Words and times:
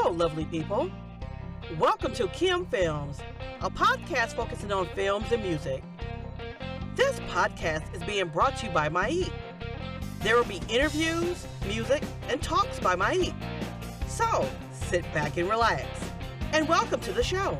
Hello, 0.00 0.14
lovely 0.14 0.44
people. 0.44 0.88
Welcome 1.76 2.14
to 2.14 2.28
Kim 2.28 2.66
Films, 2.66 3.18
a 3.60 3.68
podcast 3.68 4.34
focusing 4.34 4.70
on 4.70 4.86
films 4.94 5.32
and 5.32 5.42
music. 5.42 5.82
This 6.94 7.18
podcast 7.30 7.92
is 7.92 8.04
being 8.04 8.28
brought 8.28 8.56
to 8.58 8.66
you 8.66 8.72
by 8.72 8.88
Maik. 8.88 9.32
There 10.20 10.36
will 10.36 10.44
be 10.44 10.62
interviews, 10.68 11.48
music, 11.66 12.04
and 12.28 12.40
talks 12.40 12.78
by 12.78 12.94
Maik. 12.94 13.34
So 14.06 14.48
sit 14.70 15.02
back 15.12 15.36
and 15.36 15.50
relax. 15.50 15.88
And 16.52 16.68
welcome 16.68 17.00
to 17.00 17.12
the 17.12 17.24
show. 17.24 17.58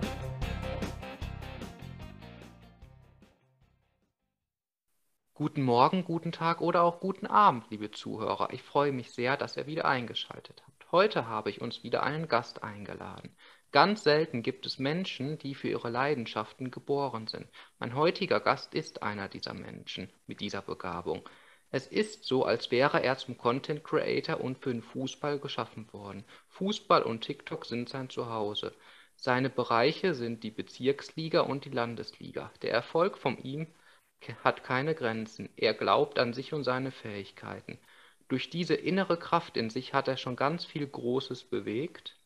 Guten 5.34 5.64
Morgen, 5.64 6.04
guten 6.04 6.30
Tag 6.30 6.60
oder 6.60 6.84
auch 6.84 7.00
guten 7.00 7.26
Abend, 7.26 7.64
liebe 7.70 7.90
Zuhörer. 7.90 8.50
Ich 8.52 8.62
freue 8.62 8.92
mich 8.92 9.10
sehr, 9.10 9.36
dass 9.36 9.56
ihr 9.56 9.66
wieder 9.66 9.86
eingeschaltet 9.86 10.62
habt. 10.64 10.77
Heute 10.90 11.26
habe 11.26 11.50
ich 11.50 11.60
uns 11.60 11.82
wieder 11.82 12.02
einen 12.02 12.28
Gast 12.28 12.62
eingeladen. 12.62 13.36
Ganz 13.72 14.04
selten 14.04 14.42
gibt 14.42 14.64
es 14.64 14.78
Menschen, 14.78 15.38
die 15.38 15.54
für 15.54 15.68
ihre 15.68 15.90
Leidenschaften 15.90 16.70
geboren 16.70 17.26
sind. 17.26 17.46
Mein 17.78 17.94
heutiger 17.94 18.40
Gast 18.40 18.74
ist 18.74 19.02
einer 19.02 19.28
dieser 19.28 19.52
Menschen 19.52 20.10
mit 20.26 20.40
dieser 20.40 20.62
Begabung. 20.62 21.28
Es 21.70 21.86
ist 21.86 22.24
so, 22.24 22.46
als 22.46 22.70
wäre 22.70 23.02
er 23.02 23.18
zum 23.18 23.36
Content 23.36 23.84
Creator 23.84 24.40
und 24.40 24.62
für 24.62 24.72
den 24.72 24.80
Fußball 24.80 25.38
geschaffen 25.38 25.92
worden. 25.92 26.24
Fußball 26.48 27.02
und 27.02 27.20
TikTok 27.20 27.66
sind 27.66 27.90
sein 27.90 28.08
Zuhause. 28.08 28.74
Seine 29.16 29.50
Bereiche 29.50 30.14
sind 30.14 30.42
die 30.42 30.50
Bezirksliga 30.50 31.40
und 31.40 31.66
die 31.66 31.70
Landesliga. 31.70 32.50
Der 32.62 32.72
Erfolg 32.72 33.18
von 33.18 33.36
ihm 33.36 33.66
hat 34.42 34.64
keine 34.64 34.94
Grenzen. 34.94 35.50
Er 35.56 35.74
glaubt 35.74 36.18
an 36.18 36.32
sich 36.32 36.54
und 36.54 36.64
seine 36.64 36.92
Fähigkeiten. 36.92 37.78
Durch 38.28 38.50
diese 38.50 38.74
innere 38.74 39.18
Kraft 39.18 39.56
in 39.56 39.70
sich 39.70 39.94
hat 39.94 40.06
er 40.06 40.18
schon 40.18 40.36
ganz 40.36 40.64
viel 40.64 40.86
Großes 40.86 41.44
bewegt. 41.44 42.18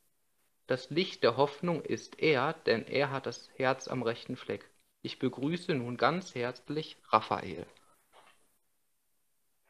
Das 0.67 0.91
Licht 0.91 1.23
der 1.23 1.37
Hoffnung 1.37 1.83
ist 1.83 2.21
er, 2.21 2.53
denn 2.53 2.85
er 2.87 3.11
hat 3.11 3.27
das 3.27 3.49
Herz 3.57 3.89
am 3.89 4.03
rechten 4.03 4.37
Fleck. 4.37 4.69
Ich 5.03 5.19
begrüße 5.19 5.75
nun 5.75 5.97
ganz 5.97 6.35
herzlich 6.35 6.97
Raphael. 7.09 7.67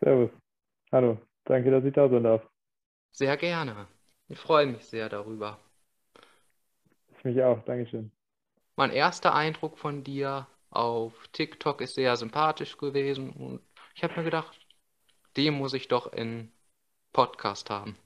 Servus. 0.00 0.30
Hallo. 0.90 1.18
Danke, 1.44 1.70
dass 1.70 1.84
ich 1.84 1.92
da 1.92 2.08
sein 2.08 2.24
darf. 2.24 2.46
Sehr 3.12 3.36
gerne. 3.36 3.86
Ich 4.28 4.38
freue 4.38 4.66
mich 4.66 4.84
sehr 4.84 5.08
darüber. 5.08 5.58
Ich 7.18 7.24
mich 7.24 7.42
auch. 7.42 7.62
Dankeschön. 7.64 8.10
Mein 8.76 8.90
erster 8.90 9.34
Eindruck 9.34 9.78
von 9.78 10.02
dir 10.02 10.46
auf 10.70 11.28
TikTok 11.28 11.82
ist 11.82 11.94
sehr 11.94 12.16
sympathisch 12.16 12.78
gewesen 12.78 13.30
und 13.30 13.60
ich 13.94 14.02
habe 14.02 14.16
mir 14.16 14.24
gedacht, 14.24 14.58
den 15.36 15.54
muss 15.54 15.74
ich 15.74 15.88
doch 15.88 16.12
in 16.12 16.50
Podcast 17.12 17.70
haben. 17.70 17.96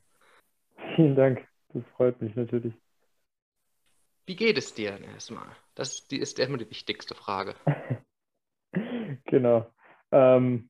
Vielen 0.94 1.14
Dank, 1.14 1.46
das 1.72 1.82
freut 1.96 2.20
mich 2.20 2.34
natürlich. 2.34 2.74
Wie 4.26 4.36
geht 4.36 4.58
es 4.58 4.74
dir 4.74 4.92
denn 4.92 5.04
erstmal? 5.04 5.46
Das 5.74 6.00
ist 6.10 6.38
immer 6.38 6.58
die 6.58 6.68
wichtigste 6.68 7.14
Frage. 7.14 7.54
genau. 9.24 9.66
Ähm, 10.10 10.68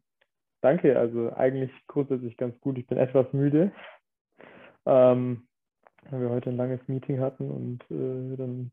danke, 0.61 0.99
also 0.99 1.33
eigentlich 1.33 1.71
grundsätzlich 1.87 2.37
ganz 2.37 2.59
gut. 2.61 2.77
Ich 2.77 2.87
bin 2.87 2.99
etwas 2.99 3.33
müde, 3.33 3.73
ähm, 4.85 5.49
weil 6.11 6.21
wir 6.21 6.31
heute 6.31 6.51
ein 6.51 6.57
langes 6.57 6.87
Meeting 6.87 7.21
hatten 7.21 7.51
und 7.51 7.83
äh, 7.91 8.37
dann 8.37 8.73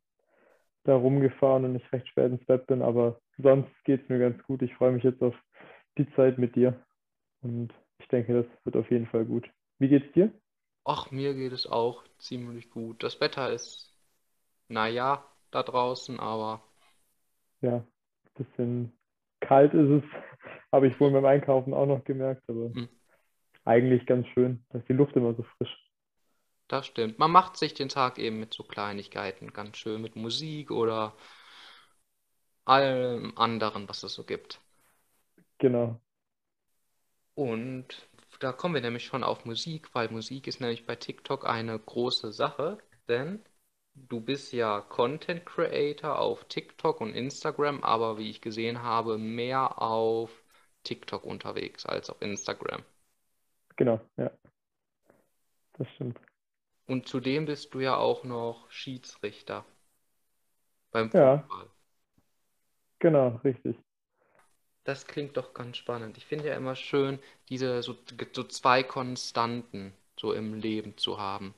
da 0.84 0.96
rumgefahren 0.96 1.64
und 1.64 1.76
ich 1.76 1.94
recht 1.94 2.08
spät 2.10 2.32
ins 2.32 2.46
Bett 2.46 2.68
bin, 2.68 2.82
aber 2.82 3.22
sonst 3.38 3.72
geht 3.86 4.04
es 4.04 4.10
mir 4.10 4.20
ganz 4.20 4.42
gut. 4.44 4.62
Ich 4.62 4.76
freue 4.76 4.92
mich 4.92 5.04
jetzt 5.04 5.22
auf 5.22 5.36
die 5.98 6.12
Zeit 6.16 6.38
mit 6.38 6.56
dir 6.58 6.84
und 7.44 7.74
ich 8.00 8.08
denke, 8.08 8.44
das 8.44 8.66
wird 8.66 8.76
auf 8.76 8.90
jeden 8.90 9.08
Fall 9.08 9.26
gut. 9.26 9.50
Wie 9.80 9.88
geht's 9.88 10.12
dir? 10.14 10.32
Ach, 10.86 11.12
mir 11.12 11.34
geht 11.34 11.54
es 11.54 11.66
auch 11.66 12.04
ziemlich 12.18 12.70
gut. 12.70 13.04
Das 13.04 13.22
Wetter 13.22 13.52
ist, 13.52 13.94
naja, 14.68 15.24
da 15.52 15.64
draußen, 15.64 16.20
aber. 16.20 16.62
Ja, 17.62 17.76
ein 17.78 18.46
bisschen 18.46 18.94
kalt 19.40 19.74
ist 19.74 19.90
es, 19.90 20.04
habe 20.72 20.88
ich 20.88 21.00
wohl 21.00 21.12
beim 21.12 21.26
Einkaufen 21.26 21.74
auch 21.74 21.86
noch 21.86 22.04
gemerkt, 22.04 22.44
aber 22.50 22.74
hm. 22.74 22.90
eigentlich 23.66 24.06
ganz 24.06 24.28
schön, 24.30 24.66
dass 24.70 24.84
die 24.86 24.94
Luft 24.94 25.16
immer 25.16 25.34
so 25.34 25.44
frisch. 25.58 25.84
Das 26.68 26.88
stimmt. 26.88 27.20
Man 27.20 27.32
macht 27.32 27.58
sich 27.58 27.74
den 27.74 27.90
Tag 27.90 28.18
eben 28.18 28.40
mit 28.40 28.54
so 28.54 28.64
Kleinigkeiten 28.64 29.54
ganz 29.54 29.78
schön, 29.78 30.02
mit 30.02 30.16
Musik 30.16 30.72
oder 30.72 31.14
allem 32.66 33.38
anderen, 33.38 33.88
was 33.88 34.04
es 34.04 34.14
so 34.14 34.24
gibt. 34.24 34.60
Genau. 35.60 36.00
Und 37.36 38.08
da 38.40 38.52
kommen 38.52 38.74
wir 38.74 38.82
nämlich 38.82 39.06
schon 39.06 39.24
auf 39.24 39.46
Musik, 39.46 39.94
weil 39.94 40.10
Musik 40.10 40.48
ist 40.48 40.60
nämlich 40.62 40.86
bei 40.88 40.96
TikTok 40.96 41.46
eine 41.48 41.78
große 41.78 42.32
Sache, 42.34 42.80
denn 43.08 43.44
du 43.94 44.20
bist 44.20 44.52
ja 44.52 44.82
Content 44.82 45.46
Creator 45.46 46.18
auf 46.20 46.46
TikTok 46.46 47.02
und 47.02 47.14
Instagram, 47.14 47.84
aber 47.84 48.18
wie 48.18 48.30
ich 48.32 48.42
gesehen 48.42 48.82
habe, 48.82 49.18
mehr 49.20 49.80
auf 49.82 50.44
TikTok 50.84 51.24
unterwegs 51.24 51.86
als 51.86 52.10
auf 52.10 52.20
Instagram. 52.24 52.84
Genau, 53.78 54.00
ja. 54.18 54.32
Das 55.74 55.88
stimmt. 55.90 56.20
Und 56.88 57.10
zudem 57.10 57.44
bist 57.44 57.74
du 57.74 57.82
ja 57.82 57.98
auch 57.98 58.24
noch 58.24 58.72
Schiedsrichter 58.72 59.66
beim 60.92 61.12
Ja, 61.14 61.44
Fußball. 61.50 61.70
genau, 63.00 63.40
richtig. 63.44 63.78
Das 64.86 65.08
klingt 65.08 65.36
doch 65.38 65.54
ganz 65.54 65.76
spannend. 65.78 66.18
Ich 66.18 66.26
finde 66.26 66.48
ja 66.48 66.56
immer 66.56 66.76
schön, 66.78 67.20
diese 67.50 67.84
so, 67.84 67.96
so 68.34 68.44
zwei 68.44 68.82
Konstanten 68.84 69.94
so 70.18 70.32
im 70.34 70.54
Leben 70.54 70.98
zu 70.98 71.20
haben. 71.20 71.54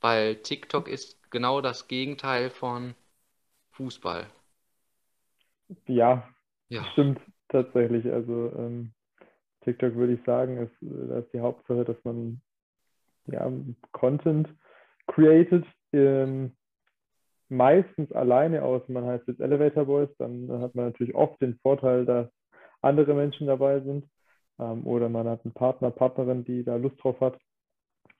Weil 0.00 0.36
TikTok 0.36 0.88
ist 0.88 1.30
genau 1.30 1.60
das 1.60 1.88
Gegenteil 1.88 2.50
von 2.50 2.94
Fußball. 3.72 4.30
Ja, 5.86 6.28
Ja. 6.68 6.82
stimmt 6.92 7.20
tatsächlich. 7.48 8.10
Also 8.12 8.52
ähm, 8.56 8.92
TikTok 9.62 9.94
würde 9.94 10.14
ich 10.14 10.24
sagen, 10.24 10.58
ist, 10.58 10.72
da 10.80 11.18
ist 11.20 11.32
die 11.32 11.40
Hauptsache, 11.40 11.84
dass 11.84 11.96
man 12.04 12.40
ja, 13.26 13.50
Content 13.92 14.48
created, 15.06 15.64
ähm, 15.92 16.52
meistens 17.48 18.12
alleine 18.12 18.62
aus. 18.62 18.88
Man 18.88 19.04
heißt 19.06 19.28
jetzt 19.28 19.40
Elevator 19.40 19.86
Boys, 19.86 20.10
dann 20.18 20.50
hat 20.62 20.74
man 20.74 20.86
natürlich 20.86 21.14
oft 21.14 21.40
den 21.40 21.58
Vorteil, 21.60 22.04
dass 22.06 22.28
andere 22.82 23.14
Menschen 23.14 23.46
dabei 23.46 23.80
sind. 23.80 24.06
Ähm, 24.58 24.86
oder 24.86 25.08
man 25.08 25.28
hat 25.28 25.44
einen 25.44 25.54
Partner, 25.54 25.90
Partnerin, 25.90 26.44
die 26.44 26.64
da 26.64 26.76
Lust 26.76 27.02
drauf 27.02 27.20
hat. 27.20 27.38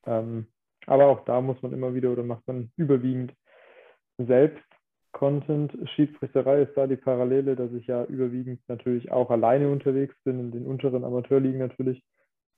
Ähm, 0.07 0.47
aber 0.87 1.07
auch 1.07 1.25
da 1.25 1.41
muss 1.41 1.61
man 1.63 1.73
immer 1.73 1.95
wieder 1.95 2.11
oder 2.11 2.25
macht 2.25 2.47
man 2.47 2.73
überwiegend 2.77 3.33
selbst 4.19 4.65
Content. 5.13 5.73
Schiedsrichterei 5.91 6.63
ist 6.63 6.77
da 6.77 6.87
die 6.87 6.97
Parallele, 6.97 7.55
dass 7.55 7.73
ich 7.73 7.87
ja 7.87 8.05
überwiegend 8.05 8.61
natürlich 8.69 9.13
auch 9.13 9.31
alleine 9.31 9.71
unterwegs 9.71 10.17
bin, 10.25 10.41
in 10.41 10.51
den 10.51 10.67
unteren 10.67 11.05
Amateurligen 11.05 11.59
natürlich. 11.59 12.03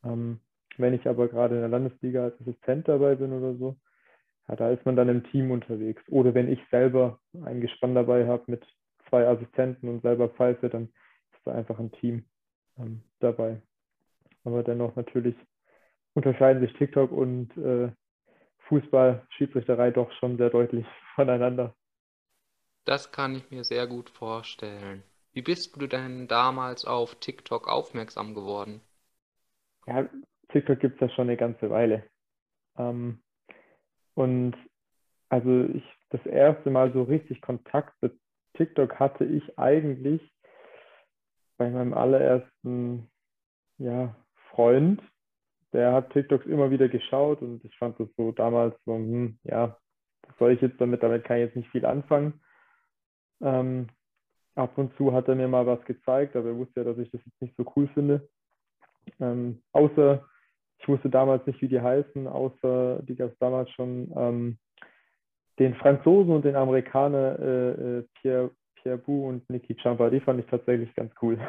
Ähm, 0.04 0.40
wenn 0.76 0.94
ich 0.94 1.06
aber 1.06 1.28
gerade 1.28 1.56
in 1.56 1.60
der 1.60 1.70
Landesliga 1.70 2.24
als 2.24 2.40
Assistent 2.40 2.88
dabei 2.88 3.16
bin 3.16 3.32
oder 3.32 3.54
so, 3.54 3.76
ja, 4.48 4.56
da 4.56 4.70
ist 4.70 4.84
man 4.84 4.96
dann 4.96 5.08
im 5.08 5.24
Team 5.24 5.50
unterwegs. 5.50 6.02
Oder 6.08 6.34
wenn 6.34 6.50
ich 6.50 6.60
selber 6.70 7.18
ein 7.44 7.60
Gespann 7.60 7.94
dabei 7.94 8.26
habe 8.26 8.44
mit 8.46 8.64
zwei 9.08 9.26
Assistenten 9.26 9.88
und 9.88 10.02
selber 10.02 10.28
pfeife, 10.28 10.68
dann 10.68 10.88
ist 11.44 11.52
einfach 11.52 11.78
ein 11.78 11.92
Team 11.92 12.24
ähm, 12.78 13.02
dabei. 13.20 13.60
Aber 14.44 14.62
dennoch 14.62 14.94
natürlich 14.96 15.36
unterscheiden 16.14 16.62
sich 16.62 16.72
TikTok 16.76 17.10
und 17.10 17.56
äh, 17.56 17.90
Fußball, 18.68 19.26
Schiedsrichterei 19.30 19.90
doch 19.90 20.10
schon 20.12 20.36
sehr 20.36 20.50
deutlich 20.50 20.86
voneinander. 21.14 21.74
Das 22.84 23.12
kann 23.12 23.34
ich 23.34 23.50
mir 23.50 23.64
sehr 23.64 23.86
gut 23.86 24.10
vorstellen. 24.10 25.02
Wie 25.32 25.42
bist 25.42 25.80
du 25.80 25.86
denn 25.86 26.28
damals 26.28 26.84
auf 26.84 27.14
TikTok 27.16 27.66
aufmerksam 27.66 28.34
geworden? 28.34 28.80
Ja, 29.86 30.08
TikTok 30.50 30.78
gibt 30.80 30.94
es 30.94 31.08
ja 31.08 31.14
schon 31.14 31.28
eine 31.28 31.36
ganze 31.36 31.70
Weile. 31.70 32.04
Ähm, 32.78 33.20
und 34.14 34.54
also 35.28 35.64
ich 35.74 35.82
das 36.10 36.24
erste 36.26 36.70
Mal 36.70 36.92
so 36.92 37.02
richtig 37.02 37.40
Kontakt 37.40 38.00
mit 38.00 38.16
TikTok 38.56 39.00
hatte 39.00 39.24
ich 39.24 39.58
eigentlich 39.58 40.22
bei 41.56 41.70
meinem 41.70 41.94
allerersten 41.94 43.08
ja, 43.78 44.14
Freund. 44.50 45.00
Der 45.72 45.92
hat 45.92 46.10
TikToks 46.10 46.46
immer 46.46 46.70
wieder 46.70 46.88
geschaut 46.88 47.42
und 47.42 47.64
ich 47.64 47.76
fand 47.78 47.98
das 47.98 48.08
so 48.16 48.32
damals 48.32 48.76
so, 48.84 48.94
hm, 48.94 49.38
ja, 49.42 49.76
was 50.26 50.38
soll 50.38 50.52
ich 50.52 50.60
jetzt 50.60 50.80
damit? 50.80 51.02
Damit 51.02 51.24
kann 51.24 51.38
ich 51.38 51.46
jetzt 51.46 51.56
nicht 51.56 51.70
viel 51.70 51.84
anfangen. 51.84 52.40
Ähm, 53.42 53.88
ab 54.54 54.78
und 54.78 54.96
zu 54.96 55.12
hat 55.12 55.28
er 55.28 55.34
mir 55.34 55.48
mal 55.48 55.66
was 55.66 55.84
gezeigt, 55.84 56.36
aber 56.36 56.48
er 56.48 56.56
wusste 56.56 56.80
ja, 56.80 56.84
dass 56.84 56.98
ich 56.98 57.10
das 57.10 57.20
jetzt 57.24 57.42
nicht 57.42 57.56
so 57.56 57.70
cool 57.76 57.88
finde. 57.88 58.28
Ähm, 59.20 59.62
außer 59.72 60.24
ich 60.78 60.88
wusste 60.88 61.10
damals 61.10 61.46
nicht, 61.46 61.60
wie 61.62 61.68
die 61.68 61.80
heißen, 61.80 62.26
außer 62.26 63.02
die 63.02 63.16
gab 63.16 63.32
es 63.32 63.38
damals 63.38 63.70
schon. 63.70 64.12
Ähm, 64.16 64.58
den 65.58 65.74
Franzosen 65.76 66.34
und 66.34 66.44
den 66.44 66.56
Amerikaner 66.56 67.38
äh, 67.38 67.70
äh, 67.70 68.04
Pierre, 68.14 68.50
Bou 68.84 69.28
und 69.28 69.48
Niki 69.50 69.76
Champa, 69.76 70.10
die 70.10 70.20
fand 70.20 70.40
ich 70.40 70.46
tatsächlich 70.46 70.94
ganz 70.94 71.12
cool. 71.22 71.38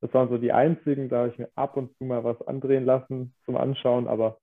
Das 0.00 0.12
waren 0.12 0.28
so 0.28 0.36
die 0.36 0.52
einzigen, 0.52 1.08
da 1.08 1.20
habe 1.20 1.28
ich 1.30 1.38
mir 1.38 1.48
ab 1.54 1.78
und 1.78 1.96
zu 1.96 2.04
mal 2.04 2.22
was 2.24 2.40
andrehen 2.46 2.84
lassen 2.84 3.32
zum 3.46 3.56
Anschauen, 3.56 4.06
aber 4.06 4.38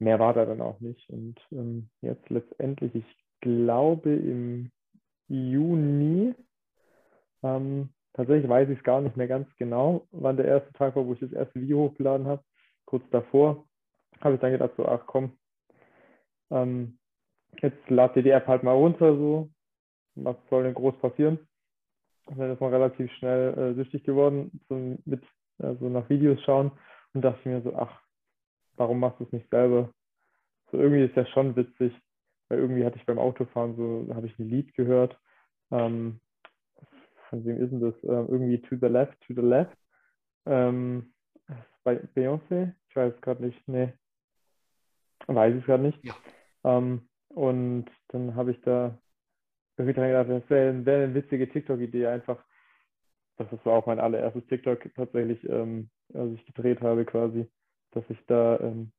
mehr 0.00 0.18
war 0.18 0.34
da 0.34 0.44
dann 0.44 0.60
auch 0.60 0.80
nicht. 0.80 1.08
Und 1.08 1.36
ähm, 1.52 1.88
jetzt 2.00 2.28
letztendlich, 2.30 2.92
ich 2.96 3.16
glaube 3.40 4.12
im 4.12 4.72
Juni, 5.28 6.34
ähm, 7.44 7.90
tatsächlich 8.14 8.48
weiß 8.48 8.68
ich 8.70 8.78
es 8.78 8.84
gar 8.84 9.00
nicht 9.00 9.16
mehr 9.16 9.28
ganz 9.28 9.48
genau, 9.56 10.06
wann 10.10 10.36
der 10.36 10.46
erste 10.46 10.72
Tag 10.72 10.96
war, 10.96 11.06
wo 11.06 11.12
ich 11.12 11.20
das 11.20 11.32
erste 11.32 11.60
Video 11.60 11.78
hochgeladen 11.78 12.26
habe. 12.26 12.42
Kurz 12.84 13.04
davor 13.10 13.64
habe 14.20 14.34
ich 14.34 14.40
dann 14.40 14.52
gedacht, 14.52 14.72
so, 14.76 14.86
ach 14.86 15.06
komm, 15.06 15.32
ähm, 16.50 16.98
jetzt 17.60 17.88
lad 17.88 18.16
dir 18.16 18.22
die 18.22 18.30
App 18.30 18.46
halt 18.46 18.62
mal 18.62 18.72
runter, 18.72 19.16
so, 19.16 19.50
was 20.14 20.36
soll 20.50 20.64
denn 20.64 20.74
groß 20.74 20.96
passieren? 20.98 21.38
Ich 22.28 22.36
bin 22.36 22.48
erstmal 22.48 22.70
relativ 22.70 23.10
schnell 23.12 23.58
äh, 23.58 23.74
süchtig 23.74 24.04
geworden, 24.04 24.60
zum, 24.68 24.98
mit, 25.04 25.22
also 25.58 25.88
nach 25.88 26.08
Videos 26.08 26.40
schauen 26.42 26.72
und 27.12 27.22
dachte 27.22 27.48
mir 27.48 27.60
so, 27.62 27.74
ach, 27.76 28.00
warum 28.76 29.00
machst 29.00 29.20
du 29.20 29.24
es 29.24 29.32
nicht 29.32 29.48
selber? 29.50 29.92
So 30.70 30.78
irgendwie 30.78 31.04
ist 31.04 31.16
ja 31.16 31.26
schon 31.26 31.54
witzig, 31.56 31.92
weil 32.48 32.58
irgendwie 32.58 32.84
hatte 32.84 32.96
ich 32.96 33.06
beim 33.06 33.18
Autofahren 33.18 33.76
so, 33.76 34.14
habe 34.14 34.26
ich 34.26 34.38
ein 34.38 34.48
Lied 34.48 34.74
gehört. 34.74 35.18
Ähm, 35.70 36.20
von 37.28 37.44
wem 37.44 37.62
ist 37.62 37.70
denn 37.70 37.80
das? 37.80 37.94
Ähm, 38.04 38.26
irgendwie 38.28 38.60
To 38.62 38.76
the 38.80 38.86
Left, 38.86 39.20
To 39.26 39.34
the 39.34 39.40
Left. 39.40 39.76
Ähm, 40.46 41.12
bei 41.82 42.00
Beyoncé? 42.14 42.74
Ich 42.88 42.96
weiß 42.96 43.14
es 43.14 43.20
gerade 43.20 43.44
nicht. 43.44 43.68
Nee. 43.68 43.92
Weiß 45.26 45.54
ich 45.54 45.64
gerade 45.64 45.82
nicht. 45.82 45.98
Ja. 46.04 46.14
Ähm, 46.64 47.08
und 47.28 47.86
dann 48.08 48.34
habe 48.34 48.52
ich 48.52 48.60
da 48.62 48.98
irgendwie 49.76 49.94
dran 49.94 50.08
gedacht, 50.08 50.30
das 50.30 50.50
wäre 50.50 50.86
wär 50.86 51.04
eine 51.04 51.14
witzige 51.14 51.48
TikTok-Idee, 51.48 52.06
einfach. 52.06 52.42
Das 53.36 53.48
war 53.64 53.74
auch 53.74 53.86
mein 53.86 53.98
allererstes 53.98 54.46
TikTok 54.46 54.88
tatsächlich, 54.94 55.42
ähm, 55.48 55.90
als 56.12 56.32
ich 56.34 56.46
gedreht 56.46 56.80
habe 56.80 57.04
quasi, 57.04 57.50
dass 57.90 58.04
ich 58.08 58.18
da 58.26 58.60
ähm, 58.60 58.92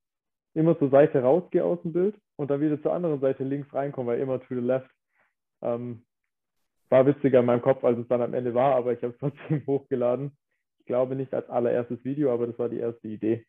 immer 0.53 0.77
zur 0.77 0.89
Seite 0.89 1.21
rausgehe 1.21 1.63
aus 1.63 1.81
dem 1.83 1.93
Bild 1.93 2.15
und 2.35 2.51
dann 2.51 2.59
wieder 2.59 2.81
zur 2.81 2.93
anderen 2.93 3.21
Seite 3.21 3.43
links 3.45 3.73
reinkomme, 3.73 4.11
weil 4.11 4.19
immer 4.19 4.39
to 4.41 4.55
the 4.55 4.61
left. 4.61 4.89
Ähm, 5.61 6.05
war 6.89 7.05
witziger 7.05 7.39
in 7.39 7.45
meinem 7.45 7.61
Kopf, 7.61 7.83
als 7.83 7.97
es 7.97 8.07
dann 8.07 8.21
am 8.21 8.33
Ende 8.33 8.53
war, 8.53 8.75
aber 8.75 8.93
ich 8.93 9.01
habe 9.03 9.13
es 9.13 9.19
trotzdem 9.19 9.65
hochgeladen. 9.65 10.37
Ich 10.79 10.85
glaube 10.85 11.15
nicht 11.15 11.33
als 11.33 11.49
allererstes 11.49 12.03
Video, 12.03 12.33
aber 12.33 12.47
das 12.47 12.59
war 12.59 12.69
die 12.69 12.79
erste 12.79 13.07
Idee, 13.07 13.45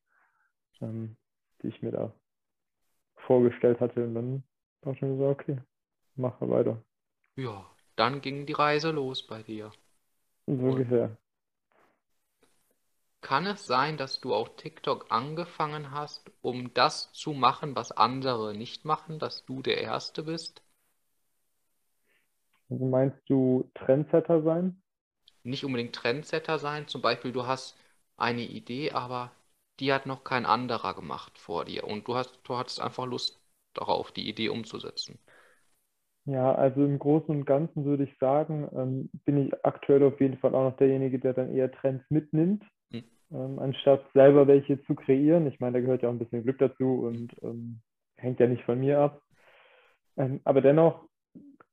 ähm, 0.81 1.17
die 1.63 1.69
ich 1.69 1.83
mir 1.83 1.93
da 1.93 2.13
vorgestellt 3.27 3.81
hatte. 3.81 4.05
Und 4.05 4.15
dann 4.15 4.45
war 4.83 4.95
schon 4.97 5.19
so, 5.19 5.29
okay, 5.29 5.59
mache 6.15 6.49
weiter. 6.49 6.83
Ja, 7.37 7.65
dann 7.95 8.21
ging 8.21 8.45
die 8.47 8.53
Reise 8.53 8.91
los 8.91 9.27
bei 9.27 9.43
dir. 9.43 9.73
So 10.47 10.53
ungefähr. 10.55 11.17
Kann 13.21 13.45
es 13.45 13.67
sein, 13.67 13.99
dass 13.99 14.21
du 14.23 14.35
auch 14.35 14.57
TikTok 14.57 15.13
angefangen 15.13 15.91
hast, 15.91 16.31
um 16.41 16.73
das 16.73 17.13
zu 17.13 17.35
machen, 17.35 17.77
was 17.77 17.93
andere 17.93 18.55
nicht 18.57 18.87
machen, 18.87 19.19
dass 19.19 19.45
du 19.45 19.61
der 19.61 19.83
Erste 19.83 20.23
bist? 20.23 20.63
Also 22.71 22.85
meinst 22.85 23.19
du 23.29 23.69
Trendsetter 23.75 24.41
sein? 24.41 24.81
Nicht 25.45 25.65
unbedingt 25.65 25.95
Trendsetter 25.97 26.59
sein, 26.59 26.89
zum 26.89 27.01
Beispiel 27.01 27.33
du 27.33 27.47
hast 27.47 27.75
eine 28.19 28.43
Idee, 28.43 28.91
aber 28.93 29.33
die 29.81 29.91
hat 29.95 30.05
noch 30.05 30.25
kein 30.25 30.45
anderer 30.45 30.93
gemacht 30.95 31.39
vor 31.39 31.65
dir 31.65 31.85
und 31.85 32.07
du 32.07 32.17
hast, 32.17 32.39
du 32.45 32.57
hattest 32.59 32.81
einfach 32.81 33.07
Lust 33.07 33.41
darauf, 33.73 34.13
die 34.13 34.29
Idee 34.29 34.51
umzusetzen. 34.51 35.19
Ja, 36.27 36.55
also 36.55 36.85
im 36.85 36.99
Großen 36.99 37.35
und 37.35 37.45
Ganzen 37.45 37.85
würde 37.85 38.03
ich 38.03 38.19
sagen, 38.19 38.69
ähm, 38.75 39.11
bin 39.25 39.47
ich 39.47 39.65
aktuell 39.65 40.03
auf 40.03 40.21
jeden 40.21 40.39
Fall 40.39 40.55
auch 40.55 40.71
noch 40.71 40.77
derjenige, 40.77 41.21
der 41.21 41.35
dann 41.35 41.55
eher 41.55 41.71
Trends 41.71 42.05
mitnimmt, 42.11 42.65
hm. 42.91 43.05
ähm, 43.33 43.59
anstatt 43.61 44.05
selber 44.13 44.49
welche 44.49 44.83
zu 44.85 44.97
kreieren. 44.97 45.47
Ich 45.47 45.61
meine, 45.61 45.75
da 45.75 45.81
gehört 45.81 46.03
ja 46.03 46.09
auch 46.09 46.13
ein 46.13 46.19
bisschen 46.19 46.43
Glück 46.43 46.59
dazu 46.59 47.07
und 47.07 47.33
ähm, 47.43 47.81
hängt 48.17 48.41
ja 48.41 48.49
nicht 48.49 48.65
von 48.65 48.81
mir 48.81 48.99
ab. 48.99 49.23
Ähm, 50.17 50.41
aber 50.45 50.63
dennoch 50.63 51.09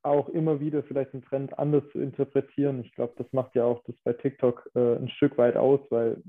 auch 0.04 0.28
immer 0.28 0.60
wieder 0.60 0.82
vielleicht 0.84 1.14
einen 1.14 1.24
Trend 1.24 1.58
anders 1.58 1.82
zu 1.90 1.98
interpretieren. 1.98 2.80
Ich 2.84 2.92
glaube, 2.92 3.14
das 3.16 3.26
macht 3.32 3.56
ja 3.56 3.64
auch 3.64 3.82
das 3.84 3.96
bei 4.04 4.12
TikTok 4.12 4.70
äh, 4.74 4.96
ein 4.96 5.08
Stück 5.08 5.36
weit 5.36 5.56
aus, 5.56 5.80
weil 5.90 6.22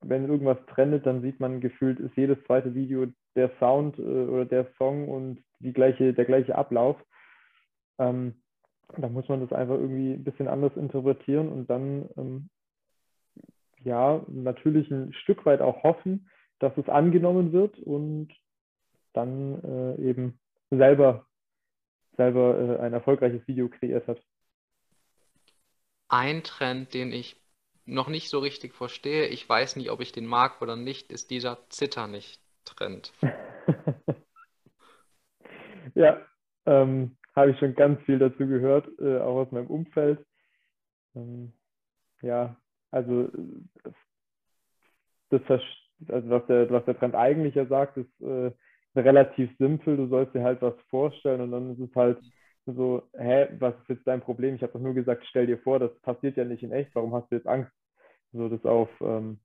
wenn 0.00 0.28
irgendwas 0.28 0.58
trendet, 0.72 1.04
dann 1.04 1.20
sieht 1.22 1.40
man 1.40 1.60
gefühlt, 1.60 1.98
ist 1.98 2.16
jedes 2.16 2.38
zweite 2.44 2.74
Video 2.74 3.06
der 3.34 3.50
Sound 3.58 3.98
äh, 3.98 4.02
oder 4.02 4.44
der 4.46 4.68
Song 4.78 5.08
und 5.08 5.42
die 5.58 5.72
gleiche, 5.72 6.14
der 6.14 6.24
gleiche 6.24 6.56
Ablauf. 6.56 6.96
Ähm, 7.98 8.34
da 8.96 9.08
muss 9.08 9.28
man 9.28 9.40
das 9.40 9.52
einfach 9.52 9.74
irgendwie 9.74 10.14
ein 10.14 10.24
bisschen 10.24 10.48
anders 10.48 10.74
interpretieren 10.76 11.48
und 11.48 11.68
dann 11.68 12.08
ähm, 12.16 12.50
ja 13.84 14.22
natürlich 14.28 14.90
ein 14.90 15.12
Stück 15.12 15.44
weit 15.46 15.60
auch 15.60 15.82
hoffen, 15.82 16.28
dass 16.58 16.76
es 16.76 16.88
angenommen 16.88 17.52
wird 17.52 17.78
und 17.80 18.28
dann 19.12 19.62
äh, 19.62 20.02
eben 20.02 20.38
selber 20.70 21.26
selber 22.16 22.58
äh, 22.58 22.80
ein 22.80 22.92
erfolgreiches 22.92 23.46
Video 23.46 23.68
kreiert 23.68 24.08
hat. 24.08 24.20
Ein 26.08 26.42
Trend, 26.42 26.94
den 26.94 27.12
ich 27.12 27.40
noch 27.84 28.08
nicht 28.08 28.28
so 28.28 28.40
richtig 28.40 28.74
verstehe, 28.74 29.26
ich 29.26 29.48
weiß 29.48 29.76
nicht, 29.76 29.90
ob 29.90 30.00
ich 30.00 30.12
den 30.12 30.26
mag 30.26 30.60
oder 30.60 30.76
nicht, 30.76 31.10
ist 31.10 31.30
dieser 31.30 31.58
Zitter-nicht-Trend. 31.70 33.14
ja, 35.94 36.20
ähm, 36.66 37.17
habe 37.38 37.52
ich 37.52 37.58
schon 37.58 37.74
ganz 37.74 38.00
viel 38.02 38.18
dazu 38.18 38.46
gehört, 38.46 38.88
äh, 39.00 39.18
auch 39.18 39.36
aus 39.46 39.52
meinem 39.52 39.68
Umfeld. 39.68 40.24
Ähm, 41.14 41.52
ja, 42.22 42.56
also 42.90 43.28
das, 45.30 45.42
also 46.08 46.30
was 46.30 46.46
der, 46.46 46.70
was 46.70 46.84
der 46.84 46.98
Trend 46.98 47.14
eigentlich 47.14 47.54
ja 47.54 47.66
sagt, 47.66 47.96
ist 47.96 48.20
äh, 48.20 48.52
relativ 48.96 49.50
simpel. 49.58 49.96
Du 49.96 50.08
sollst 50.08 50.34
dir 50.34 50.42
halt 50.42 50.62
was 50.62 50.74
vorstellen 50.90 51.40
und 51.40 51.50
dann 51.50 51.72
ist 51.72 51.80
es 51.80 51.94
halt 51.94 52.18
so, 52.66 53.02
hä, 53.16 53.48
was 53.58 53.74
ist 53.82 53.88
jetzt 53.88 54.06
dein 54.06 54.20
Problem? 54.20 54.54
Ich 54.54 54.62
habe 54.62 54.72
doch 54.72 54.80
nur 54.80 54.94
gesagt, 54.94 55.24
stell 55.28 55.46
dir 55.46 55.58
vor, 55.58 55.78
das 55.78 55.98
passiert 56.00 56.36
ja 56.36 56.44
nicht 56.44 56.62
in 56.62 56.72
echt. 56.72 56.94
Warum 56.94 57.14
hast 57.14 57.30
du 57.30 57.36
jetzt 57.36 57.46
Angst? 57.46 57.72
So 58.32 58.48
das 58.48 58.64
auf, 58.64 58.90
ähm, 59.00 59.40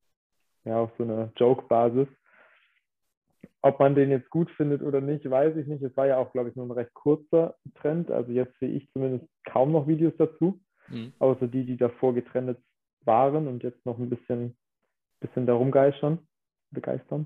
ja, 0.66 0.80
auf 0.80 0.92
so 0.98 1.04
einer 1.04 1.32
Joke-Basis. 1.38 2.08
Ob 3.66 3.80
man 3.80 3.96
den 3.96 4.12
jetzt 4.12 4.30
gut 4.30 4.52
findet 4.52 4.82
oder 4.82 5.00
nicht, 5.00 5.28
weiß 5.30 5.56
ich 5.56 5.68
nicht. 5.68 5.82
Es 5.82 5.96
war 5.96 6.06
ja 6.06 6.18
auch, 6.18 6.34
glaube 6.34 6.50
ich, 6.50 6.56
nur 6.56 6.66
ein 6.66 6.72
recht 6.72 6.94
kurzer 6.94 7.56
Trend. 7.76 8.12
Also 8.12 8.34
jetzt 8.34 8.60
sehe 8.60 8.70
ich 8.70 8.92
zumindest 8.92 9.26
kaum 9.46 9.72
noch 9.72 9.88
Videos 9.88 10.14
dazu, 10.18 10.60
mhm. 10.90 11.14
außer 11.20 11.48
die, 11.48 11.66
die 11.66 11.78
davor 11.78 12.14
getrennt 12.14 12.60
waren 13.06 13.48
und 13.48 13.64
jetzt 13.64 13.86
noch 13.86 13.98
ein 13.98 14.10
bisschen, 14.10 14.58
bisschen 15.22 15.46
darum 15.46 15.72
geistern, 15.72 16.20
begeistern. 16.72 17.26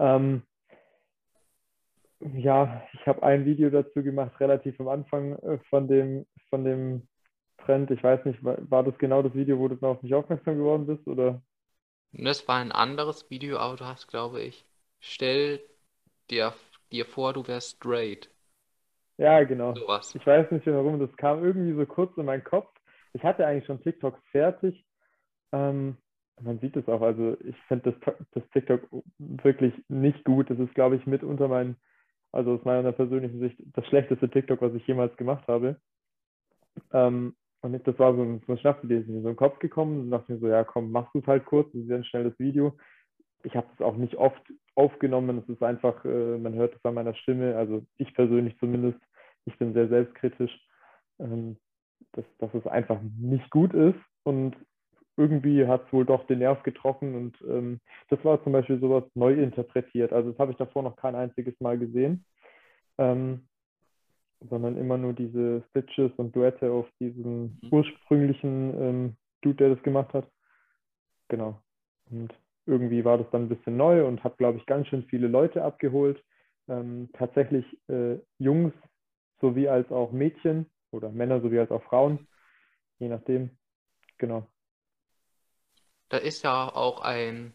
Ähm, 0.00 0.42
ja, 2.20 2.82
ich 2.92 3.06
habe 3.06 3.22
ein 3.22 3.44
Video 3.44 3.70
dazu 3.70 4.02
gemacht, 4.02 4.38
relativ 4.40 4.80
am 4.80 4.88
Anfang 4.88 5.38
äh, 5.38 5.58
von 5.70 5.86
dem, 5.86 6.26
von 6.50 6.64
dem 6.64 7.06
Trend. 7.58 7.92
Ich 7.92 8.02
weiß 8.02 8.24
nicht, 8.24 8.40
war 8.42 8.82
das 8.82 8.98
genau 8.98 9.22
das 9.22 9.34
Video, 9.34 9.60
wo 9.60 9.68
du 9.68 9.86
auf 9.86 10.02
mich 10.02 10.12
aufmerksam 10.12 10.56
geworden 10.56 10.86
bist, 10.86 11.06
oder? 11.06 11.40
Das 12.12 12.48
war 12.48 12.56
ein 12.56 12.72
anderes 12.72 13.30
Video, 13.30 13.58
aber 13.58 13.76
du 13.76 13.84
hast, 13.84 14.08
glaube 14.08 14.40
ich, 14.40 14.64
stell 14.98 15.60
dir, 16.30 16.54
dir 16.92 17.04
vor, 17.06 17.32
du 17.32 17.46
wärst 17.46 17.76
straight. 17.76 18.30
Ja, 19.16 19.42
genau. 19.44 19.74
Sowas. 19.74 20.14
Ich 20.14 20.26
weiß 20.26 20.50
nicht 20.52 20.66
warum, 20.66 21.00
das 21.00 21.14
kam 21.16 21.44
irgendwie 21.44 21.74
so 21.74 21.84
kurz 21.86 22.16
in 22.16 22.24
meinen 22.26 22.44
Kopf. 22.44 22.70
Ich 23.12 23.24
hatte 23.24 23.46
eigentlich 23.46 23.66
schon 23.66 23.82
TikTok 23.82 24.18
fertig. 24.30 24.84
Ähm, 25.52 25.96
man 26.40 26.60
sieht 26.60 26.76
es 26.76 26.88
auch, 26.88 27.00
also 27.00 27.36
ich 27.40 27.56
finde 27.66 27.92
das, 27.92 28.14
das 28.32 28.48
TikTok 28.50 28.82
wirklich 29.18 29.74
nicht 29.88 30.24
gut. 30.24 30.50
Das 30.50 30.58
ist, 30.58 30.74
glaube 30.74 30.96
ich, 30.96 31.06
mit 31.06 31.24
unter 31.24 31.48
meinen 31.48 31.76
also 32.32 32.52
aus 32.52 32.64
meiner 32.64 32.92
persönlichen 32.92 33.40
Sicht 33.40 33.58
das 33.74 33.86
schlechteste 33.86 34.28
TikTok, 34.28 34.60
was 34.60 34.74
ich 34.74 34.86
jemals 34.86 35.16
gemacht 35.16 35.46
habe. 35.48 35.80
Ähm, 36.92 37.34
und 37.60 37.86
das 37.86 37.98
war 37.98 38.14
so 38.14 38.22
ein, 38.22 38.42
so 38.46 38.52
ein 38.52 38.58
Schnapsidee, 38.58 38.98
ist 38.98 39.08
mir 39.08 39.22
so 39.22 39.28
den 39.28 39.36
Kopf 39.36 39.58
gekommen 39.58 40.00
und 40.00 40.10
dachte 40.10 40.32
mir 40.32 40.38
so, 40.38 40.48
ja 40.48 40.62
komm, 40.64 40.92
machst 40.92 41.14
du 41.14 41.20
es 41.20 41.26
halt 41.26 41.44
kurz, 41.44 41.72
das 41.72 41.82
ist 41.82 41.88
ja 41.88 41.96
ein 41.96 42.04
schnelles 42.04 42.38
Video. 42.38 42.76
Ich 43.42 43.56
habe 43.56 43.66
es 43.74 43.80
auch 43.80 43.96
nicht 43.96 44.16
oft 44.16 44.42
aufgenommen, 44.78 45.38
es 45.38 45.48
ist 45.48 45.62
einfach, 45.62 46.04
äh, 46.04 46.38
man 46.38 46.54
hört 46.54 46.74
es 46.74 46.84
an 46.84 46.94
meiner 46.94 47.14
Stimme, 47.14 47.56
also 47.56 47.84
ich 47.96 48.14
persönlich 48.14 48.56
zumindest, 48.58 48.98
ich 49.44 49.58
bin 49.58 49.72
sehr 49.72 49.88
selbstkritisch, 49.88 50.52
ähm, 51.18 51.56
dass, 52.12 52.24
dass 52.38 52.54
es 52.54 52.66
einfach 52.66 53.00
nicht 53.18 53.50
gut 53.50 53.74
ist 53.74 53.98
und 54.22 54.56
irgendwie 55.16 55.66
hat 55.66 55.84
es 55.84 55.92
wohl 55.92 56.06
doch 56.06 56.24
den 56.28 56.38
Nerv 56.38 56.62
getroffen 56.62 57.16
und 57.16 57.36
ähm, 57.42 57.80
das 58.08 58.24
war 58.24 58.42
zum 58.44 58.52
Beispiel 58.52 58.78
sowas 58.78 59.02
neu 59.14 59.34
interpretiert. 59.34 60.12
Also 60.12 60.30
das 60.30 60.38
habe 60.38 60.52
ich 60.52 60.58
davor 60.58 60.84
noch 60.84 60.94
kein 60.94 61.16
einziges 61.16 61.58
Mal 61.60 61.76
gesehen, 61.76 62.24
ähm, 62.98 63.48
sondern 64.48 64.76
immer 64.76 64.96
nur 64.96 65.12
diese 65.12 65.64
Stitches 65.70 66.12
und 66.18 66.36
Duette 66.36 66.70
auf 66.70 66.86
diesen 67.00 67.58
mhm. 67.62 67.68
ursprünglichen 67.72 68.80
ähm, 68.80 69.16
Dude, 69.40 69.56
der 69.56 69.74
das 69.74 69.82
gemacht 69.82 70.14
hat. 70.14 70.30
Genau. 71.26 71.60
Und 72.10 72.32
irgendwie 72.68 73.04
war 73.04 73.18
das 73.18 73.30
dann 73.32 73.44
ein 73.44 73.50
bisschen 73.50 73.78
neu 73.78 74.06
und 74.06 74.24
hat, 74.24 74.38
glaube 74.38 74.58
ich, 74.58 74.66
ganz 74.66 74.88
schön 74.88 75.04
viele 75.06 75.28
Leute 75.28 75.64
abgeholt. 75.64 76.22
Ähm, 76.68 77.10
tatsächlich 77.14 77.66
äh, 77.88 78.18
Jungs 78.38 78.74
sowie 79.40 79.68
als 79.68 79.90
auch 79.92 80.12
Mädchen 80.12 80.66
oder 80.92 81.10
Männer 81.10 81.42
sowie 81.42 81.60
als 81.60 81.72
auch 81.72 81.84
Frauen, 81.84 82.28
je 83.00 83.08
nachdem. 83.08 83.50
Genau 84.18 84.46
da 86.10 86.18
ist 86.18 86.42
ja 86.44 86.68
auch 86.74 87.00
ein 87.00 87.52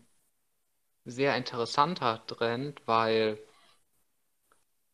sehr 1.05 1.37
interessanter 1.37 2.25
Trend, 2.27 2.81
weil 2.87 3.39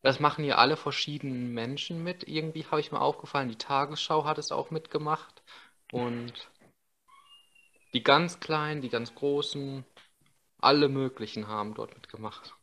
Das 0.02 0.20
machen 0.20 0.44
hier 0.44 0.58
alle 0.58 0.76
verschiedenen 0.76 1.54
Menschen 1.54 2.04
mit. 2.04 2.28
Irgendwie 2.28 2.66
habe 2.66 2.82
ich 2.82 2.92
mir 2.92 3.00
aufgefallen, 3.00 3.48
die 3.48 3.58
Tagesschau 3.58 4.26
hat 4.26 4.38
es 4.38 4.52
auch 4.52 4.72
mitgemacht. 4.72 5.42
Und 5.92 6.52
die 7.94 8.04
ganz 8.04 8.40
Kleinen, 8.40 8.82
die 8.82 8.90
ganz 8.90 9.14
Großen, 9.16 9.86
alle 10.60 10.90
möglichen 10.90 11.48
haben 11.48 11.74
dort 11.74 11.94
mitgemacht. 11.96 12.56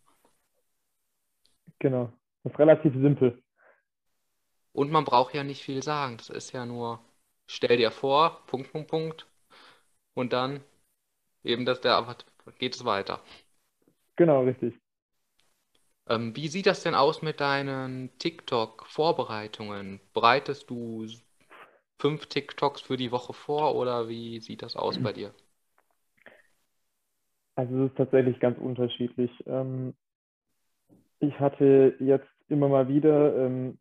Genau. 1.78 2.12
Das 2.42 2.52
ist 2.52 2.58
relativ 2.58 2.92
simpel. 2.94 3.42
Und 4.72 4.90
man 4.90 5.04
braucht 5.04 5.34
ja 5.34 5.42
nicht 5.42 5.62
viel 5.62 5.82
sagen. 5.82 6.18
Das 6.18 6.28
ist 6.28 6.52
ja 6.52 6.66
nur, 6.66 7.00
stell 7.46 7.76
dir 7.76 7.90
vor, 7.90 8.44
Punkt, 8.46 8.70
Punkt, 8.72 8.88
Punkt. 8.88 9.26
Und 10.14 10.32
dann 10.32 10.62
eben, 11.42 11.64
dass 11.64 11.80
der 11.80 12.16
geht 12.58 12.74
es 12.74 12.84
weiter. 12.84 13.20
Genau, 14.16 14.44
richtig. 14.44 14.78
Ähm, 16.08 16.36
wie 16.36 16.48
sieht 16.48 16.66
das 16.66 16.82
denn 16.82 16.94
aus 16.94 17.22
mit 17.22 17.40
deinen 17.40 18.16
TikTok-Vorbereitungen? 18.18 20.00
Bereitest 20.12 20.70
du 20.70 21.06
fünf 21.98 22.26
TikToks 22.26 22.82
für 22.82 22.96
die 22.96 23.10
Woche 23.10 23.32
vor 23.32 23.74
oder 23.74 24.08
wie 24.08 24.40
sieht 24.40 24.62
das 24.62 24.76
aus 24.76 24.98
bei 25.02 25.12
dir? 25.12 25.34
Also 27.56 27.84
es 27.84 27.90
ist 27.90 27.96
tatsächlich 27.96 28.38
ganz 28.38 28.58
unterschiedlich. 28.58 29.30
Ähm, 29.46 29.94
ich 31.18 31.40
hatte 31.40 31.94
jetzt 31.98 32.28
immer 32.48 32.68
mal 32.68 32.88
wieder, 32.88 33.34
ähm, 33.36 33.78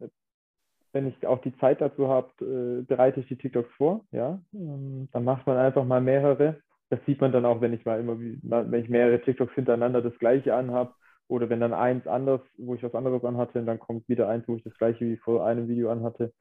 wenn 0.94 1.08
ich 1.08 1.28
auch 1.28 1.42
die 1.42 1.56
Zeit 1.58 1.82
dazu 1.82 2.08
habe, 2.08 2.30
äh, 2.42 2.84
bereite 2.84 3.20
ich 3.20 3.28
die 3.28 3.38
TikToks 3.38 3.72
vor. 3.74 4.06
Ja, 4.12 4.42
ähm, 4.54 5.10
dann 5.12 5.26
macht 5.26 5.46
man 5.46 5.58
einfach 5.58 5.84
mal 5.84 6.02
mehrere. 6.02 6.62
Das 6.90 7.00
sieht 7.06 7.20
man 7.20 7.34
dann 7.34 7.46
auch, 7.46 7.60
wenn 7.60 7.74
ich 7.74 7.84
mal 7.84 8.00
immer, 8.00 8.18
wenn 8.18 8.82
ich 8.82 8.90
mehrere 8.90 9.22
TikToks 9.22 9.54
hintereinander 9.54 10.02
das 10.02 10.18
gleiche 10.20 10.56
anhabe 10.56 10.94
oder 11.28 11.50
wenn 11.50 11.60
dann 11.60 11.74
eins 11.74 12.08
anders, 12.08 12.42
wo 12.58 12.76
ich 12.76 12.84
was 12.84 12.96
anderes 12.96 13.26
anhatte, 13.26 13.60
und 13.60 13.66
dann 13.66 13.80
kommt 13.80 14.08
wieder 14.08 14.30
eins, 14.30 14.48
wo 14.48 14.56
ich 14.56 14.64
das 14.64 14.78
gleiche 14.78 15.06
wie 15.06 15.18
vor 15.18 15.46
einem 15.46 15.68
Video 15.68 15.90
anhatte. 15.90 16.32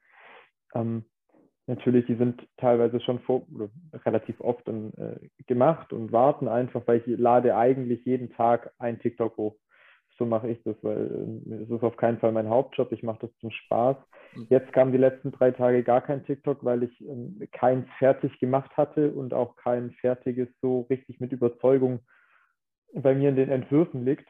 Natürlich, 1.66 2.06
die 2.06 2.16
sind 2.16 2.46
teilweise 2.56 3.00
schon 3.00 3.20
vor, 3.20 3.46
oder 3.54 3.68
relativ 4.04 4.40
oft 4.40 4.66
dann, 4.68 4.92
äh, 4.94 5.44
gemacht 5.46 5.92
und 5.92 6.12
warten 6.12 6.48
einfach, 6.48 6.82
weil 6.86 7.02
ich 7.04 7.18
lade 7.18 7.56
eigentlich 7.56 8.04
jeden 8.04 8.30
Tag 8.32 8.72
ein 8.78 8.98
TikTok 9.00 9.36
hoch. 9.36 9.56
So 10.16 10.26
mache 10.26 10.48
ich 10.48 10.62
das, 10.62 10.76
weil 10.82 11.40
äh, 11.46 11.54
es 11.62 11.70
ist 11.70 11.82
auf 11.82 11.96
keinen 11.96 12.18
Fall 12.18 12.32
mein 12.32 12.48
Hauptjob. 12.48 12.92
Ich 12.92 13.02
mache 13.02 13.26
das 13.26 13.36
zum 13.38 13.50
Spaß. 13.50 13.96
Mhm. 14.36 14.46
Jetzt 14.48 14.72
kamen 14.72 14.92
die 14.92 14.98
letzten 14.98 15.32
drei 15.32 15.50
Tage 15.50 15.82
gar 15.82 16.02
kein 16.02 16.24
TikTok, 16.24 16.64
weil 16.64 16.84
ich 16.84 17.00
äh, 17.00 17.46
keins 17.48 17.88
fertig 17.98 18.38
gemacht 18.38 18.76
hatte 18.76 19.12
und 19.12 19.34
auch 19.34 19.56
kein 19.56 19.90
fertiges 19.92 20.48
so 20.60 20.82
richtig 20.90 21.20
mit 21.20 21.32
Überzeugung 21.32 22.00
bei 22.92 23.14
mir 23.14 23.28
in 23.28 23.36
den 23.36 23.50
Entwürfen 23.50 24.04
liegt. 24.04 24.28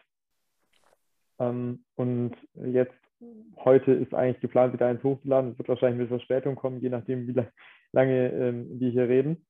Ähm, 1.38 1.85
und 1.97 2.35
jetzt 2.55 2.95
heute 3.64 3.92
ist 3.92 4.14
eigentlich 4.14 4.40
geplant, 4.40 4.73
wieder 4.73 4.87
eins 4.87 5.02
hochzuladen. 5.02 5.52
Es 5.52 5.59
wird 5.59 5.68
wahrscheinlich 5.68 6.00
mit 6.00 6.09
Verspätung 6.09 6.56
kommen, 6.56 6.80
je 6.80 6.90
nachdem, 6.90 7.26
wie 7.26 7.42
lange 7.92 8.33
ähm, 8.33 8.80
wir 8.80 8.90
hier 8.90 9.09
reden. 9.09 9.47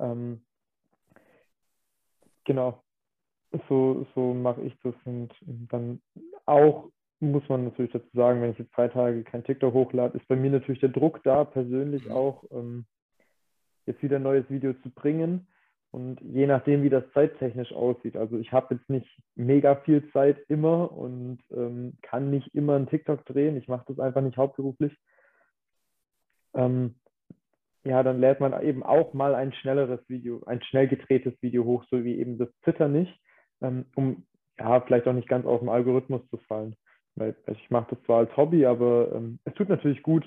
Ähm, 0.00 0.42
genau. 2.44 2.82
So, 3.68 4.06
so 4.14 4.34
mache 4.34 4.62
ich 4.62 4.74
das. 4.82 4.94
Und 5.04 5.30
dann 5.40 6.00
auch 6.46 6.90
muss 7.20 7.48
man 7.48 7.64
natürlich 7.64 7.92
dazu 7.92 8.08
sagen, 8.14 8.42
wenn 8.42 8.50
ich 8.50 8.58
jetzt 8.58 8.76
drei 8.76 8.88
Tage 8.88 9.22
kein 9.22 9.44
TikTok 9.44 9.72
hochlade, 9.72 10.18
ist 10.18 10.26
bei 10.26 10.36
mir 10.36 10.50
natürlich 10.50 10.80
der 10.80 10.88
Druck 10.88 11.22
da, 11.22 11.44
persönlich 11.44 12.06
mhm. 12.06 12.12
auch 12.12 12.44
ähm, 12.50 12.84
jetzt 13.86 14.02
wieder 14.02 14.16
ein 14.16 14.24
neues 14.24 14.48
Video 14.50 14.72
zu 14.74 14.90
bringen. 14.90 15.46
Und 15.92 16.22
je 16.22 16.46
nachdem, 16.46 16.82
wie 16.82 16.88
das 16.88 17.04
zeittechnisch 17.12 17.70
aussieht. 17.72 18.16
Also 18.16 18.38
ich 18.38 18.50
habe 18.50 18.74
jetzt 18.74 18.88
nicht 18.88 19.06
mega 19.34 19.76
viel 19.76 20.10
Zeit 20.12 20.38
immer 20.48 20.90
und 20.90 21.38
ähm, 21.50 21.98
kann 22.00 22.30
nicht 22.30 22.54
immer 22.54 22.76
einen 22.76 22.88
TikTok 22.88 23.26
drehen. 23.26 23.58
Ich 23.58 23.68
mache 23.68 23.84
das 23.88 23.98
einfach 23.98 24.22
nicht 24.22 24.38
hauptberuflich. 24.38 24.96
Ähm, 26.54 26.94
ja, 27.84 28.02
dann 28.02 28.20
lädt 28.20 28.40
man 28.40 28.58
eben 28.62 28.82
auch 28.82 29.12
mal 29.12 29.34
ein 29.34 29.52
schnelleres 29.52 30.00
Video, 30.08 30.42
ein 30.46 30.62
schnell 30.62 30.88
gedrehtes 30.88 31.34
Video 31.42 31.64
hoch, 31.64 31.84
so 31.90 32.04
wie 32.04 32.18
eben 32.18 32.38
das 32.38 32.48
Zitter 32.64 32.88
nicht, 32.88 33.14
ähm, 33.60 33.84
um 33.94 34.24
ja 34.58 34.80
vielleicht 34.80 35.06
auch 35.06 35.12
nicht 35.12 35.28
ganz 35.28 35.44
aus 35.44 35.60
dem 35.60 35.68
Algorithmus 35.68 36.22
zu 36.30 36.38
fallen. 36.48 36.74
Weil 37.16 37.36
ich 37.48 37.70
mache 37.70 37.94
das 37.94 38.02
zwar 38.04 38.20
als 38.20 38.36
Hobby, 38.36 38.64
aber 38.64 39.12
ähm, 39.14 39.40
es 39.44 39.52
tut 39.54 39.68
natürlich 39.68 40.02
gut, 40.02 40.24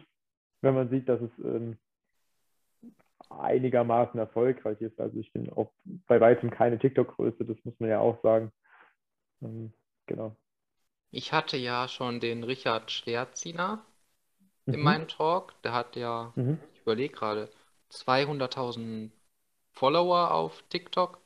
wenn 0.62 0.75
man 0.75 0.89
sieht, 0.89 1.10
dass 1.10 1.22
es 1.22 1.31
ähm, 1.43 1.77
einigermaßen 3.29 4.20
erfolgreich 4.20 4.79
ist. 4.82 5.00
Also 5.00 5.17
ich 5.20 5.32
bin 5.34 5.51
auch 5.51 5.72
bei 6.08 6.20
weitem 6.20 6.50
keine 6.50 6.79
TikTok-Größe, 6.79 7.46
das 7.46 7.58
muss 7.63 7.79
man 7.79 7.89
ja 7.89 8.00
auch 8.00 8.22
sagen. 8.22 8.51
Ähm, 9.41 9.74
genau. 10.05 10.36
Ich 11.12 11.34
hatte 11.34 11.58
ja 11.58 11.88
schon 11.88 12.20
den 12.20 12.44
Richard 12.44 12.91
Schwerziner 12.91 13.86
mhm. 14.65 14.74
in 14.74 14.82
meinem 14.82 15.08
Talk. 15.08 15.62
Der 15.63 15.74
hat 15.74 15.96
ja, 15.96 16.34
mhm. 16.36 16.60
ich 16.74 16.82
überlege 16.82 17.13
gerade, 17.13 17.50
200.000 17.91 19.12
Follower 19.72 20.32
auf 20.32 20.63
TikTok. 20.70 21.22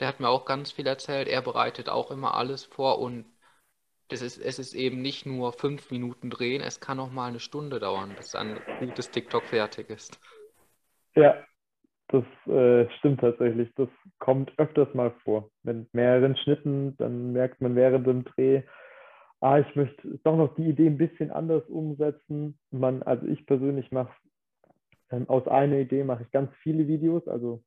Der 0.00 0.08
hat 0.08 0.20
mir 0.20 0.28
auch 0.28 0.44
ganz 0.44 0.72
viel 0.72 0.86
erzählt. 0.86 1.28
Er 1.28 1.42
bereitet 1.42 1.88
auch 1.88 2.10
immer 2.10 2.34
alles 2.34 2.64
vor 2.64 2.98
und 2.98 3.26
das 4.10 4.22
ist, 4.22 4.38
es 4.38 4.58
ist 4.58 4.74
eben 4.74 5.00
nicht 5.02 5.24
nur 5.24 5.52
fünf 5.52 5.90
Minuten 5.90 6.30
drehen, 6.30 6.62
es 6.62 6.80
kann 6.80 6.98
auch 6.98 7.10
mal 7.10 7.28
eine 7.28 7.38
Stunde 7.38 7.78
dauern, 7.78 8.14
bis 8.16 8.34
ein 8.34 8.60
gutes 8.80 9.10
TikTok 9.10 9.44
fertig 9.44 9.88
ist. 9.88 10.18
Ja, 11.14 11.36
das 12.08 12.24
äh, 12.46 12.88
stimmt 12.98 13.20
tatsächlich. 13.20 13.72
Das 13.76 13.88
kommt 14.18 14.52
öfters 14.58 14.92
mal 14.94 15.12
vor. 15.22 15.50
Mit 15.62 15.92
mehreren 15.94 16.36
Schnitten, 16.36 16.96
dann 16.96 17.32
merkt 17.32 17.60
man 17.60 17.76
während 17.76 18.06
dem 18.06 18.24
Dreh, 18.24 18.62
ah, 19.40 19.58
ich 19.58 19.76
möchte 19.76 20.18
doch 20.24 20.36
noch 20.36 20.54
die 20.54 20.68
Idee 20.68 20.86
ein 20.86 20.98
bisschen 20.98 21.30
anders 21.30 21.64
umsetzen. 21.68 22.58
Man, 22.70 23.02
also 23.02 23.26
ich 23.26 23.46
persönlich 23.46 23.90
mache 23.90 24.12
ähm, 25.10 25.28
aus 25.28 25.46
einer 25.48 25.76
Idee 25.78 26.04
mache 26.04 26.22
ich 26.24 26.30
ganz 26.30 26.50
viele 26.62 26.86
Videos. 26.88 27.26
Also 27.28 27.62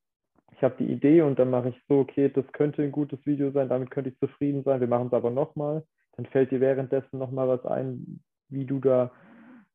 ich 0.52 0.62
habe 0.62 0.76
die 0.78 0.90
Idee 0.90 1.22
und 1.22 1.38
dann 1.38 1.50
mache 1.50 1.70
ich 1.70 1.82
so, 1.88 2.00
okay, 2.00 2.28
das 2.28 2.46
könnte 2.52 2.82
ein 2.82 2.92
gutes 2.92 3.24
Video 3.26 3.50
sein, 3.50 3.68
damit 3.68 3.90
könnte 3.90 4.10
ich 4.10 4.18
zufrieden 4.18 4.62
sein. 4.64 4.80
Wir 4.80 4.88
machen 4.88 5.08
es 5.08 5.12
aber 5.12 5.30
nochmal. 5.30 5.84
Dann 6.16 6.26
fällt 6.26 6.50
dir 6.52 6.60
währenddessen 6.60 7.18
nochmal 7.18 7.48
was 7.48 7.64
ein, 7.66 8.22
wie 8.48 8.64
du 8.64 8.78
da 8.78 9.10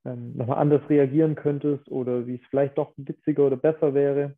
ähm, 0.06 0.36
nochmal 0.36 0.60
anders 0.60 0.88
reagieren 0.89 1.36
könntest 1.36 1.89
oder 1.89 2.27
wie 2.27 2.36
es 2.36 2.48
vielleicht 2.50 2.77
doch 2.77 2.94
witziger 2.98 3.48
oder 3.48 3.58
besser 3.58 3.94
wäre. 3.94 4.36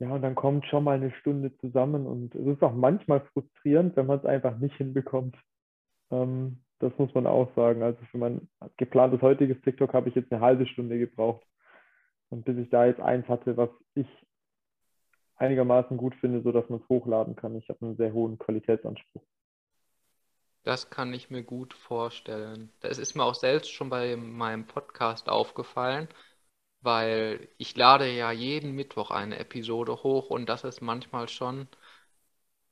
Ja, 0.00 0.10
und 0.10 0.22
dann 0.22 0.36
kommt 0.36 0.64
schon 0.66 0.84
mal 0.84 0.96
eine 0.96 1.10
Stunde 1.12 1.56
zusammen 1.58 2.06
und 2.06 2.34
es 2.34 2.46
ist 2.46 2.62
auch 2.62 2.74
manchmal 2.74 3.20
frustrierend, 3.32 3.96
wenn 3.96 4.06
man 4.06 4.18
es 4.18 4.24
einfach 4.24 4.56
nicht 4.58 4.76
hinbekommt. 4.76 5.36
Ähm, 6.10 6.62
das 6.78 6.96
muss 6.98 7.12
man 7.14 7.26
auch 7.26 7.54
sagen. 7.56 7.82
Also 7.82 7.98
für 8.10 8.18
mein 8.18 8.48
geplantes 8.76 9.20
heutiges 9.22 9.60
TikTok 9.62 9.92
habe 9.92 10.08
ich 10.08 10.14
jetzt 10.14 10.32
eine 10.32 10.40
halbe 10.40 10.66
Stunde 10.66 10.98
gebraucht. 10.98 11.44
Und 12.30 12.44
bis 12.44 12.56
ich 12.58 12.70
da 12.70 12.86
jetzt 12.86 13.00
eins 13.00 13.26
hatte, 13.28 13.56
was 13.56 13.70
ich 13.94 14.06
einigermaßen 15.36 15.96
gut 15.96 16.14
finde, 16.16 16.42
sodass 16.42 16.68
man 16.68 16.80
es 16.80 16.88
hochladen 16.88 17.36
kann. 17.36 17.56
Ich 17.56 17.68
habe 17.68 17.84
einen 17.84 17.96
sehr 17.96 18.12
hohen 18.12 18.38
Qualitätsanspruch. 18.38 19.22
Das 20.62 20.88
kann 20.88 21.12
ich 21.14 21.30
mir 21.30 21.42
gut 21.42 21.74
vorstellen. 21.74 22.72
Das 22.78 22.98
ist 22.98 23.16
mir 23.16 23.24
auch 23.24 23.34
selbst 23.34 23.72
schon 23.72 23.90
bei 23.90 24.14
meinem 24.14 24.66
Podcast 24.68 25.28
aufgefallen, 25.28 26.08
weil 26.82 27.48
ich 27.58 27.76
lade 27.76 28.10
ja 28.12 28.32
jeden 28.32 28.72
Mittwoch 28.72 29.10
eine 29.12 29.38
Episode 29.38 30.02
hoch 30.04 30.30
und 30.30 30.48
das 30.48 30.64
ist 30.64 30.80
manchmal 30.82 31.28
schon 31.28 31.68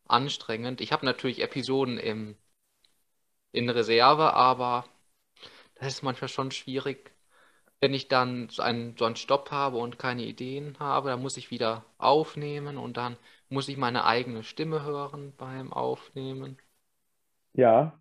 anstrengend. 0.08 0.80
Ich 0.80 0.90
habe 0.92 1.04
natürlich 1.06 1.40
Episoden 1.42 1.98
im, 1.98 2.36
in 3.52 3.68
Reserve, 3.70 4.34
aber 4.34 4.84
das 5.76 5.88
ist 5.94 6.02
manchmal 6.02 6.28
schon 6.28 6.50
schwierig. 6.52 7.12
Wenn 7.80 7.94
ich 7.94 8.08
dann 8.08 8.48
so 8.50 8.62
einen, 8.62 8.96
so 8.98 9.04
einen 9.06 9.16
Stopp 9.16 9.50
habe 9.52 9.78
und 9.78 9.98
keine 9.98 10.24
Ideen 10.24 10.78
habe, 10.80 11.10
dann 11.10 11.22
muss 11.22 11.36
ich 11.38 11.50
wieder 11.52 11.84
aufnehmen 11.98 12.78
und 12.78 12.96
dann 12.98 13.18
muss 13.50 13.68
ich 13.68 13.76
meine 13.78 14.04
eigene 14.06 14.44
Stimme 14.44 14.82
hören 14.84 15.34
beim 15.36 15.72
Aufnehmen. 15.72 16.58
Ja, 17.56 17.98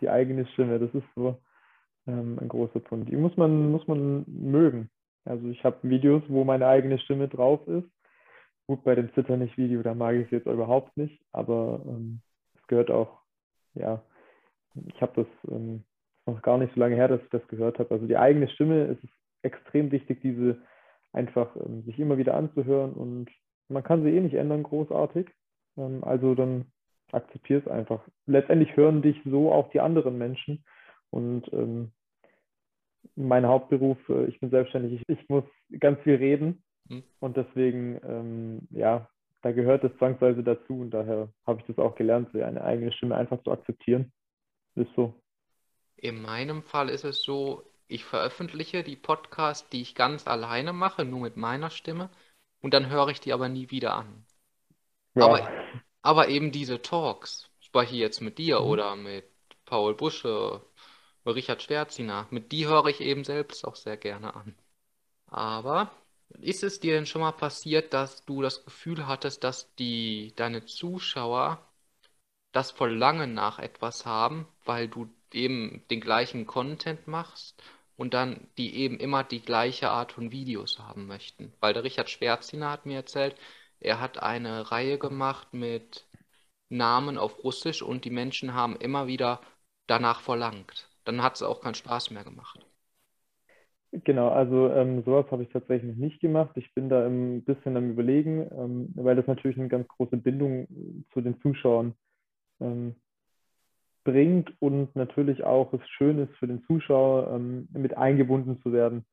die 0.00 0.10
eigene 0.10 0.46
Stimme, 0.48 0.78
das 0.78 0.94
ist 0.94 1.06
so 1.14 1.38
ähm, 2.06 2.38
ein 2.40 2.48
großer 2.48 2.80
Punkt. 2.80 3.10
Die 3.10 3.16
muss 3.16 3.36
man, 3.36 3.70
muss 3.70 3.86
man 3.88 4.24
mögen. 4.26 4.90
Also 5.24 5.48
ich 5.48 5.64
habe 5.64 5.88
Videos, 5.88 6.22
wo 6.28 6.44
meine 6.44 6.66
eigene 6.66 6.98
Stimme 6.98 7.28
drauf 7.28 7.66
ist. 7.66 7.88
Gut, 8.66 8.84
bei 8.84 8.94
dem 8.94 9.12
Zitternich-Video, 9.14 9.82
da 9.82 9.94
mag 9.94 10.14
ich 10.14 10.26
es 10.26 10.30
jetzt 10.30 10.46
überhaupt 10.46 10.96
nicht, 10.96 11.20
aber 11.32 11.82
ähm, 11.86 12.20
es 12.54 12.66
gehört 12.66 12.90
auch, 12.90 13.22
ja, 13.74 14.02
ich 14.86 15.00
habe 15.02 15.24
das 15.24 15.52
ähm, 15.52 15.84
noch 16.26 16.42
gar 16.42 16.58
nicht 16.58 16.74
so 16.74 16.80
lange 16.80 16.94
her, 16.94 17.08
dass 17.08 17.22
ich 17.22 17.30
das 17.30 17.46
gehört 17.48 17.78
habe. 17.78 17.92
Also 17.92 18.06
die 18.06 18.16
eigene 18.16 18.48
Stimme 18.48 18.84
ist 18.84 19.02
extrem 19.42 19.90
wichtig, 19.90 20.20
diese 20.20 20.58
einfach 21.12 21.56
ähm, 21.56 21.82
sich 21.84 21.98
immer 21.98 22.18
wieder 22.18 22.34
anzuhören 22.34 22.92
und 22.92 23.30
man 23.68 23.82
kann 23.82 24.02
sie 24.02 24.10
eh 24.10 24.20
nicht 24.20 24.34
ändern, 24.34 24.62
großartig. 24.62 25.28
Ähm, 25.76 26.04
also 26.04 26.34
dann 26.34 26.66
akzeptiere 27.12 27.60
es 27.60 27.68
einfach. 27.68 28.02
Letztendlich 28.26 28.76
hören 28.76 29.02
dich 29.02 29.20
so 29.24 29.52
auch 29.52 29.70
die 29.70 29.80
anderen 29.80 30.18
Menschen. 30.18 30.64
Und 31.10 31.52
ähm, 31.52 31.92
mein 33.16 33.46
Hauptberuf, 33.46 33.98
äh, 34.08 34.26
ich 34.26 34.40
bin 34.40 34.50
selbstständig, 34.50 35.00
ich, 35.00 35.08
ich, 35.08 35.28
muss 35.28 35.44
ganz 35.78 36.00
viel 36.02 36.16
reden. 36.16 36.62
Mhm. 36.88 37.04
Und 37.20 37.36
deswegen, 37.36 38.00
ähm, 38.04 38.68
ja, 38.70 39.08
da 39.42 39.52
gehört 39.52 39.84
es 39.84 39.96
zwangsweise 39.98 40.42
dazu. 40.42 40.80
Und 40.80 40.90
daher 40.90 41.28
habe 41.46 41.60
ich 41.60 41.66
das 41.66 41.78
auch 41.78 41.94
gelernt, 41.94 42.34
eine 42.34 42.62
eigene 42.62 42.92
Stimme 42.92 43.16
einfach 43.16 43.42
zu 43.42 43.50
akzeptieren. 43.50 44.12
Ist 44.74 44.90
so. 44.94 45.14
In 45.96 46.22
meinem 46.22 46.62
Fall 46.62 46.88
ist 46.88 47.04
es 47.04 47.22
so, 47.22 47.62
ich 47.88 48.04
veröffentliche 48.04 48.82
die 48.84 48.96
Podcasts, 48.96 49.68
die 49.68 49.82
ich 49.82 49.94
ganz 49.94 50.26
alleine 50.26 50.72
mache, 50.72 51.04
nur 51.04 51.20
mit 51.20 51.36
meiner 51.36 51.70
Stimme, 51.70 52.08
und 52.62 52.74
dann 52.74 52.88
höre 52.88 53.08
ich 53.08 53.20
die 53.20 53.32
aber 53.32 53.48
nie 53.48 53.70
wieder 53.70 53.94
an. 53.94 54.24
Ja. 55.14 55.24
Aber, 55.24 55.48
aber 56.02 56.28
eben 56.28 56.52
diese 56.52 56.82
Talks, 56.82 57.48
zum 57.60 57.72
Beispiel 57.72 57.98
jetzt 57.98 58.20
mit 58.20 58.38
dir 58.38 58.60
mhm. 58.60 58.66
oder 58.66 58.96
mit 58.96 59.26
Paul 59.64 59.94
Busche, 59.94 60.62
Richard 61.26 61.62
Schwerziner, 61.62 62.26
mit 62.30 62.50
die 62.52 62.66
höre 62.66 62.86
ich 62.86 63.00
eben 63.00 63.24
selbst 63.24 63.64
auch 63.64 63.76
sehr 63.76 63.96
gerne 63.96 64.34
an. 64.34 64.56
Aber 65.26 65.92
ist 66.40 66.62
es 66.62 66.80
dir 66.80 66.94
denn 66.94 67.06
schon 67.06 67.22
mal 67.22 67.32
passiert, 67.32 67.92
dass 67.92 68.24
du 68.24 68.42
das 68.42 68.64
Gefühl 68.64 69.06
hattest, 69.06 69.44
dass 69.44 69.74
die, 69.76 70.32
deine 70.36 70.64
Zuschauer 70.64 71.64
das 72.52 72.70
Verlangen 72.70 73.34
nach 73.34 73.58
etwas 73.58 74.06
haben, 74.06 74.46
weil 74.64 74.88
du 74.88 75.08
eben 75.32 75.84
den 75.90 76.00
gleichen 76.00 76.46
Content 76.46 77.06
machst 77.06 77.62
und 77.96 78.14
dann 78.14 78.48
die 78.58 78.74
eben 78.76 78.98
immer 78.98 79.24
die 79.24 79.40
gleiche 79.40 79.90
Art 79.90 80.12
von 80.12 80.32
Videos 80.32 80.78
haben 80.78 81.06
möchten? 81.06 81.52
Weil 81.60 81.74
der 81.74 81.84
Richard 81.84 82.10
Schwerziner 82.10 82.70
hat 82.70 82.86
mir 82.86 82.96
erzählt, 82.96 83.36
er 83.80 84.00
hat 84.00 84.22
eine 84.22 84.70
Reihe 84.70 84.98
gemacht 84.98 85.52
mit 85.52 86.06
Namen 86.68 87.18
auf 87.18 87.42
Russisch 87.44 87.82
und 87.82 88.04
die 88.04 88.10
Menschen 88.10 88.54
haben 88.54 88.76
immer 88.76 89.06
wieder 89.06 89.40
danach 89.86 90.20
verlangt. 90.20 90.88
Dann 91.04 91.22
hat 91.22 91.36
es 91.36 91.42
auch 91.42 91.60
keinen 91.60 91.74
Spaß 91.74 92.10
mehr 92.10 92.24
gemacht. 92.24 92.64
Genau, 93.92 94.28
also 94.28 94.70
ähm, 94.70 95.02
sowas 95.04 95.26
habe 95.32 95.42
ich 95.42 95.48
tatsächlich 95.48 95.96
nicht 95.96 96.20
gemacht. 96.20 96.52
Ich 96.54 96.72
bin 96.74 96.88
da 96.88 97.04
ein 97.04 97.42
bisschen 97.42 97.76
am 97.76 97.90
Überlegen, 97.90 98.48
ähm, 98.52 98.92
weil 98.94 99.16
das 99.16 99.26
natürlich 99.26 99.58
eine 99.58 99.68
ganz 99.68 99.88
große 99.88 100.16
Bindung 100.16 100.68
zu 101.12 101.20
den 101.20 101.40
Zuschauern 101.40 101.94
ähm, 102.60 102.94
bringt 104.04 104.52
und 104.60 104.94
natürlich 104.94 105.42
auch 105.42 105.72
es 105.72 105.80
schön 105.88 106.20
ist 106.20 106.34
für 106.36 106.46
den 106.46 106.62
Zuschauer, 106.66 107.34
ähm, 107.34 107.68
mit 107.72 107.96
eingebunden 107.96 108.60
zu 108.62 108.72
werden. 108.72 109.04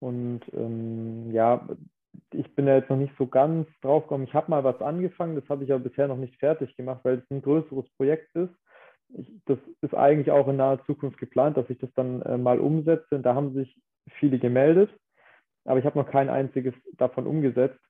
Und 0.00 0.42
ähm, 0.52 1.32
ja, 1.32 1.66
ich 2.32 2.54
bin 2.54 2.66
da 2.66 2.76
jetzt 2.76 2.90
noch 2.90 2.96
nicht 2.96 3.14
so 3.18 3.26
ganz 3.26 3.68
drauf 3.82 4.04
gekommen. 4.04 4.24
Ich 4.24 4.34
habe 4.34 4.50
mal 4.50 4.64
was 4.64 4.80
angefangen, 4.80 5.36
das 5.36 5.48
habe 5.48 5.64
ich 5.64 5.72
aber 5.72 5.84
bisher 5.84 6.08
noch 6.08 6.16
nicht 6.16 6.36
fertig 6.38 6.76
gemacht, 6.76 7.00
weil 7.02 7.18
es 7.18 7.30
ein 7.30 7.42
größeres 7.42 7.88
Projekt 7.96 8.34
ist. 8.34 8.52
Ich, 9.12 9.32
das 9.46 9.58
ist 9.80 9.94
eigentlich 9.94 10.30
auch 10.30 10.46
in 10.48 10.56
naher 10.56 10.84
Zukunft 10.86 11.18
geplant, 11.18 11.56
dass 11.56 11.68
ich 11.68 11.78
das 11.78 11.90
dann 11.94 12.22
äh, 12.22 12.38
mal 12.38 12.60
umsetze. 12.60 13.16
Und 13.16 13.22
da 13.22 13.34
haben 13.34 13.54
sich 13.54 13.76
viele 14.18 14.38
gemeldet, 14.38 14.90
aber 15.64 15.78
ich 15.78 15.84
habe 15.84 15.98
noch 15.98 16.08
kein 16.08 16.28
einziges 16.28 16.74
davon 16.96 17.26
umgesetzt. 17.26 17.80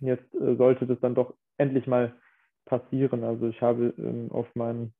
Jetzt 0.00 0.34
äh, 0.34 0.56
sollte 0.56 0.86
das 0.86 1.00
dann 1.00 1.14
doch 1.14 1.34
endlich 1.58 1.86
mal 1.86 2.14
passieren. 2.64 3.24
Also 3.24 3.48
ich 3.48 3.60
habe 3.62 3.94
ähm, 3.98 4.28
auf 4.30 4.46
meinem 4.54 4.92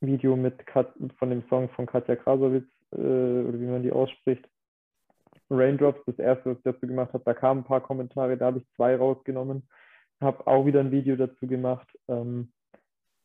Video 0.00 0.36
mit 0.36 0.66
Kat 0.66 0.92
von 1.18 1.30
dem 1.30 1.42
Song 1.48 1.68
von 1.70 1.86
Katja 1.86 2.16
Krasowitz, 2.16 2.68
äh, 2.92 2.96
oder 2.96 3.60
wie 3.60 3.66
man 3.66 3.82
die 3.82 3.92
ausspricht, 3.92 4.46
Raindrops, 5.58 6.00
das 6.06 6.18
erste, 6.18 6.50
was 6.50 6.58
ich 6.58 6.64
dazu 6.64 6.86
gemacht 6.86 7.12
habe, 7.12 7.24
da 7.24 7.34
kamen 7.34 7.60
ein 7.60 7.66
paar 7.66 7.80
Kommentare, 7.80 8.36
da 8.36 8.46
habe 8.46 8.58
ich 8.58 8.76
zwei 8.76 8.96
rausgenommen, 8.96 9.68
habe 10.20 10.46
auch 10.46 10.66
wieder 10.66 10.80
ein 10.80 10.90
Video 10.90 11.16
dazu 11.16 11.46
gemacht. 11.46 11.88
Ähm, 12.08 12.52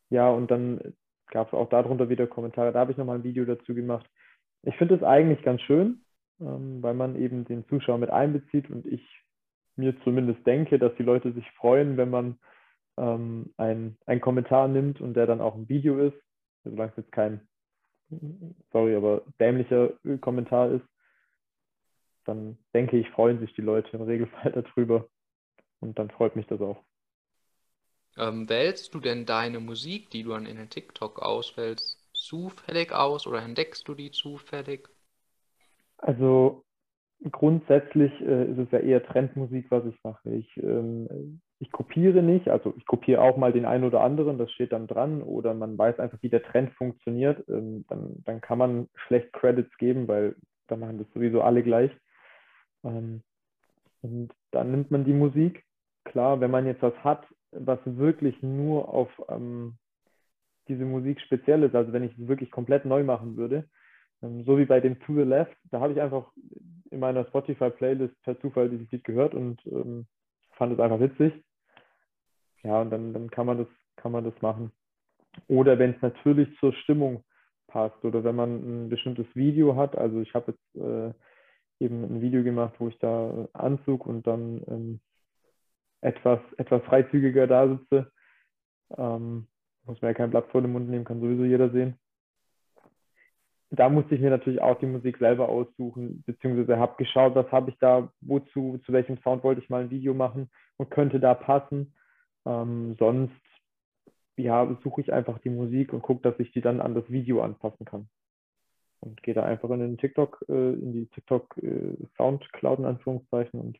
ja, 0.09 0.29
und 0.29 0.49
dann 0.49 0.93
gab 1.31 1.47
es 1.47 1.53
auch 1.53 1.69
darunter 1.69 2.09
wieder 2.09 2.27
Kommentare, 2.27 2.71
da 2.71 2.79
habe 2.79 2.91
ich 2.91 2.97
nochmal 2.97 3.17
ein 3.17 3.23
Video 3.23 3.45
dazu 3.45 3.75
gemacht. 3.75 4.09
Ich 4.63 4.75
finde 4.77 4.95
es 4.95 5.03
eigentlich 5.03 5.43
ganz 5.43 5.61
schön, 5.61 6.01
ähm, 6.39 6.81
weil 6.81 6.93
man 6.93 7.15
eben 7.15 7.45
den 7.45 7.65
Zuschauer 7.67 7.97
mit 7.97 8.09
einbezieht 8.09 8.69
und 8.69 8.85
ich 8.85 9.03
mir 9.75 9.99
zumindest 10.03 10.45
denke, 10.45 10.79
dass 10.79 10.95
die 10.95 11.03
Leute 11.03 11.31
sich 11.33 11.49
freuen, 11.51 11.97
wenn 11.97 12.09
man 12.09 12.39
ähm, 12.97 13.53
einen 13.57 14.21
Kommentar 14.21 14.67
nimmt 14.67 14.99
und 14.99 15.13
der 15.13 15.27
dann 15.27 15.41
auch 15.41 15.55
ein 15.55 15.69
Video 15.69 15.99
ist, 15.99 16.17
solange 16.63 16.91
es 16.91 16.97
jetzt 16.97 17.11
kein, 17.11 17.47
sorry, 18.71 18.95
aber 18.95 19.21
dämlicher 19.39 19.93
Kommentar 20.21 20.71
ist, 20.71 20.85
dann 22.27 22.57
denke 22.73 22.97
ich, 22.97 23.09
freuen 23.09 23.39
sich 23.39 23.53
die 23.53 23.61
Leute 23.61 23.95
im 23.95 24.03
Regelfall 24.03 24.51
darüber 24.75 25.07
und 25.79 25.97
dann 25.97 26.09
freut 26.09 26.35
mich 26.35 26.47
das 26.47 26.61
auch. 26.61 26.83
Ähm, 28.17 28.49
wählst 28.49 28.93
du 28.93 28.99
denn 28.99 29.25
deine 29.25 29.59
Musik, 29.59 30.09
die 30.09 30.23
du 30.23 30.31
dann 30.31 30.45
in 30.45 30.57
den 30.57 30.69
TikTok 30.69 31.21
auswählst, 31.21 31.99
zufällig 32.13 32.91
aus 32.91 33.27
oder 33.27 33.41
entdeckst 33.41 33.87
du 33.87 33.93
die 33.93 34.11
zufällig? 34.11 34.89
Also 35.99 36.63
grundsätzlich 37.31 38.11
äh, 38.21 38.51
ist 38.51 38.57
es 38.57 38.71
ja 38.71 38.79
eher 38.79 39.03
Trendmusik, 39.03 39.67
was 39.69 39.85
ich 39.85 40.03
mache. 40.03 40.29
Ich, 40.31 40.57
ähm, 40.57 41.41
ich 41.59 41.71
kopiere 41.71 42.21
nicht, 42.21 42.49
also 42.49 42.73
ich 42.77 42.85
kopiere 42.85 43.21
auch 43.21 43.37
mal 43.37 43.53
den 43.53 43.65
einen 43.65 43.83
oder 43.83 44.01
anderen, 44.01 44.37
das 44.37 44.51
steht 44.51 44.71
dann 44.71 44.87
dran, 44.87 45.21
oder 45.21 45.53
man 45.53 45.77
weiß 45.77 45.99
einfach, 45.99 46.19
wie 46.21 46.29
der 46.29 46.43
Trend 46.43 46.73
funktioniert. 46.73 47.47
Ähm, 47.49 47.85
dann, 47.89 48.23
dann 48.25 48.41
kann 48.41 48.57
man 48.57 48.89
schlecht 49.07 49.33
Credits 49.33 49.75
geben, 49.77 50.07
weil 50.07 50.35
da 50.67 50.75
machen 50.75 50.97
das 50.97 51.07
sowieso 51.13 51.41
alle 51.41 51.63
gleich. 51.63 51.91
Ähm, 52.83 53.21
und 54.01 54.29
dann 54.51 54.71
nimmt 54.71 54.91
man 54.91 55.05
die 55.05 55.13
Musik. 55.13 55.63
Klar, 56.05 56.39
wenn 56.39 56.51
man 56.51 56.65
jetzt 56.65 56.81
was 56.81 56.95
hat, 57.03 57.25
was 57.51 57.79
wirklich 57.85 58.41
nur 58.41 58.89
auf 58.89 59.09
ähm, 59.29 59.77
diese 60.67 60.85
Musik 60.85 61.19
speziell 61.21 61.63
ist. 61.63 61.75
Also 61.75 61.93
wenn 61.93 62.03
ich 62.03 62.17
es 62.17 62.27
wirklich 62.27 62.51
komplett 62.51 62.85
neu 62.85 63.03
machen 63.03 63.37
würde, 63.37 63.67
ähm, 64.21 64.43
so 64.45 64.57
wie 64.57 64.65
bei 64.65 64.79
dem 64.79 64.99
To 65.01 65.15
the 65.15 65.21
Left, 65.21 65.55
da 65.71 65.79
habe 65.79 65.93
ich 65.93 66.01
einfach 66.01 66.31
in 66.91 66.99
meiner 66.99 67.25
Spotify-Playlist 67.25 68.21
per 68.23 68.39
Zufall 68.39 68.69
dieses 68.69 68.89
Lied 68.91 69.03
gehört 69.03 69.33
und 69.33 69.65
ähm, 69.67 70.07
fand 70.51 70.73
es 70.73 70.79
einfach 70.79 70.99
witzig. 70.99 71.33
Ja, 72.63 72.81
und 72.81 72.89
dann, 72.89 73.13
dann 73.13 73.29
kann 73.29 73.45
man 73.45 73.59
das, 73.59 73.67
kann 73.95 74.11
man 74.11 74.23
das 74.23 74.41
machen. 74.41 74.71
Oder 75.47 75.77
wenn 75.77 75.91
es 75.91 76.01
natürlich 76.01 76.49
zur 76.59 76.73
Stimmung 76.73 77.23
passt 77.67 78.03
oder 78.03 78.23
wenn 78.23 78.35
man 78.35 78.85
ein 78.85 78.89
bestimmtes 78.89 79.27
Video 79.35 79.75
hat. 79.75 79.97
Also 79.97 80.21
ich 80.21 80.33
habe 80.33 80.53
jetzt 80.53 80.75
äh, 80.75 81.13
eben 81.79 82.03
ein 82.03 82.21
Video 82.21 82.43
gemacht, 82.43 82.75
wo 82.79 82.87
ich 82.87 82.97
da 82.99 83.47
Anzug 83.53 84.05
und 84.05 84.25
dann 84.25 84.61
ähm, 84.67 84.99
etwas, 86.01 86.39
etwas 86.57 86.83
freizügiger 86.83 87.47
da 87.47 87.67
sitze. 87.67 88.11
Ähm, 88.97 89.47
muss 89.85 90.01
man 90.01 90.09
ja 90.09 90.13
kein 90.13 90.29
Blatt 90.29 90.47
vor 90.51 90.61
den 90.61 90.71
Mund 90.71 90.89
nehmen, 90.89 91.05
kann 91.05 91.21
sowieso 91.21 91.43
jeder 91.43 91.69
sehen. 91.69 91.97
Da 93.69 93.89
musste 93.89 94.15
ich 94.15 94.21
mir 94.21 94.29
natürlich 94.29 94.61
auch 94.61 94.79
die 94.79 94.85
Musik 94.85 95.17
selber 95.17 95.49
aussuchen, 95.49 96.23
beziehungsweise 96.25 96.77
habe 96.77 96.95
geschaut, 96.97 97.35
was 97.35 97.51
habe 97.51 97.69
ich 97.69 97.77
da, 97.79 98.11
wozu, 98.21 98.77
zu 98.85 98.93
welchem 98.93 99.17
Sound 99.23 99.43
wollte 99.43 99.61
ich 99.61 99.69
mal 99.69 99.83
ein 99.83 99.89
Video 99.89 100.13
machen 100.13 100.49
und 100.77 100.89
könnte 100.89 101.19
da 101.19 101.33
passen. 101.33 101.93
Ähm, 102.45 102.95
sonst 102.97 103.33
ja, 104.37 104.77
suche 104.83 105.01
ich 105.01 105.11
einfach 105.11 105.39
die 105.39 105.49
Musik 105.49 105.91
und 105.91 106.01
gucke, 106.01 106.21
dass 106.21 106.39
ich 106.39 106.51
die 106.51 106.61
dann 106.61 106.79
an 106.79 106.95
das 106.95 107.09
Video 107.09 107.41
anpassen 107.41 107.85
kann. 107.85 108.07
Und 108.99 109.21
gehe 109.23 109.33
da 109.33 109.43
einfach 109.43 109.69
in 109.69 109.79
den 109.79 109.97
TikTok, 109.97 110.43
äh, 110.49 110.73
in 110.73 110.93
die 110.93 111.07
TikTok 111.07 111.57
äh, 111.57 111.95
Soundcloud 112.17 112.79
in 112.79 112.85
Anführungszeichen 112.85 113.59
und 113.59 113.79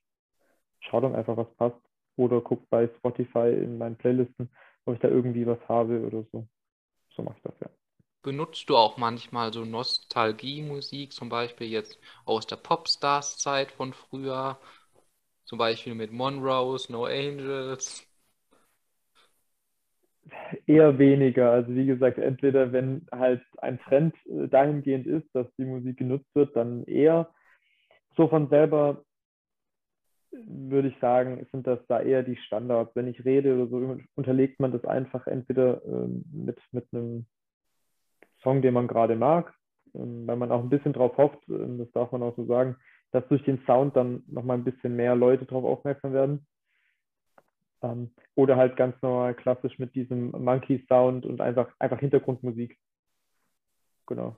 schaue 0.79 1.01
dann 1.01 1.15
einfach, 1.15 1.37
was 1.37 1.53
passt. 1.55 1.81
Oder 2.15 2.41
gucke 2.41 2.65
bei 2.69 2.87
Spotify 2.87 3.49
in 3.49 3.77
meinen 3.77 3.95
Playlisten, 3.95 4.49
ob 4.85 4.95
ich 4.95 4.99
da 4.99 5.07
irgendwie 5.07 5.45
was 5.45 5.59
habe 5.67 6.05
oder 6.05 6.23
so. 6.31 6.47
So 7.15 7.23
mache 7.23 7.37
ich 7.37 7.43
das 7.43 7.59
ja. 7.61 7.69
Benutzt 8.23 8.69
du 8.69 8.75
auch 8.75 8.97
manchmal 8.97 9.53
so 9.53 9.63
Nostalgie-Musik, 9.65 11.13
zum 11.13 11.29
Beispiel 11.29 11.67
jetzt 11.67 11.99
aus 12.25 12.47
der 12.47 12.57
Popstars-Zeit 12.57 13.71
von 13.71 13.93
früher, 13.93 14.59
zum 15.45 15.57
Beispiel 15.57 15.95
mit 15.95 16.11
Monrose, 16.11 16.91
No 16.91 17.05
Angels? 17.05 18.06
Eher 20.65 20.97
weniger. 20.97 21.51
Also 21.51 21.73
wie 21.73 21.85
gesagt, 21.85 22.17
entweder 22.17 22.71
wenn 22.71 23.07
halt 23.11 23.41
ein 23.57 23.79
Trend 23.79 24.15
äh, 24.25 24.47
dahingehend 24.47 25.07
ist, 25.07 25.27
dass 25.33 25.47
die 25.57 25.65
Musik 25.65 25.97
genutzt 25.97 26.33
wird, 26.33 26.55
dann 26.55 26.83
eher. 26.85 27.29
So 28.15 28.27
von 28.27 28.49
selber 28.49 29.03
würde 30.31 30.89
ich 30.89 30.99
sagen, 30.99 31.45
sind 31.51 31.65
das 31.67 31.79
da 31.87 32.01
eher 32.01 32.23
die 32.23 32.35
Standards. 32.35 32.95
Wenn 32.95 33.07
ich 33.07 33.23
rede 33.25 33.55
oder 33.55 33.67
so, 33.67 33.97
unterlegt 34.15 34.59
man 34.59 34.71
das 34.71 34.83
einfach 34.85 35.27
entweder 35.27 35.83
ähm, 35.85 36.23
mit, 36.31 36.59
mit 36.71 36.85
einem 36.91 37.25
Song, 38.41 38.61
den 38.61 38.73
man 38.73 38.87
gerade 38.87 39.15
mag, 39.15 39.53
ähm, 39.93 40.27
weil 40.27 40.35
man 40.35 40.51
auch 40.51 40.61
ein 40.61 40.69
bisschen 40.69 40.93
drauf 40.93 41.17
hofft, 41.17 41.39
ähm, 41.49 41.77
das 41.77 41.91
darf 41.91 42.11
man 42.11 42.23
auch 42.23 42.35
so 42.35 42.45
sagen, 42.45 42.75
dass 43.11 43.27
durch 43.29 43.43
den 43.43 43.61
Sound 43.65 43.95
dann 43.95 44.23
nochmal 44.27 44.57
ein 44.57 44.63
bisschen 44.63 44.95
mehr 44.95 45.15
Leute 45.15 45.45
darauf 45.45 45.63
aufmerksam 45.63 46.13
werden. 46.13 46.45
Ähm, 47.81 48.11
oder 48.35 48.57
halt 48.57 48.75
ganz 48.75 48.99
normal 49.01 49.35
klassisch 49.35 49.77
mit 49.79 49.95
diesem 49.95 50.31
Monkey-Sound 50.31 51.25
und 51.25 51.41
einfach, 51.41 51.69
einfach 51.79 51.99
Hintergrundmusik. 51.99 52.77
Genau. 54.07 54.35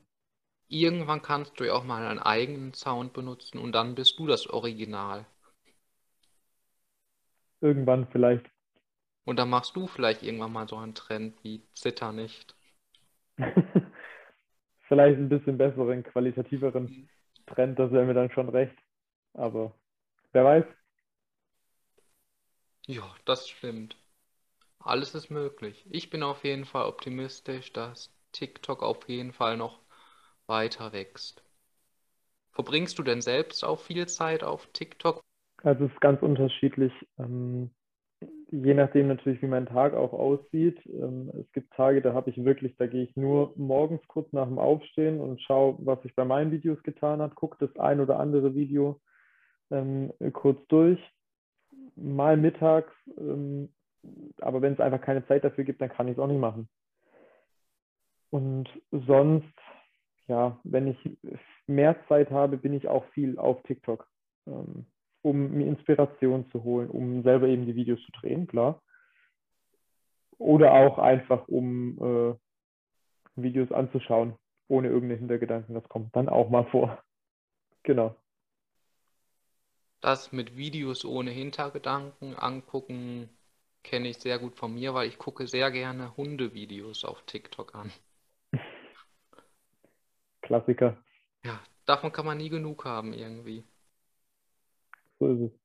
Irgendwann 0.67 1.21
kannst 1.21 1.59
du 1.59 1.65
ja 1.65 1.73
auch 1.73 1.83
mal 1.83 2.05
einen 2.05 2.19
eigenen 2.19 2.73
Sound 2.73 3.13
benutzen 3.13 3.57
und 3.59 3.73
dann 3.73 3.95
bist 3.95 4.19
du 4.19 4.27
das 4.27 4.47
Original 4.47 5.25
irgendwann 7.61 8.07
vielleicht. 8.11 8.49
Und 9.25 9.37
dann 9.37 9.49
machst 9.49 9.75
du 9.75 9.87
vielleicht 9.87 10.23
irgendwann 10.23 10.51
mal 10.51 10.67
so 10.67 10.77
einen 10.77 10.95
Trend 10.95 11.35
wie 11.43 11.63
Zitter 11.73 12.11
nicht. 12.11 12.55
vielleicht 14.87 15.19
ein 15.19 15.29
bisschen 15.29 15.57
besseren, 15.57 16.03
qualitativeren 16.03 17.09
Trend, 17.45 17.77
das 17.77 17.91
wäre 17.91 18.05
mir 18.05 18.13
dann 18.13 18.31
schon 18.31 18.49
recht. 18.49 18.75
Aber 19.33 19.73
wer 20.31 20.45
weiß. 20.45 20.65
Ja, 22.89 23.03
das 23.25 23.47
stimmt. 23.47 23.95
Alles 24.79 25.13
ist 25.13 25.29
möglich. 25.29 25.85
Ich 25.91 26.09
bin 26.09 26.23
auf 26.23 26.43
jeden 26.43 26.65
Fall 26.65 26.87
optimistisch, 26.87 27.71
dass 27.71 28.11
TikTok 28.31 28.81
auf 28.81 29.07
jeden 29.07 29.31
Fall 29.31 29.57
noch 29.57 29.79
weiter 30.47 30.91
wächst. 30.91 31.43
Verbringst 32.49 32.97
du 32.97 33.03
denn 33.03 33.21
selbst 33.21 33.63
auch 33.63 33.79
viel 33.79 34.07
Zeit 34.07 34.43
auf 34.43 34.65
TikTok? 34.73 35.21
Also 35.61 35.85
es 35.85 35.91
ist 35.91 36.01
ganz 36.01 36.23
unterschiedlich. 36.23 36.91
Ähm, 37.19 37.69
je 38.49 38.73
nachdem 38.73 39.09
natürlich, 39.09 39.39
wie 39.43 39.47
mein 39.47 39.67
Tag 39.67 39.93
auch 39.93 40.13
aussieht. 40.13 40.83
Ähm, 40.87 41.31
es 41.39 41.51
gibt 41.51 41.71
Tage, 41.75 42.01
da 42.01 42.15
habe 42.15 42.31
ich 42.31 42.43
wirklich, 42.43 42.75
da 42.77 42.87
gehe 42.87 43.03
ich 43.03 43.15
nur 43.15 43.53
morgens 43.55 44.01
kurz 44.07 44.33
nach 44.33 44.47
dem 44.47 44.57
Aufstehen 44.57 45.21
und 45.21 45.43
schaue, 45.43 45.77
was 45.85 46.03
ich 46.05 46.15
bei 46.15 46.25
meinen 46.25 46.51
Videos 46.51 46.81
getan 46.81 47.21
habe, 47.21 47.35
gucke 47.35 47.63
das 47.63 47.77
ein 47.77 47.99
oder 47.99 48.19
andere 48.19 48.55
Video 48.55 48.99
ähm, 49.69 50.11
kurz 50.33 50.59
durch, 50.69 50.99
mal 52.01 52.37
mittags, 52.37 52.93
ähm, 53.17 53.69
aber 54.39 54.61
wenn 54.61 54.73
es 54.73 54.79
einfach 54.79 55.01
keine 55.01 55.25
Zeit 55.27 55.43
dafür 55.43 55.63
gibt, 55.63 55.81
dann 55.81 55.89
kann 55.89 56.07
ich 56.07 56.13
es 56.13 56.19
auch 56.19 56.27
nicht 56.27 56.39
machen. 56.39 56.69
Und 58.29 58.69
sonst, 58.91 59.57
ja, 60.27 60.59
wenn 60.63 60.87
ich 60.87 61.17
mehr 61.67 61.95
Zeit 62.07 62.31
habe, 62.31 62.57
bin 62.57 62.73
ich 62.73 62.87
auch 62.87 63.05
viel 63.13 63.37
auf 63.37 63.61
TikTok. 63.63 64.07
Ähm, 64.47 64.85
um 65.21 65.51
mir 65.51 65.67
Inspiration 65.67 66.49
zu 66.51 66.63
holen, 66.63 66.89
um 66.89 67.23
selber 67.23 67.47
eben 67.47 67.65
die 67.65 67.75
Videos 67.75 67.99
zu 68.05 68.11
drehen, 68.13 68.47
klar. 68.47 68.81
Oder 70.37 70.71
auch 70.71 70.97
einfach, 70.97 71.47
um 71.47 71.97
äh, 71.99 72.35
Videos 73.35 73.71
anzuschauen, 73.71 74.35
ohne 74.67 74.87
irgendeine 74.87 75.19
Hintergedanken. 75.19 75.75
Das 75.75 75.87
kommt 75.89 76.15
dann 76.15 76.29
auch 76.29 76.49
mal 76.49 76.65
vor. 76.65 77.01
Genau. 77.83 78.13
Das 80.01 80.31
mit 80.31 80.55
Videos 80.55 81.03
ohne 81.03 81.31
Hintergedanken 81.31 82.35
angucken 82.35 83.29
kenne 83.83 84.09
ich 84.09 84.17
sehr 84.17 84.39
gut 84.39 84.55
von 84.55 84.73
mir, 84.73 84.93
weil 84.93 85.07
ich 85.07 85.17
gucke 85.17 85.47
sehr 85.47 85.71
gerne 85.71 86.15
Hundevideos 86.15 87.03
auf 87.05 87.21
TikTok 87.23 87.75
an. 87.75 87.91
Klassiker. 90.41 90.97
Ja, 91.43 91.59
davon 91.85 92.11
kann 92.11 92.25
man 92.25 92.37
nie 92.37 92.49
genug 92.49 92.85
haben 92.85 93.13
irgendwie. 93.13 93.63
So 95.19 95.27
ist 95.27 95.41
es. 95.41 95.59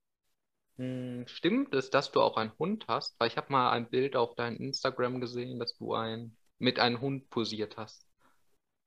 Hm, 0.77 1.25
stimmt 1.29 1.75
es, 1.75 1.91
dass 1.91 2.11
du 2.11 2.21
auch 2.21 2.37
einen 2.37 2.53
Hund 2.59 2.87
hast? 2.89 3.19
Weil 3.21 3.29
ich 3.29 3.37
habe 3.37 3.53
mal 3.53 3.71
ein 3.71 3.89
Bild 3.89 4.17
auf 4.17 4.35
deinem 4.35 4.57
Instagram 4.57 5.21
gesehen, 5.21 5.61
dass 5.61 5.77
du 5.77 5.95
ein, 5.95 6.37
mit 6.59 6.81
einem 6.81 7.01
Hund 7.01 7.31
posiert 7.31 7.77
hast. 7.77 8.05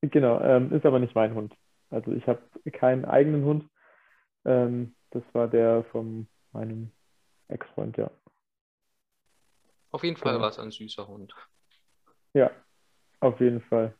Genau, 0.02 0.42
ähm, 0.42 0.74
ist 0.74 0.86
aber 0.86 1.00
nicht 1.00 1.16
mein 1.16 1.34
Hund. 1.34 1.56
Also 1.90 2.12
ich 2.12 2.28
habe 2.28 2.42
keinen 2.74 3.06
eigenen 3.06 3.46
Hund. 3.46 3.70
Ähm, 4.46 4.97
das 5.12 5.24
war 5.34 5.48
der 5.48 5.84
von 5.86 6.28
meinem 6.52 6.92
Ex-Freund, 7.48 7.98
ja. 7.98 8.12
Auf 9.92 10.04
jeden 10.04 10.18
Fall 10.18 10.34
genau. 10.34 10.44
war 10.44 10.50
es 10.50 10.60
ein 10.60 10.72
süßer 10.72 11.08
Hund. 11.08 11.34
Ja, 12.34 12.52
auf 13.20 13.40
jeden 13.40 13.62
Fall. 13.62 13.96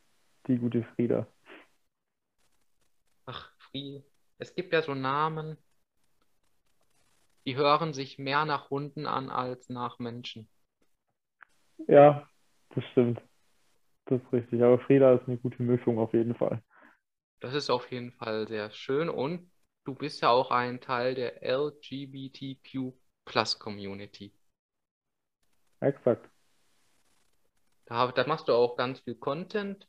Die 0.48 0.58
gute 0.58 0.84
Frieda. 0.96 1.28
Ach, 3.26 3.52
Frieda. 3.58 4.04
Es 4.38 4.54
gibt 4.54 4.74
ja 4.74 4.82
so 4.82 4.94
Namen, 4.94 5.58
die 7.46 7.56
hören 7.56 7.94
sich 7.94 8.20
mehr 8.20 8.46
nach 8.46 8.70
Hunden 8.70 9.08
an 9.08 9.30
als 9.30 9.70
nach 9.70 10.00
Menschen. 10.00 10.50
Ja, 11.88 12.30
das 12.76 12.84
stimmt. 12.92 13.22
Das 14.06 14.22
ist 14.22 14.34
richtig. 14.34 14.62
Aber 14.62 14.80
Frieda 14.80 15.14
ist 15.14 15.28
eine 15.28 15.38
gute 15.38 15.64
Mischung 15.64 15.98
auf 15.98 16.14
jeden 16.14 16.36
Fall. 16.36 16.62
Das 17.40 17.54
ist 17.54 17.70
auf 17.70 17.92
jeden 17.92 18.12
Fall 18.12 18.48
sehr 18.48 18.72
schön. 18.72 19.10
Und 19.10 19.50
du 19.88 19.96
bist 19.96 20.22
ja 20.22 20.30
auch 20.30 20.52
ein 20.52 20.82
Teil 20.82 21.16
der 21.16 21.42
LGBTQ 21.42 22.94
Plus 23.24 23.58
Community. 23.58 24.34
Exakt. 25.80 26.30
Da, 27.86 28.12
da 28.12 28.28
machst 28.28 28.50
du 28.50 28.54
auch 28.54 28.76
ganz 28.76 29.00
viel 29.00 29.16
Content 29.16 29.88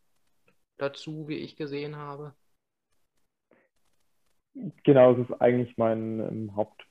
dazu, 0.76 1.26
wie 1.26 1.38
ich 1.38 1.56
gesehen 1.56 1.96
habe. 1.96 2.32
Genau, 4.84 5.14
das 5.14 5.28
ist 5.28 5.40
eigentlich 5.40 5.76
mein 5.76 6.20
ähm, 6.20 6.56
Haupt, 6.56 6.86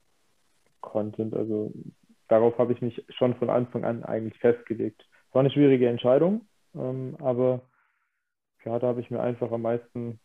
Content. 0.81 1.33
Also 1.33 1.71
darauf 2.27 2.57
habe 2.57 2.73
ich 2.73 2.81
mich 2.81 3.05
schon 3.09 3.35
von 3.35 3.49
Anfang 3.49 3.85
an 3.85 4.03
eigentlich 4.03 4.37
festgelegt. 4.39 5.07
Es 5.29 5.35
war 5.35 5.41
eine 5.41 5.51
schwierige 5.51 5.87
Entscheidung, 5.87 6.47
ähm, 6.75 7.15
aber 7.19 7.69
ja, 8.65 8.77
da 8.79 8.87
habe 8.87 8.99
ich 8.99 9.09
mir 9.09 9.21
einfach 9.21 9.51
am 9.51 9.61
meisten 9.61 10.19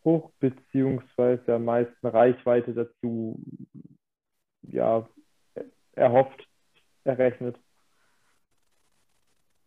Zuspruch 0.00 0.30
beziehungsweise 0.40 1.54
am 1.54 1.64
meisten 1.64 2.06
Reichweite 2.06 2.72
dazu 2.74 3.38
ja, 4.62 5.08
erhofft, 5.92 6.46
errechnet. 7.04 7.56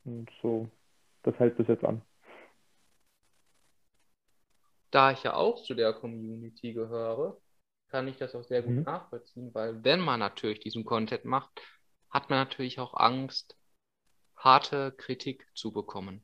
Und 0.06 0.30
so, 0.42 0.70
das 1.24 1.38
hält 1.40 1.58
bis 1.58 1.68
jetzt 1.68 1.84
an. 1.84 2.02
Da 4.92 5.12
ich 5.12 5.24
ja 5.24 5.34
auch 5.34 5.64
zu 5.64 5.74
der 5.74 5.94
Community 5.94 6.74
gehöre, 6.74 7.38
kann 7.90 8.08
ich 8.08 8.18
das 8.18 8.36
auch 8.36 8.44
sehr 8.44 8.62
gut 8.62 8.76
mhm. 8.76 8.84
nachvollziehen, 8.84 9.54
weil 9.54 9.84
wenn 9.84 10.00
man 10.00 10.20
natürlich 10.20 10.60
diesen 10.60 10.84
Content 10.84 11.26
macht, 11.26 11.62
hat 12.10 12.30
man 12.30 12.40
natürlich 12.40 12.80
auch 12.80 12.94
Angst, 12.94 13.58
harte 14.36 14.92
Kritik 14.92 15.48
zu 15.56 15.72
bekommen. 15.72 16.24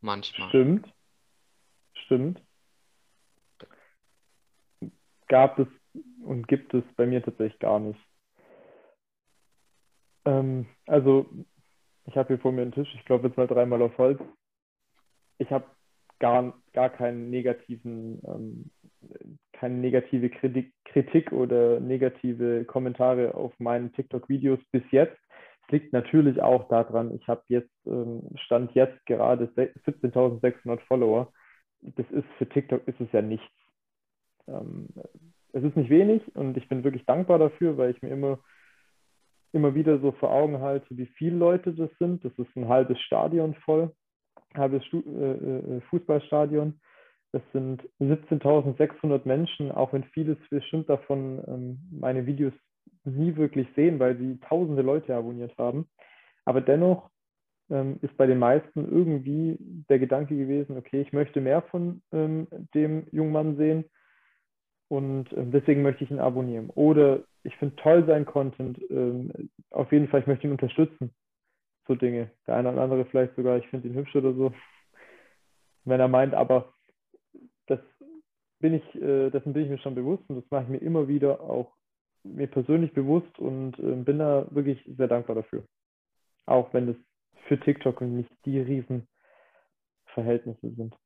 Manchmal. 0.00 0.48
Stimmt. 0.48 0.92
Stimmt. 2.12 2.42
Gab 5.28 5.58
es 5.58 5.68
und 6.22 6.46
gibt 6.46 6.74
es 6.74 6.84
bei 6.94 7.06
mir 7.06 7.22
tatsächlich 7.22 7.58
gar 7.58 7.80
nicht. 7.80 7.98
Ähm, 10.26 10.66
also, 10.86 11.26
ich 12.04 12.14
habe 12.18 12.28
hier 12.28 12.38
vor 12.38 12.52
mir 12.52 12.62
einen 12.62 12.72
Tisch, 12.72 12.94
ich 12.94 13.04
glaube 13.06 13.28
jetzt 13.28 13.38
mal 13.38 13.46
dreimal 13.46 13.80
auf 13.80 13.96
Holz. 13.96 14.20
Ich 15.38 15.50
habe 15.50 15.64
gar, 16.18 16.52
gar 16.74 16.90
keinen 16.90 17.30
negativen 17.30 18.20
ähm, 18.26 18.70
keine 19.52 19.76
negative 19.76 20.28
Kritik, 20.28 20.74
Kritik 20.84 21.32
oder 21.32 21.80
negative 21.80 22.66
Kommentare 22.66 23.34
auf 23.34 23.58
meinen 23.58 23.90
TikTok-Videos 23.94 24.58
bis 24.70 24.82
jetzt. 24.90 25.16
Es 25.64 25.72
liegt 25.72 25.94
natürlich 25.94 26.42
auch 26.42 26.68
daran, 26.68 27.14
ich 27.14 27.26
habe 27.26 27.42
jetzt, 27.48 27.72
ähm, 27.86 28.28
Stand 28.34 28.74
jetzt 28.74 29.06
gerade 29.06 29.46
17.600 29.56 30.80
Follower. 30.80 31.32
Das 31.82 32.08
ist 32.10 32.26
für 32.38 32.48
TikTok 32.48 32.86
ist 32.86 33.00
es 33.00 33.10
ja 33.12 33.22
nichts. 33.22 33.46
Ähm, 34.48 34.88
es 35.52 35.62
ist 35.62 35.76
nicht 35.76 35.90
wenig 35.90 36.22
und 36.34 36.56
ich 36.56 36.68
bin 36.68 36.84
wirklich 36.84 37.04
dankbar 37.04 37.38
dafür, 37.38 37.76
weil 37.76 37.90
ich 37.90 38.00
mir 38.02 38.10
immer, 38.10 38.38
immer 39.52 39.74
wieder 39.74 39.98
so 39.98 40.12
vor 40.12 40.30
Augen 40.30 40.60
halte, 40.60 40.86
wie 40.96 41.06
viele 41.06 41.36
Leute 41.36 41.74
das 41.74 41.90
sind. 41.98 42.24
Das 42.24 42.32
ist 42.38 42.56
ein 42.56 42.68
halbes 42.68 43.00
Stadion 43.00 43.54
voll, 43.64 43.92
halbes 44.54 44.84
Stu 44.86 45.00
äh, 45.00 45.76
äh 45.76 45.80
Fußballstadion. 45.90 46.80
Das 47.32 47.42
sind 47.52 47.82
17.600 48.00 49.22
Menschen, 49.24 49.72
auch 49.72 49.92
wenn 49.92 50.04
vieles 50.04 50.36
bestimmt 50.50 50.88
davon 50.88 51.42
ähm, 51.46 51.78
meine 51.90 52.26
Videos 52.26 52.52
nie 53.04 53.36
wirklich 53.36 53.66
sehen, 53.74 53.98
weil 53.98 54.16
sie 54.18 54.38
tausende 54.40 54.82
Leute 54.82 55.14
abonniert 55.14 55.56
haben. 55.58 55.88
Aber 56.44 56.60
dennoch 56.60 57.10
ähm, 57.72 57.98
ist 58.02 58.16
bei 58.16 58.26
den 58.26 58.38
meisten 58.38 58.84
irgendwie 58.88 59.56
der 59.88 59.98
Gedanke 59.98 60.36
gewesen, 60.36 60.76
okay, 60.76 61.00
ich 61.00 61.12
möchte 61.12 61.40
mehr 61.40 61.62
von 61.62 62.02
ähm, 62.12 62.46
dem 62.74 63.06
jungen 63.10 63.32
Mann 63.32 63.56
sehen 63.56 63.84
und 64.88 65.32
ähm, 65.32 65.50
deswegen 65.50 65.82
möchte 65.82 66.04
ich 66.04 66.10
ihn 66.10 66.18
abonnieren. 66.18 66.68
Oder 66.70 67.20
ich 67.44 67.56
finde 67.56 67.76
toll 67.76 68.04
sein 68.06 68.26
Content, 68.26 68.78
ähm, 68.90 69.32
auf 69.70 69.90
jeden 69.90 70.08
Fall, 70.08 70.20
ich 70.20 70.26
möchte 70.26 70.46
ihn 70.46 70.52
unterstützen. 70.52 71.10
So 71.88 71.94
Dinge. 71.94 72.30
Der 72.46 72.56
eine 72.56 72.70
oder 72.70 72.82
andere 72.82 73.06
vielleicht 73.06 73.34
sogar, 73.34 73.56
ich 73.56 73.66
finde 73.68 73.88
ihn 73.88 73.94
hübsch 73.94 74.14
oder 74.14 74.34
so. 74.34 74.52
Wenn 75.84 75.98
er 75.98 76.08
meint, 76.08 76.34
aber 76.34 76.74
das 77.66 77.80
bin 78.60 78.74
ich, 78.74 78.94
äh, 78.94 79.30
dessen 79.30 79.54
bin 79.54 79.64
ich 79.64 79.70
mir 79.70 79.78
schon 79.78 79.94
bewusst 79.94 80.22
und 80.28 80.36
das 80.36 80.50
mache 80.50 80.64
ich 80.64 80.68
mir 80.68 80.78
immer 80.78 81.08
wieder 81.08 81.40
auch 81.40 81.72
mir 82.22 82.46
persönlich 82.46 82.92
bewusst 82.92 83.36
und 83.38 83.78
äh, 83.78 83.96
bin 83.96 84.18
da 84.18 84.46
wirklich 84.50 84.78
sehr 84.96 85.08
dankbar 85.08 85.36
dafür. 85.36 85.64
Auch 86.46 86.72
wenn 86.74 86.86
das 86.86 86.96
für 87.52 87.60
TikTok 87.60 88.00
nicht 88.00 88.32
die 88.46 88.60
Riesenverhältnisse 88.60 90.74
sind. 90.74 90.96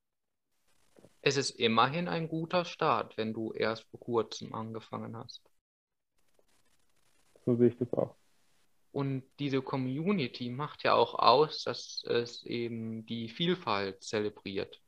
Es 1.23 1.37
ist 1.37 1.51
immerhin 1.51 2.07
ein 2.07 2.29
guter 2.29 2.65
Start, 2.65 3.17
wenn 3.17 3.35
du 3.35 3.53
erst 3.53 3.83
vor 3.91 3.99
kurzem 3.99 4.55
angefangen 4.55 5.17
hast. 5.17 5.43
So 7.45 7.57
sehe 7.57 7.71
ich 7.71 7.79
das 7.79 7.93
auch. 7.95 8.15
Und 8.93 9.25
diese 9.41 9.61
Community 9.61 10.51
macht 10.51 10.85
ja 10.85 10.95
auch 10.95 11.17
aus, 11.17 11.65
dass 11.65 12.05
es 12.07 12.45
eben 12.45 13.05
die 13.07 13.29
Vielfalt 13.29 14.05
zelebriert, 14.05 14.81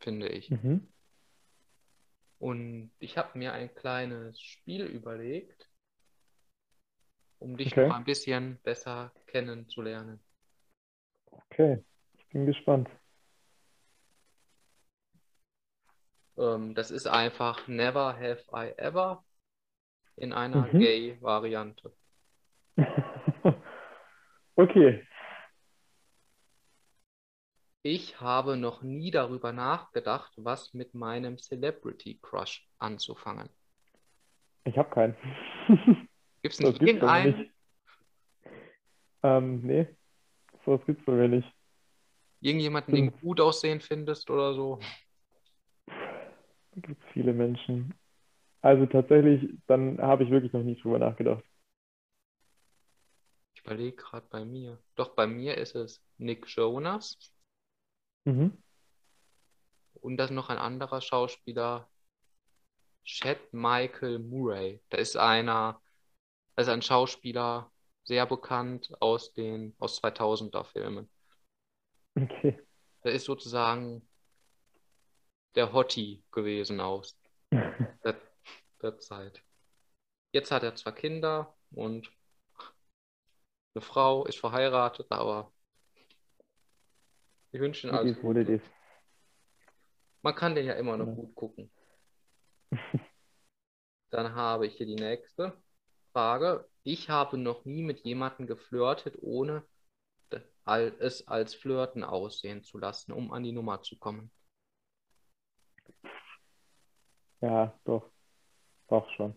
finde 0.00 0.28
ich. 0.28 0.50
Mhm. 0.50 0.88
Und 2.38 2.92
ich 2.98 3.18
habe 3.18 3.36
mir 3.36 3.52
ein 3.52 3.74
kleines 3.74 4.40
Spiel 4.40 4.86
überlegt, 4.86 5.68
um 7.38 7.58
dich 7.58 7.72
okay. 7.72 7.88
noch 7.88 7.96
ein 7.96 8.04
bisschen 8.04 8.58
besser 8.62 9.12
kennenzulernen. 9.26 10.18
Okay, 11.58 11.82
ich 12.16 12.28
bin 12.28 12.46
gespannt. 12.46 12.88
Ähm, 16.36 16.76
das 16.76 16.92
ist 16.92 17.08
einfach 17.08 17.66
Never 17.66 18.14
Have 18.14 18.44
I 18.54 18.78
Ever 18.78 19.24
in 20.14 20.32
einer 20.32 20.72
mhm. 20.72 20.78
Gay-Variante. 20.78 21.92
okay. 24.54 25.04
Ich 27.82 28.20
habe 28.20 28.56
noch 28.56 28.82
nie 28.82 29.10
darüber 29.10 29.52
nachgedacht, 29.52 30.32
was 30.36 30.74
mit 30.74 30.94
meinem 30.94 31.38
Celebrity 31.38 32.20
Crush 32.22 32.68
anzufangen. 32.78 33.48
Ich 34.62 34.78
habe 34.78 34.90
keinen. 34.90 35.16
Gibt 36.40 36.54
es 36.54 36.60
nicht 36.60 36.80
irgendeinen? 36.80 37.52
Ähm, 39.24 39.62
nee, 39.62 39.97
sowas 40.68 40.84
gibt 40.84 41.00
es 41.00 41.06
bei 41.06 41.12
mir 41.12 41.28
nicht. 41.28 41.54
Irgendjemanden, 42.40 42.94
den 42.94 43.10
du 43.10 43.18
gut 43.18 43.40
aussehen 43.40 43.80
findest 43.80 44.30
oder 44.30 44.54
so? 44.54 44.78
Da 45.86 46.80
gibt 46.80 47.02
es 47.02 47.12
viele 47.12 47.32
Menschen. 47.32 47.94
Also 48.60 48.86
tatsächlich, 48.86 49.58
dann 49.66 49.98
habe 49.98 50.24
ich 50.24 50.30
wirklich 50.30 50.52
noch 50.52 50.62
nie 50.62 50.76
drüber 50.76 50.98
nachgedacht. 50.98 51.42
Ich 53.54 53.62
überlege 53.64 53.96
gerade 53.96 54.26
bei 54.28 54.44
mir. 54.44 54.78
Doch 54.94 55.14
bei 55.14 55.26
mir 55.26 55.56
ist 55.56 55.74
es 55.74 56.04
Nick 56.18 56.46
Jonas. 56.48 57.18
Mhm. 58.24 58.62
Und 59.94 60.16
das 60.16 60.30
noch 60.30 60.48
ein 60.48 60.58
anderer 60.58 61.00
Schauspieler, 61.00 61.88
Chad 63.04 63.38
Michael 63.52 64.18
Murray. 64.18 64.80
Da 64.90 64.98
ist 64.98 65.16
einer, 65.16 65.80
das 66.54 66.66
ist 66.66 66.72
ein 66.72 66.82
Schauspieler, 66.82 67.72
sehr 68.08 68.24
bekannt 68.24 68.90
aus 69.00 69.34
den 69.34 69.74
aus 69.78 70.02
2000er 70.02 70.64
Filmen. 70.64 71.10
Okay. 72.16 72.58
Der 73.04 73.12
ist 73.12 73.26
sozusagen 73.26 74.08
der 75.54 75.74
Hottie 75.74 76.24
gewesen 76.32 76.80
aus 76.80 77.20
der, 77.52 78.18
der 78.82 78.98
Zeit. 78.98 79.44
Jetzt 80.32 80.50
hat 80.50 80.62
er 80.62 80.74
zwar 80.74 80.94
Kinder 80.94 81.54
und 81.70 82.10
eine 83.74 83.82
Frau, 83.82 84.24
ist 84.24 84.38
verheiratet, 84.38 85.06
aber 85.10 85.52
ich 87.52 87.60
wünsche 87.60 87.88
ihm 87.88 87.94
alles 87.94 88.18
Gute. 88.20 88.60
Man 90.22 90.34
kann 90.34 90.54
den 90.54 90.66
ja 90.66 90.74
immer 90.74 90.96
noch 90.96 91.06
ja. 91.06 91.14
gut 91.14 91.34
gucken. 91.34 91.70
Dann 94.10 94.34
habe 94.34 94.66
ich 94.66 94.76
hier 94.76 94.86
die 94.86 94.96
nächste 94.96 95.52
Frage. 96.12 96.66
Ich 96.88 97.10
habe 97.10 97.36
noch 97.36 97.66
nie 97.66 97.82
mit 97.82 98.00
jemandem 98.06 98.46
geflirtet, 98.46 99.18
ohne 99.20 99.62
es 100.64 101.28
als 101.28 101.54
Flirten 101.54 102.02
aussehen 102.02 102.62
zu 102.64 102.78
lassen, 102.78 103.12
um 103.12 103.30
an 103.30 103.42
die 103.42 103.52
Nummer 103.52 103.82
zu 103.82 103.98
kommen. 103.98 104.30
Ja, 107.42 107.78
doch. 107.84 108.10
Doch 108.88 109.06
schon. 109.10 109.36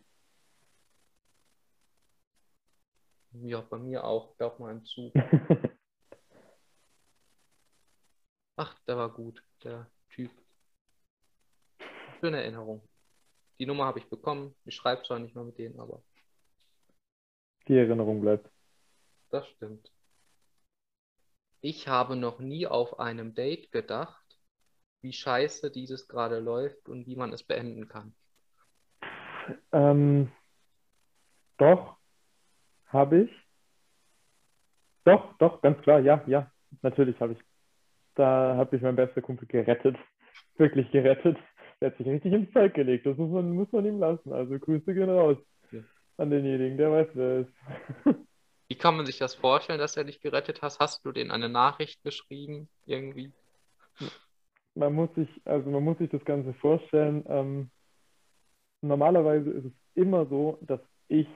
Ja, 3.34 3.60
bei 3.60 3.78
mir 3.80 4.06
auch. 4.06 4.32
Ich 4.32 4.38
glaube 4.38 4.64
mal 4.64 4.72
im 4.72 4.86
Zug. 4.86 5.14
Ach, 8.56 8.80
der 8.88 8.96
war 8.96 9.10
gut, 9.10 9.44
der 9.66 9.92
Typ. 10.10 10.32
Schöne 12.22 12.42
Erinnerung. 12.44 12.82
Die 13.60 13.66
Nummer 13.66 13.88
habe 13.88 14.00
ich 14.00 14.10
bekommen. 14.10 14.56
Ich 14.64 14.76
schreibe 14.76 15.04
zwar 15.04 15.20
nicht 15.20 15.36
mehr 15.36 15.44
mit 15.44 15.58
denen, 15.58 15.78
aber. 15.82 16.02
Die 17.68 17.78
Erinnerung 17.78 18.22
bleibt. 18.22 18.50
Das 19.30 19.48
stimmt. 19.48 19.92
Ich 21.62 21.88
habe 21.88 22.16
noch 22.16 22.40
nie 22.40 22.66
auf 22.66 23.00
einem 23.00 23.36
Date 23.36 23.72
gedacht, 23.72 24.26
wie 25.02 25.14
scheiße 25.14 25.72
dieses 25.72 26.08
gerade 26.08 26.40
läuft 26.40 26.90
und 26.90 27.06
wie 27.06 27.16
man 27.16 27.32
es 27.34 27.44
beenden 27.44 27.88
kann. 27.88 28.14
Ähm, 29.72 30.32
doch, 31.58 31.98
habe 32.88 33.24
ich. 33.24 33.32
Doch, 35.04 35.38
doch, 35.38 35.62
ganz 35.62 35.82
klar, 35.82 36.00
ja, 36.00 36.24
ja, 36.28 36.52
natürlich 36.82 37.20
habe 37.20 37.34
ich. 37.34 37.40
Da 38.16 38.56
habe 38.56 38.76
ich 38.76 38.82
meinen 38.82 38.96
besten 38.96 39.22
Kumpel 39.22 39.48
gerettet. 39.48 39.98
Wirklich 40.58 40.92
gerettet. 40.92 41.38
Der 41.80 41.90
hat 41.90 41.98
sich 41.98 42.08
richtig 42.08 42.34
ins 42.34 42.52
Zeug 42.52 42.74
gelegt. 42.74 43.06
Das 43.06 43.18
muss 43.18 43.32
man, 43.32 43.52
muss 43.52 43.72
man 43.72 43.86
ihm 43.86 44.00
lassen. 44.00 44.34
Also 44.34 44.60
Grüße 44.60 44.94
gehen 44.94 45.10
raus. 45.10 45.38
An 46.18 46.30
denjenigen, 46.30 46.78
der 46.78 46.92
weiß, 46.92 47.08
wer 47.14 47.40
es 47.40 47.48
ist. 47.48 47.56
Wie 48.68 48.76
kann 48.76 48.96
man 48.96 49.06
sich 49.06 49.18
das 49.18 49.36
vorstellen, 49.36 49.80
dass 49.80 49.98
er 49.98 50.06
dich 50.06 50.22
gerettet 50.22 50.62
hat? 50.62 50.80
Hast 50.80 51.06
du 51.06 51.12
denen 51.12 51.32
eine 51.32 51.50
Nachricht 51.50 52.02
geschrieben 52.04 52.70
irgendwie? 52.86 53.34
Man 54.76 54.94
muss 54.94 55.14
sich, 55.16 55.28
also 55.44 55.70
man 55.70 55.84
muss 55.84 55.98
sich 55.98 56.10
das 56.10 56.24
Ganze 56.24 56.54
vorstellen. 56.54 57.26
Ähm, 57.28 57.70
normalerweise 58.82 59.50
ist 59.50 59.66
es 59.66 59.74
immer 59.96 60.26
so, 60.26 60.58
dass 60.62 60.80
ich, 61.10 61.28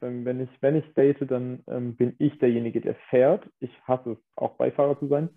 wenn 0.00 0.40
ich, 0.40 0.50
wenn 0.60 0.74
ich 0.74 0.92
date, 0.94 1.30
dann 1.30 1.62
ähm, 1.68 1.94
bin 1.94 2.16
ich 2.18 2.36
derjenige, 2.40 2.80
der 2.80 2.96
fährt. 3.10 3.48
Ich 3.60 3.70
hasse 3.86 4.12
es, 4.12 4.18
auch 4.34 4.56
Beifahrer 4.56 4.98
zu 4.98 5.06
sein. 5.06 5.28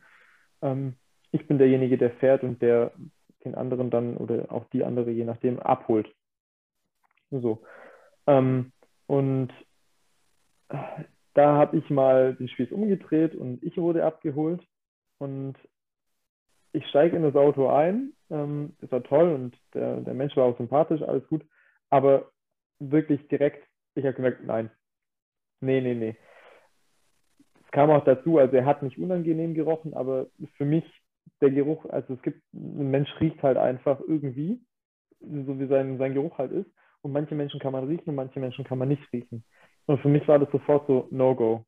Ähm, 0.63 0.95
ich 1.31 1.45
bin 1.47 1.59
derjenige, 1.59 1.99
der 1.99 2.11
fährt 2.11 2.43
und 2.43 2.61
der 2.61 2.91
den 3.45 3.55
anderen 3.55 3.89
dann 3.89 4.17
oder 4.17 4.51
auch 4.51 4.65
die 4.69 4.83
andere, 4.83 5.11
je 5.11 5.25
nachdem, 5.25 5.59
abholt. 5.59 6.11
So. 7.29 7.63
Ähm, 8.27 8.71
und 9.07 9.51
da 11.33 11.55
habe 11.55 11.77
ich 11.77 11.89
mal 11.89 12.35
den 12.35 12.47
Spieß 12.47 12.71
umgedreht 12.71 13.35
und 13.35 13.63
ich 13.63 13.77
wurde 13.77 14.05
abgeholt 14.05 14.61
und 15.17 15.55
ich 16.73 16.87
steige 16.87 17.15
in 17.15 17.23
das 17.23 17.35
Auto 17.35 17.69
ein. 17.69 18.13
Ähm, 18.29 18.75
das 18.81 18.91
war 18.91 19.03
toll 19.03 19.31
und 19.31 19.57
der, 19.73 20.01
der 20.01 20.13
Mensch 20.13 20.35
war 20.35 20.45
auch 20.45 20.57
sympathisch, 20.57 21.01
alles 21.01 21.27
gut. 21.27 21.45
Aber 21.89 22.31
wirklich 22.79 23.27
direkt, 23.27 23.65
ich 23.95 24.03
habe 24.05 24.15
gemerkt, 24.15 24.43
nein. 24.43 24.71
Nee, 25.61 25.81
nee, 25.81 25.93
nee. 25.93 26.15
Es 27.63 27.71
kam 27.71 27.89
auch 27.89 28.03
dazu, 28.03 28.37
also 28.37 28.55
er 28.55 28.65
hat 28.65 28.83
nicht 28.83 28.97
unangenehm 28.97 29.53
gerochen, 29.53 29.93
aber 29.93 30.27
für 30.57 30.65
mich 30.65 30.83
der 31.41 31.51
Geruch, 31.51 31.85
also 31.85 32.13
es 32.13 32.21
gibt, 32.21 32.41
ein 32.53 32.91
Mensch 32.91 33.09
riecht 33.19 33.41
halt 33.43 33.57
einfach 33.57 33.99
irgendwie, 33.99 34.61
so 35.19 35.59
wie 35.59 35.67
sein, 35.67 35.97
sein 35.97 36.13
Geruch 36.13 36.37
halt 36.37 36.51
ist. 36.51 36.69
Und 37.03 37.11
manche 37.11 37.35
Menschen 37.35 37.59
kann 37.59 37.73
man 37.73 37.85
riechen 37.85 38.09
und 38.09 38.15
manche 38.15 38.39
Menschen 38.39 38.63
kann 38.63 38.77
man 38.77 38.87
nicht 38.87 39.03
riechen. 39.11 39.43
Und 39.85 40.01
für 40.01 40.07
mich 40.07 40.27
war 40.27 40.39
das 40.39 40.49
sofort 40.51 40.87
so 40.87 41.07
No-Go. 41.11 41.65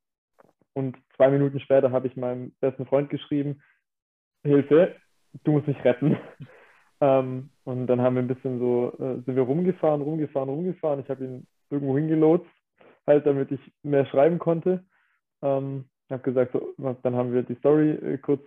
Und 0.74 0.98
zwei 1.16 1.30
Minuten 1.30 1.60
später 1.60 1.92
habe 1.92 2.08
ich 2.08 2.16
meinem 2.16 2.54
besten 2.62 2.86
Freund 2.86 3.10
geschrieben, 3.10 3.62
Hilfe, 4.44 4.96
du 5.44 5.52
musst 5.52 5.68
mich 5.68 5.84
retten. 5.84 6.18
ähm, 7.02 7.50
und 7.66 7.88
dann 7.88 8.02
haben 8.02 8.16
wir 8.16 8.24
ein 8.24 8.28
bisschen 8.28 8.60
so, 8.60 8.94
äh, 8.98 9.22
sind 9.26 9.36
wir 9.36 9.44
rumgefahren, 9.44 10.02
rumgefahren, 10.02 10.50
rumgefahren. 10.50 11.02
Ich 11.02 11.10
habe 11.10 11.26
ihn 11.26 11.48
irgendwo 11.70 11.98
hingelotst, 11.98 12.50
halt 13.06 13.26
damit 13.26 13.52
ich 13.52 13.60
mehr 13.84 14.06
schreiben 14.06 14.40
konnte. 14.40 14.86
Ähm, 15.42 15.86
habe 16.10 16.24
gesagt, 16.24 16.54
so, 16.54 16.74
dann 16.78 17.16
haben 17.16 17.34
wir 17.34 17.44
die 17.44 17.56
Story 17.56 17.92
äh, 17.92 18.18
kurz 18.18 18.44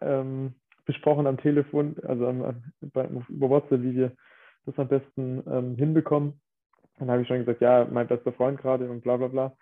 ähm, 0.00 0.54
besprochen 0.84 1.26
am 1.26 1.38
Telefon, 1.38 1.96
also 2.02 2.26
am, 2.26 2.62
bei, 2.80 3.06
über 3.28 3.50
WhatsApp, 3.50 3.82
wie 3.82 3.94
wir 3.94 4.12
das 4.66 4.78
am 4.78 4.88
besten 4.88 5.42
ähm, 5.46 5.76
hinbekommen. 5.76 6.40
Dann 6.98 7.10
habe 7.10 7.22
ich 7.22 7.28
schon 7.28 7.38
gesagt, 7.38 7.60
ja, 7.60 7.86
mein 7.90 8.06
bester 8.06 8.32
Freund 8.32 8.60
gerade 8.60 8.90
und 8.90 9.02
bla 9.02 9.16
bla 9.16 9.28
bla. 9.28 9.56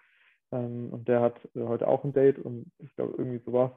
Ähm, 0.52 0.90
und 0.92 1.08
der 1.08 1.20
hat 1.20 1.36
äh, 1.54 1.62
heute 1.62 1.88
auch 1.88 2.04
ein 2.04 2.12
Date 2.12 2.38
und 2.38 2.70
ich 2.78 2.94
glaube, 2.96 3.14
irgendwie 3.16 3.42
so 3.44 3.52
war's. 3.52 3.72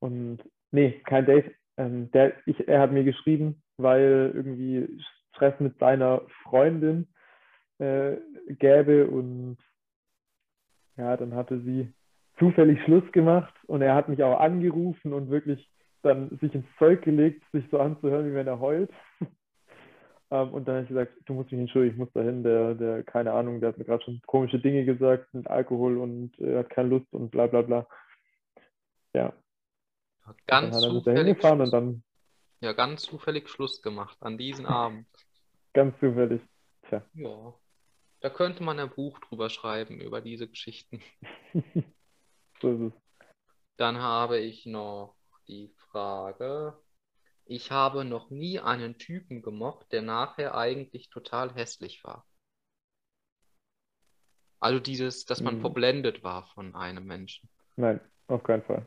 Und 0.00 0.38
nee, 0.70 1.00
kein 1.04 1.26
Date. 1.26 1.54
Ähm, 1.76 2.10
der, 2.12 2.34
ich, 2.46 2.68
er 2.68 2.80
hat 2.80 2.92
mir 2.92 3.04
geschrieben, 3.04 3.62
weil 3.76 4.32
irgendwie 4.34 5.00
Stress 5.30 5.58
mit 5.60 5.78
seiner 5.78 6.22
Freundin 6.42 7.08
äh, 7.78 8.16
gäbe 8.48 9.08
und 9.08 9.58
ja, 10.96 11.16
dann 11.16 11.34
hatte 11.34 11.60
sie 11.60 11.92
zufällig 12.38 12.80
Schluss 12.84 13.10
gemacht 13.12 13.54
und 13.66 13.82
er 13.82 13.94
hat 13.94 14.08
mich 14.08 14.22
auch 14.22 14.38
angerufen 14.40 15.12
und 15.12 15.30
wirklich 15.30 15.68
dann 16.02 16.36
sich 16.38 16.54
ins 16.54 16.66
Zeug 16.78 17.02
gelegt, 17.02 17.42
sich 17.52 17.64
so 17.70 17.78
anzuhören, 17.80 18.30
wie 18.30 18.34
wenn 18.34 18.46
er 18.46 18.60
heult. 18.60 18.90
Ähm, 20.30 20.52
und 20.52 20.66
dann 20.66 20.76
habe 20.76 20.82
ich 20.84 20.88
gesagt, 20.88 21.12
du 21.26 21.34
musst 21.34 21.52
mich 21.52 21.60
entschuldigen, 21.60 21.94
ich 21.94 21.98
muss 21.98 22.12
dahin. 22.12 22.42
Der, 22.42 22.74
der, 22.74 23.02
keine 23.04 23.32
Ahnung, 23.32 23.60
der 23.60 23.70
hat 23.70 23.78
mir 23.78 23.84
gerade 23.84 24.04
schon 24.04 24.20
komische 24.26 24.58
Dinge 24.58 24.84
gesagt 24.84 25.32
mit 25.34 25.46
Alkohol 25.46 25.98
und 25.98 26.38
äh, 26.40 26.58
hat 26.58 26.70
keine 26.70 26.88
Lust 26.88 27.12
und 27.12 27.30
bla 27.30 27.46
bla 27.46 27.62
bla. 27.62 27.86
Ja. 29.12 29.32
Ganz 30.46 30.80
zufällig. 30.80 31.42
Und 31.44 31.72
dann, 31.72 32.02
ja, 32.60 32.72
ganz 32.72 33.02
zufällig 33.02 33.48
Schluss 33.48 33.82
gemacht 33.82 34.16
an 34.20 34.38
diesem 34.38 34.66
Abend. 34.66 35.06
ganz 35.74 35.98
zufällig. 36.00 36.40
Tja. 36.88 37.04
Ja. 37.14 37.54
Da 38.20 38.30
könnte 38.30 38.62
man 38.62 38.78
ein 38.78 38.88
Buch 38.88 39.18
drüber 39.18 39.50
schreiben, 39.50 40.00
über 40.00 40.22
diese 40.22 40.48
Geschichten. 40.48 41.02
so 42.62 42.70
ist 42.70 42.80
es. 42.80 42.92
Dann 43.76 43.98
habe 43.98 44.38
ich 44.38 44.64
noch 44.64 45.14
die 45.46 45.68
Frage, 45.90 46.78
ich 47.46 47.70
habe 47.70 48.04
noch 48.04 48.30
nie 48.30 48.60
einen 48.60 48.98
Typen 48.98 49.42
gemocht, 49.42 49.92
der 49.92 50.02
nachher 50.02 50.54
eigentlich 50.54 51.10
total 51.10 51.54
hässlich 51.54 52.02
war. 52.04 52.26
Also 54.60 54.80
dieses, 54.80 55.26
dass 55.26 55.42
man 55.42 55.56
hm. 55.56 55.60
verblendet 55.60 56.22
war 56.22 56.46
von 56.54 56.74
einem 56.74 57.04
Menschen. 57.04 57.50
Nein, 57.76 58.00
auf 58.28 58.42
keinen 58.42 58.62
Fall. 58.62 58.86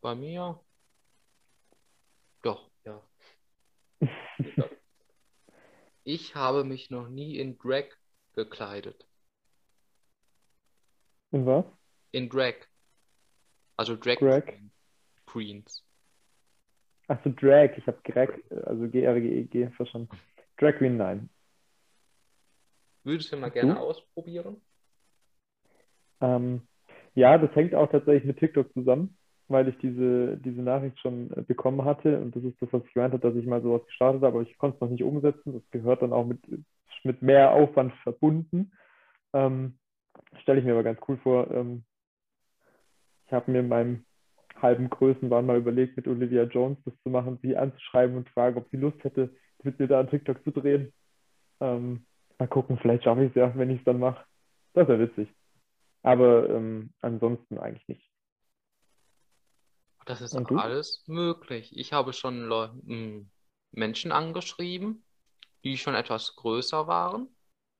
Bei 0.00 0.14
mir? 0.14 0.58
Doch, 2.42 2.70
ja. 2.84 3.06
ich 6.04 6.34
habe 6.34 6.64
mich 6.64 6.88
noch 6.88 7.08
nie 7.08 7.38
in 7.38 7.58
Drag 7.58 7.84
gekleidet. 8.32 9.06
In 11.32 11.44
was? 11.44 11.66
In 12.12 12.30
Drag. 12.30 12.69
Also 13.80 13.96
Drag 13.96 14.18
Greg. 14.18 14.60
Queens. 15.24 15.82
Achso, 17.08 17.30
Drag. 17.30 17.78
Ich 17.78 17.86
habe 17.86 17.98
Greg, 18.04 18.44
also 18.66 18.86
G-R-G-E-G 18.86 19.62
e 19.62 19.70
verstanden. 19.70 20.10
Drag 20.58 20.76
Queen, 20.76 20.98
nein. 20.98 21.30
Würdest 23.04 23.32
du 23.32 23.38
mal 23.38 23.50
gerne 23.50 23.72
du? 23.72 23.80
ausprobieren? 23.80 24.60
Ähm, 26.20 26.68
ja, 27.14 27.38
das 27.38 27.56
hängt 27.56 27.74
auch 27.74 27.90
tatsächlich 27.90 28.24
mit 28.24 28.38
TikTok 28.38 28.70
zusammen, 28.74 29.16
weil 29.48 29.68
ich 29.68 29.78
diese, 29.78 30.36
diese 30.36 30.60
Nachricht 30.60 31.00
schon 31.00 31.32
äh, 31.32 31.40
bekommen 31.40 31.82
hatte. 31.86 32.20
Und 32.20 32.36
das 32.36 32.44
ist 32.44 32.60
das, 32.60 32.70
was 32.74 32.84
ich 32.84 32.92
gemeint 32.92 33.14
habe, 33.14 33.26
dass 33.26 33.34
ich 33.34 33.46
mal 33.46 33.62
sowas 33.62 33.86
gestartet 33.86 34.20
habe, 34.20 34.36
aber 34.36 34.42
ich 34.42 34.58
konnte 34.58 34.74
es 34.74 34.80
noch 34.82 34.90
nicht 34.90 35.04
umsetzen. 35.04 35.54
Das 35.54 35.62
gehört 35.70 36.02
dann 36.02 36.12
auch 36.12 36.26
mit, 36.26 36.40
mit 37.02 37.22
mehr 37.22 37.52
Aufwand 37.52 37.94
verbunden. 38.02 38.72
Ähm, 39.32 39.78
Stelle 40.42 40.58
ich 40.58 40.66
mir 40.66 40.72
aber 40.72 40.82
ganz 40.82 41.00
cool 41.08 41.16
vor. 41.16 41.50
Ähm, 41.50 41.84
ich 43.30 43.32
habe 43.32 43.52
mir 43.52 43.60
in 43.60 43.68
meinem 43.68 44.04
halben 44.60 44.90
Größenwahn 44.90 45.46
mal 45.46 45.56
überlegt, 45.56 45.96
mit 45.96 46.08
Olivia 46.08 46.42
Jones 46.42 46.78
das 46.84 46.94
zu 47.04 47.10
machen, 47.10 47.38
sie 47.42 47.56
anzuschreiben 47.56 48.16
und 48.16 48.28
fragen, 48.30 48.58
ob 48.58 48.68
sie 48.70 48.76
Lust 48.76 49.02
hätte, 49.04 49.32
mit 49.62 49.78
mir 49.78 49.86
da 49.86 50.00
an 50.00 50.10
TikTok 50.10 50.42
zu 50.42 50.50
drehen. 50.50 50.92
Ähm, 51.60 52.04
mal 52.40 52.48
gucken, 52.48 52.76
vielleicht 52.82 53.04
schaffe 53.04 53.22
ich 53.22 53.28
es 53.30 53.36
ja, 53.36 53.54
wenn 53.54 53.70
ich 53.70 53.78
es 53.78 53.84
dann 53.84 54.00
mache. 54.00 54.24
Das 54.72 54.88
wäre 54.88 54.98
witzig. 54.98 55.32
Aber 56.02 56.50
ähm, 56.50 56.92
ansonsten 57.02 57.58
eigentlich 57.58 57.86
nicht. 57.86 58.10
Das 60.06 60.20
ist 60.20 60.34
alles 60.34 61.04
möglich. 61.06 61.70
Ich 61.76 61.92
habe 61.92 62.12
schon 62.12 62.50
hm, 62.84 63.30
Menschen 63.70 64.10
angeschrieben, 64.10 65.04
die 65.62 65.78
schon 65.78 65.94
etwas 65.94 66.34
größer 66.34 66.88
waren, 66.88 67.28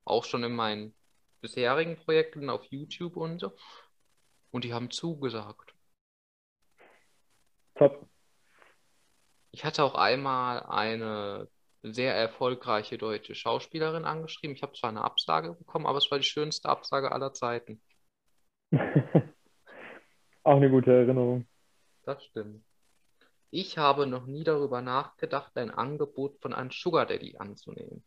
auch 0.04 0.22
schon 0.22 0.44
in 0.44 0.54
meinen 0.54 0.94
bisherigen 1.40 1.96
Projekten 1.96 2.50
auf 2.50 2.62
YouTube 2.66 3.16
und 3.16 3.40
so. 3.40 3.52
Und 4.50 4.64
die 4.64 4.74
haben 4.74 4.90
zugesagt. 4.90 5.74
Top. 7.74 8.08
Ich 9.52 9.64
hatte 9.64 9.84
auch 9.84 9.94
einmal 9.94 10.64
eine 10.64 11.48
sehr 11.82 12.14
erfolgreiche 12.14 12.98
deutsche 12.98 13.34
Schauspielerin 13.34 14.04
angeschrieben. 14.04 14.54
Ich 14.54 14.62
habe 14.62 14.74
zwar 14.74 14.90
eine 14.90 15.02
Absage 15.02 15.54
bekommen, 15.54 15.86
aber 15.86 15.98
es 15.98 16.10
war 16.10 16.18
die 16.18 16.24
schönste 16.24 16.68
Absage 16.68 17.10
aller 17.10 17.32
Zeiten. 17.32 17.80
Auch 20.42 20.56
eine 20.56 20.70
gute 20.70 20.92
Erinnerung. 20.92 21.46
Das 22.04 22.24
stimmt. 22.24 22.64
Ich 23.50 23.78
habe 23.78 24.06
noch 24.06 24.26
nie 24.26 24.44
darüber 24.44 24.80
nachgedacht, 24.80 25.56
ein 25.56 25.70
Angebot 25.70 26.40
von 26.40 26.54
einem 26.54 26.70
Sugar 26.70 27.06
Daddy 27.06 27.36
anzunehmen. 27.38 28.04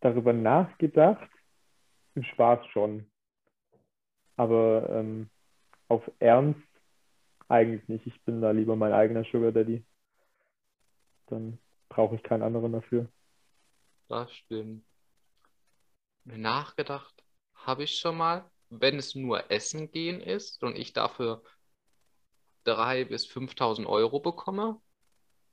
Darüber 0.00 0.32
nachgedacht? 0.32 1.28
Im 2.14 2.22
Spaß 2.22 2.66
schon. 2.68 3.10
Aber 4.36 4.88
ähm, 4.90 5.28
auf 5.88 6.10
Ernst 6.18 6.60
eigentlich 7.48 7.88
nicht. 7.88 8.06
Ich 8.06 8.22
bin 8.24 8.40
da 8.40 8.50
lieber 8.50 8.76
mein 8.76 8.92
eigener 8.92 9.24
Sugar 9.24 9.52
Daddy. 9.52 9.84
Dann 11.26 11.58
brauche 11.88 12.14
ich 12.14 12.22
keinen 12.22 12.42
anderen 12.42 12.72
dafür. 12.72 13.08
Das 14.08 14.32
stimmt. 14.32 14.84
Nachgedacht 16.24 17.24
habe 17.54 17.84
ich 17.84 17.98
schon 17.98 18.16
mal, 18.16 18.50
wenn 18.70 18.96
es 18.96 19.14
nur 19.14 19.50
Essen 19.50 19.90
gehen 19.90 20.20
ist 20.20 20.62
und 20.62 20.76
ich 20.76 20.92
dafür 20.92 21.42
3.000 22.66 23.06
bis 23.06 23.26
5.000 23.26 23.86
Euro 23.86 24.20
bekomme 24.20 24.80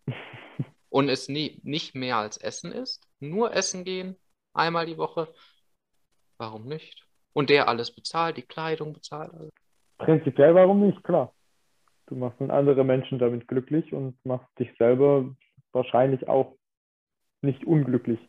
und 0.90 1.08
es 1.10 1.30
nie, 1.30 1.60
nicht 1.64 1.96
mehr 1.96 2.18
als 2.18 2.38
Essen 2.38 2.74
ist, 2.74 3.08
nur 3.20 3.54
Essen 3.54 3.86
gehen, 3.86 4.18
einmal 4.54 4.86
die 4.86 4.98
Woche, 4.98 5.34
warum 6.38 6.66
nicht? 6.66 7.08
Und 7.32 7.50
der 7.50 7.68
alles 7.68 7.94
bezahlt, 7.94 8.38
die 8.38 8.44
Kleidung 8.44 8.94
bezahlt. 8.94 9.34
Alles. 9.34 9.65
Prinzipiell 9.98 10.56
warum 10.56 10.86
nicht, 10.86 11.04
klar. 11.04 11.34
Du 12.08 12.16
machst 12.16 12.40
dann 12.40 12.52
andere 12.52 12.84
Menschen 12.84 13.18
damit 13.18 13.48
glücklich 13.48 13.94
und 13.94 14.24
machst 14.26 14.48
dich 14.60 14.70
selber 14.78 15.36
wahrscheinlich 15.72 16.28
auch 16.28 16.58
nicht 17.42 17.66
unglücklich. 17.66 18.20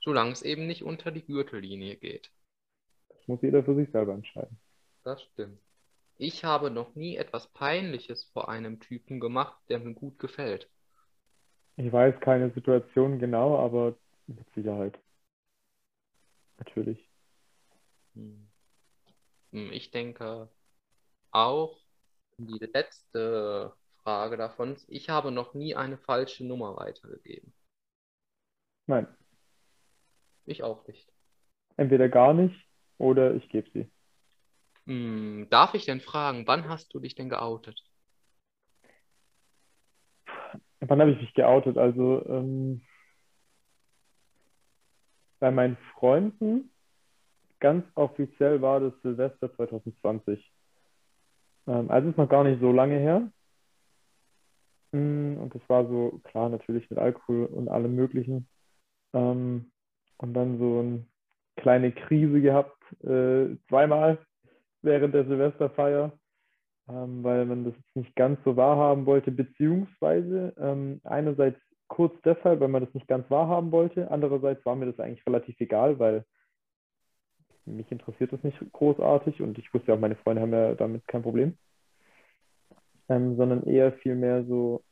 Solange 0.00 0.32
es 0.32 0.42
eben 0.42 0.66
nicht 0.66 0.82
unter 0.82 1.10
die 1.10 1.24
Gürtellinie 1.24 1.96
geht. 1.96 2.30
Das 3.08 3.28
muss 3.28 3.42
jeder 3.42 3.64
für 3.64 3.74
sich 3.74 3.90
selber 3.90 4.12
entscheiden. 4.12 4.58
Das 5.02 5.22
stimmt. 5.22 5.58
Ich 6.16 6.44
habe 6.44 6.70
noch 6.70 6.94
nie 6.94 7.16
etwas 7.16 7.48
Peinliches 7.48 8.24
vor 8.32 8.48
einem 8.48 8.80
Typen 8.80 9.18
gemacht, 9.18 9.58
der 9.68 9.80
mir 9.80 9.94
gut 9.94 10.18
gefällt. 10.18 10.68
Ich 11.76 11.92
weiß 11.92 12.20
keine 12.20 12.50
Situation 12.50 13.18
genau, 13.18 13.58
aber 13.58 13.96
mit 14.26 14.46
Sicherheit. 14.54 14.98
Natürlich. 16.58 17.10
Hm. 18.14 18.48
Ich 19.54 19.92
denke 19.92 20.48
auch 21.30 21.78
die 22.38 22.58
letzte 22.58 23.72
Frage 24.02 24.36
davon. 24.36 24.76
Ich 24.88 25.08
habe 25.08 25.30
noch 25.30 25.54
nie 25.54 25.76
eine 25.76 25.96
falsche 25.96 26.44
Nummer 26.44 26.76
weitergegeben. 26.76 27.52
Nein. 28.86 29.06
Ich 30.44 30.64
auch 30.64 30.86
nicht. 30.88 31.08
Entweder 31.76 32.08
gar 32.08 32.34
nicht 32.34 32.68
oder 32.98 33.34
ich 33.34 33.48
gebe 33.48 33.70
sie. 33.70 33.88
Hm, 34.86 35.46
darf 35.50 35.74
ich 35.74 35.84
denn 35.84 36.00
fragen, 36.00 36.46
wann 36.48 36.68
hast 36.68 36.92
du 36.92 36.98
dich 36.98 37.14
denn 37.14 37.28
geoutet? 37.28 37.80
Wann 40.80 41.00
habe 41.00 41.12
ich 41.12 41.20
mich 41.20 41.32
geoutet? 41.32 41.78
Also 41.78 42.26
ähm, 42.26 42.84
bei 45.38 45.52
meinen 45.52 45.78
Freunden 45.94 46.73
ganz 47.64 47.86
offiziell 47.94 48.60
war 48.60 48.78
das 48.78 48.92
Silvester 49.00 49.50
2020. 49.56 50.52
Ähm, 51.66 51.90
also 51.90 52.10
ist 52.10 52.18
noch 52.18 52.28
gar 52.28 52.44
nicht 52.44 52.60
so 52.60 52.70
lange 52.72 52.98
her. 52.98 53.30
Mm, 54.92 55.38
und 55.38 55.54
das 55.54 55.62
war 55.66 55.88
so, 55.88 56.20
klar, 56.24 56.50
natürlich 56.50 56.90
mit 56.90 56.98
Alkohol 56.98 57.46
und 57.46 57.70
allem 57.70 57.96
Möglichen. 57.96 58.46
Ähm, 59.14 59.72
und 60.18 60.34
dann 60.34 60.58
so 60.58 60.80
eine 60.80 61.06
kleine 61.56 61.92
Krise 61.92 62.42
gehabt, 62.42 62.76
äh, 63.02 63.56
zweimal 63.68 64.18
während 64.82 65.14
der 65.14 65.24
Silvesterfeier, 65.24 66.12
ähm, 66.90 67.24
weil 67.24 67.46
man 67.46 67.64
das 67.64 67.74
nicht 67.94 68.14
ganz 68.14 68.38
so 68.44 68.58
wahrhaben 68.58 69.06
wollte, 69.06 69.30
beziehungsweise 69.30 70.52
ähm, 70.58 71.00
einerseits 71.04 71.58
kurz 71.88 72.14
deshalb, 72.26 72.60
weil 72.60 72.68
man 72.68 72.84
das 72.84 72.92
nicht 72.92 73.08
ganz 73.08 73.30
wahrhaben 73.30 73.72
wollte, 73.72 74.10
andererseits 74.10 74.66
war 74.66 74.76
mir 74.76 74.84
das 74.84 75.00
eigentlich 75.00 75.26
relativ 75.26 75.58
egal, 75.60 75.98
weil 75.98 76.26
mich 77.66 77.90
interessiert 77.90 78.32
das 78.32 78.42
nicht 78.42 78.58
großartig 78.72 79.40
und 79.40 79.58
ich 79.58 79.72
wusste 79.72 79.88
ja 79.88 79.94
auch, 79.94 80.00
meine 80.00 80.16
Freunde 80.16 80.42
haben 80.42 80.52
ja 80.52 80.74
damit 80.74 81.06
kein 81.08 81.22
Problem 81.22 81.56
ähm, 83.08 83.36
sondern 83.36 83.64
eher 83.64 83.92
vielmehr 83.94 84.44
so, 84.44 84.82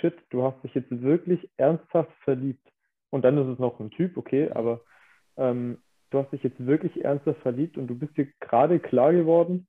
shit, 0.00 0.14
du 0.30 0.42
hast 0.42 0.62
dich 0.64 0.74
jetzt 0.74 0.90
wirklich 0.90 1.50
ernsthaft 1.56 2.12
verliebt. 2.22 2.66
Und 3.10 3.22
dann 3.22 3.38
ist 3.38 3.52
es 3.52 3.58
noch 3.58 3.78
ein 3.80 3.90
Typ, 3.90 4.16
okay, 4.16 4.50
aber 4.50 4.80
ähm, 5.36 5.82
du 6.10 6.18
hast 6.18 6.32
dich 6.32 6.42
jetzt 6.42 6.64
wirklich 6.64 7.04
ernsthaft 7.04 7.40
verliebt 7.42 7.76
und 7.76 7.86
du 7.86 7.98
bist 7.98 8.16
dir 8.16 8.28
gerade 8.40 8.80
klar 8.80 9.12
geworden, 9.12 9.66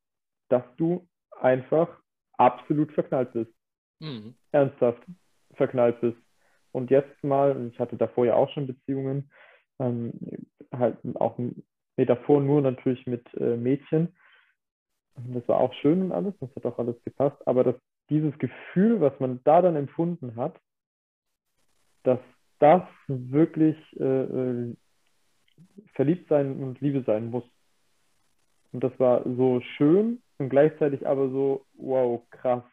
dass 0.50 0.63
du 0.78 1.08
einfach 1.39 1.89
absolut 2.38 2.91
verknallt 2.93 3.34
bist. 3.34 3.52
Mhm. 4.00 4.36
Ernsthaft 4.52 5.04
verknallt 5.54 6.00
bist. 6.02 6.17
Und 6.71 6.91
jetzt 6.91 7.24
mal, 7.24 7.69
ich 7.71 7.80
hatte 7.80 7.98
davor 7.98 8.26
ja 8.26 8.36
auch 8.36 8.50
schon 8.52 8.67
Beziehungen, 8.67 9.30
ähm, 9.80 10.13
halt 10.71 10.98
auch 11.15 11.38
nee, 11.97 12.05
davor 12.05 12.41
nur 12.41 12.62
natürlich 12.62 13.05
mit 13.05 13.25
äh, 13.36 13.58
Mädchen, 13.58 14.15
das 15.15 15.47
war 15.47 15.60
auch 15.60 15.73
schön 15.75 16.01
und 16.03 16.12
alles, 16.12 16.34
das 16.39 16.53
hat 16.55 16.65
auch 16.65 16.77
alles 16.77 17.01
gepasst, 17.03 17.38
aber 17.47 17.63
das, 17.63 17.75
dieses 18.10 18.38
Gefühl, 18.38 18.99
was 19.01 19.17
man 19.19 19.39
da 19.43 19.62
dann 19.62 19.75
empfunden 19.75 20.36
hat, 20.36 20.60
dass 22.03 22.20
das 22.59 22.84
wirklich 23.07 23.78
äh, 23.99 24.03
äh, 24.03 24.76
verliebt 25.93 26.30
sein 26.30 26.61
und 26.61 26.80
Liebe 26.82 27.03
sein 27.03 27.30
muss. 27.30 27.43
Und 28.72 28.84
das 28.84 28.97
war 28.99 29.24
so 29.24 29.61
schön 29.78 30.22
und 30.38 30.49
gleichzeitig 30.49 31.07
aber 31.07 31.30
so, 31.30 31.65
wow, 31.74 32.22
krass. 32.30 32.63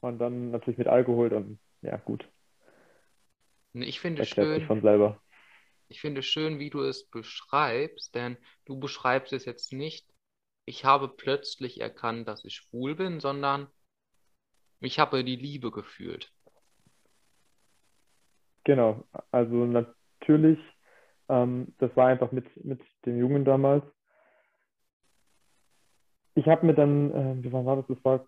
Und 0.00 0.18
dann 0.18 0.50
natürlich 0.50 0.78
mit 0.78 0.88
Alkohol 0.88 1.28
dann, 1.28 1.58
ja, 1.82 1.96
gut. 1.98 2.26
Ich 3.74 4.00
finde 4.00 4.24
schön, 4.24 4.66
von 4.66 4.80
selber. 4.80 5.20
Ich 5.88 6.00
finde 6.00 6.22
schön, 6.22 6.58
wie 6.58 6.70
du 6.70 6.82
es 6.82 7.08
beschreibst, 7.08 8.14
denn 8.14 8.36
du 8.64 8.78
beschreibst 8.78 9.32
es 9.32 9.44
jetzt 9.44 9.72
nicht 9.72 10.06
ich 10.66 10.84
habe 10.84 11.08
plötzlich 11.08 11.80
erkannt, 11.80 12.26
dass 12.28 12.44
ich 12.44 12.56
schwul 12.56 12.96
bin, 12.96 13.20
sondern 13.20 13.68
ich 14.80 14.98
habe 14.98 15.22
die 15.24 15.36
Liebe 15.36 15.70
gefühlt. 15.70 16.32
Genau, 18.64 19.04
also 19.30 19.64
natürlich, 19.64 20.58
ähm, 21.28 21.72
das 21.78 21.96
war 21.96 22.08
einfach 22.08 22.32
mit, 22.32 22.44
mit 22.64 22.82
dem 23.06 23.18
Jungen 23.18 23.44
damals. 23.44 23.84
Ich 26.34 26.46
habe 26.46 26.66
mir 26.66 26.74
dann, 26.74 27.12
äh, 27.12 27.44
wie 27.44 27.52
war 27.52 27.76
das? 27.76 27.86
Das 27.86 28.04
war 28.04 28.26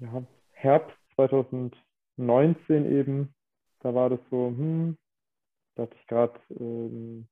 ja, 0.00 0.24
Herbst 0.50 0.96
2019 1.14 2.92
eben. 2.92 3.34
Da 3.80 3.94
war 3.94 4.10
das 4.10 4.20
so, 4.30 4.48
hm, 4.48 4.98
da 5.78 5.84
hatte 5.84 5.96
ich 6.00 6.06
gerade, 6.08 6.38
ähm, 6.58 7.28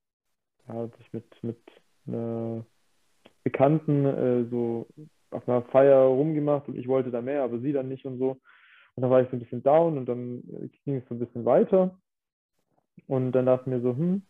ja, 0.67 0.75
hatte 0.75 0.97
ich 1.01 1.11
mit, 1.11 1.43
mit 1.43 1.59
einer 2.07 2.65
Bekannten 3.43 4.05
äh, 4.05 4.45
so 4.49 4.87
auf 5.31 5.47
einer 5.47 5.63
Feier 5.63 5.99
rumgemacht 5.99 6.69
und 6.69 6.77
ich 6.77 6.87
wollte 6.87 7.11
da 7.11 7.21
mehr, 7.21 7.43
aber 7.43 7.59
sie 7.59 7.73
dann 7.73 7.89
nicht 7.89 8.05
und 8.05 8.19
so. 8.19 8.39
Und 8.95 9.01
dann 9.01 9.11
war 9.11 9.21
ich 9.21 9.29
so 9.29 9.35
ein 9.35 9.39
bisschen 9.39 9.63
down 9.63 9.97
und 9.97 10.07
dann 10.07 10.41
ging 10.85 10.95
es 10.95 11.07
so 11.09 11.15
ein 11.15 11.19
bisschen 11.19 11.43
weiter. 11.43 11.99
Und 13.05 13.33
dann 13.33 13.45
dachte 13.45 13.63
ich 13.63 13.67
mir 13.67 13.81
so, 13.81 13.89
hm, 13.89 14.23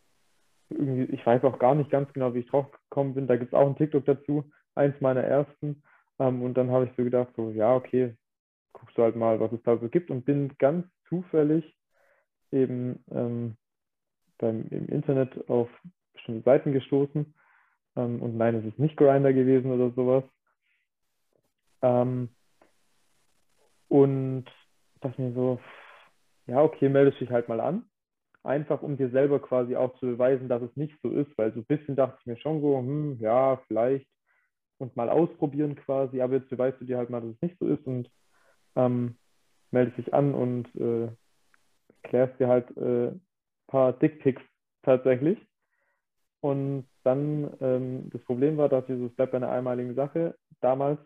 irgendwie, 0.70 1.14
ich 1.14 1.26
weiß 1.26 1.44
auch 1.44 1.60
gar 1.60 1.76
nicht 1.76 1.92
ganz 1.92 2.12
genau, 2.12 2.34
wie 2.34 2.40
ich 2.40 2.50
drauf 2.50 2.66
gekommen 2.72 3.14
bin. 3.14 3.28
Da 3.28 3.38
gibt 3.38 3.54
es 3.54 3.58
auch 3.58 3.68
ein 3.68 3.78
TikTok 3.78 4.04
dazu, 4.06 4.50
eins 4.74 5.00
meiner 5.00 5.24
ersten. 5.24 5.84
Ähm, 6.18 6.42
und 6.42 6.56
dann 6.56 6.72
habe 6.72 6.86
ich 6.86 6.92
so 6.98 7.04
gedacht, 7.04 7.30
so, 7.36 7.52
ja, 7.52 7.76
okay, 7.76 8.18
guckst 8.74 8.98
du 8.98 9.04
halt 9.04 9.16
mal, 9.16 9.40
was 9.40 9.52
es 9.52 9.62
da 9.62 9.78
so 9.78 9.88
gibt 9.90 10.10
und 10.10 10.26
bin 10.26 10.58
ganz 10.58 10.88
zufällig 11.08 11.78
eben 12.52 13.04
ähm, 13.12 13.58
beim, 14.38 14.68
im 14.70 14.88
Internet 14.88 15.50
auf 15.50 15.70
bestimmte 16.14 16.44
Seiten 16.44 16.74
gestoßen. 16.74 17.34
Ähm, 17.96 18.22
und 18.22 18.38
nein, 18.38 18.56
es 18.56 18.66
ist 18.66 18.80
nicht 18.80 18.98
Grinder 18.98 19.34
gewesen 19.34 19.72
oder 19.72 19.92
sowas. 19.92 20.24
Ähm, 21.82 22.30
und 23.90 24.46
dachte 25.02 25.22
mir 25.22 25.34
so, 25.34 25.60
ja, 26.48 26.62
okay, 26.62 26.90
melde 26.90 27.18
dich 27.18 27.30
halt 27.30 27.50
mal 27.50 27.60
an. 27.60 27.86
Einfach 28.44 28.82
um 28.82 28.98
dir 28.98 29.10
selber 29.10 29.42
quasi 29.42 29.76
auch 29.76 29.98
zu 30.00 30.06
beweisen, 30.06 30.48
dass 30.48 30.62
es 30.62 30.76
nicht 30.76 30.98
so 31.02 31.12
ist, 31.12 31.38
weil 31.38 31.54
so 31.54 31.60
ein 31.60 31.66
bisschen 31.66 31.96
dachte 31.96 32.18
ich 32.22 32.26
mir 32.26 32.38
schon 32.38 32.62
so, 32.62 32.78
hm, 32.78 33.18
ja, 33.20 33.58
vielleicht 33.68 34.08
und 34.78 34.96
mal 34.96 35.10
ausprobieren 35.10 35.76
quasi, 35.76 36.22
aber 36.22 36.36
jetzt 36.36 36.50
beweist 36.50 36.80
du 36.80 36.86
dir 36.86 36.98
halt 36.98 37.10
mal, 37.10 37.22
dass 37.22 37.32
es 37.32 37.42
nicht 37.42 37.58
so 37.60 37.68
ist 37.68 37.86
und 37.86 38.10
ähm, 38.76 39.18
meldest 39.72 39.98
dich 39.98 40.14
an 40.14 40.34
und 40.34 40.74
äh, 40.76 41.10
klärst 42.04 42.40
dir 42.40 42.48
halt 42.48 42.76
äh, 42.78 43.12
paar 43.68 43.94
Dickpics 43.94 44.42
tatsächlich. 44.84 45.40
Und 46.42 46.88
dann, 47.04 47.56
ähm, 47.62 48.10
das 48.12 48.24
Problem 48.24 48.58
war, 48.58 48.70
dass 48.70 48.86
dieses 48.86 49.14
bleibt 49.16 49.32
bei 49.32 49.38
einer 49.38 49.52
einmaligen 49.52 49.96
Sache 49.96 50.36
damals. 50.62 51.00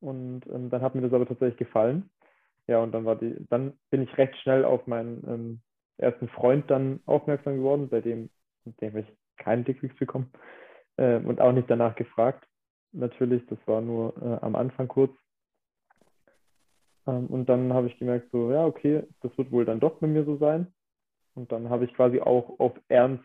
Und 0.00 0.46
ähm, 0.46 0.70
dann 0.70 0.82
hat 0.82 0.94
mir 0.94 1.02
das 1.02 1.12
aber 1.12 1.26
tatsächlich 1.26 1.58
gefallen. 1.58 2.10
Ja, 2.66 2.82
und 2.82 2.92
dann 2.92 3.04
war 3.04 3.16
die, 3.16 3.34
dann 3.48 3.78
bin 3.90 4.02
ich 4.02 4.18
recht 4.18 4.36
schnell 4.38 4.64
auf 4.64 4.86
meinen 4.86 5.24
ähm, 5.26 5.60
ersten 5.96 6.28
Freund 6.28 6.70
dann 6.70 7.00
aufmerksam 7.06 7.56
geworden, 7.56 7.88
bei 7.88 8.00
dem, 8.00 8.30
mit 8.64 8.80
dem 8.80 8.96
ich 8.98 9.06
keinen 9.38 9.64
Dickpics 9.64 9.96
bekommen 9.96 10.30
äh, 10.96 11.16
und 11.16 11.40
auch 11.40 11.52
nicht 11.52 11.70
danach 11.70 11.96
gefragt. 11.96 12.46
Natürlich, 12.92 13.44
das 13.46 13.58
war 13.66 13.80
nur 13.80 14.16
äh, 14.22 14.44
am 14.44 14.54
Anfang 14.54 14.86
kurz. 14.86 15.12
Ähm, 17.06 17.26
und 17.28 17.48
dann 17.48 17.72
habe 17.72 17.88
ich 17.88 17.98
gemerkt, 17.98 18.30
so, 18.30 18.52
ja, 18.52 18.66
okay, 18.66 19.02
das 19.22 19.36
wird 19.38 19.50
wohl 19.50 19.64
dann 19.64 19.80
doch 19.80 19.98
bei 19.98 20.06
mir 20.06 20.24
so 20.24 20.36
sein. 20.36 20.72
Und 21.38 21.52
dann 21.52 21.70
habe 21.70 21.84
ich 21.84 21.94
quasi 21.94 22.20
auch 22.20 22.58
auf 22.58 22.72
Ernst 22.88 23.24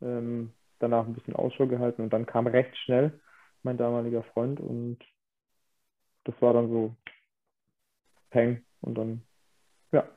ähm, 0.00 0.52
danach 0.80 1.06
ein 1.06 1.14
bisschen 1.14 1.36
Ausschau 1.36 1.68
gehalten 1.68 2.02
und 2.02 2.12
dann 2.12 2.26
kam 2.26 2.48
recht 2.48 2.76
schnell 2.78 3.20
mein 3.62 3.78
damaliger 3.78 4.24
Freund 4.24 4.58
und 4.58 4.98
das 6.24 6.34
war 6.42 6.54
dann 6.54 6.68
so 6.68 6.96
Peng 8.30 8.64
und 8.80 8.96
dann, 8.96 9.22
ja. 9.92 10.08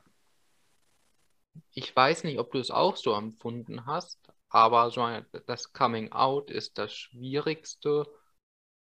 Ich 1.74 1.94
weiß 1.94 2.24
nicht, 2.24 2.40
ob 2.40 2.50
du 2.50 2.58
es 2.58 2.72
auch 2.72 2.96
so 2.96 3.14
empfunden 3.14 3.86
hast, 3.86 4.18
aber 4.48 4.90
so 4.90 5.06
das 5.46 5.72
Coming 5.72 6.10
Out 6.10 6.50
ist 6.50 6.76
das 6.76 6.92
Schwierigste 6.92 8.04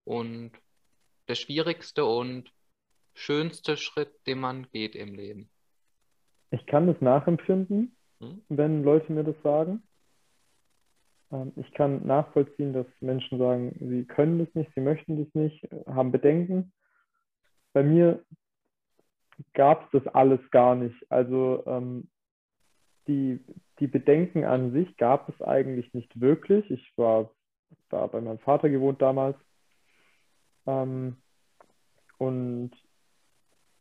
und 0.03 0.51
der 1.27 1.35
schwierigste 1.35 2.05
und 2.05 2.53
schönste 3.15 3.77
Schritt, 3.77 4.13
den 4.27 4.41
man 4.41 4.69
geht 4.69 4.95
im 4.95 5.15
Leben. 5.15 5.49
Ich 6.51 6.65
kann 6.65 6.87
das 6.87 6.99
nachempfinden, 7.01 7.95
hm? 8.19 8.41
wenn 8.49 8.83
Leute 8.83 9.11
mir 9.11 9.23
das 9.23 9.41
sagen. 9.43 9.83
Ähm, 11.31 11.53
ich 11.55 11.73
kann 11.73 12.05
nachvollziehen, 12.05 12.73
dass 12.73 12.87
Menschen 13.01 13.37
sagen, 13.37 13.75
sie 13.79 14.05
können 14.05 14.39
das 14.39 14.53
nicht, 14.55 14.71
sie 14.73 14.81
möchten 14.81 15.23
das 15.23 15.33
nicht, 15.33 15.67
haben 15.87 16.11
Bedenken. 16.11 16.71
Bei 17.73 17.83
mir 17.83 18.23
gab 19.53 19.85
es 19.85 20.03
das 20.03 20.15
alles 20.15 20.39
gar 20.51 20.75
nicht. 20.75 20.95
Also 21.11 21.63
ähm, 21.67 22.09
die, 23.07 23.39
die 23.79 23.87
Bedenken 23.87 24.43
an 24.43 24.71
sich 24.71 24.97
gab 24.97 25.29
es 25.29 25.41
eigentlich 25.41 25.93
nicht 25.93 26.19
wirklich. 26.19 26.69
Ich 26.71 26.93
war 26.97 27.31
da 27.89 28.07
bei 28.07 28.21
meinem 28.21 28.39
Vater 28.39 28.69
gewohnt 28.69 29.01
damals. 29.01 29.37
Ähm, 30.65 31.17
und 32.17 32.71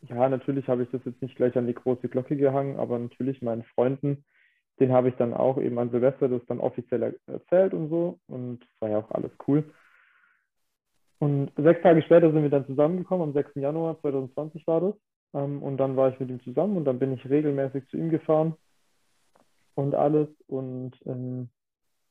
ja, 0.03 0.29
natürlich 0.29 0.69
habe 0.69 0.83
ich 0.83 0.91
das 0.91 1.05
jetzt 1.05 1.23
nicht 1.23 1.37
gleich 1.37 1.57
an 1.57 1.67
die 1.67 1.75
große 1.75 2.09
Glocke 2.09 2.37
gehangen, 2.37 2.79
aber 2.79 2.99
natürlich 2.99 3.43
meinen 3.43 3.65
Freunden 3.75 4.25
den 4.81 4.93
habe 4.93 5.09
ich 5.09 5.15
dann 5.17 5.33
auch 5.33 5.59
eben 5.59 5.79
an 5.79 5.91
Silvester 5.91 6.29
das 6.29 6.45
dann 6.47 6.61
offiziell 6.61 7.19
erzählt 7.27 7.73
und 7.73 7.89
so. 7.89 8.19
Und 8.27 8.63
es 8.63 8.81
war 8.81 8.91
ja 8.91 8.99
auch 8.99 9.11
alles 9.11 9.33
cool. 9.47 9.65
Und 11.19 11.51
sechs 11.57 11.83
Tage 11.83 12.03
später 12.03 12.31
sind 12.31 12.43
wir 12.43 12.51
dann 12.51 12.67
zusammengekommen, 12.67 13.29
am 13.29 13.33
6. 13.33 13.55
Januar 13.55 13.99
2020 14.01 14.67
war 14.67 14.81
das. 14.83 14.95
Ähm, 15.35 15.63
und 15.63 15.79
dann 15.79 15.97
war 15.97 16.11
ich 16.11 16.21
mit 16.21 16.29
ihm 16.29 16.41
zusammen 16.43 16.77
und 16.77 16.85
dann 16.85 16.99
bin 16.99 17.13
ich 17.13 17.29
regelmäßig 17.29 17.89
zu 17.89 17.97
ihm 17.97 18.11
gefahren 18.11 18.55
und 19.75 19.95
alles. 19.95 20.29
Und 20.47 20.93
ähm, 21.07 21.49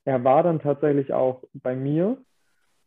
er 0.05 0.23
war 0.23 0.41
dann 0.41 0.59
tatsächlich 0.59 1.13
auch 1.13 1.43
bei 1.53 1.75
mir 1.75 2.17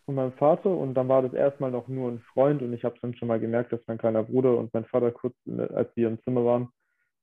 und 0.09 0.15
meinem 0.15 0.33
Vater 0.33 0.71
und 0.71 0.95
dann 0.95 1.09
war 1.09 1.23
das 1.23 1.33
erstmal 1.35 1.71
noch 1.71 1.89
nur 1.89 2.11
ein 2.11 2.21
Freund 2.33 2.63
und 2.63 2.73
ich 2.73 2.85
habe 2.85 2.97
dann 3.03 3.15
schon 3.15 3.29
mal 3.29 3.41
gemerkt, 3.41 3.73
dass 3.73 3.81
mein 3.87 3.99
kleiner 3.99 4.23
Bruder 4.25 4.57
und 4.57 4.73
mein 4.73 4.87
Vater 4.87 5.13
kurz, 5.13 5.35
als 5.47 5.95
wir 5.97 6.09
im 6.09 6.23
Zimmer 6.25 6.45
waren, 6.45 6.69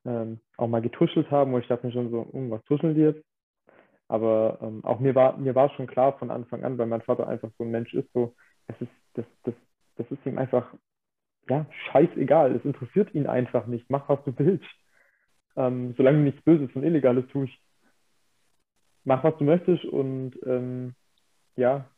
ähm, 0.05 0.39
auch 0.57 0.67
mal 0.67 0.81
getuschelt 0.81 1.31
haben, 1.31 1.51
wo 1.51 1.57
ich 1.57 1.67
dachte 1.67 1.87
mir 1.87 1.93
schon 1.93 2.11
so, 2.11 2.27
hm, 2.31 2.51
was 2.51 2.63
tuscheln 2.65 2.95
die 2.95 3.01
jetzt? 3.01 3.23
Aber 4.07 4.59
ähm, 4.61 4.85
auch 4.85 4.99
mir 4.99 5.15
war, 5.15 5.37
mir 5.37 5.55
war 5.55 5.71
schon 5.71 5.87
klar 5.87 6.17
von 6.19 6.29
Anfang 6.29 6.63
an, 6.63 6.77
weil 6.77 6.85
mein 6.85 7.01
Vater 7.01 7.27
einfach 7.27 7.49
so 7.57 7.63
ein 7.63 7.71
Mensch 7.71 7.93
ist, 7.93 8.11
so, 8.13 8.35
es 8.67 8.79
ist, 8.79 8.91
das, 9.15 9.25
das, 9.43 9.55
das 9.95 10.11
ist 10.11 10.25
ihm 10.25 10.37
einfach, 10.37 10.71
ja, 11.49 11.65
scheißegal. 11.91 12.55
Es 12.55 12.65
interessiert 12.65 13.13
ihn 13.15 13.27
einfach 13.27 13.65
nicht. 13.67 13.89
Mach, 13.89 14.07
was 14.09 14.23
du 14.25 14.33
willst. 14.37 14.65
Ähm, 15.55 15.93
solange 15.97 16.19
nichts 16.19 16.41
Böses 16.43 16.69
und 16.75 16.83
Illegales 16.83 17.27
tust. 17.29 17.53
Mach, 19.05 19.23
was 19.23 19.37
du 19.37 19.43
möchtest 19.43 19.85
und 19.85 20.33
ähm, 20.45 20.93
ja, 21.55 21.89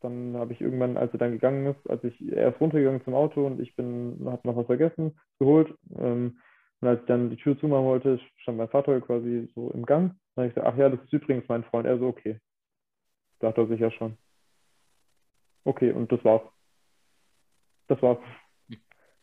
dann 0.00 0.36
habe 0.36 0.52
ich 0.52 0.60
irgendwann, 0.60 0.96
als 0.96 1.12
er 1.12 1.18
dann 1.18 1.32
gegangen 1.32 1.66
ist, 1.66 1.90
als 1.90 2.02
ich, 2.04 2.32
er 2.32 2.50
ist 2.50 2.60
runtergegangen 2.60 3.02
zum 3.04 3.14
Auto 3.14 3.46
und 3.46 3.60
ich 3.60 3.74
bin, 3.76 4.20
habe 4.26 4.46
noch 4.46 4.56
was 4.56 4.66
vergessen, 4.66 5.18
geholt, 5.38 5.74
ähm, 5.98 6.38
und 6.80 6.88
als 6.88 7.00
ich 7.00 7.06
dann 7.06 7.30
die 7.30 7.36
Tür 7.36 7.58
zumachen 7.58 7.86
wollte, 7.86 8.20
stand 8.36 8.58
mein 8.58 8.68
Vater 8.68 9.00
quasi 9.00 9.50
so 9.54 9.70
im 9.70 9.84
Gang. 9.84 10.14
Dann 10.34 10.44
habe 10.44 10.48
ich 10.48 10.54
gesagt, 10.54 10.72
ach 10.72 10.78
ja, 10.78 10.88
das 10.88 11.02
ist 11.02 11.12
übrigens 11.12 11.48
mein 11.48 11.64
Freund. 11.64 11.86
Er 11.86 11.98
so, 11.98 12.06
okay. 12.06 12.38
Dachte 13.40 13.62
er 13.62 13.66
sich 13.66 13.80
ja 13.80 13.90
schon. 13.90 14.16
Okay, 15.64 15.92
und 15.92 16.10
das 16.12 16.24
war's. 16.24 16.42
Das 17.88 18.00
war's. 18.00 18.18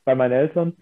Bei 0.04 0.16
meinen 0.16 0.34
Eltern. 0.34 0.78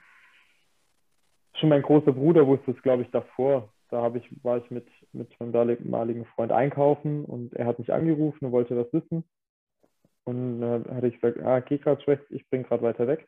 Schon 1.55 1.69
mein 1.69 1.83
großer 1.83 2.11
Bruder 2.11 2.47
wusste 2.47 2.71
es, 2.71 2.81
glaube 2.81 3.03
ich, 3.03 3.11
davor. 3.11 3.71
Da 3.89 4.13
ich, 4.15 4.43
war 4.43 4.57
ich 4.57 4.71
mit, 4.71 4.87
mit 5.11 5.39
meinem 5.39 5.51
damaligen 5.51 6.25
Freund 6.25 6.51
einkaufen 6.51 7.25
und 7.25 7.53
er 7.53 7.67
hat 7.67 7.77
mich 7.77 7.93
angerufen 7.93 8.45
und 8.45 8.51
wollte 8.51 8.75
was 8.75 8.91
wissen. 8.91 9.23
Und 10.26 10.61
dann 10.61 10.86
hatte 10.95 11.07
ich 11.07 11.19
gesagt, 11.19 11.39
ah, 11.45 11.59
geh 11.59 11.78
gerade 11.78 12.01
schlecht, 12.01 12.24
ich 12.30 12.47
bin 12.49 12.63
gerade 12.63 12.84
weiter 12.84 13.07
weg. 13.07 13.28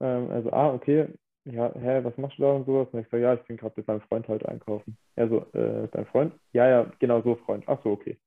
Ähm, 0.00 0.30
also, 0.30 0.52
ah, 0.52 0.72
okay, 0.74 1.08
ja, 1.44 1.72
hä, 1.74 2.00
was 2.04 2.16
machst 2.18 2.38
du 2.38 2.42
da 2.42 2.52
und 2.52 2.66
sowas? 2.66 2.88
Und 2.92 3.00
ich 3.00 3.08
sage, 3.08 3.22
ja, 3.22 3.34
ich 3.34 3.42
bin 3.42 3.56
gerade 3.56 3.74
mit 3.76 3.86
meinem 3.86 4.00
Freund 4.02 4.28
halt 4.28 4.46
einkaufen. 4.46 4.98
Er 5.16 5.28
so, 5.28 5.46
äh, 5.52 5.88
dein 5.92 6.06
Freund? 6.06 6.34
Ja, 6.52 6.68
ja, 6.68 6.92
genau 6.98 7.22
so, 7.22 7.36
Freund. 7.36 7.64
Ach 7.68 7.80
so, 7.84 7.90
okay. 7.92 8.18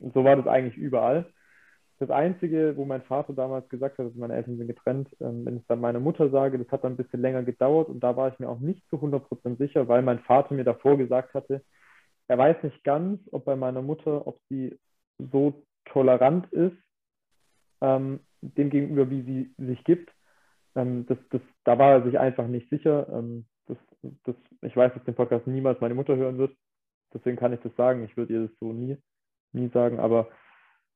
So 0.00 0.24
war 0.24 0.36
das 0.36 0.46
eigentlich 0.46 0.76
überall. 0.76 1.26
Das 1.98 2.10
Einzige, 2.10 2.76
wo 2.76 2.84
mein 2.84 3.02
Vater 3.02 3.32
damals 3.32 3.68
gesagt 3.68 3.98
hat, 3.98 4.06
dass 4.06 4.14
meine 4.14 4.34
Eltern 4.34 4.56
sind 4.56 4.68
getrennt, 4.68 5.08
ähm, 5.20 5.44
wenn 5.44 5.56
ich 5.58 5.66
dann 5.66 5.80
meiner 5.80 6.00
Mutter 6.00 6.30
sage, 6.30 6.58
das 6.58 6.68
hat 6.70 6.84
dann 6.84 6.92
ein 6.92 6.96
bisschen 6.96 7.20
länger 7.20 7.42
gedauert 7.42 7.88
und 7.88 8.00
da 8.00 8.16
war 8.16 8.28
ich 8.32 8.38
mir 8.38 8.48
auch 8.48 8.60
nicht 8.60 8.88
zu 8.88 9.00
100% 9.00 9.58
sicher, 9.58 9.88
weil 9.88 10.02
mein 10.02 10.20
Vater 10.20 10.54
mir 10.54 10.64
davor 10.64 10.96
gesagt 10.96 11.34
hatte, 11.34 11.62
er 12.28 12.38
weiß 12.38 12.62
nicht 12.62 12.84
ganz, 12.84 13.20
ob 13.32 13.44
bei 13.46 13.56
meiner 13.56 13.82
Mutter, 13.82 14.26
ob 14.26 14.38
sie 14.48 14.78
so 15.18 15.64
tolerant 15.92 16.52
ist, 16.52 16.76
ähm, 17.80 18.20
dem 18.40 18.70
gegenüber, 18.70 19.10
wie 19.10 19.22
sie 19.22 19.54
sich 19.64 19.82
gibt, 19.84 20.10
ähm, 20.78 21.06
das, 21.06 21.18
das, 21.30 21.40
da 21.64 21.78
war 21.78 21.92
er 21.92 22.02
sich 22.04 22.18
einfach 22.18 22.46
nicht 22.46 22.70
sicher. 22.70 23.08
Ähm, 23.10 23.46
das, 23.66 23.76
das, 24.24 24.36
ich 24.62 24.76
weiß, 24.76 24.94
dass 24.94 25.04
den 25.04 25.14
Podcast 25.14 25.46
niemals 25.46 25.80
meine 25.80 25.94
Mutter 25.94 26.16
hören 26.16 26.38
wird. 26.38 26.56
Deswegen 27.12 27.36
kann 27.36 27.52
ich 27.52 27.60
das 27.60 27.74
sagen. 27.76 28.04
Ich 28.04 28.16
würde 28.16 28.34
ihr 28.34 28.42
das 28.46 28.58
so 28.60 28.72
nie, 28.72 28.96
nie 29.52 29.68
sagen. 29.68 29.98
Aber 29.98 30.28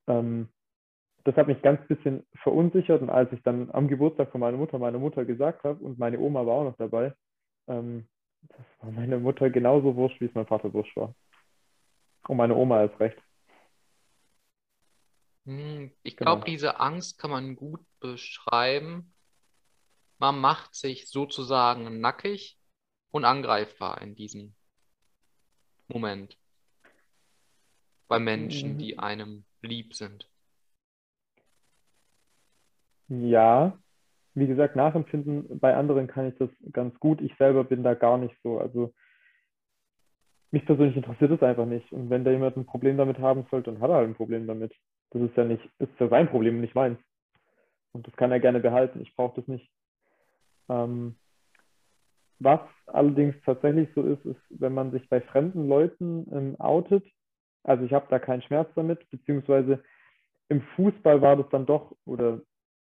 ähm, 0.07 0.49
das 1.25 1.35
hat 1.35 1.47
mich 1.47 1.61
ganz 1.61 1.85
bisschen 1.87 2.25
verunsichert. 2.41 3.01
Und 3.01 3.09
als 3.09 3.31
ich 3.33 3.43
dann 3.43 3.69
am 3.71 3.87
Geburtstag 3.87 4.31
von 4.31 4.41
meiner 4.41 4.57
Mutter 4.57 4.79
meine 4.79 4.99
Mutter 4.99 5.25
gesagt 5.25 5.63
habe 5.63 5.83
und 5.83 5.99
meine 5.99 6.19
Oma 6.19 6.45
war 6.45 6.53
auch 6.55 6.63
noch 6.63 6.77
dabei, 6.77 7.13
ähm, 7.67 8.07
das 8.41 8.65
war 8.79 8.91
meine 8.91 9.19
Mutter 9.19 9.49
genauso 9.49 9.95
wurscht, 9.95 10.19
wie 10.21 10.25
es 10.25 10.35
mein 10.35 10.47
Vater 10.47 10.73
wurscht 10.73 10.95
war. 10.95 11.13
Und 12.27 12.37
meine 12.37 12.55
Oma 12.55 12.83
ist 12.83 12.99
recht. 12.99 13.17
Hm, 15.45 15.91
ich 16.03 16.17
glaube, 16.17 16.41
genau. 16.41 16.45
diese 16.45 16.79
Angst 16.79 17.17
kann 17.17 17.31
man 17.31 17.55
gut 17.55 17.81
beschreiben 17.99 19.13
man 20.23 20.39
macht 20.39 20.73
sich 20.73 21.09
sozusagen 21.09 21.99
nackig 21.99 22.57
und 23.11 23.25
angreifbar 23.25 24.01
in 24.01 24.15
diesem 24.15 24.55
Moment. 25.89 26.37
Bei 28.07 28.19
Menschen, 28.19 28.77
die 28.77 28.93
mhm. 28.93 28.99
einem 28.99 29.45
lieb 29.61 29.93
sind. 29.95 30.29
Ja, 33.09 33.77
wie 34.33 34.47
gesagt, 34.47 34.77
nachempfinden 34.77 35.59
bei 35.59 35.75
anderen 35.75 36.07
kann 36.07 36.29
ich 36.29 36.37
das 36.37 36.49
ganz 36.71 36.97
gut. 37.01 37.19
Ich 37.19 37.35
selber 37.35 37.65
bin 37.65 37.83
da 37.83 37.93
gar 37.93 38.17
nicht 38.17 38.35
so. 38.43 38.59
Also 38.59 38.93
mich 40.51 40.65
persönlich 40.65 40.95
interessiert 40.95 41.31
es 41.31 41.43
einfach 41.43 41.65
nicht. 41.65 41.91
Und 41.91 42.09
wenn 42.09 42.23
da 42.23 42.31
jemand 42.31 42.55
ein 42.55 42.65
Problem 42.65 42.95
damit 42.95 43.19
haben 43.19 43.45
sollte, 43.51 43.73
dann 43.73 43.81
hat 43.81 43.89
er 43.89 43.97
halt 43.97 44.07
ein 44.07 44.15
Problem 44.15 44.47
damit. 44.47 44.73
Das 45.13 45.21
ist 45.21 45.37
ja 45.37 45.43
nicht, 45.43 45.63
ist 45.79 45.99
ja 45.99 46.09
sein 46.09 46.27
Problem, 46.29 46.59
nicht 46.59 46.75
meins. 46.75 46.99
Und 47.93 48.07
das 48.07 48.15
kann 48.15 48.31
er 48.31 48.39
gerne 48.39 48.59
behalten. 48.59 48.99
Ich 49.01 49.15
brauche 49.15 49.39
das 49.39 49.47
nicht. 49.47 49.69
Ähm, 50.69 51.15
was 52.39 52.59
allerdings 52.87 53.35
tatsächlich 53.45 53.89
so 53.95 54.03
ist, 54.03 54.25
ist, 54.25 54.41
wenn 54.49 54.73
man 54.73 54.91
sich 54.91 55.07
bei 55.09 55.21
fremden 55.21 55.67
Leuten 55.67 56.27
ähm, 56.31 56.59
outet, 56.59 57.05
also 57.63 57.85
ich 57.85 57.93
habe 57.93 58.07
da 58.09 58.19
keinen 58.19 58.41
Schmerz 58.41 58.69
damit, 58.75 59.09
beziehungsweise 59.11 59.83
im 60.49 60.61
Fußball 60.75 61.21
war 61.21 61.37
das 61.37 61.47
dann 61.51 61.65
doch, 61.65 61.95
oder 62.05 62.41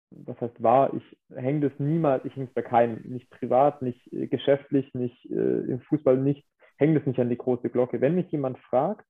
was 0.10 0.40
heißt 0.40 0.62
war, 0.64 0.94
ich 0.94 1.18
hänge 1.36 1.70
das 1.70 1.80
niemals, 1.80 2.26
ich 2.26 2.36
hänge 2.36 2.48
es 2.48 2.54
bei 2.54 2.62
keinem, 2.62 3.02
nicht 3.04 3.30
privat, 3.30 3.82
nicht 3.82 4.12
äh, 4.14 4.28
geschäftlich, 4.28 4.94
nicht 4.94 5.30
äh, 5.30 5.60
im 5.66 5.82
Fußball 5.82 6.18
nicht, 6.18 6.48
hänge 6.78 6.98
das 6.98 7.06
nicht 7.06 7.20
an 7.20 7.30
die 7.30 7.38
große 7.38 7.70
Glocke. 7.70 8.02
Wenn 8.02 8.16
mich 8.16 8.32
jemand 8.32 8.58
fragt, 8.60 9.06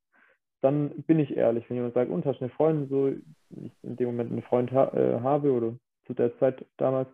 dann 0.64 1.04
bin 1.04 1.20
ich 1.20 1.36
ehrlich. 1.36 1.70
Wenn 1.70 1.76
jemand 1.76 1.94
sagt, 1.94 2.10
und 2.10 2.26
hast 2.26 2.40
du 2.40 2.46
eine 2.46 2.54
Freundin, 2.54 2.88
so 2.88 3.10
ich 3.50 3.72
in 3.84 3.98
dem 3.98 4.08
Moment 4.08 4.32
einen 4.32 4.44
Freund 4.44 4.72
ha 4.72 4.94
äh, 4.94 5.20
habe 5.20 5.52
oder 5.52 5.76
zu 6.06 6.14
der 6.14 6.38
Zeit 6.40 6.66
damals, 6.78 7.10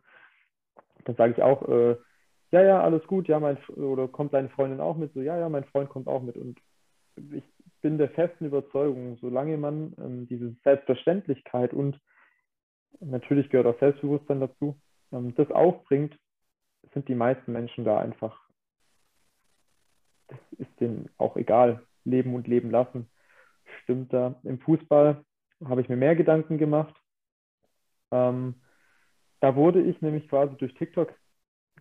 dann 1.05 1.15
sage 1.15 1.33
ich 1.33 1.41
auch, 1.41 1.67
äh, 1.67 1.97
ja, 2.51 2.63
ja, 2.63 2.81
alles 2.81 3.05
gut, 3.07 3.27
ja, 3.27 3.39
mein, 3.39 3.57
oder 3.75 4.07
kommt 4.07 4.33
deine 4.33 4.49
Freundin 4.49 4.79
auch 4.79 4.97
mit? 4.97 5.13
So, 5.13 5.21
ja, 5.21 5.37
ja, 5.37 5.49
mein 5.49 5.63
Freund 5.65 5.89
kommt 5.89 6.07
auch 6.07 6.21
mit. 6.21 6.37
Und 6.37 6.59
ich 7.31 7.43
bin 7.81 7.97
der 7.97 8.09
festen 8.09 8.45
Überzeugung, 8.45 9.17
solange 9.17 9.57
man 9.57 9.93
ähm, 9.97 10.27
diese 10.27 10.55
Selbstverständlichkeit 10.63 11.73
und 11.73 11.99
natürlich 12.99 13.49
gehört 13.49 13.67
auch 13.67 13.79
Selbstbewusstsein 13.79 14.41
dazu, 14.41 14.79
ähm, 15.11 15.33
das 15.35 15.49
aufbringt, 15.51 16.15
sind 16.93 17.07
die 17.07 17.15
meisten 17.15 17.51
Menschen 17.51 17.83
da 17.83 17.99
einfach, 17.99 18.39
das 20.27 20.39
ist 20.57 20.79
denen 20.79 21.09
auch 21.17 21.35
egal, 21.35 21.83
leben 22.03 22.35
und 22.35 22.47
leben 22.47 22.69
lassen. 22.69 23.09
Stimmt 23.83 24.13
da. 24.13 24.39
Im 24.43 24.59
Fußball 24.59 25.23
habe 25.65 25.81
ich 25.81 25.89
mir 25.89 25.97
mehr 25.97 26.15
Gedanken 26.15 26.57
gemacht. 26.57 26.95
Ähm, 28.11 28.55
da 29.39 29.55
wurde 29.55 29.81
ich 29.81 30.01
nämlich 30.01 30.27
quasi 30.29 30.55
durch 30.57 30.73
TikTok 30.75 31.13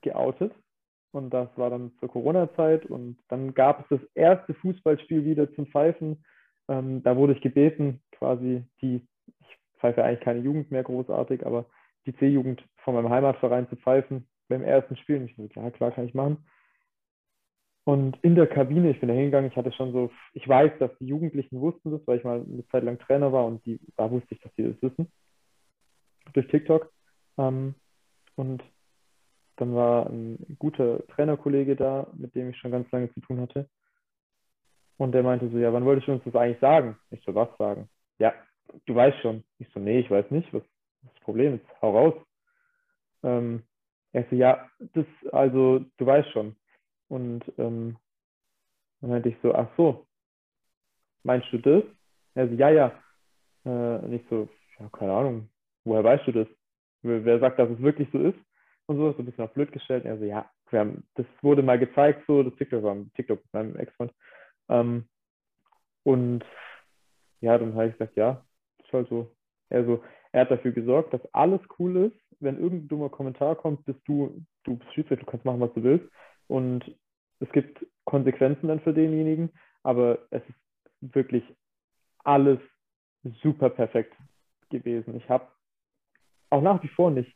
geoutet. 0.03 0.53
Und 1.13 1.31
das 1.31 1.49
war 1.57 1.71
dann 1.71 1.93
zur 1.99 2.09
Corona-Zeit. 2.09 2.87
Und 2.87 3.19
dann 3.29 3.55
gab 3.55 3.81
es 3.81 3.99
das 3.99 4.11
erste 4.15 4.55
Fußballspiel 4.55 5.25
wieder 5.25 5.53
zum 5.55 5.67
Pfeifen. 5.67 6.25
Ähm, 6.69 7.03
da 7.03 7.17
wurde 7.17 7.33
ich 7.33 7.41
gebeten, 7.41 8.03
quasi 8.13 8.65
die, 8.81 9.07
ich 9.41 9.59
pfeife 9.79 10.05
eigentlich 10.05 10.21
keine 10.21 10.41
Jugend 10.41 10.71
mehr 10.71 10.83
großartig, 10.83 11.47
aber 11.47 11.67
die 12.07 12.15
C-Jugend 12.17 12.63
von 12.79 12.95
meinem 12.95 13.11
Heimatverein 13.11 13.69
zu 13.69 13.77
pfeifen 13.77 14.29
beim 14.49 14.63
ersten 14.63 14.97
Spiel. 14.97 15.17
Und 15.17 15.31
ich 15.31 15.37
so, 15.37 15.61
ja, 15.61 15.71
klar, 15.71 15.93
kann 15.93 16.07
ich 16.07 16.15
machen. 16.15 16.45
Und 17.89 18.19
in 18.23 18.35
der 18.35 18.47
Kabine, 18.47 18.91
ich 18.91 19.01
bin 19.01 19.09
da 19.09 19.15
hingegangen, 19.15 19.51
ich 19.51 19.57
hatte 19.57 19.73
schon 19.73 19.93
so, 19.95 20.11
ich 20.35 20.47
weiß, 20.47 20.73
dass 20.79 20.91
die 20.99 21.07
Jugendlichen 21.07 21.59
wussten 21.59 21.91
das, 21.91 22.07
weil 22.07 22.19
ich 22.19 22.25
mal 22.25 22.45
eine 22.47 22.69
Zeit 22.69 22.85
lang 22.85 22.99
Trainer 22.99 23.33
war 23.33 23.47
und 23.47 23.65
die, 23.65 23.81
da 23.97 24.11
wusste 24.11 24.35
ich, 24.35 24.41
dass 24.43 24.53
die 24.57 24.65
das 24.65 24.83
wissen. 24.83 25.11
Durch 26.35 26.47
TikTok. 26.49 26.93
Ähm, 27.39 27.75
und 28.37 28.63
dann 29.57 29.75
war 29.75 30.05
ein 30.11 30.55
guter 30.59 31.07
Trainerkollege 31.07 31.77
da, 31.77 32.07
mit 32.13 32.35
dem 32.35 32.51
ich 32.51 32.59
schon 32.59 32.73
ganz 32.73 32.93
lange 32.93 33.11
zu 33.15 33.21
tun 33.21 33.41
hatte. 33.41 33.71
Und 34.99 35.13
der 35.13 35.23
meinte 35.23 35.49
so, 35.49 35.57
ja, 35.57 35.73
wann 35.73 35.87
wolltest 35.87 36.09
du 36.09 36.13
uns 36.13 36.25
das 36.25 36.37
eigentlich 36.37 36.61
sagen? 36.61 36.99
Ich 37.11 37.25
so, 37.25 37.35
was 37.35 37.49
sagen? 37.57 37.89
Ja, 38.19 38.35
du 38.85 38.95
weißt 38.95 39.19
schon. 39.23 39.45
Ich 39.59 39.69
so, 39.73 39.81
nee, 39.81 40.01
ich 40.01 40.11
weiß 40.11 40.31
nicht. 40.31 40.53
Was, 40.53 40.63
was 41.05 41.15
das 41.15 41.23
Problem 41.23 41.55
ist? 41.55 41.65
Hau 41.81 41.97
raus. 41.97 42.15
Ähm, 43.23 43.63
er 44.13 44.27
so, 44.29 44.37
ja, 44.37 44.69
das, 44.93 45.07
also, 45.33 45.87
du 45.97 46.05
weißt 46.05 46.29
schon. 46.33 46.55
Und 47.09 47.45
ähm, 47.59 47.97
dann 49.01 49.11
meinte 49.11 49.29
ich 49.29 49.37
so, 49.43 49.55
ach 49.55 49.69
so, 49.77 50.07
meinst 51.23 51.49
du 51.53 51.59
das? 51.59 51.85
Er 52.35 52.49
so, 52.49 52.55
ja, 52.55 52.71
ja. 52.71 53.03
Äh, 53.65 54.05
und 54.05 54.13
ich 54.13 54.23
so, 54.29 54.49
ja, 54.79 54.89
keine 54.91 55.13
Ahnung, 55.13 55.49
woher 55.85 56.05
weißt 56.05 56.27
du 56.27 56.33
das? 56.33 56.49
Wer 57.03 57.39
sagt, 57.39 57.59
dass 57.59 57.71
es 57.71 57.81
wirklich 57.81 58.09
so 58.13 58.19
ist? 58.19 58.39
und 58.89 58.97
so, 58.97 59.13
so 59.13 59.19
ein 59.19 59.27
bisschen 59.27 59.45
auf 59.45 59.53
blöd 59.53 59.71
gestellt. 59.71 60.07
Also 60.07 60.25
ja, 60.25 60.51
haben, 60.73 61.05
das 61.15 61.27
wurde 61.43 61.63
mal 61.63 61.79
gezeigt, 61.79 62.25
so, 62.27 62.43
das 62.43 62.55
TikTok 62.57 62.83
war 62.83 62.97
TikTok 63.15 63.39
mit 63.45 63.53
meinem 63.53 63.77
Ex-Freund. 63.77 64.13
Ähm, 64.69 65.09
und 66.05 66.45
ja, 67.41 67.57
dann 67.59 67.75
habe 67.75 67.87
ich 67.87 67.93
gesagt, 67.93 68.17
ja, 68.17 68.45
ist 68.83 68.93
halt 68.93 69.09
so. 69.09 69.31
Also, 69.71 70.03
er 70.33 70.43
hat 70.43 70.51
dafür 70.51 70.73
gesorgt, 70.73 71.13
dass 71.13 71.35
alles 71.35 71.61
cool 71.79 72.07
ist. 72.07 72.41
Wenn 72.41 72.59
irgendein 72.59 72.89
dummer 72.89 73.11
Kommentar 73.11 73.57
kommt, 73.57 73.85
bist 73.85 74.01
du, 74.07 74.43
du 74.65 74.77
bist 74.77 74.93
Schiedsrichter, 74.95 75.25
du 75.25 75.31
kannst 75.31 75.45
machen, 75.45 75.61
was 75.61 75.73
du 75.75 75.83
willst. 75.83 76.09
Und 76.49 76.85
es 77.41 77.51
gibt 77.53 77.87
Konsequenzen 78.05 78.69
dann 78.69 78.81
für 78.81 78.93
denjenigen, 78.93 79.51
aber 79.83 80.19
es 80.31 80.43
ist 80.49 81.15
wirklich 81.15 81.45
alles 82.25 82.59
super 83.43 83.71
perfekt 83.71 84.15
gewesen. 84.71 85.17
Ich 85.17 85.29
habe 85.29 85.47
auch 86.51 86.63
nach 86.63 86.83
wie 86.83 86.89
vor 86.89 87.11
nicht, 87.11 87.33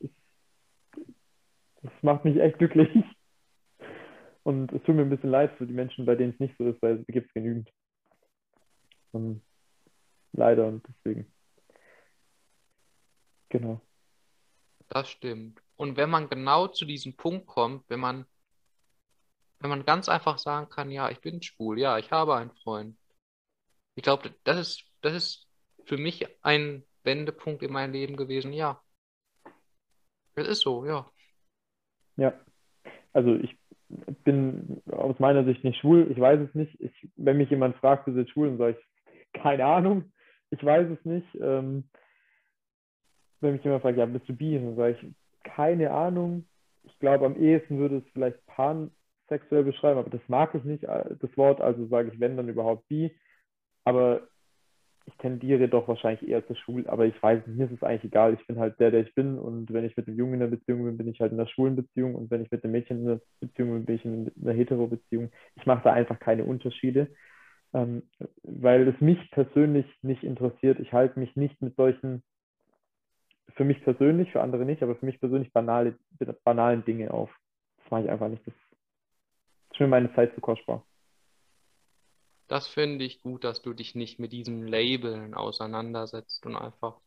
das 1.82 1.92
macht 2.02 2.24
mich 2.24 2.38
echt 2.38 2.58
glücklich. 2.58 2.88
Und 4.44 4.72
es 4.72 4.82
tut 4.82 4.96
mir 4.96 5.02
ein 5.02 5.10
bisschen 5.10 5.30
leid 5.30 5.52
für 5.56 5.66
die 5.66 5.72
Menschen, 5.72 6.04
bei 6.04 6.16
denen 6.16 6.32
es 6.32 6.40
nicht 6.40 6.56
so 6.58 6.66
ist, 6.66 6.82
weil 6.82 6.98
es 6.98 7.06
gibt 7.06 7.32
genügend. 7.32 7.70
Und 9.12 9.40
leider 10.32 10.66
und 10.66 10.84
deswegen. 10.88 11.32
Genau. 13.50 13.80
Das 14.88 15.08
stimmt. 15.08 15.62
Und 15.76 15.96
wenn 15.96 16.10
man 16.10 16.28
genau 16.28 16.68
zu 16.68 16.84
diesem 16.84 17.16
Punkt 17.16 17.46
kommt, 17.46 17.88
wenn 17.88 18.00
man, 18.00 18.26
wenn 19.62 19.70
man 19.70 19.84
ganz 19.84 20.08
einfach 20.08 20.38
sagen 20.38 20.68
kann, 20.68 20.90
ja, 20.90 21.10
ich 21.10 21.20
bin 21.20 21.42
schwul, 21.42 21.78
ja, 21.78 21.98
ich 21.98 22.10
habe 22.10 22.34
einen 22.34 22.50
Freund. 22.62 22.96
Ich 23.94 24.02
glaube, 24.02 24.34
das 24.44 24.58
ist, 24.58 24.84
das 25.02 25.14
ist 25.14 25.48
für 25.84 25.96
mich 25.96 26.26
ein 26.42 26.84
Wendepunkt 27.04 27.62
in 27.62 27.72
meinem 27.72 27.92
Leben 27.92 28.16
gewesen, 28.16 28.52
ja. 28.52 28.80
Das 30.34 30.48
ist 30.48 30.60
so, 30.60 30.84
ja. 30.84 31.08
Ja, 32.16 32.32
also 33.12 33.34
ich 33.34 33.56
bin 34.24 34.82
aus 34.90 35.18
meiner 35.18 35.44
Sicht 35.44 35.64
nicht 35.64 35.78
schwul, 35.78 36.10
ich 36.10 36.18
weiß 36.18 36.40
es 36.40 36.54
nicht. 36.54 36.80
Ich, 36.80 37.08
wenn 37.16 37.36
mich 37.36 37.50
jemand 37.50 37.76
fragt, 37.76 38.06
du 38.06 38.12
bist 38.12 38.30
schwul, 38.30 38.48
dann 38.48 38.58
sage 38.58 38.78
ich, 38.78 39.40
keine 39.40 39.64
Ahnung, 39.66 40.12
ich 40.50 40.62
weiß 40.64 40.88
es 40.90 41.04
nicht. 41.04 41.26
Ähm, 41.40 41.88
wenn 43.40 43.52
mich 43.52 43.64
jemand 43.64 43.82
fragt, 43.82 43.98
ja, 43.98 44.06
bist 44.06 44.28
du 44.28 44.34
bi, 44.34 44.54
dann 44.54 44.76
sage 44.76 44.98
ich, 45.00 45.14
keine 45.44 45.90
Ahnung. 45.90 46.48
Ich 46.84 46.98
glaube, 46.98 47.26
am 47.26 47.36
ehesten 47.36 47.78
würde 47.78 47.98
es 47.98 48.12
vielleicht 48.12 48.44
pansexuell 49.32 49.64
beschreiben, 49.64 49.98
aber 49.98 50.10
das 50.10 50.20
mag 50.28 50.54
ich 50.54 50.64
nicht, 50.64 50.84
äh, 50.84 51.16
das 51.18 51.36
Wort, 51.36 51.60
also 51.60 51.86
sage 51.86 52.10
ich, 52.12 52.20
wenn, 52.20 52.36
dann 52.36 52.48
überhaupt 52.48 52.86
bi. 52.88 53.10
Aber 53.84 54.28
ich 55.06 55.16
tendiere 55.16 55.68
doch 55.68 55.88
wahrscheinlich 55.88 56.28
eher 56.28 56.46
zur 56.46 56.54
Schwul, 56.54 56.86
aber 56.86 57.06
ich 57.06 57.20
weiß 57.20 57.44
mir 57.48 57.66
ist 57.66 57.72
es 57.72 57.82
eigentlich 57.82 58.04
egal. 58.04 58.34
Ich 58.34 58.46
bin 58.46 58.58
halt 58.58 58.78
der, 58.78 58.92
der 58.92 59.00
ich 59.00 59.14
bin 59.14 59.36
und 59.36 59.72
wenn 59.72 59.84
ich 59.84 59.96
mit 59.96 60.06
einem 60.06 60.16
Jungen 60.16 60.34
in 60.34 60.42
einer 60.42 60.50
Beziehung 60.50 60.84
bin, 60.84 60.96
bin 60.96 61.08
ich 61.08 61.20
halt 61.20 61.32
in 61.32 61.40
einer 61.40 61.48
schwulen 61.48 61.74
Beziehung 61.74 62.14
und 62.14 62.30
wenn 62.30 62.42
ich 62.42 62.50
mit 62.52 62.62
einem 62.62 62.72
Mädchen 62.72 63.00
in 63.00 63.08
einer 63.08 63.20
Beziehung 63.40 63.72
bin, 63.72 63.84
bin 63.84 63.96
ich 63.96 64.04
in 64.04 64.30
einer 64.40 64.52
hetero-Beziehung. 64.52 65.30
Ich 65.56 65.66
mache 65.66 65.82
da 65.82 65.92
einfach 65.92 66.20
keine 66.20 66.44
Unterschiede, 66.44 67.08
ähm, 67.74 68.04
weil 68.44 68.86
es 68.86 69.00
mich 69.00 69.18
persönlich 69.32 69.86
nicht 70.02 70.22
interessiert. 70.22 70.78
Ich 70.78 70.92
halte 70.92 71.18
mich 71.18 71.34
nicht 71.34 71.60
mit 71.60 71.74
solchen, 71.74 72.22
für 73.56 73.64
mich 73.64 73.82
persönlich, 73.82 74.30
für 74.30 74.40
andere 74.40 74.64
nicht, 74.64 74.84
aber 74.84 74.94
für 74.94 75.06
mich 75.06 75.18
persönlich 75.18 75.52
banale, 75.52 75.98
banalen 76.44 76.84
Dinge 76.84 77.12
auf. 77.12 77.30
Das 77.78 77.90
mache 77.90 78.02
ich 78.04 78.10
einfach 78.10 78.28
nicht. 78.28 78.46
Das 78.46 78.54
ist 79.72 79.80
mir 79.80 79.88
meine 79.88 80.14
Zeit 80.14 80.34
zu 80.34 80.40
kostbar. 80.40 80.84
Das 82.48 82.66
finde 82.66 83.04
ich 83.04 83.22
gut, 83.22 83.44
dass 83.44 83.62
du 83.62 83.72
dich 83.72 83.94
nicht 83.94 84.18
mit 84.18 84.32
diesen 84.32 84.66
Labeln 84.66 85.34
auseinandersetzt 85.34 86.44
und 86.44 86.56
einfach 86.56 87.00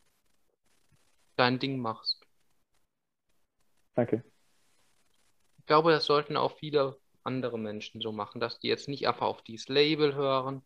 dein 1.35 1.59
Ding 1.59 1.79
machst. 1.79 2.25
Danke. 3.93 4.23
Ich 5.59 5.65
glaube, 5.67 5.91
das 5.91 6.05
sollten 6.05 6.37
auch 6.37 6.57
viele 6.57 6.97
andere 7.23 7.59
Menschen 7.59 8.01
so 8.01 8.11
machen, 8.11 8.39
dass 8.39 8.59
die 8.59 8.67
jetzt 8.67 8.87
nicht 8.87 9.07
einfach 9.07 9.25
auf 9.25 9.41
dieses 9.43 9.67
Label 9.67 10.15
hören 10.15 10.63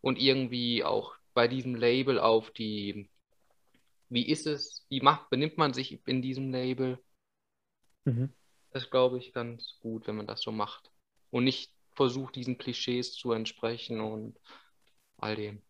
und 0.00 0.20
irgendwie 0.20 0.84
auch 0.84 1.14
bei 1.34 1.48
diesem 1.48 1.74
Label 1.74 2.18
auf 2.18 2.50
die, 2.50 3.08
wie 4.08 4.28
ist 4.28 4.46
es, 4.46 4.86
wie 4.88 5.00
macht, 5.00 5.30
benimmt 5.30 5.56
man 5.58 5.72
sich 5.72 6.06
in 6.06 6.22
diesem 6.22 6.50
Label. 6.50 6.98
Mhm. 8.04 8.32
Das 8.70 8.90
glaube 8.90 9.18
ich 9.18 9.32
ganz 9.32 9.78
gut, 9.80 10.06
wenn 10.06 10.16
man 10.16 10.26
das 10.26 10.42
so 10.42 10.52
macht. 10.52 10.90
Und 11.30 11.44
nicht 11.44 11.72
versucht, 11.94 12.36
diesen 12.36 12.58
Klischees 12.58 13.12
zu 13.12 13.32
entsprechen 13.32 14.00
und 14.00 14.38
all 15.16 15.36
dem. 15.36 15.62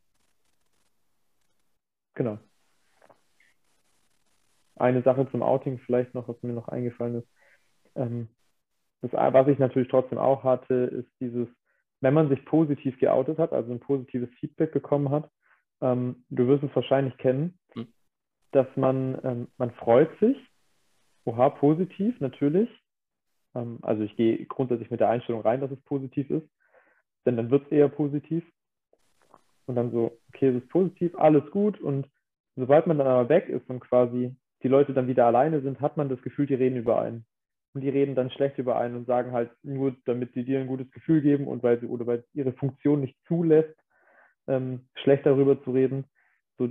Genau. 2.15 2.39
Eine 4.77 5.03
Sache 5.03 5.29
zum 5.31 5.43
Outing 5.43 5.79
vielleicht 5.79 6.15
noch, 6.15 6.29
was 6.29 6.41
mir 6.43 6.53
noch 6.53 6.69
eingefallen 6.69 7.17
ist. 7.17 7.29
Ähm, 7.97 8.29
das, 9.01 9.13
was 9.13 9.49
ich 9.49 9.59
natürlich 9.59 9.89
trotzdem 9.89 10.19
auch 10.19 10.45
hatte, 10.45 10.75
ist 10.75 11.09
dieses, 11.21 11.49
wenn 12.01 12.15
man 12.15 12.29
sich 12.29 12.45
positiv 12.45 12.99
geoutet 12.99 13.39
hat, 13.39 13.53
also 13.53 13.73
ein 13.73 13.81
positives 13.81 14.31
Feedback 14.39 14.73
bekommen 14.73 15.11
hat, 15.11 15.31
ähm, 15.81 16.25
du 16.31 16.47
wirst 16.47 16.65
es 16.65 16.75
wahrscheinlich 16.75 17.17
kennen, 17.19 17.59
hm. 17.75 17.87
dass 18.53 18.67
man, 18.77 19.19
ähm, 19.25 19.49
man 19.57 19.71
freut 19.73 20.11
sich, 20.21 20.37
oha, 21.25 21.51
positiv, 21.51 22.19
natürlich. 22.21 22.69
Ähm, 23.59 23.79
also 23.83 24.03
ich 24.03 24.17
gehe 24.17 24.45
grundsätzlich 24.47 24.91
mit 24.91 25.01
der 25.01 25.11
Einstellung 25.11 25.43
rein, 25.43 25.61
dass 25.61 25.71
es 25.71 25.81
positiv 25.83 26.31
ist, 26.31 26.49
denn 27.27 27.37
dann 27.37 27.51
wird 27.51 27.67
es 27.67 27.73
eher 27.73 27.89
positiv. 27.89 28.45
Und 29.67 29.75
dann 29.75 29.91
so, 29.91 30.19
okay, 30.29 30.49
es 30.49 30.63
ist 30.63 30.71
positiv, 30.71 31.15
alles 31.17 31.51
gut. 31.51 31.79
Und 31.81 32.09
sobald 32.57 32.87
man 32.87 32.99
dann 32.99 33.07
aber 33.07 33.29
weg 33.29 33.49
ist 33.49 33.69
und 33.69 33.81
quasi 33.81 34.35
die 34.63 34.69
Leute 34.69 34.95
dann 34.95 35.09
wieder 35.09 35.27
alleine 35.27 35.61
sind, 35.61 35.81
hat 35.81 35.97
man 35.97 36.09
das 36.09 36.23
Gefühl, 36.23 36.47
die 36.47 36.55
reden 36.55 36.77
über 36.77 37.01
einen. 37.01 37.27
Und 37.75 37.83
die 37.83 37.91
reden 37.91 38.15
dann 38.15 38.31
schlecht 38.31 38.59
über 38.59 38.79
einen 38.79 38.97
und 38.97 39.07
sagen 39.07 39.33
halt 39.33 39.51
nur, 39.63 39.95
damit 40.07 40.33
sie 40.33 40.43
dir 40.43 40.59
ein 40.59 40.67
gutes 40.67 40.91
Gefühl 40.91 41.21
geben 41.21 41.47
und 41.47 41.63
weil 41.63 41.79
sie 41.81 41.87
oder 41.87 42.07
weil 42.07 42.25
ihre 42.33 42.53
Funktion 42.53 43.03
nicht 43.03 43.17
zulässt, 43.27 43.77
ähm, 44.47 44.89
schlecht 44.95 45.27
darüber 45.27 45.63
zu 45.63 45.73
reden. 45.73 46.07
So, 46.57 46.71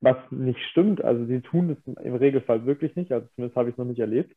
was 0.00 0.16
nicht 0.30 0.58
stimmt. 0.70 1.04
Also 1.04 1.26
sie 1.26 1.40
tun 1.42 1.70
es 1.70 1.96
im 2.02 2.16
Regelfall 2.16 2.64
wirklich 2.64 2.96
nicht, 2.96 3.12
also 3.12 3.28
zumindest 3.34 3.56
habe 3.56 3.68
ich 3.68 3.74
es 3.74 3.78
noch 3.78 3.84
nicht 3.84 4.00
erlebt. 4.00 4.34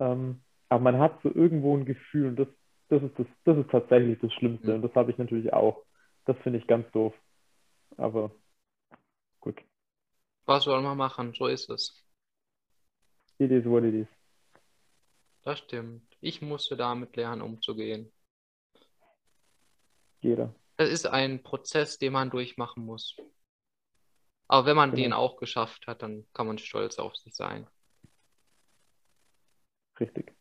Ähm, 0.00 0.40
aber 0.68 0.82
man 0.82 0.98
hat 0.98 1.20
so 1.22 1.32
irgendwo 1.32 1.76
ein 1.76 1.84
Gefühl 1.84 2.28
und 2.28 2.36
das, 2.36 2.48
das, 2.88 3.02
ist, 3.02 3.18
das, 3.18 3.26
das 3.44 3.58
ist 3.58 3.70
tatsächlich 3.70 4.18
das 4.20 4.32
Schlimmste 4.32 4.68
mhm. 4.68 4.74
und 4.76 4.82
das 4.82 4.94
habe 4.94 5.10
ich 5.10 5.18
natürlich 5.18 5.52
auch. 5.52 5.84
Das 6.24 6.36
finde 6.38 6.58
ich 6.58 6.66
ganz 6.66 6.90
doof. 6.92 7.14
Aber 7.96 8.34
gut. 9.40 9.60
Was 10.46 10.64
soll 10.64 10.82
man 10.82 10.96
machen? 10.96 11.32
So 11.34 11.46
ist 11.46 11.68
es. 11.70 12.02
It 13.38 13.50
is 13.50 13.64
what 13.64 13.84
it 13.84 13.94
is. 13.94 14.08
Das 15.42 15.58
stimmt. 15.58 16.16
Ich 16.20 16.40
musste 16.40 16.76
damit 16.76 17.16
lernen, 17.16 17.42
umzugehen. 17.42 18.10
Jeder. 20.20 20.54
Es 20.76 20.88
ist 20.88 21.06
ein 21.06 21.42
Prozess, 21.42 21.98
den 21.98 22.14
man 22.14 22.30
durchmachen 22.30 22.84
muss. 22.84 23.16
Aber 24.48 24.66
wenn 24.66 24.76
man 24.76 24.90
genau. 24.90 25.02
den 25.02 25.12
auch 25.12 25.36
geschafft 25.36 25.86
hat, 25.86 26.02
dann 26.02 26.26
kann 26.32 26.46
man 26.46 26.58
stolz 26.58 26.98
auf 26.98 27.14
sich 27.16 27.34
sein. 27.34 27.68
Richtig. 30.00 30.34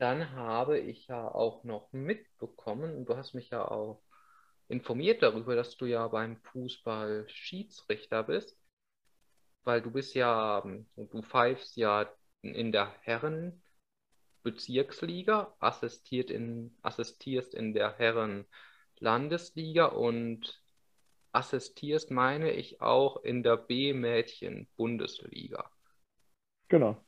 Dann 0.00 0.32
habe 0.32 0.78
ich 0.78 1.08
ja 1.08 1.28
auch 1.28 1.62
noch 1.62 1.92
mitbekommen, 1.92 3.04
du 3.04 3.18
hast 3.18 3.34
mich 3.34 3.50
ja 3.50 3.70
auch 3.70 4.00
informiert 4.66 5.22
darüber, 5.22 5.54
dass 5.54 5.76
du 5.76 5.84
ja 5.84 6.08
beim 6.08 6.38
Fußball 6.38 7.28
Schiedsrichter 7.28 8.22
bist, 8.22 8.56
weil 9.62 9.82
du 9.82 9.90
bist 9.90 10.14
ja, 10.14 10.64
du 10.96 11.22
pfeifst 11.22 11.76
ja 11.76 12.10
in 12.40 12.72
der 12.72 12.94
Herren 13.02 13.62
Bezirksliga, 14.42 15.54
assistiert 15.58 16.30
in, 16.30 16.74
assistierst 16.80 17.52
in 17.52 17.74
der 17.74 17.98
Herren 17.98 18.46
Landesliga 19.00 19.84
und 19.84 20.62
assistierst, 21.32 22.10
meine 22.10 22.52
ich, 22.52 22.80
auch 22.80 23.22
in 23.22 23.42
der 23.42 23.58
B-Mädchen-Bundesliga. 23.58 25.70
Genau. 26.68 27.04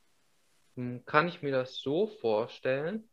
Kann 0.75 1.27
ich 1.27 1.41
mir 1.41 1.51
das 1.51 1.77
so 1.77 2.07
vorstellen, 2.07 3.09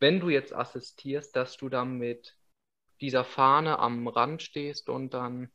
wenn 0.00 0.20
du 0.20 0.28
jetzt 0.28 0.52
assistierst, 0.52 1.36
dass 1.36 1.56
du 1.56 1.68
dann 1.68 1.98
mit 1.98 2.36
dieser 3.00 3.24
Fahne 3.24 3.78
am 3.78 4.08
Rand 4.08 4.42
stehst 4.42 4.88
und 4.88 5.14
dann. 5.14 5.50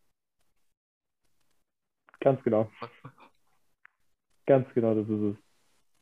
Ganz 2.19 2.41
genau. 2.43 2.71
Ganz 4.45 4.71
genau, 4.73 4.95
das 4.95 5.07
ist 5.09 5.21
es. 5.21 5.37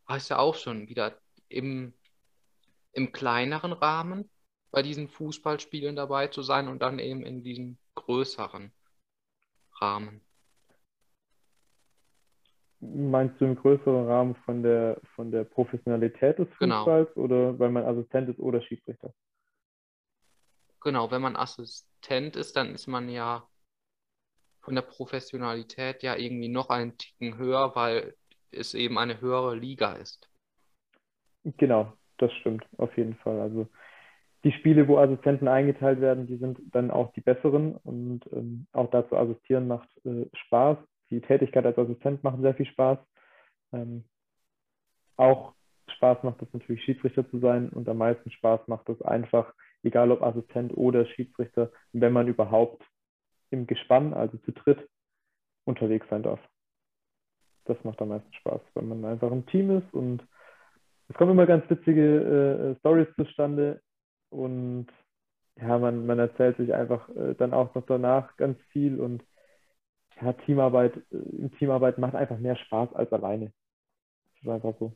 Heißt 0.08 0.30
ja 0.30 0.38
auch 0.40 0.56
schon 0.56 0.90
wieder 0.90 1.20
im, 1.48 1.94
im 2.94 3.12
kleineren 3.12 3.74
Rahmen 3.74 4.30
bei 4.72 4.82
diesen 4.82 5.08
Fußballspielen 5.08 5.96
dabei 5.96 6.28
zu 6.28 6.44
sein 6.44 6.68
und 6.68 6.80
dann 6.82 7.00
eben 7.00 7.24
in 7.24 7.44
diesem 7.44 7.78
größeren 7.96 8.72
Rahmen. 9.82 10.22
Meinst 12.82 13.40
du 13.42 13.46
im 13.46 13.56
größeren 13.56 14.08
Rahmen 14.08 14.36
von 14.46 14.64
der, 14.64 15.00
von 15.16 15.32
der 15.32 15.44
Professionalität 15.44 16.40
des 16.40 16.48
genau. 16.60 16.78
Fußballs 16.78 17.14
genau. 17.14 17.26
oder 17.26 17.60
weil 17.60 17.72
man 17.72 17.84
Assistent 17.84 18.30
ist 18.30 18.40
oder 18.40 18.62
Schiedsrichter? 18.62 19.14
Genau, 20.82 21.12
wenn 21.12 21.22
man 21.22 21.36
Assistent 21.36 22.38
ist, 22.38 22.56
dann 22.56 22.74
ist 22.74 22.88
man 22.88 23.10
ja 23.10 23.48
von 24.62 24.76
der 24.76 24.82
Professionalität 24.82 26.04
ja 26.04 26.16
irgendwie 26.16 26.48
noch 26.48 26.70
einen 26.70 26.98
Ticken 26.98 27.38
höher, 27.38 27.76
weil 27.76 28.16
es 28.52 28.74
eben 28.74 28.98
eine 28.98 29.20
höhere 29.20 29.56
Liga 29.56 29.94
ist. 29.94 30.30
Genau, 31.44 31.94
das 32.18 32.32
stimmt, 32.34 32.66
auf 32.78 32.96
jeden 32.98 33.16
Fall. 33.16 33.40
Also 33.40 33.68
die 34.44 34.52
Spiele, 34.52 34.88
wo 34.88 34.98
Assistenten 34.98 35.48
eingeteilt 35.48 36.00
werden, 36.00 36.28
die 36.28 36.38
sind 36.38 36.60
dann 36.72 36.92
auch 36.92 37.12
die 37.14 37.22
besseren 37.22 37.76
und 37.76 38.22
ähm, 38.32 38.68
auch 38.72 38.90
dazu 38.90 39.18
assistieren 39.18 39.68
macht 39.68 39.90
äh, 40.06 40.26
Spaß. 40.34 40.78
Die 41.12 41.22
Tätigkeit 41.22 41.66
als 41.66 41.78
Assistent 41.78 42.24
macht 42.24 42.42
sehr 42.42 42.56
viel 42.56 42.68
Spaß. 42.68 43.00
Ähm, 43.74 44.04
auch 45.18 45.54
Spaß 45.96 46.24
macht 46.24 46.42
es 46.42 46.54
natürlich, 46.54 46.84
Schiedsrichter 46.84 47.30
zu 47.30 47.40
sein 47.40 47.70
und 47.70 47.90
am 47.90 47.98
meisten 47.98 48.32
Spaß 48.32 48.68
macht 48.68 48.88
es 48.90 49.02
einfach, 49.02 49.54
egal 49.84 50.12
ob 50.12 50.22
Assistent 50.22 50.76
oder 50.78 51.06
Schiedsrichter, 51.06 51.72
wenn 51.94 52.14
man 52.14 52.28
überhaupt 52.28 52.84
im 53.50 53.68
Gespann, 53.68 54.14
also 54.14 54.38
zu 54.40 54.52
dritt, 54.52 54.88
unterwegs 55.66 56.08
sein 56.10 56.24
darf. 56.24 56.40
Das 57.66 57.84
macht 57.84 58.02
am 58.02 58.10
meisten 58.10 58.34
Spaß, 58.34 58.62
wenn 58.76 58.88
man 58.88 59.06
einfach 59.06 59.32
im 59.32 59.46
Team 59.48 59.78
ist 59.78 59.94
und 59.94 60.26
es 61.10 61.16
kommen 61.16 61.32
immer 61.32 61.48
ganz 61.48 61.68
witzige 61.70 62.76
äh, 62.76 62.80
Stories 62.80 63.08
zustande 63.16 63.82
und 64.30 64.88
ja, 65.56 65.78
man, 65.78 66.06
man 66.06 66.20
erzählt 66.20 66.58
sich 66.58 66.74
einfach 66.74 67.10
äh, 67.10 67.36
dann 67.36 67.54
auch 67.54 67.74
noch 67.76 67.86
danach 67.86 68.38
ganz 68.38 68.60
viel 68.72 69.00
und 69.00 69.24
ja, 70.22 70.34
Teamarbeit, 70.34 70.98
äh, 71.12 71.50
Teamarbeit 71.58 71.98
macht 71.98 72.16
einfach 72.16 72.38
mehr 72.38 72.56
Spaß 72.56 72.94
als 72.94 73.12
alleine. 73.12 73.52
Das 74.36 74.44
ist 74.44 74.50
einfach 74.50 74.74
so. 74.80 74.94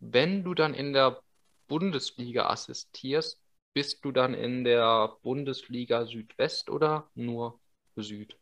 Wenn 0.00 0.44
du 0.44 0.54
dann 0.54 0.74
in 0.74 0.92
der 0.92 1.20
Bundesliga 1.68 2.48
assistierst, 2.48 3.40
bist 3.72 4.04
du 4.04 4.12
dann 4.12 4.34
in 4.34 4.64
der 4.64 5.16
Bundesliga 5.22 6.04
Südwest 6.04 6.70
oder 6.70 7.08
nur 7.14 7.60
Süd? 7.96 8.36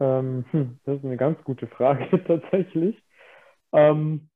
Ähm, 0.00 0.44
hm, 0.50 0.80
das 0.84 0.98
ist 0.98 1.04
eine 1.04 1.16
ganz 1.16 1.42
gute 1.44 1.66
Frage 1.68 2.22
tatsächlich. 2.26 3.00
Ähm, 3.72 4.28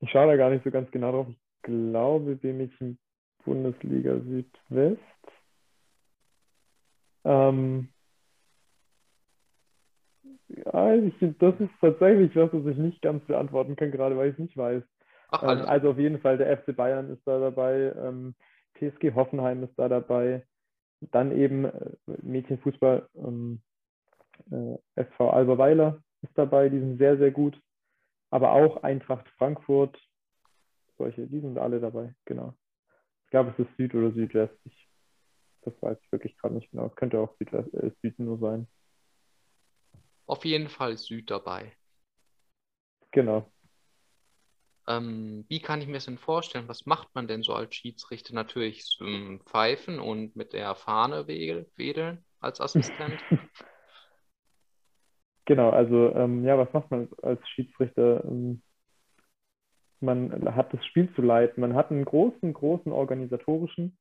ich 0.00 0.10
schaue 0.10 0.26
da 0.26 0.36
gar 0.36 0.50
nicht 0.50 0.64
so 0.64 0.70
ganz 0.70 0.90
genau 0.90 1.12
drauf. 1.12 1.26
Ich 1.28 1.38
glaube, 1.62 2.36
B-Mädchen 2.36 2.98
Bundesliga 3.44 4.18
Südwest. 4.20 5.00
Ähm, 7.24 7.88
ja, 10.48 10.94
ich, 10.94 11.14
das 11.38 11.54
ist 11.60 11.70
tatsächlich 11.80 12.34
was, 12.36 12.50
was 12.52 12.66
ich 12.66 12.76
nicht 12.76 13.02
ganz 13.02 13.24
beantworten 13.24 13.76
kann, 13.76 13.90
gerade 13.90 14.16
weil 14.16 14.28
ich 14.28 14.34
es 14.34 14.40
nicht 14.40 14.56
weiß. 14.56 14.82
Ach, 15.28 15.42
ähm, 15.42 15.64
also 15.66 15.90
auf 15.90 15.98
jeden 15.98 16.20
Fall, 16.20 16.38
der 16.38 16.56
FC 16.58 16.76
Bayern 16.76 17.10
ist 17.10 17.26
da 17.26 17.38
dabei, 17.38 17.92
ähm, 17.96 18.34
TSG 18.74 19.14
Hoffenheim 19.14 19.62
ist 19.64 19.78
da 19.78 19.88
dabei, 19.88 20.44
dann 21.00 21.32
eben 21.32 21.64
äh, 21.64 21.90
Mädchenfußball, 22.22 23.08
ähm, 23.14 23.62
äh, 24.50 24.76
SV 24.96 25.30
Alba 25.30 25.58
Weiler 25.58 26.02
ist 26.22 26.36
dabei, 26.36 26.68
die 26.68 26.78
sind 26.78 26.98
sehr, 26.98 27.16
sehr 27.16 27.30
gut. 27.30 27.60
Aber 28.30 28.52
auch 28.52 28.82
Eintracht 28.82 29.28
Frankfurt, 29.36 29.98
solche, 30.98 31.26
die 31.26 31.40
sind 31.40 31.58
alle 31.58 31.80
dabei, 31.80 32.14
genau. 32.24 32.54
Ich 33.24 33.30
glaube, 33.30 33.50
es 33.50 33.66
ist 33.66 33.76
Süd 33.76 33.94
oder 33.94 34.12
Südwest. 34.12 34.54
Ich, 34.64 34.88
das 35.62 35.74
weiß 35.80 35.98
ich 36.02 36.12
wirklich 36.12 36.36
gerade 36.38 36.54
nicht 36.54 36.70
genau. 36.70 36.88
Könnte 36.90 37.18
auch 37.18 37.34
Südwest, 37.38 37.72
äh, 37.74 37.90
Süd 38.02 38.18
nur 38.18 38.38
sein. 38.38 38.66
Auf 40.26 40.44
jeden 40.44 40.68
Fall 40.68 40.96
Süd 40.96 41.30
dabei. 41.30 41.72
Genau. 43.10 43.50
Ähm, 44.88 45.44
wie 45.48 45.60
kann 45.60 45.80
ich 45.80 45.86
mir 45.86 45.94
das 45.94 46.06
denn 46.06 46.18
vorstellen? 46.18 46.68
Was 46.68 46.86
macht 46.86 47.14
man 47.14 47.28
denn 47.28 47.42
so 47.42 47.54
als 47.54 47.74
Schiedsrichter? 47.74 48.34
Natürlich 48.34 48.98
ähm, 49.00 49.40
pfeifen 49.46 50.00
und 50.00 50.34
mit 50.34 50.52
der 50.52 50.74
Fahne 50.74 51.28
wedeln 51.28 52.24
als 52.40 52.60
Assistent. 52.60 53.20
genau, 55.44 55.70
also 55.70 56.12
ähm, 56.14 56.44
ja, 56.44 56.58
was 56.58 56.72
macht 56.72 56.90
man 56.90 57.08
als 57.22 57.46
Schiedsrichter? 57.50 58.24
Ähm, 58.24 58.62
man 60.00 60.52
hat 60.56 60.74
das 60.74 60.84
Spiel 60.86 61.14
zu 61.14 61.22
leiten, 61.22 61.60
man 61.60 61.74
hat 61.74 61.92
einen 61.92 62.04
großen, 62.04 62.52
großen 62.52 62.90
organisatorischen 62.90 63.96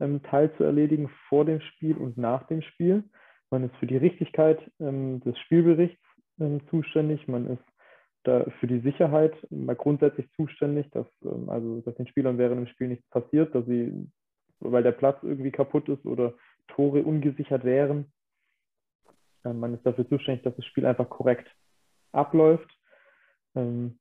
ähm, 0.00 0.22
Teil 0.22 0.54
zu 0.56 0.64
erledigen 0.64 1.10
vor 1.28 1.44
dem 1.44 1.60
Spiel 1.60 1.96
und 1.96 2.18
nach 2.18 2.46
dem 2.46 2.62
Spiel. 2.62 3.04
Man 3.50 3.64
ist 3.64 3.76
für 3.76 3.86
die 3.86 3.96
Richtigkeit 3.96 4.58
ähm, 4.80 5.20
des 5.20 5.38
Spielberichts 5.38 6.00
zuständig, 6.70 7.28
man 7.28 7.46
ist 7.48 7.62
da 8.24 8.44
für 8.60 8.66
die 8.66 8.80
Sicherheit 8.80 9.34
mal 9.50 9.76
grundsätzlich 9.76 10.30
zuständig, 10.32 10.90
dass 10.90 11.06
ähm, 11.22 11.48
also 11.48 11.80
dass 11.82 11.94
den 11.96 12.06
Spielern 12.06 12.38
während 12.38 12.60
dem 12.60 12.66
Spiel 12.66 12.88
nichts 12.88 13.08
passiert, 13.10 13.54
dass 13.54 13.66
sie, 13.66 14.08
weil 14.60 14.82
der 14.82 14.92
Platz 14.92 15.18
irgendwie 15.22 15.50
kaputt 15.50 15.88
ist 15.88 16.04
oder 16.06 16.34
Tore 16.68 17.02
ungesichert 17.02 17.64
wären. 17.64 18.12
Ähm, 19.44 19.60
man 19.60 19.74
ist 19.74 19.84
dafür 19.84 20.08
zuständig, 20.08 20.42
dass 20.44 20.56
das 20.56 20.64
Spiel 20.66 20.86
einfach 20.86 21.08
korrekt 21.08 21.50
abläuft. 22.12 22.70
Ähm, 23.54 23.98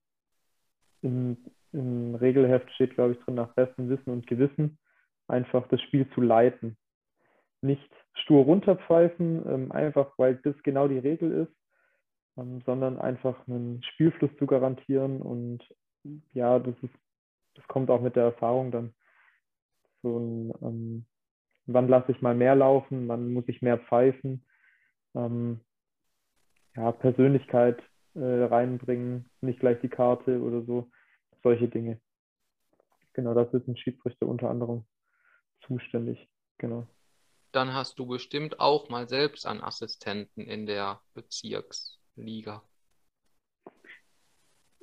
Im, 1.01 1.37
Im 1.71 2.15
Regelheft 2.15 2.71
steht, 2.71 2.95
glaube 2.95 3.13
ich, 3.13 3.19
drin, 3.19 3.35
nach 3.35 3.53
bestem 3.53 3.89
Wissen 3.89 4.11
und 4.11 4.27
Gewissen 4.27 4.77
einfach 5.29 5.67
das 5.69 5.81
Spiel 5.81 6.09
zu 6.11 6.21
leiten. 6.21 6.77
nicht 7.61 7.89
stur 8.13 8.43
runterpfeifen, 8.45 9.45
ähm, 9.47 9.71
einfach 9.71 10.17
weil 10.17 10.35
das 10.37 10.55
genau 10.63 10.87
die 10.87 10.97
Regel 10.99 11.31
ist, 11.31 11.55
ähm, 12.37 12.61
sondern 12.65 12.99
einfach 12.99 13.47
einen 13.47 13.83
Spielfluss 13.83 14.31
zu 14.37 14.45
garantieren. 14.45 15.21
Und 15.21 15.63
ja, 16.33 16.59
das 16.59 16.75
ist, 16.81 16.93
das 17.55 17.67
kommt 17.67 17.89
auch 17.89 18.01
mit 18.01 18.15
der 18.15 18.23
Erfahrung 18.23 18.71
dann. 18.71 18.93
So 20.01 20.19
ein, 20.19 20.53
ähm, 20.61 21.05
wann 21.65 21.87
lasse 21.87 22.11
ich 22.11 22.21
mal 22.21 22.35
mehr 22.35 22.55
laufen, 22.55 23.07
wann 23.07 23.33
muss 23.33 23.47
ich 23.47 23.61
mehr 23.61 23.77
pfeifen. 23.77 24.45
Ähm, 25.15 25.61
ja, 26.75 26.91
Persönlichkeit 26.91 27.81
äh, 28.15 28.43
reinbringen, 28.43 29.29
nicht 29.41 29.59
gleich 29.59 29.79
die 29.81 29.89
Karte 29.89 30.41
oder 30.41 30.63
so, 30.63 30.89
solche 31.43 31.67
Dinge. 31.67 31.99
Genau, 33.13 33.33
das 33.33 33.53
ist 33.53 33.67
ein 33.67 33.75
Schiedsrichter 33.77 34.27
unter 34.27 34.49
anderem 34.49 34.85
zuständig. 35.61 36.27
Genau. 36.57 36.87
Dann 37.51 37.73
hast 37.73 37.97
du 37.97 38.05
bestimmt 38.05 38.59
auch 38.59 38.89
mal 38.89 39.07
selbst 39.07 39.45
einen 39.45 39.61
Assistenten 39.61 40.41
in 40.41 40.65
der 40.65 41.01
Bezirksliga. 41.13 42.61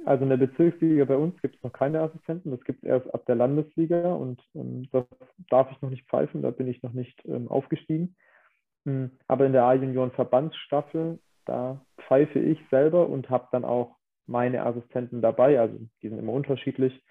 Also 0.05 0.23
in 0.23 0.31
der 0.31 0.37
Bezirksliga 0.37 1.05
bei 1.05 1.17
uns 1.17 1.41
gibt 1.43 1.57
es 1.57 1.63
noch 1.63 1.73
keine 1.73 2.01
Assistenten. 2.01 2.51
Das 2.51 2.61
gibt 2.63 2.83
es 2.83 2.89
erst 2.89 3.13
ab 3.13 3.27
der 3.27 3.35
Landesliga 3.35 4.13
und 4.15 4.41
ähm, 4.55 4.89
das 4.93 5.05
darf 5.51 5.71
ich 5.73 5.81
noch 5.83 5.91
nicht 5.91 6.09
pfeifen, 6.09 6.43
da 6.43 6.51
bin 6.51 6.69
ich 6.69 6.83
noch 6.83 6.93
nicht 6.93 7.21
ähm, 7.25 7.49
aufgestiegen. 7.49 8.17
Mhm. 8.85 9.19
Aber 9.27 9.47
in 9.47 9.53
der 9.53 9.65
A-Junioren-Verbandsstaffel, 9.65 11.19
da 11.45 11.85
pfeife 12.03 12.39
ich 12.39 12.59
selber 12.71 13.09
und 13.09 13.31
habe 13.31 13.49
dann 13.53 13.65
auch 13.65 13.97
meine 14.27 14.65
Assistenten 14.65 15.23
dabei. 15.23 15.61
Also 15.61 15.79
die 16.03 16.09
sind 16.09 16.19
immer 16.19 16.33
unterschiedlich. 16.33 17.03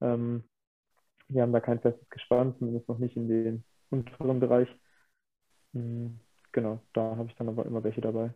Ähm, 0.00 0.44
wir 1.34 1.42
haben 1.42 1.52
da 1.52 1.60
kein 1.60 1.80
festes 1.80 2.08
Gespann, 2.10 2.54
zumindest 2.58 2.88
noch 2.88 2.98
nicht 2.98 3.16
in 3.16 3.28
den 3.28 3.64
unteren 3.90 4.40
Bereich. 4.40 4.68
Mhm. 5.72 6.20
Genau, 6.52 6.80
da 6.92 7.16
habe 7.16 7.28
ich 7.28 7.34
dann 7.36 7.48
aber 7.48 7.64
immer 7.64 7.82
welche 7.82 8.00
dabei. 8.00 8.34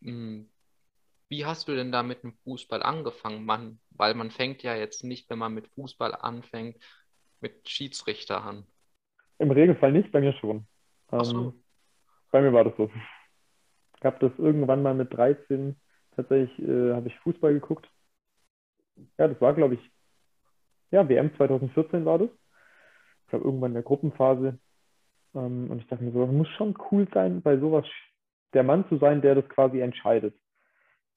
Mhm. 0.00 0.48
Wie 1.28 1.46
hast 1.46 1.68
du 1.68 1.74
denn 1.74 1.92
da 1.92 2.02
mit 2.02 2.24
dem 2.24 2.34
Fußball 2.44 2.82
angefangen? 2.82 3.44
Man, 3.46 3.78
weil 3.90 4.14
man 4.14 4.30
fängt 4.30 4.62
ja 4.62 4.74
jetzt 4.74 5.02
nicht, 5.02 5.30
wenn 5.30 5.38
man 5.38 5.54
mit 5.54 5.68
Fußball 5.68 6.14
anfängt, 6.14 6.76
mit 7.40 7.68
Schiedsrichter 7.68 8.44
an. 8.44 8.66
Im 9.38 9.50
Regelfall 9.50 9.92
nicht, 9.92 10.12
bei 10.12 10.20
mir 10.20 10.34
schon. 10.34 10.66
Ach 11.08 11.24
so. 11.24 11.48
Ähm, 11.48 11.64
bei 12.30 12.42
mir 12.42 12.52
war 12.52 12.64
das 12.64 12.76
so. 12.76 12.90
Ich 13.98 14.04
habe 14.04 14.18
das 14.18 14.38
irgendwann 14.38 14.82
mal 14.82 14.94
mit 14.94 15.12
13 15.14 15.76
tatsächlich, 16.16 16.68
äh, 16.68 16.92
habe 16.92 17.08
ich 17.08 17.18
Fußball 17.20 17.54
geguckt. 17.54 17.88
Ja, 19.16 19.28
das 19.28 19.40
war, 19.40 19.54
glaube 19.54 19.74
ich, 19.74 19.92
ja, 20.92 21.08
WM 21.08 21.34
2014 21.36 22.04
war 22.04 22.18
das. 22.18 22.28
Ich 23.22 23.28
glaube, 23.28 23.46
irgendwann 23.46 23.70
in 23.70 23.74
der 23.74 23.82
Gruppenphase. 23.82 24.58
Ähm, 25.34 25.70
und 25.70 25.80
ich 25.80 25.88
dachte 25.88 26.04
mir 26.04 26.12
so, 26.12 26.26
muss 26.26 26.48
schon 26.50 26.76
cool 26.90 27.08
sein, 27.12 27.42
bei 27.42 27.58
sowas 27.58 27.86
der 28.52 28.62
Mann 28.62 28.84
zu 28.88 28.98
sein, 28.98 29.22
der 29.22 29.34
das 29.34 29.48
quasi 29.48 29.80
entscheidet. 29.80 30.36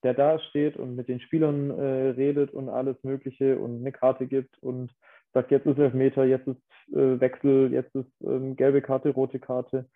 Der 0.04 0.14
da 0.14 0.40
steht 0.40 0.78
und 0.78 0.96
mit 0.96 1.10
den 1.10 1.20
Spielern 1.20 1.72
äh, 1.72 2.10
redet 2.12 2.52
und 2.52 2.70
alles 2.70 2.96
Mögliche 3.04 3.60
und 3.60 3.82
eine 3.82 3.92
Karte 3.92 4.28
gibt 4.28 4.58
und 4.64 4.92
sagt, 5.34 5.52
jetzt 5.52 5.66
ist 5.66 5.78
Elfmeter, 5.78 6.24
jetzt 6.24 6.48
ist 6.48 6.94
äh, 6.94 7.20
Wechsel, 7.20 7.74
jetzt 7.74 7.94
ist 7.94 8.10
ähm, 8.22 8.56
gelbe 8.56 8.82
Karte, 8.82 9.10
rote 9.10 9.40
Karte. 9.40 9.90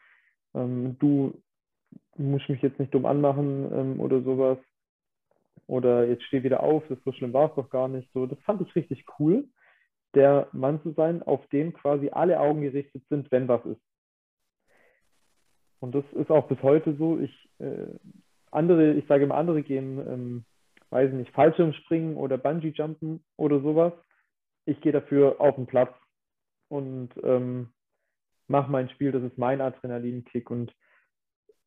Ähm, 0.53 0.97
du 0.99 1.41
musst 2.17 2.49
mich 2.49 2.61
jetzt 2.61 2.79
nicht 2.79 2.93
dumm 2.93 3.05
anmachen 3.05 3.71
ähm, 3.71 3.99
oder 4.01 4.21
sowas. 4.21 4.57
Oder 5.67 6.07
jetzt 6.07 6.23
steh 6.23 6.43
wieder 6.43 6.63
auf, 6.63 6.83
das 6.89 6.97
so 7.05 7.13
schlimm 7.13 7.31
war 7.31 7.49
es 7.49 7.55
doch 7.55 7.69
gar 7.69 7.87
nicht. 7.87 8.11
So, 8.13 8.25
das 8.25 8.39
fand 8.39 8.61
ich 8.61 8.75
richtig 8.75 9.05
cool 9.19 9.47
der 10.15 10.47
Mann 10.51 10.81
zu 10.81 10.91
sein, 10.93 11.23
auf 11.23 11.45
den 11.47 11.73
quasi 11.73 12.09
alle 12.09 12.39
Augen 12.39 12.61
gerichtet 12.61 13.03
sind, 13.09 13.31
wenn 13.31 13.47
was 13.47 13.65
ist. 13.65 13.81
Und 15.79 15.95
das 15.95 16.03
ist 16.13 16.29
auch 16.29 16.47
bis 16.47 16.61
heute 16.61 16.95
so. 16.95 17.19
Ich, 17.19 17.49
äh, 17.59 17.87
andere, 18.51 18.93
ich 18.93 19.07
sage 19.07 19.23
immer, 19.23 19.35
andere 19.35 19.63
gehen, 19.63 19.99
ähm, 20.07 20.45
weiß 20.89 21.13
nicht, 21.13 21.31
Fallschirmspringen 21.31 22.17
oder 22.17 22.37
Bungee-Jumpen 22.37 23.23
oder 23.37 23.61
sowas. 23.61 23.93
Ich 24.65 24.81
gehe 24.81 24.91
dafür 24.91 25.39
auf 25.39 25.55
den 25.55 25.67
Platz 25.67 25.93
und 26.67 27.09
ähm, 27.23 27.69
mache 28.47 28.71
mein 28.71 28.89
Spiel. 28.89 29.11
Das 29.11 29.23
ist 29.23 29.37
mein 29.37 29.61
Adrenalinkick. 29.61 30.49
Und 30.49 30.73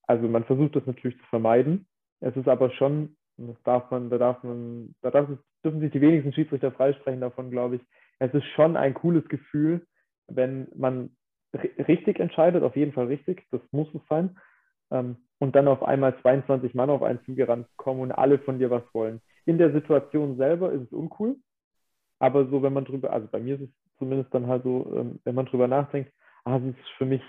also 0.07 0.29
man 0.29 0.45
versucht 0.45 0.77
das 0.77 0.87
natürlich 0.87 1.19
zu 1.19 1.27
vermeiden. 1.27 1.87
Es 2.21 2.37
ist 2.37 2.49
aber 2.49 2.71
schon, 2.73 3.17
das 3.37 3.57
darf 3.65 3.91
man, 3.91 4.11
da 4.11 4.19
darf 4.19 4.43
man, 4.43 4.95
da 5.01 5.11
darf, 5.11 5.29
dürfen 5.65 5.81
sich 5.81 5.91
die 5.93 6.01
wenigsten 6.01 6.33
Schiedsrichter 6.33 6.73
freisprechen 6.73 7.21
davon, 7.21 7.51
glaube 7.51 7.77
ich, 7.77 7.83
es 8.19 8.33
ist 8.35 8.47
schon 8.55 8.77
ein 8.77 8.95
cooles 8.95 9.29
Gefühl, 9.29 9.87
wenn 10.29 10.69
man 10.75 11.17
richtig 11.55 12.19
entscheidet, 12.21 12.63
auf 12.63 12.77
jeden 12.77 12.93
Fall 12.93 13.07
richtig, 13.07 13.47
das 13.51 13.61
muss 13.73 13.89
es 13.95 14.01
sein. 14.09 14.39
Ähm, 14.91 15.17
und 15.39 15.57
dann 15.57 15.69
auf 15.69 15.83
einmal 15.83 16.19
22 16.21 16.75
Mann 16.75 16.91
auf 16.91 17.03
einen 17.03 17.23
zugerannt 17.25 17.67
kommen 17.77 18.01
und 18.01 18.13
alle 18.13 18.39
von 18.39 18.59
dir 18.59 18.71
was 18.71 18.85
wollen. 18.95 19.21
In 19.45 19.59
der 19.59 19.73
Situation 19.73 20.37
selber 20.37 20.73
ist 20.73 20.83
es 20.83 20.93
uncool, 20.93 21.37
aber 22.21 22.47
so, 22.47 22.63
wenn 22.63 22.73
man 22.73 22.85
drüber, 22.85 23.13
also 23.13 23.27
bei 23.27 23.41
mir 23.41 23.57
ist 23.57 23.63
es 23.63 23.99
zumindest 23.99 24.33
dann 24.33 24.47
halt 24.47 24.63
so, 24.63 24.93
ähm, 24.97 25.21
wenn 25.25 25.35
man 25.35 25.47
drüber 25.47 25.67
nachdenkt, 25.67 26.13
ah, 26.45 26.57
es 26.57 26.77
ist 26.77 26.89
für 26.97 27.07
mich, 27.07 27.23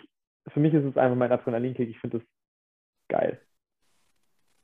für 0.50 0.60
mich 0.60 0.74
ist 0.74 0.86
es 0.86 0.98
einfach 0.98 1.18
mein 1.18 1.32
Adrenalinkick, 1.32 1.90
ich 1.90 2.00
finde 2.00 2.18
es 2.18 2.24
geil. 3.10 3.42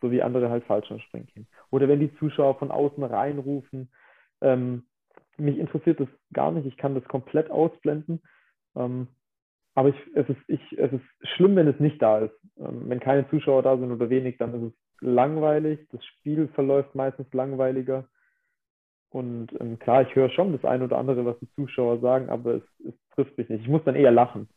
So 0.01 0.11
wie 0.11 0.21
andere 0.21 0.49
halt 0.49 0.63
falsch 0.65 0.87
springen 1.03 1.27
können. 1.33 1.47
Oder 1.71 1.87
wenn 1.87 1.99
die 1.99 2.15
Zuschauer 2.17 2.57
von 2.57 2.71
außen 2.71 3.03
reinrufen, 3.03 3.91
ähm, 4.41 4.85
mich 5.39 5.57
interessiert 5.57 5.99
das 5.99 6.07
gar 6.33 6.51
nicht. 6.51 6.65
Ich 6.65 6.77
kann 6.77 6.95
das 6.95 7.03
komplett 7.05 7.49
ausblenden. 7.51 8.21
Ähm, 8.75 9.07
aber 9.75 9.89
ich, 9.89 9.95
es, 10.15 10.27
ist, 10.29 10.41
ich, 10.47 10.77
es 10.77 10.91
ist 10.91 11.03
schlimm, 11.35 11.55
wenn 11.55 11.67
es 11.67 11.79
nicht 11.79 12.01
da 12.01 12.19
ist. 12.19 12.33
Ähm, 12.57 12.89
wenn 12.89 12.99
keine 12.99 13.29
Zuschauer 13.29 13.63
da 13.63 13.77
sind 13.77 13.91
oder 13.91 14.09
wenig, 14.09 14.37
dann 14.37 14.53
ist 14.53 14.73
es 14.73 15.01
langweilig. 15.01 15.87
Das 15.91 16.03
Spiel 16.05 16.47
verläuft 16.49 16.95
meistens 16.95 17.31
langweiliger. 17.33 18.07
Und 19.09 19.49
ähm, 19.59 19.79
klar, 19.79 20.03
ich 20.03 20.15
höre 20.15 20.29
schon 20.29 20.51
das 20.51 20.65
eine 20.65 20.83
oder 20.83 20.97
andere, 20.97 21.25
was 21.25 21.39
die 21.39 21.51
Zuschauer 21.53 21.99
sagen, 21.99 22.29
aber 22.29 22.55
es, 22.55 22.63
es, 22.85 22.93
trifft 23.15 23.37
mich 23.37 23.49
nicht. 23.49 23.63
Ich 23.63 23.69
muss 23.69 23.83
dann 23.83 23.95
eher 23.95 24.11
lachen. 24.11 24.49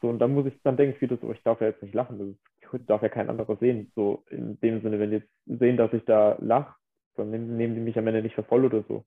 So, 0.00 0.08
und 0.08 0.18
dann 0.18 0.32
muss 0.32 0.46
ich, 0.46 0.54
dann 0.62 0.76
denke 0.76 0.96
ich 0.96 1.02
wieder 1.02 1.18
so, 1.18 1.30
ich 1.32 1.42
darf 1.42 1.60
ja 1.60 1.68
jetzt 1.68 1.82
nicht 1.82 1.94
lachen. 1.94 2.38
Ich 2.60 2.86
darf 2.86 3.02
ja 3.02 3.08
kein 3.08 3.28
anderer 3.28 3.56
sehen. 3.56 3.92
So, 3.94 4.24
in 4.30 4.58
dem 4.60 4.80
Sinne, 4.82 4.98
wenn 4.98 5.10
die 5.10 5.16
jetzt 5.16 5.30
sehen, 5.46 5.76
dass 5.76 5.92
ich 5.92 6.04
da 6.04 6.36
lache, 6.40 6.74
dann 7.16 7.30
nehmen, 7.30 7.56
nehmen 7.56 7.74
die 7.74 7.80
mich 7.80 7.98
am 7.98 8.06
Ende 8.06 8.22
nicht 8.22 8.34
für 8.34 8.44
voll 8.44 8.64
oder 8.64 8.82
so 8.88 9.04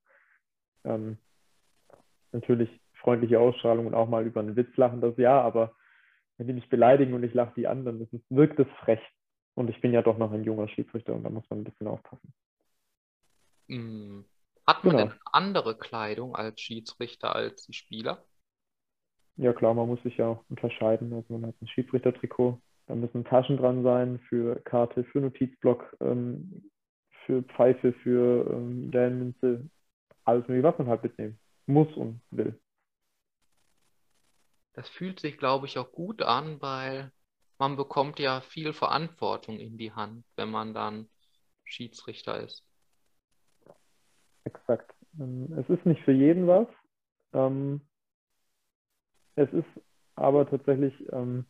ähm, 0.83 1.17
natürlich 2.31 2.69
freundliche 2.93 3.39
Ausstrahlung 3.39 3.87
und 3.87 3.93
auch 3.93 4.07
mal 4.07 4.25
über 4.25 4.39
einen 4.39 4.55
Witz 4.55 4.75
lachen, 4.77 5.01
das 5.01 5.17
ja, 5.17 5.41
aber 5.41 5.75
wenn 6.37 6.47
die 6.47 6.53
mich 6.53 6.69
beleidigen 6.69 7.13
und 7.13 7.23
ich 7.23 7.33
lache 7.33 7.53
die 7.55 7.67
an, 7.67 7.85
dann 7.85 8.01
ist 8.01 8.13
wirkt 8.29 8.59
es 8.59 8.67
frech. 8.79 9.01
Und 9.53 9.69
ich 9.69 9.81
bin 9.81 9.93
ja 9.93 10.01
doch 10.01 10.17
noch 10.17 10.31
ein 10.31 10.43
junger 10.43 10.67
Schiedsrichter 10.69 11.13
und 11.13 11.23
da 11.23 11.29
muss 11.29 11.47
man 11.49 11.59
ein 11.59 11.63
bisschen 11.65 11.87
aufpassen. 11.87 12.33
Hm. 13.67 14.25
Hat 14.65 14.83
man 14.83 14.97
genau. 14.97 15.09
denn 15.09 15.19
andere 15.25 15.77
Kleidung 15.77 16.35
als 16.35 16.61
Schiedsrichter 16.61 17.35
als 17.35 17.65
die 17.65 17.73
Spieler? 17.73 18.23
Ja 19.35 19.53
klar, 19.53 19.73
man 19.73 19.87
muss 19.87 20.01
sich 20.03 20.17
ja 20.17 20.39
unterscheiden. 20.49 21.13
Also 21.13 21.33
man 21.33 21.47
hat 21.47 21.61
ein 21.61 21.67
Schiedsrichtertrikot, 21.67 22.61
da 22.87 22.95
müssen 22.95 23.25
Taschen 23.25 23.57
dran 23.57 23.83
sein 23.83 24.19
für 24.29 24.55
Karte, 24.61 25.03
für 25.05 25.19
Notizblock, 25.19 25.95
ähm, 25.99 26.71
für 27.25 27.43
Pfeife, 27.43 27.93
für 27.93 28.49
ähm, 28.51 28.89
Münze, 28.89 29.69
alles 30.25 30.47
mögliche, 30.47 30.67
was 30.67 30.77
man 30.77 30.87
halt 30.87 31.03
mitnehmen 31.03 31.39
muss 31.65 31.91
und 31.95 32.21
will. 32.31 32.59
Das 34.73 34.87
fühlt 34.89 35.19
sich, 35.19 35.37
glaube 35.37 35.65
ich, 35.65 35.77
auch 35.77 35.91
gut 35.91 36.21
an, 36.21 36.61
weil 36.61 37.11
man 37.57 37.75
bekommt 37.75 38.19
ja 38.19 38.41
viel 38.41 38.73
Verantwortung 38.73 39.59
in 39.59 39.77
die 39.77 39.91
Hand, 39.91 40.25
wenn 40.35 40.49
man 40.49 40.73
dann 40.73 41.09
Schiedsrichter 41.63 42.39
ist. 42.39 42.65
Exakt. 44.45 44.93
Ähm, 45.19 45.53
es 45.57 45.69
ist 45.69 45.85
nicht 45.85 46.01
für 46.03 46.11
jeden 46.11 46.47
was. 46.47 46.67
Ähm, 47.33 47.81
es 49.35 49.51
ist 49.53 49.67
aber 50.15 50.49
tatsächlich 50.49 50.93
ähm, 51.11 51.45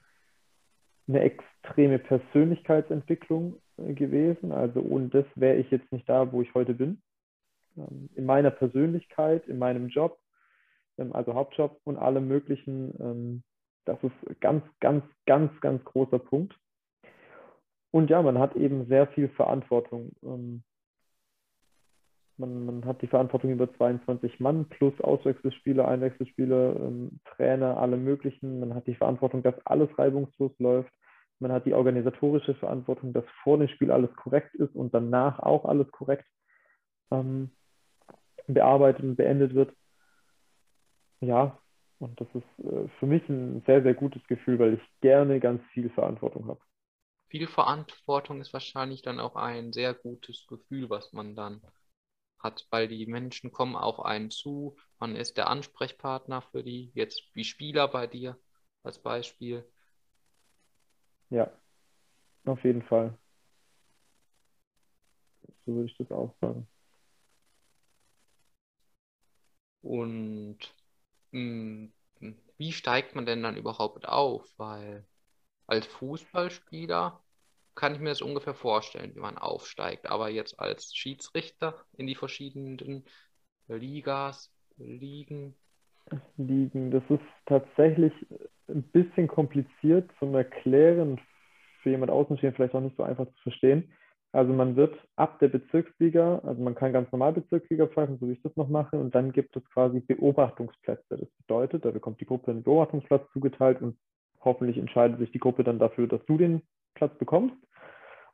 eine 1.08 1.22
extreme 1.22 2.00
Persönlichkeitsentwicklung 2.00 3.62
gewesen. 3.78 4.52
Also 4.52 4.82
ohne 4.82 5.10
das 5.10 5.26
wäre 5.36 5.58
ich 5.58 5.70
jetzt 5.72 5.92
nicht 5.92 6.08
da, 6.08 6.32
wo 6.32 6.42
ich 6.42 6.54
heute 6.54 6.74
bin. 6.74 7.02
Ähm, 7.78 8.10
in 8.16 8.26
meiner 8.26 8.52
Persönlichkeit, 8.52 9.48
in 9.48 9.58
meinem 9.58 9.90
Job, 9.90 10.20
ähm, 10.98 11.14
also 11.14 11.34
Hauptjob 11.34 11.80
und 11.84 11.98
allem 11.98 12.28
Möglichen. 12.28 12.94
Ähm, 13.00 13.44
das 13.86 13.98
ist 14.04 14.42
ganz, 14.42 14.64
ganz, 14.80 15.04
ganz, 15.26 15.52
ganz 15.62 15.84
großer 15.84 16.20
Punkt. 16.20 16.56
Und 17.92 18.10
ja, 18.10 18.22
man 18.22 18.38
hat 18.38 18.56
eben 18.56 18.86
sehr 18.88 19.08
viel 19.08 19.28
Verantwortung. 19.30 20.12
Man, 20.22 20.64
man, 22.38 22.86
hat 22.86 23.02
die 23.02 23.08
Verantwortung 23.08 23.52
über 23.52 23.74
22 23.74 24.40
Mann 24.40 24.70
plus 24.70 24.94
Auswechselspieler, 25.02 25.88
Einwechselspieler, 25.88 26.92
Trainer, 27.26 27.78
alle 27.78 27.98
möglichen. 27.98 28.62
Man 28.62 28.76
hat 28.76 28.88
die 28.88 28.96
Verantwortung, 28.96 29.44
dass 29.44 29.56
alles 29.66 29.90
reibungslos 29.98 30.52
läuft. 30.60 30.94
Man 31.40 31.52
hat 31.52 31.66
die 31.66 31.74
organisatorische 31.74 32.54
Verantwortung, 32.54 33.14
dass 33.14 33.26
vor 33.44 33.58
dem 33.58 33.68
Spiel 33.68 33.92
alles 33.92 34.16
korrekt 34.16 34.54
ist 34.56 34.76
und 34.76 34.94
danach 34.94 35.40
auch 35.40 35.66
alles 35.66 35.92
korrekt. 35.92 36.28
Ähm, 37.12 37.52
bearbeitet 38.54 39.04
und 39.04 39.16
beendet 39.16 39.54
wird. 39.56 39.74
Ja, 41.22 41.58
Und 42.00 42.20
das 42.20 42.28
ist 42.34 42.66
äh, 42.66 42.88
für 43.00 43.06
mich 43.06 43.28
ein 43.30 43.62
sehr, 43.68 43.84
sehr 43.84 43.94
gutes 43.94 44.26
Gefühl, 44.28 44.58
weil 44.60 44.74
ich 44.74 44.82
gerne 45.02 45.40
ganz 45.40 45.62
viel 45.74 45.90
Verantwortung 45.92 46.48
habe. 46.48 46.60
Viel 47.30 47.48
Verantwortung 47.48 48.42
ist 48.42 48.54
wahrscheinlich 48.54 49.04
dann 49.04 49.20
auch 49.20 49.36
ein 49.36 49.72
sehr 49.72 49.94
gutes 49.94 50.48
Gefühl, 50.48 50.90
was 50.90 51.14
man 51.14 51.36
dann 51.36 51.62
hat, 52.40 52.66
weil 52.72 52.88
die 52.88 53.06
Menschen 53.06 53.52
kommen 53.52 53.76
auf 53.76 54.00
einen 54.00 54.32
zu, 54.32 54.76
man 55.00 55.16
ist 55.16 55.38
der 55.38 55.48
Ansprechpartner 55.48 56.42
für 56.42 56.64
die, 56.64 56.92
jetzt 56.96 57.24
wie 57.36 57.44
Spieler 57.44 57.88
bei 57.88 58.08
dir 58.08 58.38
als 58.84 59.02
Beispiel. 59.02 59.64
Ja, 61.30 61.52
auf 62.46 62.64
jeden 62.64 62.84
Fall. 62.84 63.18
So 65.66 65.74
würde 65.74 65.86
ich 65.90 65.98
das 65.98 66.12
auch 66.12 66.34
sagen. 66.42 66.68
Und 69.82 70.58
mh, 71.32 71.90
hm, 72.20 72.38
wie 72.58 72.72
steigt 72.72 73.16
man 73.16 73.26
denn 73.26 73.44
dann 73.44 73.58
überhaupt 73.58 74.08
auf? 74.08 74.48
Weil 74.58 75.06
als 75.68 75.88
Fußballspieler 75.88 77.22
kann 77.76 77.96
ich 77.96 78.00
mir 78.00 78.10
das 78.10 78.22
ungefähr 78.22 78.54
vorstellen, 78.54 79.16
wie 79.16 79.20
man 79.20 79.38
aufsteigt. 79.38 80.08
Aber 80.08 80.30
jetzt 80.30 80.60
als 80.60 80.94
Schiedsrichter 80.94 81.86
in 81.94 82.08
die 82.08 82.16
verschiedenen 82.16 83.06
Ligas, 83.68 84.54
Ligen. 84.78 85.56
Ligen, 86.38 86.92
das 86.92 87.04
ist 87.10 87.24
tatsächlich 87.46 88.14
ein 88.68 88.84
bisschen 88.84 89.28
kompliziert 89.28 90.10
zum 90.20 90.36
Erklären, 90.36 91.20
für 91.82 91.90
jemand 91.90 92.12
Außenstehend 92.12 92.56
vielleicht 92.56 92.76
auch 92.76 92.82
nicht 92.82 92.98
so 92.98 93.04
einfach 93.04 93.26
zu 93.26 93.42
verstehen. 93.44 93.92
Also 94.34 94.54
man 94.54 94.78
wird 94.78 94.98
ab 95.18 95.40
der 95.40 95.50
Bezirksliga, 95.50 96.40
also 96.44 96.62
man 96.62 96.76
kann 96.76 96.94
ganz 96.94 97.12
normal 97.12 97.34
Bezirksliga 97.34 97.88
pfeifen, 97.88 98.18
so 98.18 98.30
wie 98.30 98.34
ich 98.34 98.42
das 98.42 98.56
noch 98.56 98.70
mache, 98.70 98.98
und 98.98 99.14
dann 99.14 99.34
gibt 99.34 99.56
es 99.58 99.66
quasi 99.74 100.00
Beobachtungsplätze. 100.00 101.18
Das 101.18 101.30
bedeutet, 101.40 101.84
da 101.84 101.92
bekommt 101.92 102.22
die 102.22 102.26
Gruppe 102.26 102.52
einen 102.52 102.64
Beobachtungsplatz 102.64 103.30
zugeteilt 103.34 103.82
und 103.82 103.98
hoffentlich 104.40 104.78
entscheidet 104.78 105.20
sich 105.20 105.32
die 105.32 105.40
Gruppe 105.40 105.64
dann 105.64 105.80
dafür, 105.80 106.08
dass 106.08 106.26
du 106.26 106.38
den 106.38 106.62
Platz 106.96 107.18
bekommst. 107.18 107.56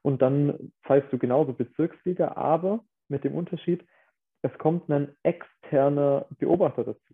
Und 0.04 0.22
dann 0.22 0.72
pfeifst 0.86 1.12
du 1.12 1.18
genauso 1.18 1.54
Bezirksliga, 1.54 2.34
aber 2.36 2.84
mit 3.10 3.24
dem 3.24 3.34
Unterschied, 3.34 3.84
es 4.44 4.56
kommt 4.60 4.90
ein 4.90 5.16
externer 5.24 6.28
Beobachter 6.38 6.84
dazu 6.84 7.14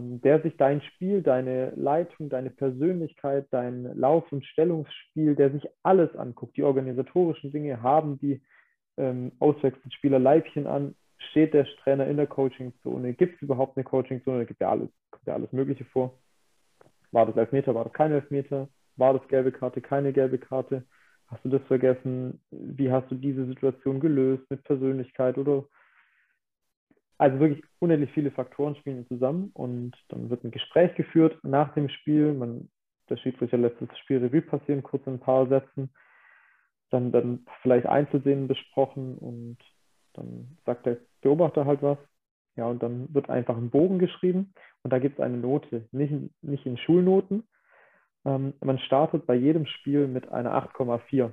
der 0.00 0.40
sich 0.42 0.56
dein 0.56 0.80
Spiel, 0.82 1.22
deine 1.22 1.70
Leitung, 1.76 2.28
deine 2.28 2.50
Persönlichkeit, 2.50 3.46
dein 3.50 3.84
Lauf- 3.96 4.30
und 4.32 4.44
Stellungsspiel, 4.44 5.36
der 5.36 5.50
sich 5.50 5.66
alles 5.82 6.14
anguckt, 6.16 6.56
die 6.56 6.62
organisatorischen 6.62 7.52
Dinge, 7.52 7.82
haben 7.82 8.18
die 8.18 8.42
ähm, 8.96 9.32
Auswechselspieler 9.38 10.18
Leibchen 10.18 10.66
an, 10.66 10.94
steht 11.30 11.54
der 11.54 11.66
Trainer 11.82 12.06
in 12.06 12.16
der 12.16 12.26
Coachingzone, 12.26 13.14
gibt 13.14 13.36
es 13.36 13.42
überhaupt 13.42 13.76
eine 13.76 13.84
Coachingzone, 13.84 14.38
da 14.38 14.44
gibt 14.44 14.60
ja 14.60 14.70
alles, 14.70 14.88
kommt 15.10 15.26
ja 15.26 15.34
alles 15.34 15.52
Mögliche 15.52 15.84
vor. 15.84 16.18
War 17.12 17.26
das 17.26 17.36
Elfmeter, 17.36 17.74
war 17.74 17.84
das 17.84 17.92
kein 17.92 18.12
Elfmeter? 18.12 18.68
War 18.96 19.12
das 19.12 19.26
gelbe 19.28 19.52
Karte, 19.52 19.80
keine 19.80 20.12
gelbe 20.12 20.38
Karte? 20.38 20.84
Hast 21.26 21.44
du 21.44 21.48
das 21.48 21.62
vergessen? 21.62 22.40
Wie 22.50 22.90
hast 22.90 23.10
du 23.10 23.14
diese 23.14 23.46
Situation 23.46 24.00
gelöst 24.00 24.48
mit 24.50 24.62
Persönlichkeit 24.64 25.38
oder 25.38 25.64
also 27.18 27.38
wirklich 27.38 27.64
unendlich 27.78 28.10
viele 28.12 28.30
Faktoren 28.30 28.76
spielen 28.76 29.06
zusammen 29.06 29.50
und 29.54 29.92
dann 30.08 30.30
wird 30.30 30.44
ein 30.44 30.50
Gespräch 30.50 30.94
geführt 30.94 31.38
nach 31.42 31.72
dem 31.74 31.88
Spiel. 31.88 32.32
Man, 32.32 32.68
der 33.08 33.16
Schiedsrichter 33.16 33.58
lässt 33.58 33.80
das 33.80 33.98
Spiel 33.98 34.18
Revue 34.18 34.42
passieren, 34.42 34.82
kurz 34.82 35.06
in 35.06 35.14
ein 35.14 35.20
paar 35.20 35.46
Sätzen. 35.46 35.90
Dann, 36.90 37.12
dann 37.12 37.46
vielleicht 37.62 37.86
Einzelszenen 37.86 38.48
besprochen 38.48 39.18
und 39.18 39.58
dann 40.14 40.58
sagt 40.64 40.86
der 40.86 40.98
Beobachter 41.22 41.66
halt 41.66 41.82
was. 41.82 41.98
Ja, 42.56 42.66
und 42.66 42.82
dann 42.82 43.12
wird 43.12 43.30
einfach 43.30 43.56
ein 43.56 43.70
Bogen 43.70 43.98
geschrieben 43.98 44.52
und 44.82 44.92
da 44.92 44.98
gibt 44.98 45.18
es 45.18 45.24
eine 45.24 45.36
Note, 45.36 45.88
nicht, 45.90 46.12
nicht 46.42 46.66
in 46.66 46.78
Schulnoten. 46.78 47.44
Ähm, 48.24 48.54
man 48.60 48.78
startet 48.78 49.26
bei 49.26 49.34
jedem 49.34 49.66
Spiel 49.66 50.06
mit 50.06 50.28
einer 50.30 50.52
8,4. 50.52 51.32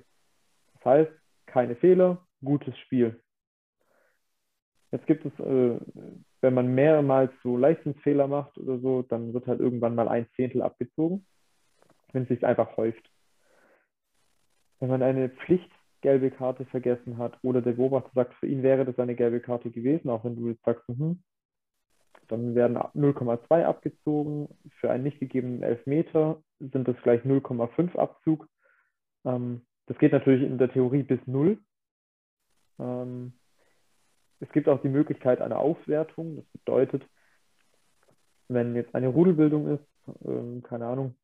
Das 0.74 0.86
heißt, 0.86 1.12
keine 1.46 1.76
Fehler, 1.76 2.26
gutes 2.44 2.78
Spiel. 2.80 3.22
Jetzt 4.92 5.08
gibt 5.08 5.26
es, 5.26 5.39
äh, 5.39 5.80
wenn 6.42 6.54
man 6.54 6.76
mehrmals 6.76 7.32
so 7.44 7.58
Leistungsfehler 7.58 8.28
macht 8.28 8.58
oder 8.58 8.78
so, 8.80 9.04
dann 9.04 9.34
wird 9.34 9.48
halt 9.48 9.60
irgendwann 9.60 9.96
mal 9.96 10.10
ein 10.10 10.28
Zehntel 10.36 10.62
abgezogen, 10.62 11.26
wenn 12.12 12.24
es 12.24 12.30
sich 12.30 12.46
einfach 12.46 12.76
häuft. 12.76 13.10
Wenn 14.80 14.89
man 14.89 15.02
eine 15.02 15.30
Pflichtgelbe 15.30 16.32
Karte 16.32 16.66
vergessen 16.66 17.18
hat 17.18 17.38
oder 17.42 17.62
der 17.62 17.74
Beobachter 17.74 18.12
sagt, 18.14 18.34
für 18.36 18.48
ihn 18.48 18.64
wäre 18.64 18.84
das 18.84 19.00
eine 19.00 19.16
gelbe 19.16 19.39
Karte 19.39 19.72
gewesen, 19.72 20.10
auch 20.10 20.26
wenn 20.26 20.36
du 20.36 20.50
jetzt 20.50 20.64
sagst, 20.66 20.86
hm, 20.88 21.24
dann 22.28 22.56
werden 22.56 22.78
0,2 22.78 23.64
abgezogen. 23.64 24.48
Für 24.80 24.89
einen 24.89 25.04
nicht 25.04 25.20
gegebenen 25.20 25.64
Elfmeter 25.64 26.42
sind 26.60 26.88
das 26.88 26.96
gleich 27.04 27.24
0,5 27.24 27.96
Abzug. 27.98 28.48
Ähm, 29.26 29.62
das 29.86 29.98
geht 30.00 30.12
natürlich 30.12 30.44
in 30.44 30.58
der 30.58 30.72
Theorie 30.72 31.04
bis 31.04 31.20
0. 31.28 31.60
Ähm, 32.80 33.34
es 34.42 34.52
gibt 34.52 34.68
auch 34.68 34.82
die 34.82 34.89
Möglichkeit 34.89 35.39
einer 35.39 35.60
Aufwertung. 35.60 36.36
Das 36.36 36.46
bedeutet, 36.48 37.06
wenn 38.50 38.76
jetzt 38.76 38.94
eine 38.96 39.08
Rudelbildung 39.08 39.68
ist, 39.76 39.86
ähm, 40.26 40.64
keine 40.64 40.88
Ahnung, 40.88 41.16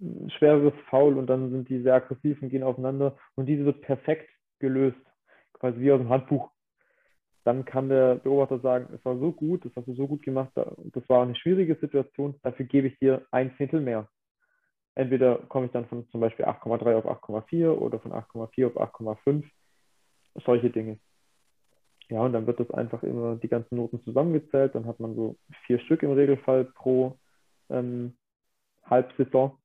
ein 0.00 0.30
schwereres 0.30 0.74
Foul 0.90 1.16
und 1.16 1.28
dann 1.28 1.50
sind 1.50 1.68
die 1.68 1.80
sehr 1.80 1.94
aggressiv 1.94 2.42
und 2.42 2.50
gehen 2.50 2.64
aufeinander 2.64 3.16
und 3.36 3.46
diese 3.46 3.64
wird 3.64 3.80
perfekt 3.82 4.28
gelöst, 4.58 4.98
quasi 5.52 5.78
wie 5.80 5.92
aus 5.92 6.00
dem 6.00 6.08
Handbuch. 6.08 6.50
Dann 7.44 7.64
kann 7.64 7.88
der 7.88 8.16
Beobachter 8.16 8.58
sagen, 8.58 8.92
es 8.92 9.04
war 9.04 9.16
so 9.18 9.30
gut, 9.30 9.64
das 9.64 9.72
hast 9.76 9.86
du 9.86 9.94
so 9.94 10.08
gut 10.08 10.22
gemacht, 10.22 10.50
das 10.56 11.08
war 11.08 11.22
eine 11.22 11.36
schwierige 11.36 11.76
Situation, 11.76 12.34
dafür 12.42 12.66
gebe 12.66 12.88
ich 12.88 12.98
dir 12.98 13.24
ein 13.30 13.54
Zehntel 13.56 13.80
mehr. 13.80 14.08
Entweder 14.96 15.36
komme 15.48 15.66
ich 15.66 15.72
dann 15.72 15.86
von 15.86 16.08
zum 16.08 16.20
Beispiel 16.20 16.44
8,3 16.44 16.96
auf 16.96 17.06
8,4 17.06 17.70
oder 17.70 18.00
von 18.00 18.12
8,4 18.12 18.66
auf 18.66 18.76
8,5, 18.76 19.44
solche 20.44 20.70
Dinge. 20.70 20.98
Ja, 22.10 22.20
und 22.20 22.32
dann 22.32 22.46
wird 22.46 22.60
das 22.60 22.70
einfach 22.70 23.02
immer 23.02 23.36
die 23.36 23.48
ganzen 23.48 23.76
Noten 23.76 24.02
zusammengezählt. 24.02 24.74
Dann 24.74 24.86
hat 24.86 25.00
man 25.00 25.14
so 25.14 25.36
vier 25.66 25.78
Stück 25.80 26.02
im 26.02 26.12
Regelfall 26.12 26.64
pro 26.64 27.18
ähm, 27.70 28.16
Halbsaison. 28.84 29.56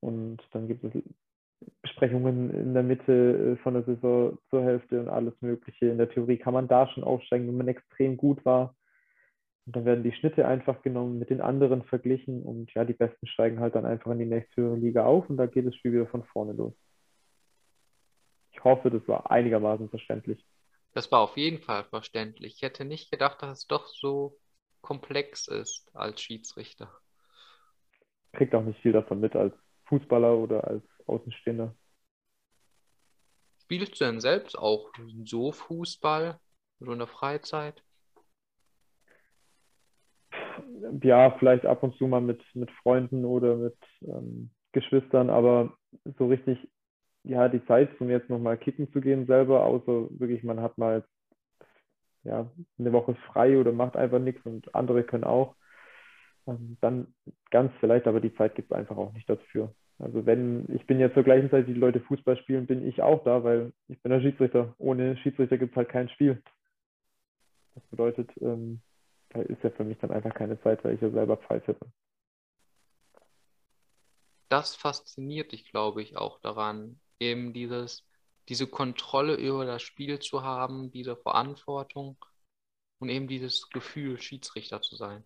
Und 0.00 0.42
dann 0.50 0.66
gibt 0.66 0.82
es 0.84 0.92
Besprechungen 1.82 2.50
in 2.50 2.74
der 2.74 2.82
Mitte 2.82 3.12
äh, 3.12 3.62
von 3.62 3.74
der 3.74 3.84
Saison 3.84 4.38
zur 4.50 4.62
Hälfte 4.64 5.00
und 5.00 5.08
alles 5.08 5.34
Mögliche. 5.40 5.86
In 5.86 5.98
der 5.98 6.10
Theorie 6.10 6.38
kann 6.38 6.54
man 6.54 6.68
da 6.68 6.88
schon 6.88 7.04
aufsteigen, 7.04 7.46
wenn 7.46 7.56
man 7.56 7.68
extrem 7.68 8.16
gut 8.16 8.44
war. 8.44 8.74
Und 9.66 9.76
dann 9.76 9.84
werden 9.84 10.02
die 10.02 10.12
Schnitte 10.12 10.46
einfach 10.46 10.82
genommen, 10.82 11.20
mit 11.20 11.30
den 11.30 11.40
anderen 11.40 11.84
verglichen 11.84 12.42
und 12.42 12.72
ja, 12.74 12.84
die 12.84 12.94
Besten 12.94 13.26
steigen 13.28 13.60
halt 13.60 13.76
dann 13.76 13.86
einfach 13.86 14.10
in 14.10 14.18
die 14.18 14.26
nächste 14.26 14.74
Liga 14.74 15.04
auf 15.04 15.30
und 15.30 15.36
da 15.36 15.46
geht 15.46 15.66
das 15.66 15.76
Spiel 15.76 15.92
wieder 15.92 16.08
von 16.08 16.24
vorne 16.24 16.52
los. 16.52 16.74
Ich 18.50 18.64
hoffe, 18.64 18.90
das 18.90 19.06
war 19.06 19.30
einigermaßen 19.30 19.88
verständlich. 19.88 20.44
Das 20.94 21.10
war 21.10 21.20
auf 21.20 21.36
jeden 21.36 21.58
Fall 21.58 21.84
verständlich. 21.84 22.56
Ich 22.56 22.62
hätte 22.62 22.84
nicht 22.84 23.10
gedacht, 23.10 23.42
dass 23.42 23.60
es 23.60 23.66
doch 23.66 23.86
so 23.86 24.38
komplex 24.82 25.48
ist 25.48 25.90
als 25.94 26.20
Schiedsrichter. 26.20 26.92
Kriegt 28.32 28.54
auch 28.54 28.64
nicht 28.64 28.80
viel 28.80 28.92
davon 28.92 29.20
mit 29.20 29.34
als 29.36 29.54
Fußballer 29.86 30.36
oder 30.36 30.64
als 30.64 30.84
Außenstehender. 31.06 31.74
Spielst 33.62 34.00
du 34.00 34.04
denn 34.04 34.20
selbst 34.20 34.58
auch 34.58 34.90
so 35.24 35.52
Fußball, 35.52 36.38
so 36.80 36.92
in 36.92 36.98
der 36.98 37.08
Freizeit? 37.08 37.82
Ja, 41.02 41.30
vielleicht 41.38 41.64
ab 41.64 41.82
und 41.82 41.96
zu 41.96 42.06
mal 42.06 42.20
mit, 42.20 42.42
mit 42.54 42.70
Freunden 42.82 43.24
oder 43.24 43.56
mit 43.56 43.76
ähm, 44.02 44.50
Geschwistern, 44.72 45.30
aber 45.30 45.76
so 46.18 46.26
richtig 46.26 46.58
ja, 47.24 47.48
die 47.48 47.64
Zeit, 47.66 47.88
um 48.00 48.10
jetzt 48.10 48.28
nochmal 48.28 48.56
kicken 48.58 48.90
zu 48.92 49.00
gehen 49.00 49.26
selber, 49.26 49.64
außer 49.64 50.08
wirklich, 50.18 50.42
man 50.42 50.60
hat 50.60 50.78
mal 50.78 51.04
ja, 52.24 52.50
eine 52.78 52.92
Woche 52.92 53.14
frei 53.32 53.58
oder 53.58 53.72
macht 53.72 53.96
einfach 53.96 54.18
nichts 54.18 54.44
und 54.46 54.74
andere 54.74 55.04
können 55.04 55.24
auch. 55.24 55.56
Ähm, 56.46 56.76
dann 56.80 57.14
ganz 57.50 57.72
vielleicht, 57.80 58.06
aber 58.06 58.20
die 58.20 58.34
Zeit 58.34 58.54
gibt 58.54 58.70
es 58.70 58.76
einfach 58.76 58.96
auch 58.96 59.12
nicht 59.12 59.28
dafür. 59.28 59.74
Also 59.98 60.26
wenn, 60.26 60.66
ich 60.74 60.86
bin 60.86 60.98
ja 60.98 61.12
zur 61.14 61.22
gleichen 61.22 61.50
Zeit, 61.50 61.68
wie 61.68 61.74
die 61.74 61.80
Leute 61.80 62.00
Fußball 62.00 62.36
spielen, 62.38 62.66
bin 62.66 62.86
ich 62.86 63.02
auch 63.02 63.22
da, 63.24 63.44
weil 63.44 63.72
ich 63.88 64.00
bin 64.02 64.10
der 64.10 64.20
Schiedsrichter. 64.20 64.74
Ohne 64.78 65.16
Schiedsrichter 65.18 65.58
gibt 65.58 65.72
es 65.72 65.76
halt 65.76 65.88
kein 65.88 66.08
Spiel. 66.08 66.42
Das 67.74 67.84
bedeutet, 67.84 68.30
ähm, 68.40 68.80
da 69.30 69.42
ist 69.42 69.62
ja 69.62 69.70
für 69.70 69.84
mich 69.84 69.98
dann 69.98 70.10
einfach 70.10 70.34
keine 70.34 70.60
Zeit, 70.62 70.84
weil 70.84 70.94
ich 70.94 71.00
ja 71.00 71.10
selber 71.10 71.36
pfeife. 71.36 71.76
Das 74.48 74.74
fasziniert 74.74 75.52
dich, 75.52 75.70
glaube 75.70 76.02
ich, 76.02 76.16
auch 76.16 76.40
daran, 76.40 77.00
eben 77.22 77.52
dieses, 77.52 78.04
diese 78.48 78.66
Kontrolle 78.66 79.36
über 79.36 79.64
das 79.64 79.82
Spiel 79.82 80.18
zu 80.18 80.42
haben, 80.42 80.90
diese 80.90 81.16
Verantwortung 81.16 82.16
und 82.98 83.08
eben 83.08 83.28
dieses 83.28 83.68
Gefühl, 83.70 84.20
Schiedsrichter 84.20 84.80
zu 84.80 84.96
sein. 84.96 85.24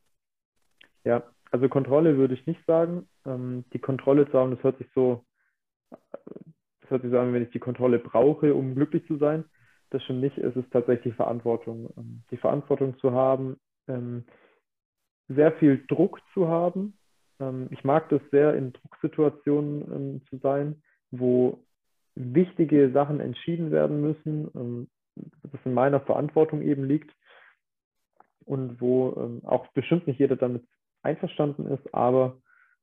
Ja, 1.04 1.22
also 1.50 1.68
Kontrolle 1.68 2.16
würde 2.16 2.34
ich 2.34 2.46
nicht 2.46 2.64
sagen. 2.66 3.08
Ähm, 3.24 3.64
die 3.72 3.78
Kontrolle 3.78 4.30
zu 4.30 4.38
haben, 4.38 4.50
das 4.50 4.62
hört 4.62 4.78
sich 4.78 4.88
so, 4.94 5.24
das 5.90 6.90
hört 6.90 7.02
sich 7.02 7.10
so 7.10 7.18
an, 7.18 7.32
wenn 7.32 7.42
ich 7.42 7.50
die 7.50 7.58
Kontrolle 7.58 7.98
brauche, 7.98 8.54
um 8.54 8.74
glücklich 8.74 9.06
zu 9.06 9.16
sein. 9.16 9.44
Das 9.90 10.02
schon 10.02 10.20
nicht, 10.20 10.36
es 10.38 10.56
ist 10.56 10.70
tatsächlich 10.72 11.14
Verantwortung. 11.14 11.92
Ähm, 11.96 12.22
die 12.30 12.36
Verantwortung 12.36 12.98
zu 12.98 13.12
haben, 13.12 13.56
ähm, 13.88 14.24
sehr 15.28 15.52
viel 15.52 15.84
Druck 15.86 16.20
zu 16.34 16.48
haben. 16.48 16.98
Ähm, 17.40 17.68
ich 17.70 17.84
mag 17.84 18.08
das 18.08 18.20
sehr, 18.30 18.54
in 18.54 18.72
Drucksituationen 18.72 19.92
ähm, 19.92 20.22
zu 20.28 20.38
sein, 20.38 20.82
wo 21.10 21.64
wichtige 22.16 22.90
Sachen 22.90 23.20
entschieden 23.20 23.70
werden 23.70 24.00
müssen, 24.00 24.50
ähm, 24.54 24.88
das 25.42 25.60
in 25.64 25.74
meiner 25.74 26.00
Verantwortung 26.00 26.62
eben 26.62 26.84
liegt 26.84 27.14
und 28.44 28.80
wo 28.80 29.14
ähm, 29.16 29.42
auch 29.44 29.66
bestimmt 29.68 30.06
nicht 30.06 30.18
jeder 30.18 30.36
damit 30.36 30.64
einverstanden 31.02 31.66
ist, 31.66 31.94
aber 31.94 32.38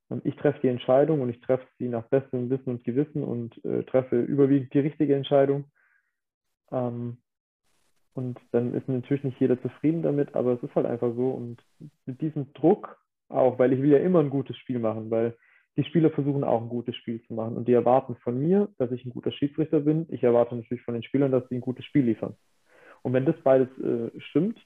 ähm, 0.10 0.22
ich 0.24 0.36
treffe 0.36 0.60
die 0.62 0.70
Entscheidung 0.70 1.22
und 1.22 1.30
ich 1.30 1.42
treffe 1.42 1.68
sie 1.78 1.90
nach 1.90 2.06
bestem 2.08 2.50
Wissen 2.50 2.70
und 2.70 2.84
Gewissen 2.84 3.24
und 3.24 3.64
äh, 3.66 3.84
treffe 3.84 4.22
überwiegend 4.22 4.74
die 4.74 4.80
richtige 4.80 5.16
Entscheidung. 5.16 5.66
Und 8.16 8.40
dann 8.52 8.74
ist 8.74 8.88
natürlich 8.88 9.24
nicht 9.24 9.40
jeder 9.40 9.62
zufrieden 9.62 10.02
damit, 10.02 10.34
aber 10.34 10.54
es 10.54 10.64
ist 10.64 10.74
halt 10.74 10.88
einfach 10.88 11.14
so. 11.16 11.30
Und 11.30 11.64
mit 12.08 12.20
diesem 12.20 12.52
Druck 12.54 12.98
auch, 13.30 13.60
weil 13.60 13.74
ich 13.74 13.82
will 13.82 13.92
ja 13.92 14.00
immer 14.00 14.20
ein 14.22 14.30
gutes 14.30 14.58
Spiel 14.58 14.80
machen, 14.80 15.12
weil 15.12 15.36
die 15.76 15.84
Spieler 15.86 16.12
versuchen 16.12 16.44
auch 16.44 16.62
ein 16.62 16.70
gutes 16.70 16.96
Spiel 16.96 17.22
zu 17.24 17.34
machen. 17.34 17.58
Und 17.58 17.68
die 17.68 17.74
erwarten 17.74 18.16
von 18.18 18.40
mir, 18.40 18.70
dass 18.78 18.92
ich 18.92 19.04
ein 19.06 19.12
guter 19.12 19.32
Schiedsrichter 19.32 19.80
bin. 19.80 20.06
Ich 20.10 20.22
erwarte 20.24 20.56
natürlich 20.56 20.84
von 20.84 20.94
den 20.94 21.04
Spielern, 21.04 21.32
dass 21.32 21.48
sie 21.50 21.56
ein 21.56 21.62
gutes 21.62 21.86
Spiel 21.86 22.06
liefern. 22.06 22.36
Und 23.02 23.14
wenn 23.14 23.26
das 23.26 23.36
beides 23.44 23.70
äh, 23.80 24.12
stimmt, 24.22 24.60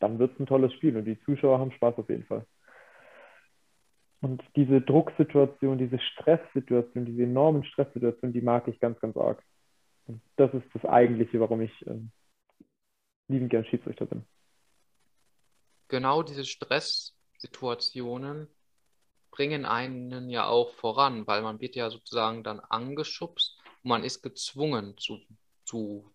dann 0.00 0.18
wird 0.18 0.34
es 0.34 0.40
ein 0.40 0.46
tolles 0.46 0.72
Spiel 0.74 0.96
und 0.96 1.06
die 1.06 1.18
Zuschauer 1.20 1.58
haben 1.58 1.72
Spaß 1.72 1.98
auf 1.98 2.08
jeden 2.08 2.24
Fall. 2.24 2.46
Und 4.20 4.42
diese 4.56 4.80
Drucksituation, 4.80 5.78
diese 5.78 5.98
Stresssituation, 5.98 7.04
diese 7.04 7.24
enormen 7.24 7.64
Stresssituationen, 7.64 8.32
die 8.32 8.40
mag 8.40 8.68
ich 8.68 8.80
ganz, 8.80 8.98
ganz 9.00 9.16
arg. 9.16 9.42
Und 10.06 10.20
das 10.36 10.52
ist 10.54 10.66
das 10.74 10.84
Eigentliche, 10.84 11.40
warum 11.40 11.62
ich 11.62 11.86
äh, 11.86 11.98
liebend 13.28 13.50
gern 13.50 13.64
Schiedsrichter 13.64 14.06
bin. 14.06 14.24
Genau 15.88 16.22
diese 16.22 16.44
Stresssituationen 16.44 18.48
bringen 19.34 19.64
einen 19.64 20.30
ja 20.30 20.46
auch 20.46 20.74
voran, 20.74 21.26
weil 21.26 21.42
man 21.42 21.58
wird 21.58 21.74
ja 21.74 21.90
sozusagen 21.90 22.44
dann 22.44 22.60
angeschubst 22.60 23.58
und 23.82 23.88
man 23.88 24.04
ist 24.04 24.22
gezwungen 24.22 24.96
zu, 24.96 25.18
zu 25.64 26.08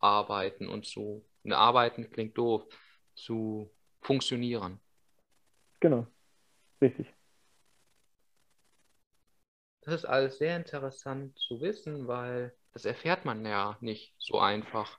arbeiten 0.00 0.68
und 0.68 0.84
zu, 0.84 1.24
ne, 1.44 1.56
arbeiten 1.56 2.10
klingt 2.10 2.36
doof, 2.36 2.66
zu 3.14 3.70
funktionieren. 4.02 4.80
Genau, 5.80 6.06
richtig. 6.82 7.06
Das 9.80 9.94
ist 9.94 10.04
alles 10.04 10.36
sehr 10.36 10.54
interessant 10.54 11.38
zu 11.38 11.62
wissen, 11.62 12.06
weil 12.06 12.54
das 12.74 12.84
erfährt 12.84 13.24
man 13.24 13.46
ja 13.46 13.78
nicht 13.80 14.14
so 14.18 14.40
einfach, 14.40 14.98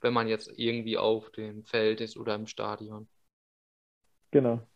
wenn 0.00 0.12
man 0.12 0.26
jetzt 0.26 0.50
irgendwie 0.56 0.98
auf 0.98 1.30
dem 1.30 1.64
Feld 1.64 2.00
ist 2.00 2.16
oder 2.16 2.34
im 2.34 2.48
Stadion. 2.48 3.08
Genau. 4.32 4.66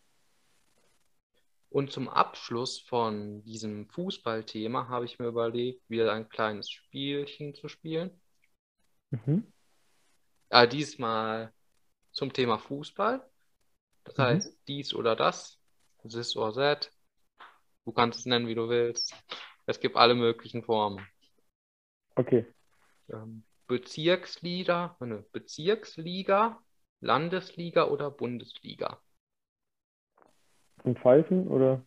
Und 1.77 1.93
zum 1.93 2.09
Abschluss 2.09 2.81
von 2.81 3.45
diesem 3.45 3.87
Fußballthema 3.91 4.89
habe 4.89 5.05
ich 5.05 5.18
mir 5.18 5.27
überlegt, 5.27 5.83
wieder 5.91 6.11
ein 6.14 6.31
kleines 6.31 6.70
Spielchen 6.70 7.55
zu 7.55 7.68
spielen. 7.68 8.18
Mhm. 9.11 9.53
Äh, 10.49 10.66
diesmal 10.66 11.53
zum 12.12 12.33
Thema 12.33 12.57
Fußball. 12.57 13.31
Das 14.05 14.16
mhm. 14.16 14.22
heißt, 14.22 14.59
dies 14.66 14.95
oder 14.95 15.16
das, 15.16 15.61
this 16.03 16.35
or 16.35 16.55
that. 16.55 16.91
Du 17.85 17.93
kannst 17.93 18.20
es 18.20 18.24
nennen, 18.24 18.49
wie 18.49 18.55
du 18.55 18.70
willst. 18.70 19.14
Es 19.66 19.79
gibt 19.79 19.97
alle 19.97 20.14
möglichen 20.14 20.62
Formen. 20.62 21.07
Okay. 22.14 22.47
Ähm, 23.11 23.45
Bezirksliga, 23.66 24.97
ne, 25.01 25.27
Bezirksliga, 25.31 26.59
Landesliga 27.01 27.85
oder 27.85 28.11
Bundesliga? 28.11 28.99
Und 30.85 30.99
Pfeifen 30.99 31.49
oder? 31.49 31.85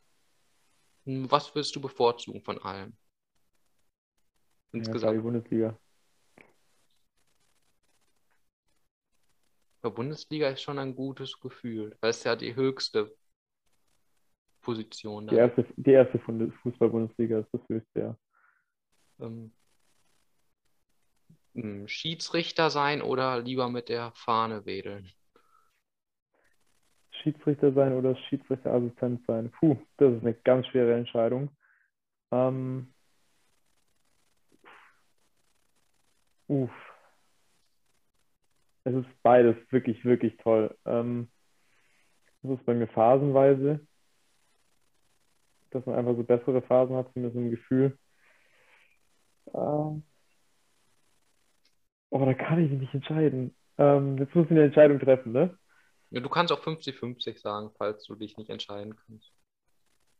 Hm, 1.05 1.29
was 1.31 1.53
willst 1.55 1.75
du 1.75 1.81
bevorzugen 1.81 2.41
von 2.41 2.57
allem? 2.59 2.95
Insgesamt. 4.71 5.11
Ja, 5.11 5.17
die 5.17 5.23
Bundesliga. 5.23 5.79
Der 9.83 9.89
Bundesliga 9.89 10.49
ist 10.49 10.61
schon 10.61 10.77
ein 10.77 10.93
gutes 10.93 11.39
Gefühl, 11.39 11.97
weil 12.01 12.09
es 12.09 12.23
ja 12.23 12.35
die 12.35 12.53
höchste 12.53 13.15
Position 14.61 15.27
ist. 15.29 15.31
Die 15.31 15.37
erste, 15.37 15.65
die 15.77 15.91
erste 15.91 16.19
Fußball-Bundesliga 16.19 17.39
ist 17.39 17.49
das 17.53 17.61
höchste, 17.69 17.99
ja. 17.99 18.17
Ähm, 19.19 19.53
hm, 21.55 21.87
Schiedsrichter 21.87 22.69
sein 22.69 23.01
oder 23.01 23.39
lieber 23.39 23.69
mit 23.69 23.89
der 23.89 24.11
Fahne 24.15 24.65
wedeln? 24.65 25.09
Schiedsrichter 27.21 27.73
sein 27.73 27.93
oder 27.93 28.15
Schiedsrichterassistent 28.15 29.25
sein? 29.27 29.51
Puh, 29.59 29.77
das 29.97 30.13
ist 30.13 30.21
eine 30.21 30.33
ganz 30.33 30.67
schwere 30.67 30.95
Entscheidung. 30.95 31.49
Ähm, 32.31 32.93
uff. 36.47 36.71
Es 38.85 38.93
ist 38.95 39.07
beides 39.23 39.55
wirklich, 39.71 40.03
wirklich 40.05 40.37
toll. 40.37 40.75
Ähm, 40.85 41.29
das 42.41 42.59
ist 42.59 42.65
bei 42.65 42.73
mir 42.73 42.87
phasenweise, 42.87 43.85
dass 45.71 45.85
man 45.85 45.95
einfach 45.95 46.15
so 46.15 46.23
bessere 46.23 46.61
Phasen 46.61 46.95
hat, 46.95 47.11
zumindest 47.13 47.37
ein 47.37 47.51
Gefühl. 47.51 47.97
Ähm, 49.53 50.03
oh, 52.09 52.25
da 52.25 52.33
kann 52.33 52.63
ich 52.63 52.71
mich 52.71 52.79
nicht 52.81 52.93
entscheiden. 52.93 53.55
Ähm, 53.77 54.17
jetzt 54.17 54.33
muss 54.33 54.45
ich 54.45 54.51
eine 54.51 54.63
Entscheidung 54.63 54.99
treffen, 54.99 55.33
ne? 55.33 55.58
Ja, 56.11 56.21
du 56.21 56.29
kannst 56.29 56.51
auch 56.51 56.63
50-50 56.63 57.39
sagen, 57.39 57.71
falls 57.77 58.03
du 58.03 58.15
dich 58.15 58.37
nicht 58.37 58.49
entscheiden 58.49 58.95
kannst. 58.95 59.31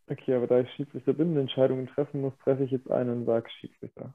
Okay, 0.07 0.33
aber 0.35 0.47
da 0.47 0.59
ich 0.59 0.69
Schiedsrichter 0.73 1.13
bin 1.13 1.31
und 1.31 1.37
Entscheidungen 1.37 1.87
treffen 1.87 2.21
muss, 2.21 2.33
treffe 2.39 2.63
ich 2.63 2.71
jetzt 2.71 2.89
einen 2.89 3.19
und 3.19 3.25
sage 3.25 3.49
Schiedsrichter. 3.49 4.13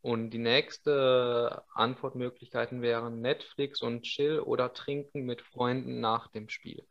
Und 0.00 0.30
die 0.30 0.38
nächste 0.38 1.62
Antwortmöglichkeiten 1.74 2.82
wären 2.82 3.20
Netflix 3.20 3.82
und 3.82 4.02
Chill 4.02 4.40
oder 4.40 4.72
Trinken 4.72 5.24
mit 5.24 5.42
Freunden 5.42 6.00
nach 6.00 6.28
dem 6.28 6.48
Spiel. 6.48 6.86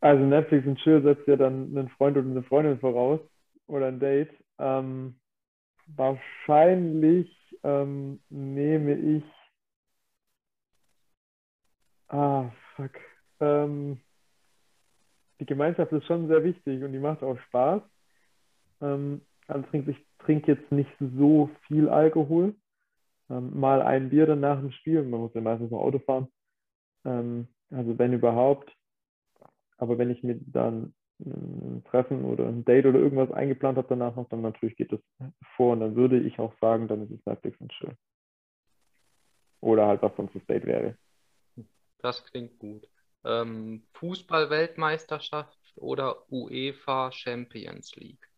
Also 0.00 0.24
Netflix 0.24 0.66
und 0.66 0.78
Chill 0.78 1.02
setzt 1.02 1.26
ja 1.26 1.36
dann 1.36 1.76
einen 1.76 1.88
Freund 1.88 2.16
oder 2.16 2.28
eine 2.28 2.42
Freundin 2.42 2.78
voraus 2.78 3.20
oder 3.66 3.86
ein 3.86 4.00
Date. 4.00 4.30
Ähm, 4.58 5.18
Wahrscheinlich 5.86 7.30
ähm, 7.62 8.20
nehme 8.28 8.94
ich. 8.94 9.24
Ah, 12.08 12.50
fuck. 12.74 12.92
Ähm, 13.40 14.00
die 15.40 15.46
Gemeinschaft 15.46 15.92
ist 15.92 16.06
schon 16.06 16.28
sehr 16.28 16.42
wichtig 16.44 16.82
und 16.82 16.92
die 16.92 16.98
macht 16.98 17.22
auch 17.22 17.38
Spaß. 17.38 17.82
Ähm, 18.82 19.22
also 19.46 19.66
trinke 19.68 19.90
ich 19.92 20.06
trinke 20.18 20.52
jetzt 20.52 20.72
nicht 20.72 20.90
so 20.98 21.50
viel 21.66 21.88
Alkohol. 21.88 22.54
Ähm, 23.30 23.58
mal 23.58 23.82
ein 23.82 24.10
Bier 24.10 24.26
dann 24.26 24.40
nach 24.40 24.58
dem 24.58 24.72
Spiel. 24.72 25.02
Man 25.02 25.20
muss 25.20 25.34
ja 25.34 25.40
meistens 25.40 25.70
noch 25.70 25.80
Auto 25.80 25.98
fahren. 26.00 26.28
Ähm, 27.04 27.48
also 27.70 27.98
wenn 27.98 28.12
überhaupt. 28.12 28.72
Aber 29.78 29.98
wenn 29.98 30.10
ich 30.10 30.22
mir 30.22 30.38
dann 30.46 30.94
ein 31.20 31.82
Treffen 31.84 32.24
oder 32.24 32.46
ein 32.46 32.64
Date 32.64 32.86
oder 32.86 32.98
irgendwas 32.98 33.30
eingeplant 33.30 33.78
habe 33.78 33.88
danach 33.88 34.16
noch, 34.16 34.28
dann 34.28 34.42
natürlich 34.42 34.76
geht 34.76 34.92
das 34.92 35.00
vor 35.56 35.72
und 35.72 35.80
dann 35.80 35.96
würde 35.96 36.20
ich 36.20 36.38
auch 36.38 36.52
sagen, 36.60 36.88
dann 36.88 37.02
ist 37.02 37.10
es 37.10 37.24
Netflix 37.26 37.60
und 37.60 37.72
Chill. 37.72 37.96
Oder 39.60 39.86
halt, 39.86 40.02
was 40.02 40.14
sonst 40.16 40.34
das 40.34 40.44
Date 40.46 40.66
wäre. 40.66 40.96
Das 41.98 42.24
klingt 42.24 42.58
gut. 42.58 42.86
Ähm, 43.24 43.86
Fußball-Weltmeisterschaft 43.94 45.58
oder 45.76 46.30
UEFA 46.30 47.10
Champions 47.10 47.96
League? 47.96 48.30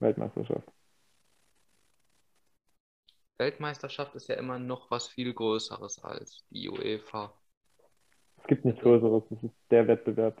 Weltmeisterschaft. 0.00 0.70
Weltmeisterschaft 3.38 4.14
ist 4.14 4.28
ja 4.28 4.36
immer 4.36 4.58
noch 4.58 4.90
was 4.90 5.08
viel 5.08 5.34
Größeres 5.34 5.98
als 6.04 6.46
die 6.50 6.68
UEFA. 6.68 7.34
Es 8.46 8.48
gibt 8.48 8.64
nichts 8.64 8.80
Größeres. 8.80 9.24
Das 9.28 9.42
ist 9.42 9.54
der 9.72 9.88
Wettbewerb. 9.88 10.40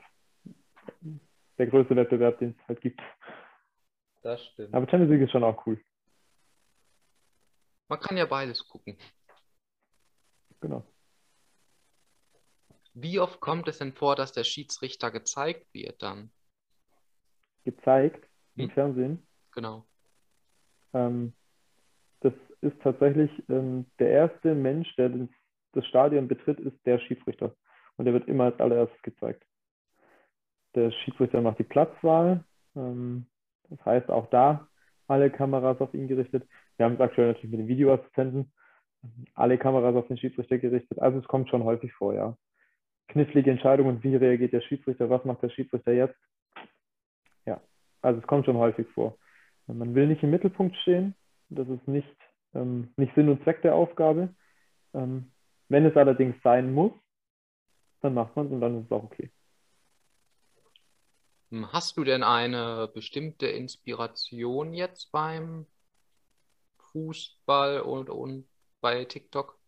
Der 1.58 1.66
größte 1.66 1.96
Wettbewerb, 1.96 2.38
den 2.38 2.50
es 2.50 2.68
halt 2.68 2.80
gibt. 2.80 3.00
Das 4.22 4.40
stimmt. 4.44 4.72
Aber 4.72 4.88
Champions 4.88 5.10
League 5.10 5.22
ist 5.22 5.32
schon 5.32 5.42
auch 5.42 5.66
cool. 5.66 5.82
Man 7.88 7.98
kann 7.98 8.16
ja 8.16 8.24
beides 8.26 8.64
gucken. 8.68 8.96
Genau. 10.60 10.86
Wie 12.94 13.18
oft 13.18 13.40
kommt 13.40 13.66
es 13.66 13.78
denn 13.78 13.92
vor, 13.92 14.14
dass 14.14 14.30
der 14.30 14.44
Schiedsrichter 14.44 15.10
gezeigt 15.10 15.66
wird 15.74 16.00
dann? 16.00 16.30
Gezeigt? 17.64 18.24
Hm? 18.54 18.64
Im 18.66 18.70
Fernsehen? 18.70 19.26
Genau. 19.50 19.84
Ähm, 20.94 21.32
das 22.20 22.34
ist 22.60 22.80
tatsächlich 22.82 23.32
ähm, 23.48 23.86
der 23.98 24.10
erste 24.10 24.54
Mensch, 24.54 24.94
der 24.94 25.10
das 25.72 25.84
Stadion 25.86 26.28
betritt, 26.28 26.60
ist 26.60 26.78
der 26.86 27.00
Schiedsrichter 27.00 27.52
und 27.96 28.04
der 28.04 28.14
wird 28.14 28.28
immer 28.28 28.44
als 28.44 28.60
allererstes 28.60 29.00
gezeigt. 29.02 29.44
Der 30.74 30.90
Schiedsrichter 30.90 31.40
macht 31.40 31.58
die 31.58 31.64
Platzwahl, 31.64 32.44
ähm, 32.74 33.26
das 33.70 33.84
heißt 33.84 34.10
auch 34.10 34.28
da 34.30 34.68
alle 35.08 35.30
Kameras 35.30 35.80
auf 35.80 35.94
ihn 35.94 36.08
gerichtet. 36.08 36.46
wir 36.76 36.86
haben 36.86 36.94
es 36.94 37.00
aktuell 37.00 37.28
natürlich 37.28 37.50
mit 37.50 37.60
den 37.60 37.68
Videoassistenten, 37.68 38.52
alle 39.34 39.56
Kameras 39.58 39.94
auf 39.94 40.08
den 40.08 40.18
Schiedsrichter 40.18 40.58
gerichtet. 40.58 40.98
Also 40.98 41.18
es 41.18 41.28
kommt 41.28 41.48
schon 41.48 41.64
häufig 41.64 41.92
vor, 41.92 42.14
ja. 42.14 42.36
Knifflige 43.08 43.52
Entscheidungen, 43.52 44.02
wie 44.02 44.16
reagiert 44.16 44.52
der 44.52 44.62
Schiedsrichter, 44.62 45.08
was 45.08 45.24
macht 45.24 45.42
der 45.42 45.50
Schiedsrichter 45.50 45.92
jetzt? 45.92 46.16
Ja, 47.46 47.60
also 48.02 48.20
es 48.20 48.26
kommt 48.26 48.46
schon 48.46 48.56
häufig 48.56 48.88
vor. 48.88 49.16
Man 49.68 49.94
will 49.94 50.08
nicht 50.08 50.22
im 50.22 50.30
Mittelpunkt 50.30 50.76
stehen, 50.76 51.14
das 51.48 51.68
ist 51.68 51.86
nicht, 51.86 52.16
ähm, 52.54 52.92
nicht 52.96 53.14
Sinn 53.14 53.28
und 53.28 53.42
Zweck 53.44 53.62
der 53.62 53.74
Aufgabe. 53.74 54.34
Ähm, 54.94 55.30
wenn 55.68 55.86
es 55.86 55.96
allerdings 55.96 56.36
sein 56.42 56.72
muss, 56.72 56.92
dann 58.00 58.14
macht 58.14 58.36
man 58.36 58.46
es 58.46 58.52
und 58.52 58.60
dann 58.60 58.78
ist 58.78 58.86
es 58.86 58.92
auch 58.92 59.04
okay. 59.04 59.30
Hm, 61.50 61.72
hast 61.72 61.96
du 61.96 62.04
denn 62.04 62.22
eine 62.22 62.88
bestimmte 62.92 63.46
Inspiration 63.46 64.72
jetzt 64.72 65.12
beim 65.12 65.66
Fußball 66.92 67.80
und, 67.80 68.10
und 68.10 68.48
bei 68.80 69.04
TikTok? 69.04 69.58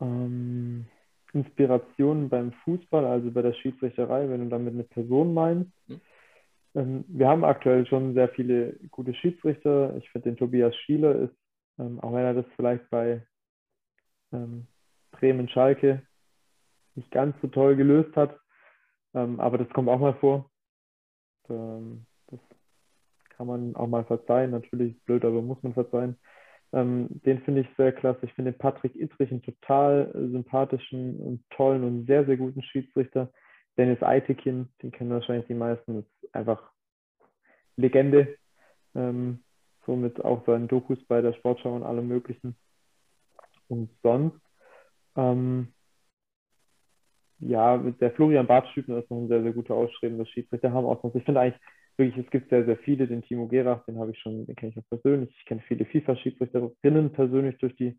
Ähm, 0.00 0.86
Inspiration 1.32 2.28
beim 2.28 2.52
Fußball, 2.64 3.04
also 3.04 3.30
bei 3.30 3.42
der 3.42 3.54
Schiedsrichterei, 3.54 4.28
wenn 4.28 4.44
du 4.44 4.48
damit 4.48 4.74
eine 4.74 4.84
Person 4.84 5.32
meinst. 5.32 5.72
Hm. 5.88 6.00
Ähm, 6.74 7.04
wir 7.08 7.28
haben 7.28 7.44
aktuell 7.44 7.86
schon 7.86 8.14
sehr 8.14 8.28
viele 8.28 8.74
gute 8.90 9.14
Schiedsrichter. 9.14 9.96
Ich 9.96 10.10
finde 10.10 10.30
den 10.30 10.36
Tobias 10.36 10.76
Schieler 10.76 11.14
ist, 11.16 11.34
ähm, 11.78 11.98
auch 12.00 12.12
wenn 12.12 12.24
er 12.24 12.34
das 12.34 12.46
vielleicht 12.56 12.88
bei 12.90 13.26
ähm, 14.32 14.66
Bremen 15.18 15.48
Schalke 15.48 16.02
nicht 16.94 17.10
ganz 17.10 17.36
so 17.42 17.48
toll 17.48 17.76
gelöst 17.76 18.14
hat, 18.16 18.38
ähm, 19.14 19.40
aber 19.40 19.58
das 19.58 19.68
kommt 19.70 19.88
auch 19.88 19.98
mal 19.98 20.14
vor. 20.14 20.50
Ähm, 21.48 22.06
das 22.28 22.40
kann 23.30 23.46
man 23.46 23.76
auch 23.76 23.86
mal 23.86 24.04
verzeihen. 24.04 24.50
Natürlich 24.50 25.00
blöd, 25.04 25.24
aber 25.24 25.42
muss 25.42 25.62
man 25.62 25.74
verzeihen. 25.74 26.16
Ähm, 26.72 27.08
den 27.24 27.42
finde 27.42 27.62
ich 27.62 27.68
sehr 27.76 27.92
klasse. 27.92 28.20
Ich 28.22 28.32
finde 28.32 28.52
Patrick 28.52 28.96
Ittrich 28.96 29.30
einen 29.30 29.42
total 29.42 30.10
sympathischen 30.14 31.18
und 31.20 31.44
tollen 31.50 31.84
und 31.84 32.06
sehr, 32.06 32.24
sehr 32.24 32.36
guten 32.36 32.62
Schiedsrichter. 32.62 33.30
Dennis 33.78 34.02
Eitekin, 34.02 34.68
den 34.82 34.90
kennen 34.90 35.10
wahrscheinlich 35.10 35.46
die 35.46 35.54
meisten, 35.54 36.00
ist 36.00 36.34
einfach 36.34 36.70
Legende. 37.76 38.36
Ähm, 38.94 39.44
somit 39.84 40.24
auch 40.24 40.44
seinen 40.46 40.68
Dokus 40.68 40.98
bei 41.06 41.20
der 41.20 41.34
Sportschau 41.34 41.74
und 41.74 41.84
allem 41.84 42.08
Möglichen. 42.08 42.56
Und 43.68 43.90
sonst, 44.02 44.40
ähm, 45.16 45.68
ja, 47.38 47.76
der 47.76 48.12
Florian 48.12 48.46
Bartstübner 48.46 48.98
ist 48.98 49.10
noch 49.10 49.18
ein 49.18 49.28
sehr, 49.28 49.42
sehr 49.42 49.52
guter 49.52 49.74
ausstrebender 49.74 50.26
Schiedsrichter. 50.26 50.72
Haben 50.72 50.86
auch 50.86 51.02
sonst, 51.02 51.16
ich 51.16 51.24
finde 51.24 51.40
eigentlich 51.40 51.60
wirklich, 51.96 52.24
es 52.24 52.30
gibt 52.30 52.50
sehr, 52.50 52.64
sehr 52.64 52.78
viele. 52.78 53.06
Den 53.06 53.22
Timo 53.22 53.46
Gerach, 53.46 53.84
den 53.84 53.98
habe 53.98 54.12
ich 54.12 54.18
schon, 54.18 54.46
den 54.46 54.56
kenne 54.56 54.72
ich 54.72 54.78
auch 54.78 54.88
persönlich. 54.88 55.34
Ich 55.38 55.44
kenne 55.44 55.62
viele 55.66 55.84
FIFA-Schiedsrichterinnen 55.84 57.12
persönlich 57.12 57.58
durch 57.58 57.76
die 57.76 57.98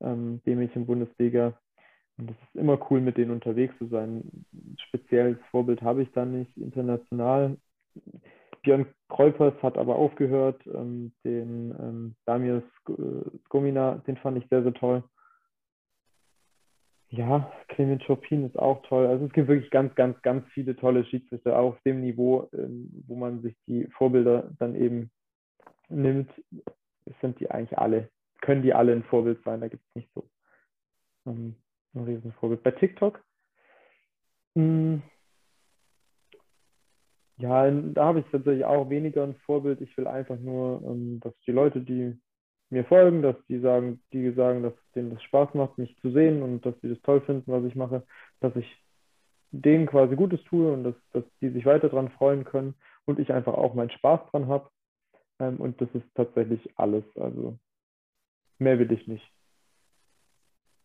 ähm, 0.00 0.40
B-Mädchen-Bundesliga. 0.40 1.58
Und 2.18 2.30
es 2.30 2.36
ist 2.36 2.60
immer 2.60 2.78
cool, 2.90 3.00
mit 3.00 3.16
denen 3.16 3.30
unterwegs 3.30 3.76
zu 3.78 3.86
sein. 3.88 4.22
Ein 4.52 4.76
spezielles 4.88 5.38
Vorbild 5.50 5.82
habe 5.82 6.02
ich 6.02 6.12
da 6.12 6.24
nicht 6.24 6.56
international. 6.56 7.56
Björn 8.62 8.86
Kreupers 9.08 9.54
hat 9.62 9.76
aber 9.76 9.96
aufgehört. 9.96 10.62
Ähm, 10.66 11.12
den 11.24 11.74
ähm, 11.78 12.14
Damir 12.26 12.62
Skomina, 13.46 13.96
den 14.06 14.16
fand 14.18 14.38
ich 14.38 14.48
sehr, 14.48 14.62
sehr 14.62 14.74
toll. 14.74 15.02
Ja, 17.14 17.52
Clement 17.68 18.02
Chopin 18.06 18.46
ist 18.46 18.58
auch 18.58 18.80
toll. 18.86 19.06
Also 19.06 19.26
es 19.26 19.32
gibt 19.34 19.46
wirklich 19.46 19.70
ganz, 19.70 19.94
ganz, 19.94 20.20
ganz 20.22 20.48
viele 20.52 20.74
tolle 20.74 21.04
Schiedsrichter 21.04 21.58
auf 21.58 21.78
dem 21.82 22.00
Niveau, 22.00 22.48
ähm, 22.54 22.90
wo 23.06 23.16
man 23.16 23.42
sich 23.42 23.54
die 23.66 23.86
Vorbilder 23.98 24.50
dann 24.58 24.74
eben 24.74 25.10
nimmt. 25.90 26.30
Sind 27.20 27.38
die 27.38 27.50
eigentlich 27.50 27.78
alle, 27.78 28.08
können 28.40 28.62
die 28.62 28.72
alle 28.72 28.92
ein 28.92 29.04
Vorbild 29.04 29.44
sein? 29.44 29.60
Da 29.60 29.68
gibt 29.68 29.84
es 29.88 29.94
nicht 29.94 30.10
so 30.14 30.26
ähm, 31.26 31.54
ein 31.94 32.04
Riesenvorbild. 32.04 32.62
Bei 32.62 32.70
TikTok, 32.70 33.22
hm, 34.54 35.02
ja, 37.36 37.70
da 37.70 38.06
habe 38.06 38.20
ich 38.20 38.26
tatsächlich 38.30 38.64
auch 38.64 38.88
weniger 38.88 39.24
ein 39.24 39.36
Vorbild. 39.44 39.82
Ich 39.82 39.94
will 39.98 40.06
einfach 40.06 40.38
nur, 40.38 40.82
ähm, 40.86 41.20
dass 41.20 41.34
die 41.46 41.52
Leute, 41.52 41.82
die 41.82 42.18
mir 42.72 42.84
folgen, 42.86 43.20
dass 43.20 43.36
die 43.48 43.58
sagen, 43.60 44.02
die 44.12 44.32
sagen, 44.32 44.62
dass 44.62 44.72
denen 44.94 45.10
das 45.10 45.22
Spaß 45.24 45.52
macht, 45.52 45.76
mich 45.76 45.94
zu 46.00 46.10
sehen 46.10 46.42
und 46.42 46.64
dass 46.64 46.74
sie 46.80 46.88
das 46.88 47.00
toll 47.02 47.20
finden, 47.20 47.52
was 47.52 47.64
ich 47.64 47.74
mache, 47.74 48.04
dass 48.40 48.56
ich 48.56 48.66
denen 49.50 49.86
quasi 49.86 50.16
Gutes 50.16 50.42
tue 50.44 50.72
und 50.72 50.84
dass, 50.84 50.94
dass 51.12 51.24
die 51.42 51.50
sich 51.50 51.66
weiter 51.66 51.90
dran 51.90 52.10
freuen 52.10 52.44
können 52.44 52.74
und 53.04 53.18
ich 53.18 53.30
einfach 53.30 53.52
auch 53.52 53.74
meinen 53.74 53.90
Spaß 53.90 54.20
dran 54.30 54.48
habe. 54.48 54.70
Ähm, 55.38 55.60
und 55.60 55.82
das 55.82 55.90
ist 55.92 56.06
tatsächlich 56.14 56.60
alles. 56.76 57.04
Also 57.16 57.58
mehr 58.58 58.78
will 58.78 58.90
ich 58.90 59.06
nicht. 59.06 59.30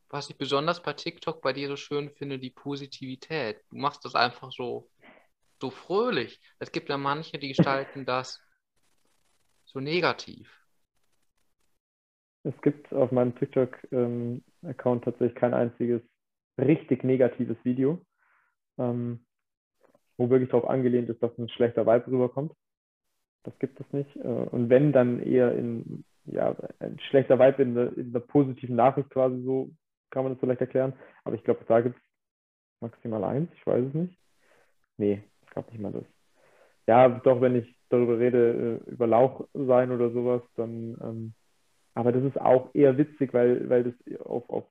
Was 0.09 0.29
ich 0.29 0.37
besonders 0.37 0.83
bei 0.83 0.91
TikTok 0.91 1.41
bei 1.41 1.53
dir 1.53 1.69
so 1.69 1.77
schön 1.77 2.09
finde, 2.09 2.37
die 2.37 2.49
Positivität. 2.49 3.63
Du 3.69 3.77
machst 3.77 4.03
das 4.03 4.13
einfach 4.13 4.51
so, 4.51 4.89
so 5.61 5.69
fröhlich. 5.69 6.41
Es 6.59 6.73
gibt 6.73 6.89
ja 6.89 6.97
manche, 6.97 7.39
die 7.39 7.49
gestalten 7.49 8.05
das 8.05 8.41
so 9.63 9.79
negativ. 9.79 10.56
Es 12.47 12.61
gibt 12.61 12.93
auf 12.93 13.11
meinem 13.11 13.35
TikTok-Account 13.35 15.03
tatsächlich 15.03 15.35
kein 15.35 15.53
einziges 15.53 16.01
richtig 16.57 17.03
negatives 17.03 17.57
Video, 17.63 18.01
ähm, 18.77 19.25
wo 20.17 20.29
wirklich 20.29 20.49
darauf 20.49 20.69
angelehnt 20.69 21.09
ist, 21.09 21.21
dass 21.21 21.37
ein 21.37 21.49
schlechter 21.49 21.85
Vibe 21.85 22.07
rüberkommt. 22.07 22.53
Das 23.43 23.57
gibt 23.59 23.79
es 23.81 23.91
nicht. 23.91 24.15
Äh, 24.15 24.27
und 24.27 24.69
wenn, 24.69 24.93
dann 24.93 25.21
eher 25.21 25.53
in, 25.53 26.05
ja, 26.23 26.55
ein 26.79 26.97
schlechter 27.09 27.37
Vibe 27.37 27.63
in 27.63 27.75
der, 27.75 27.97
in 27.97 28.13
der 28.13 28.21
positiven 28.21 28.77
Nachricht 28.77 29.09
quasi 29.09 29.41
so, 29.43 29.69
kann 30.09 30.23
man 30.23 30.33
das 30.33 30.39
vielleicht 30.39 30.61
erklären. 30.61 30.93
Aber 31.25 31.35
ich 31.35 31.43
glaube, 31.43 31.65
da 31.67 31.81
gibt 31.81 31.97
es 31.97 32.01
maximal 32.81 33.25
eins, 33.25 33.51
ich 33.55 33.67
weiß 33.67 33.87
es 33.87 33.93
nicht. 33.93 34.17
Nee, 34.95 35.21
ich 35.43 35.49
glaube 35.49 35.69
nicht 35.71 35.81
mal 35.81 35.91
das. 35.91 36.05
Ja, 36.87 37.09
doch, 37.09 37.41
wenn 37.41 37.57
ich 37.57 37.77
darüber 37.89 38.17
rede, 38.17 38.81
äh, 38.87 38.89
über 38.91 39.05
Lauch 39.05 39.45
sein 39.53 39.91
oder 39.91 40.11
sowas, 40.11 40.41
dann 40.55 40.97
ähm, 41.01 41.33
aber 41.97 42.11
das 42.11 42.23
ist 42.23 42.39
auch 42.39 42.69
eher 42.75 42.95
witzig, 42.99 43.33
weil, 43.33 43.67
weil 43.71 43.83
das 43.85 44.19
auf, 44.19 44.47
auf 44.51 44.65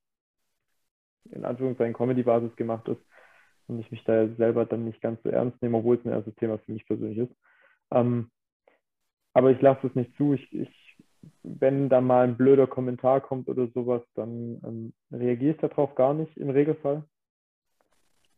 in 1.33 1.45
Anführungszeichen 1.45 1.92
Comedy-Basis 1.92 2.55
gemacht 2.55 2.87
ist 2.87 3.01
und 3.67 3.80
ich 3.80 3.91
mich 3.91 4.05
da 4.05 4.29
selber 4.37 4.64
dann 4.64 4.84
nicht 4.84 5.01
ganz 5.01 5.21
so 5.25 5.30
ernst 5.30 5.61
nehme, 5.61 5.79
obwohl 5.79 5.96
es 5.96 6.05
ein 6.05 6.13
erstes 6.13 6.37
Thema 6.37 6.59
für 6.59 6.71
mich 6.71 6.87
persönlich 6.87 7.18
ist. 7.18 7.33
Ähm, 7.91 8.30
aber 9.34 9.51
ich 9.51 9.61
lasse 9.61 9.88
es 9.88 9.95
nicht 9.96 10.17
zu. 10.17 10.34
Ich, 10.34 10.53
ich, 10.53 10.96
wenn 11.42 11.88
da 11.88 12.01
mal 12.01 12.22
ein 12.22 12.37
blöder 12.37 12.68
Kommentar 12.68 13.21
kommt 13.21 13.49
oder 13.49 13.67
sowas, 13.75 14.03
dann 14.14 14.61
ähm, 14.64 14.92
reagiere 15.11 15.55
ich 15.55 15.61
darauf 15.61 15.96
gar 15.96 16.14
nicht 16.14 16.37
im 16.37 16.51
Regelfall. 16.51 17.03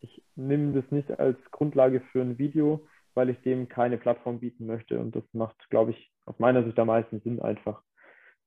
Ich 0.01 0.25
nehme 0.35 0.73
das 0.73 0.91
nicht 0.91 1.11
als 1.21 1.39
Grundlage 1.51 2.01
für 2.11 2.23
ein 2.23 2.39
Video, 2.39 2.87
weil 3.13 3.29
ich 3.29 3.39
dem 3.43 3.69
keine 3.69 3.99
Plattform 3.99 4.41
bieten 4.41 4.65
möchte. 4.65 4.99
Und 4.99 5.15
das 5.15 5.25
macht, 5.35 5.69
glaube 5.69 5.91
ich, 5.91 6.11
aus 6.25 6.39
meiner 6.39 6.65
Sicht 6.65 6.79
am 6.79 6.87
meisten 6.87 7.21
Sinn 7.21 7.43
einfach. 7.43 7.83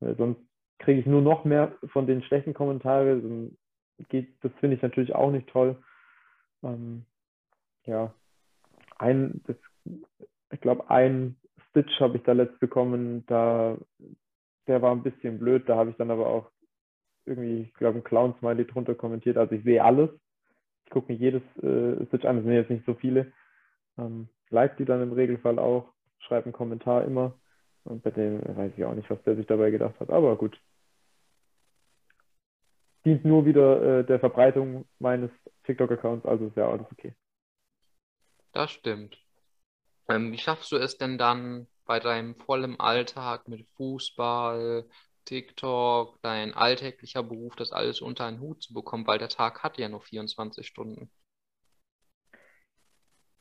Weil 0.02 0.18
sonst 0.18 0.42
kriege 0.80 1.00
ich 1.00 1.06
nur 1.06 1.22
noch 1.22 1.46
mehr 1.46 1.74
von 1.94 2.08
den 2.08 2.24
schlechten 2.24 2.54
Kommentaren. 2.54 3.58
Geht, 4.10 4.34
das 4.42 4.52
finde 4.60 4.76
ich 4.76 4.82
natürlich 4.82 5.14
auch 5.14 5.32
nicht 5.32 5.48
toll. 5.48 5.78
Ähm, 6.64 7.06
ja, 7.86 8.14
ein, 8.98 9.42
das, 9.46 9.56
ich 10.52 10.60
glaube, 10.60 10.90
ein 10.90 11.38
Stitch 11.70 12.00
habe 12.00 12.18
ich 12.18 12.24
da 12.24 12.34
letzt 12.34 12.60
bekommen, 12.60 13.26
da, 13.28 13.78
der 14.68 14.82
war 14.82 14.92
ein 14.92 15.04
bisschen 15.04 15.40
blöd, 15.40 15.70
da 15.70 15.76
habe 15.78 15.92
ich 15.92 15.98
dann 15.98 16.12
aber 16.12 16.28
auch 16.28 16.52
irgendwie, 17.26 17.62
ich 17.62 17.74
glaube, 17.76 18.00
ein 18.00 18.04
Clown-Smiley 18.04 18.66
drunter 18.66 18.96
kommentiert. 18.96 19.38
Also 19.38 19.56
ich 19.56 19.64
sehe 19.64 19.84
alles. 19.84 20.10
Ich 20.86 20.92
gucke 20.92 21.12
mir 21.12 21.18
jedes 21.18 21.44
äh, 21.64 22.06
Stitch 22.08 22.26
an, 22.26 22.38
das 22.38 22.46
sind 22.46 22.54
jetzt 22.54 22.70
nicht 22.70 22.86
so 22.86 22.96
viele. 22.96 23.32
Ähm, 23.98 24.28
like 24.50 24.78
die 24.78 24.86
dann 24.86 25.02
im 25.02 25.14
Regelfall 25.14 25.60
auch, 25.60 25.94
schreibe 26.20 26.46
einen 26.46 26.54
Kommentar 26.54 27.06
immer. 27.06 27.40
Und 27.84 28.04
bei 28.04 28.12
dem 28.12 28.42
weiß 28.44 28.74
ich 28.78 28.86
auch 28.86 28.94
nicht, 28.94 29.10
was 29.10 29.22
der 29.24 29.36
sich 29.36 29.48
dabei 29.48 29.72
gedacht 29.72 30.00
hat, 30.00 30.10
aber 30.10 30.36
gut. 30.36 30.60
Dient 33.04 33.26
nur 33.26 33.46
wieder 33.46 34.00
äh, 34.00 34.06
der 34.06 34.20
Verbreitung 34.20 34.86
meines 35.00 35.32
TikTok-Accounts, 35.64 36.26
also 36.26 36.48
ist 36.48 36.56
ja 36.56 36.70
alles 36.70 36.86
okay. 36.92 37.16
Das 38.52 38.72
stimmt. 38.72 39.18
Ähm, 40.08 40.32
wie 40.32 40.38
schaffst 40.38 40.72
du 40.72 40.76
es 40.76 40.98
denn 40.98 41.18
dann 41.18 41.68
bei 41.86 42.00
deinem 42.00 42.36
vollen 42.36 42.80
Alltag 42.80 43.48
mit 43.48 43.68
Fußball, 43.76 44.88
TikTok, 45.26 46.22
dein 46.22 46.54
alltäglicher 46.54 47.24
Beruf, 47.24 47.56
das 47.56 47.72
alles 47.72 48.02
unter 48.02 48.26
einen 48.26 48.40
Hut 48.40 48.62
zu 48.62 48.74
bekommen, 48.74 49.08
weil 49.08 49.20
der 49.20 49.30
Tag 49.30 49.64
hat 49.64 49.78
ja 49.78 49.90
nur 49.90 50.02
24 50.02 50.68
Stunden? 50.68 51.10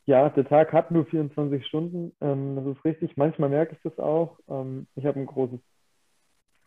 Ja, 0.07 0.29
der 0.31 0.47
Tag 0.47 0.73
hat 0.73 0.91
nur 0.91 1.07
24 1.07 1.67
Stunden. 1.67 2.13
Ähm, 2.21 2.57
das 2.57 2.77
ist 2.77 2.85
richtig. 2.85 3.17
Manchmal 3.17 3.51
merke 3.51 3.75
ich 3.75 3.83
das 3.83 3.99
auch. 3.99 4.39
Ähm, 4.49 4.87
ich 4.97 5.05
habe 5.07 5.21
ein 5.21 5.27
großes 5.27 5.61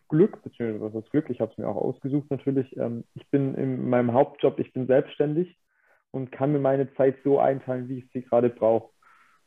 Glück, 0.09 0.41
beziehungsweise 0.43 0.99
ist 0.99 1.11
Glück? 1.11 1.29
Ich 1.29 1.41
habe 1.41 1.51
es 1.51 1.57
mir 1.57 1.67
auch 1.67 1.75
ausgesucht 1.75 2.29
natürlich. 2.29 2.75
Ähm, 2.77 3.03
ich 3.15 3.27
bin 3.29 3.55
in 3.55 3.89
meinem 3.89 4.13
Hauptjob, 4.13 4.59
ich 4.59 4.71
bin 4.73 4.87
selbstständig 4.87 5.57
und 6.11 6.31
kann 6.31 6.51
mir 6.51 6.59
meine 6.59 6.93
Zeit 6.95 7.17
so 7.23 7.39
einteilen, 7.39 7.89
wie 7.89 7.99
ich 7.99 8.11
sie 8.11 8.21
gerade 8.21 8.49
brauche. 8.49 8.91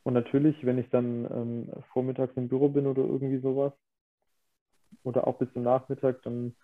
Und 0.03 0.13
natürlich, 0.13 0.65
wenn 0.65 0.77
ich 0.77 0.89
dann 0.89 1.25
ähm, 1.31 1.71
vormittags 1.93 2.35
im 2.35 2.49
Büro 2.49 2.69
bin 2.69 2.85
oder 2.87 3.01
irgendwie 3.01 3.39
sowas, 3.39 3.73
oder 5.03 5.27
auch 5.27 5.37
bis 5.37 5.51
zum 5.53 5.63
Nachmittag, 5.63 6.21
dann 6.23 6.55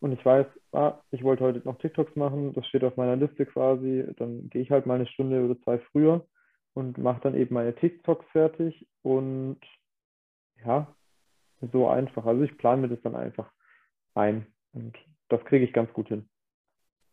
und 0.00 0.12
ich 0.12 0.24
weiß, 0.24 0.46
ah, 0.72 0.98
ich 1.10 1.22
wollte 1.22 1.44
heute 1.44 1.60
noch 1.64 1.78
TikToks 1.78 2.16
machen, 2.16 2.54
das 2.54 2.66
steht 2.66 2.84
auf 2.84 2.96
meiner 2.96 3.16
Liste 3.16 3.44
quasi, 3.44 4.06
dann 4.16 4.48
gehe 4.48 4.62
ich 4.62 4.70
halt 4.70 4.86
mal 4.86 4.94
eine 4.94 5.06
Stunde 5.06 5.44
oder 5.44 5.60
zwei 5.60 5.78
früher 5.92 6.26
und 6.74 6.98
mache 6.98 7.20
dann 7.20 7.34
eben 7.34 7.54
meine 7.54 7.74
TikToks 7.74 8.26
fertig 8.30 8.88
und 9.02 9.60
ja, 10.64 10.94
so 11.72 11.88
einfach. 11.88 12.24
Also 12.24 12.42
ich 12.42 12.56
plane 12.58 12.82
mir 12.82 12.88
das 12.88 13.02
dann 13.02 13.16
einfach 13.16 13.50
ein 14.14 14.46
und 14.72 14.96
das 15.28 15.44
kriege 15.44 15.64
ich 15.64 15.72
ganz 15.72 15.92
gut 15.92 16.08
hin. 16.08 16.28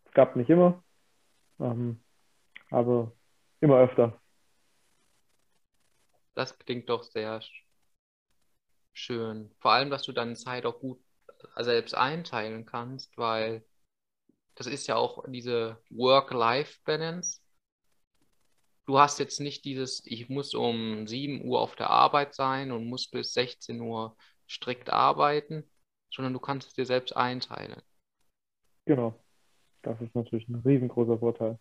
Es 0.06 0.14
gab 0.14 0.36
nicht 0.36 0.50
immer, 0.50 0.84
ähm, 1.60 2.00
aber 2.70 3.12
immer 3.60 3.80
öfter. 3.80 4.20
Das 6.34 6.58
klingt 6.60 6.90
doch 6.90 7.04
sehr 7.04 7.42
schön. 8.94 9.52
Vor 9.60 9.72
allem, 9.72 9.90
dass 9.90 10.04
du 10.04 10.12
deine 10.12 10.36
Zeit 10.36 10.66
auch 10.66 10.80
gut 10.80 11.00
selbst 11.56 11.96
einteilen 11.96 12.66
kannst, 12.66 13.18
weil 13.18 13.64
das 14.56 14.68
ist 14.68 14.88
ja 14.88 14.96
auch 14.96 15.24
diese 15.28 15.82
Work-Life-Balance. 15.90 17.42
Du 18.88 18.98
hast 18.98 19.20
jetzt 19.20 19.42
nicht 19.42 19.66
dieses, 19.66 20.02
ich 20.06 20.30
muss 20.30 20.54
um 20.54 21.08
7 21.08 21.44
Uhr 21.44 21.60
auf 21.60 21.76
der 21.76 21.90
Arbeit 21.90 22.34
sein 22.34 22.72
und 22.72 22.88
muss 22.88 23.10
bis 23.10 23.34
16 23.34 23.82
Uhr 23.82 24.16
strikt 24.48 24.90
arbeiten, 24.90 25.70
sondern 26.10 26.32
du 26.32 26.40
kannst 26.40 26.70
es 26.70 26.74
dir 26.74 26.86
selbst 26.86 27.14
einteilen. 27.14 27.82
Genau. 28.86 29.14
Das 29.82 30.00
ist 30.00 30.16
natürlich 30.16 30.48
ein 30.48 30.62
riesengroßer 30.66 31.20
Vorteil. 31.20 31.60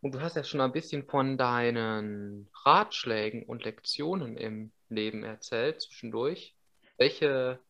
Und 0.00 0.14
du 0.14 0.20
hast 0.22 0.36
ja 0.36 0.44
schon 0.44 0.62
ein 0.62 0.72
bisschen 0.72 1.04
von 1.04 1.36
deinen 1.36 2.48
Ratschlägen 2.64 3.42
und 3.42 3.64
Lektionen 3.64 4.38
im 4.38 4.72
Leben 4.88 5.24
erzählt 5.24 5.82
zwischendurch. 5.82 6.56
Welche 6.96 7.60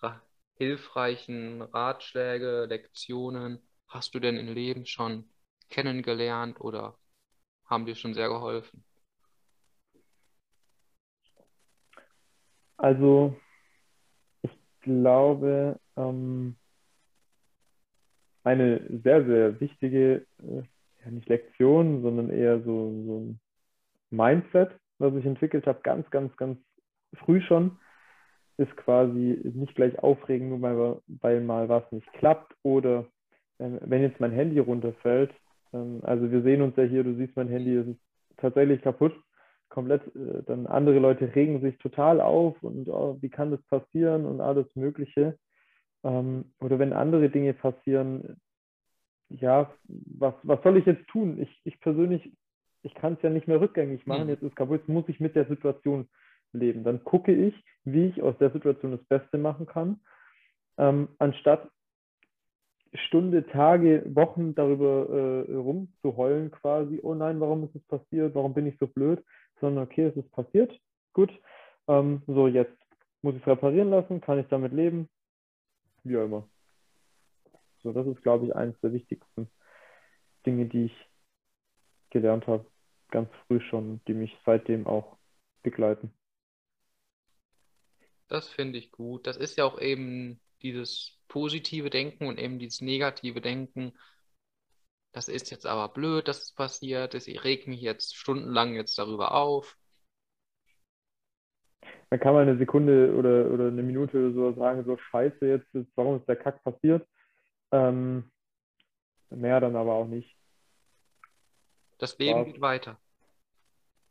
ra 0.00 0.22
hilfreichen 0.54 1.62
Ratschläge, 1.62 2.66
Lektionen 2.66 3.58
hast 3.88 4.14
du 4.14 4.20
denn 4.20 4.36
im 4.36 4.54
Leben 4.54 4.86
schon 4.86 5.28
kennengelernt 5.74 6.60
oder 6.60 6.96
haben 7.66 7.84
dir 7.84 7.96
schon 7.96 8.14
sehr 8.14 8.28
geholfen? 8.28 8.84
Also, 12.76 13.36
ich 14.42 14.50
glaube, 14.82 15.80
ähm, 15.96 16.56
eine 18.44 18.86
sehr, 19.02 19.24
sehr 19.24 19.60
wichtige, 19.60 20.26
äh, 20.38 20.62
ja 21.04 21.10
nicht 21.10 21.28
Lektion, 21.28 22.02
sondern 22.02 22.30
eher 22.30 22.60
so, 22.62 22.90
so 23.06 23.18
ein 23.20 23.40
Mindset, 24.10 24.78
was 24.98 25.14
ich 25.14 25.24
entwickelt 25.24 25.66
habe, 25.66 25.80
ganz, 25.82 26.08
ganz, 26.10 26.36
ganz 26.36 26.58
früh 27.14 27.40
schon, 27.40 27.78
ist 28.58 28.76
quasi 28.76 29.40
nicht 29.54 29.74
gleich 29.74 29.98
aufregen, 29.98 30.50
nur 30.50 30.62
weil, 30.62 31.00
weil 31.20 31.40
mal 31.40 31.68
was 31.68 31.90
nicht 31.90 32.10
klappt 32.12 32.54
oder 32.62 33.06
äh, 33.58 33.70
wenn 33.80 34.02
jetzt 34.02 34.20
mein 34.20 34.32
Handy 34.32 34.58
runterfällt. 34.60 35.34
Ähm, 35.74 36.00
also 36.02 36.30
wir 36.30 36.42
sehen 36.42 36.62
uns 36.62 36.76
ja 36.76 36.84
hier, 36.84 37.04
du 37.04 37.14
siehst 37.16 37.36
mein 37.36 37.48
Handy, 37.48 37.76
es 37.76 37.86
ist 37.88 38.00
tatsächlich 38.38 38.80
kaputt 38.80 39.14
komplett, 39.74 40.06
äh, 40.14 40.42
dann 40.46 40.66
andere 40.68 41.00
Leute 41.00 41.34
regen 41.34 41.60
sich 41.60 41.76
total 41.78 42.20
auf 42.20 42.62
und 42.62 42.88
oh, 42.88 43.18
wie 43.20 43.28
kann 43.28 43.50
das 43.50 43.60
passieren 43.62 44.24
und 44.24 44.40
alles 44.40 44.66
Mögliche. 44.76 45.36
Ähm, 46.04 46.52
oder 46.60 46.78
wenn 46.78 46.92
andere 46.92 47.28
Dinge 47.28 47.54
passieren, 47.54 48.40
ja, 49.28 49.72
was, 49.88 50.34
was 50.44 50.62
soll 50.62 50.76
ich 50.76 50.86
jetzt 50.86 51.08
tun? 51.08 51.40
Ich, 51.40 51.60
ich 51.64 51.80
persönlich, 51.80 52.32
ich 52.82 52.94
kann 52.94 53.14
es 53.14 53.22
ja 53.22 53.30
nicht 53.30 53.48
mehr 53.48 53.60
rückgängig 53.60 54.06
machen, 54.06 54.24
mhm. 54.24 54.30
jetzt 54.30 54.42
ist 54.44 54.54
kaputt, 54.54 54.80
jetzt 54.80 54.88
muss 54.88 55.08
ich 55.08 55.18
mit 55.18 55.34
der 55.34 55.46
Situation 55.46 56.08
leben. 56.52 56.84
Dann 56.84 57.02
gucke 57.02 57.34
ich, 57.34 57.54
wie 57.84 58.06
ich 58.06 58.22
aus 58.22 58.38
der 58.38 58.50
Situation 58.50 58.92
das 58.92 59.04
Beste 59.06 59.38
machen 59.38 59.66
kann, 59.66 60.00
ähm, 60.78 61.08
anstatt 61.18 61.68
Stunde, 62.94 63.46
Tage, 63.46 64.04
Wochen 64.14 64.54
darüber 64.54 65.08
äh, 65.48 65.54
rumzuheulen 65.54 66.50
quasi, 66.50 67.00
oh 67.02 67.14
nein, 67.14 67.40
warum 67.40 67.64
ist 67.64 67.74
es 67.74 67.82
passiert, 67.84 68.34
warum 68.34 68.54
bin 68.54 68.66
ich 68.66 68.78
so 68.78 68.86
blöd, 68.86 69.24
sondern 69.60 69.84
okay, 69.84 70.04
es 70.04 70.16
ist 70.16 70.30
passiert, 70.30 70.72
gut, 71.12 71.30
ähm, 71.88 72.22
so 72.26 72.46
jetzt 72.46 72.76
muss 73.22 73.34
ich 73.34 73.40
es 73.40 73.46
reparieren 73.46 73.90
lassen, 73.90 74.20
kann 74.20 74.38
ich 74.38 74.46
damit 74.48 74.72
leben, 74.72 75.08
wie 76.04 76.16
auch 76.16 76.24
immer. 76.24 76.48
So, 77.82 77.92
das 77.92 78.06
ist, 78.06 78.22
glaube 78.22 78.46
ich, 78.46 78.54
eines 78.54 78.78
der 78.80 78.92
wichtigsten 78.92 79.48
Dinge, 80.46 80.66
die 80.66 80.86
ich 80.86 81.10
gelernt 82.10 82.46
habe, 82.46 82.64
ganz 83.10 83.28
früh 83.46 83.60
schon, 83.60 84.00
die 84.06 84.14
mich 84.14 84.36
seitdem 84.44 84.86
auch 84.86 85.16
begleiten. 85.62 86.12
Das 88.28 88.48
finde 88.48 88.78
ich 88.78 88.90
gut. 88.90 89.26
Das 89.26 89.36
ist 89.36 89.56
ja 89.56 89.64
auch 89.64 89.80
eben 89.80 90.40
dieses 90.62 91.18
positive 91.34 91.90
Denken 91.90 92.28
und 92.28 92.38
eben 92.38 92.60
dieses 92.60 92.80
negative 92.80 93.40
Denken. 93.40 93.92
Das 95.10 95.28
ist 95.28 95.50
jetzt 95.50 95.66
aber 95.66 95.92
blöd, 95.92 96.28
dass 96.28 96.42
es 96.42 96.52
passiert. 96.54 97.14
Ich 97.14 97.42
reg 97.42 97.66
mich 97.66 97.80
jetzt 97.80 98.16
stundenlang 98.16 98.76
jetzt 98.76 98.96
darüber 98.98 99.34
auf. 99.34 99.76
Man 102.10 102.20
kann 102.20 102.34
mal 102.34 102.42
eine 102.42 102.56
Sekunde 102.56 103.16
oder, 103.16 103.50
oder 103.50 103.66
eine 103.66 103.82
Minute 103.82 104.16
oder 104.16 104.32
so 104.32 104.52
sagen, 104.52 104.84
so 104.84 104.96
scheiße 104.96 105.44
jetzt, 105.44 105.66
warum 105.96 106.18
ist 106.18 106.28
der 106.28 106.36
Kack 106.36 106.62
passiert? 106.62 107.04
Ähm, 107.72 108.30
mehr 109.30 109.58
dann 109.58 109.74
aber 109.74 109.94
auch 109.94 110.06
nicht. 110.06 110.36
Das 111.98 112.16
Leben 112.18 112.38
ja. 112.38 112.44
geht 112.44 112.60
weiter. 112.60 113.00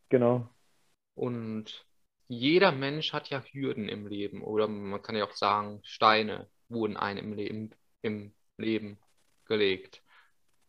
Genau. 0.09 0.49
Und 1.15 1.85
jeder 2.27 2.73
Mensch 2.73 3.13
hat 3.13 3.29
ja 3.29 3.41
Hürden 3.41 3.87
im 3.87 4.07
Leben 4.07 4.43
oder 4.43 4.67
man 4.67 5.01
kann 5.01 5.15
ja 5.15 5.23
auch 5.23 5.31
sagen, 5.31 5.79
Steine 5.83 6.49
wurden 6.73 6.97
einem 6.97 7.31
im 7.31 7.33
Leben, 7.33 7.71
im 8.01 8.33
Leben 8.57 8.97
gelegt. 9.45 10.01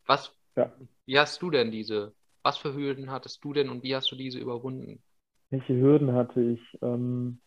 Was, 0.06 0.35
ja. 0.56 0.72
wie 1.06 1.18
hast 1.18 1.40
du 1.43 1.51
denn 1.51 1.70
diese, 1.70 2.14
was 2.43 2.59
für 2.59 2.74
Hürden 2.74 3.10
hattest 3.10 3.43
du 3.44 3.52
denn 3.52 3.68
und 3.68 3.82
wie 3.82 3.94
hast 3.94 4.10
du 4.10 4.16
diese 4.16 4.39
überwunden? 4.39 5.02
Welche 5.51 5.74
Hürden 5.74 6.12
hatte 6.12 6.40
ich? 6.40 6.78
Ähm, 6.82 7.40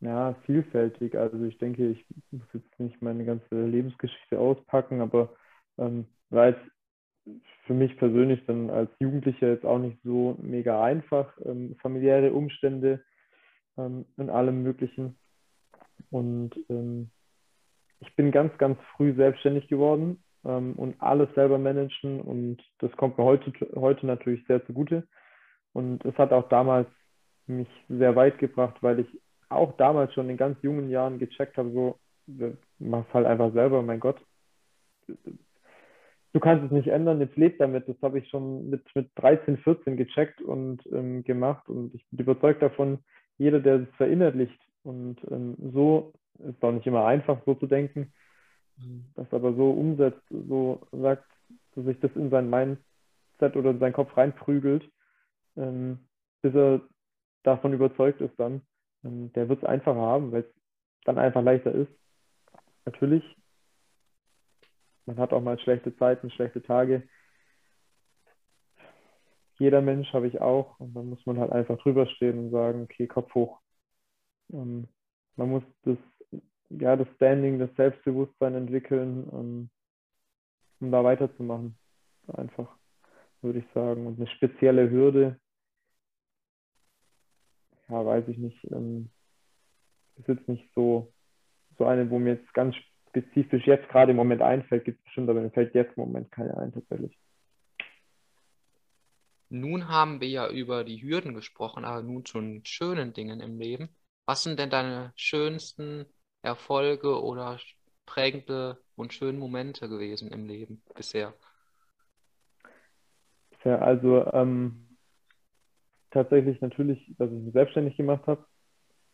ja, 0.00 0.34
vielfältig. 0.46 1.16
Also 1.16 1.44
ich 1.44 1.58
denke, 1.58 1.90
ich 1.90 2.04
muss 2.30 2.48
jetzt 2.52 2.80
nicht 2.80 3.00
meine 3.02 3.24
ganze 3.24 3.66
Lebensgeschichte 3.66 4.38
auspacken, 4.38 5.00
aber 5.00 5.34
ähm, 5.78 6.06
war 6.30 6.48
jetzt 6.48 6.70
für 7.66 7.74
mich 7.74 7.96
persönlich 7.98 8.44
dann 8.46 8.70
als 8.70 8.90
Jugendlicher 8.98 9.48
jetzt 9.48 9.64
auch 9.64 9.78
nicht 9.78 9.98
so 10.02 10.36
mega 10.42 10.82
einfach. 10.82 11.32
Ähm, 11.44 11.76
familiäre 11.80 12.32
Umstände 12.32 13.04
ähm, 13.78 14.06
in 14.16 14.28
allem 14.28 14.62
Möglichen. 14.62 15.18
Und 16.10 16.52
ähm, 16.68 17.10
ich 18.02 18.14
bin 18.16 18.32
ganz, 18.32 18.56
ganz 18.58 18.78
früh 18.96 19.14
selbstständig 19.14 19.68
geworden 19.68 20.22
ähm, 20.44 20.74
und 20.74 21.00
alles 21.00 21.28
selber 21.34 21.58
managen 21.58 22.20
und 22.20 22.58
das 22.78 22.90
kommt 22.96 23.16
mir 23.16 23.24
heute, 23.24 23.52
heute 23.76 24.06
natürlich 24.06 24.44
sehr 24.46 24.64
zugute. 24.66 25.06
Und 25.72 26.04
es 26.04 26.16
hat 26.18 26.32
auch 26.32 26.48
damals 26.48 26.88
mich 27.46 27.68
sehr 27.88 28.14
weit 28.16 28.38
gebracht, 28.38 28.76
weil 28.82 29.00
ich 29.00 29.06
auch 29.48 29.76
damals 29.76 30.12
schon 30.14 30.28
in 30.28 30.36
ganz 30.36 30.60
jungen 30.62 30.90
Jahren 30.90 31.18
gecheckt 31.18 31.56
habe, 31.56 31.70
so, 31.70 31.98
mach 32.78 33.06
es 33.06 33.14
halt 33.14 33.26
einfach 33.26 33.52
selber, 33.52 33.82
mein 33.82 34.00
Gott. 34.00 34.20
Du 35.06 36.40
kannst 36.40 36.64
es 36.64 36.70
nicht 36.70 36.88
ändern, 36.88 37.20
jetzt 37.20 37.36
lebt 37.36 37.60
damit. 37.60 37.88
Das 37.88 37.96
habe 38.02 38.18
ich 38.18 38.28
schon 38.28 38.70
mit, 38.70 38.82
mit 38.94 39.10
13, 39.16 39.58
14 39.58 39.96
gecheckt 39.96 40.40
und 40.40 40.80
ähm, 40.92 41.24
gemacht. 41.24 41.68
Und 41.68 41.94
ich 41.94 42.04
bin 42.10 42.20
überzeugt 42.20 42.62
davon, 42.62 42.98
jeder, 43.38 43.60
der 43.60 43.82
es 43.82 43.88
verinnerlicht 43.96 44.58
und 44.82 45.18
ähm, 45.30 45.56
so, 45.72 46.12
ist 46.38 46.62
auch 46.62 46.72
nicht 46.72 46.86
immer 46.86 47.04
einfach, 47.04 47.40
so 47.44 47.54
zu 47.54 47.66
denken, 47.66 48.12
das 49.14 49.32
aber 49.32 49.54
so 49.54 49.70
umsetzt, 49.70 50.22
so 50.30 50.86
sagt, 50.92 51.30
dass 51.74 51.84
sich 51.84 52.00
das 52.00 52.10
in 52.16 52.30
sein 52.30 52.50
Mindset 52.50 53.56
oder 53.56 53.70
in 53.70 53.78
seinen 53.78 53.92
Kopf 53.92 54.16
reinprügelt, 54.16 54.90
ähm, 55.56 56.00
bis 56.40 56.54
er 56.54 56.80
davon 57.42 57.72
überzeugt 57.72 58.20
ist 58.20 58.38
dann, 58.38 58.62
ähm, 59.04 59.32
der 59.34 59.48
wird 59.48 59.62
es 59.62 59.68
einfacher 59.68 60.00
haben, 60.00 60.32
weil 60.32 60.42
es 60.42 60.54
dann 61.04 61.18
einfach 61.18 61.42
leichter 61.42 61.72
ist. 61.72 61.92
Natürlich, 62.84 63.24
man 65.06 65.18
hat 65.18 65.32
auch 65.32 65.42
mal 65.42 65.58
schlechte 65.58 65.96
Zeiten, 65.96 66.30
schlechte 66.30 66.62
Tage, 66.62 67.08
jeder 69.62 69.80
Mensch 69.80 70.12
habe 70.12 70.26
ich 70.26 70.40
auch. 70.40 70.78
Und 70.80 70.94
dann 70.94 71.08
muss 71.08 71.24
man 71.24 71.38
halt 71.38 71.52
einfach 71.52 71.78
drüber 71.78 72.06
stehen 72.06 72.38
und 72.38 72.50
sagen, 72.50 72.82
okay, 72.82 73.06
Kopf 73.06 73.32
hoch. 73.34 73.60
Und 74.48 74.88
man 75.36 75.50
muss 75.50 75.62
das, 75.84 75.96
ja, 76.78 76.96
das 76.96 77.08
Standing, 77.16 77.58
das 77.58 77.74
Selbstbewusstsein 77.76 78.54
entwickeln, 78.54 79.24
um, 79.24 79.70
um 80.80 80.90
da 80.90 81.04
weiterzumachen. 81.04 81.76
Einfach, 82.28 82.76
würde 83.40 83.60
ich 83.60 83.64
sagen. 83.74 84.06
Und 84.06 84.18
eine 84.18 84.28
spezielle 84.28 84.90
Hürde, 84.90 85.38
ja, 87.88 88.06
weiß 88.06 88.28
ich 88.28 88.38
nicht, 88.38 88.64
ähm, 88.70 89.10
ist 90.16 90.28
jetzt 90.28 90.48
nicht 90.48 90.68
so, 90.74 91.12
so 91.78 91.84
eine, 91.84 92.08
wo 92.10 92.18
mir 92.18 92.34
jetzt 92.34 92.54
ganz 92.54 92.74
spezifisch 93.08 93.66
jetzt 93.66 93.88
gerade 93.88 94.12
im 94.12 94.16
Moment 94.16 94.40
einfällt, 94.40 94.84
gibt 94.84 94.98
es 94.98 95.04
bestimmt, 95.04 95.28
aber 95.28 95.40
mir 95.40 95.50
fällt 95.50 95.74
jetzt 95.74 95.96
im 95.96 96.04
Moment 96.04 96.30
keine 96.30 96.56
ein 96.56 96.72
tatsächlich. 96.72 97.18
Nun 99.50 99.88
haben 99.88 100.22
wir 100.22 100.28
ja 100.28 100.48
über 100.48 100.82
die 100.82 101.02
Hürden 101.02 101.34
gesprochen, 101.34 101.84
aber 101.84 102.02
nun 102.02 102.24
zu 102.24 102.40
den 102.40 102.64
schönen 102.64 103.12
Dingen 103.12 103.40
im 103.40 103.58
Leben. 103.58 103.90
Was 104.24 104.44
sind 104.44 104.58
denn 104.58 104.70
deine 104.70 105.12
schönsten 105.14 106.06
Erfolge 106.42 107.22
oder 107.22 107.58
prägende 108.06 108.78
und 108.96 109.14
schönen 109.14 109.38
Momente 109.38 109.88
gewesen 109.88 110.30
im 110.32 110.46
Leben 110.46 110.82
bisher? 110.94 111.34
Ja, 113.64 113.78
also 113.78 114.26
ähm, 114.32 114.96
tatsächlich 116.10 116.60
natürlich, 116.60 117.14
dass 117.16 117.30
ich 117.30 117.38
mich 117.38 117.52
selbstständig 117.52 117.96
gemacht 117.96 118.26
habe, 118.26 118.44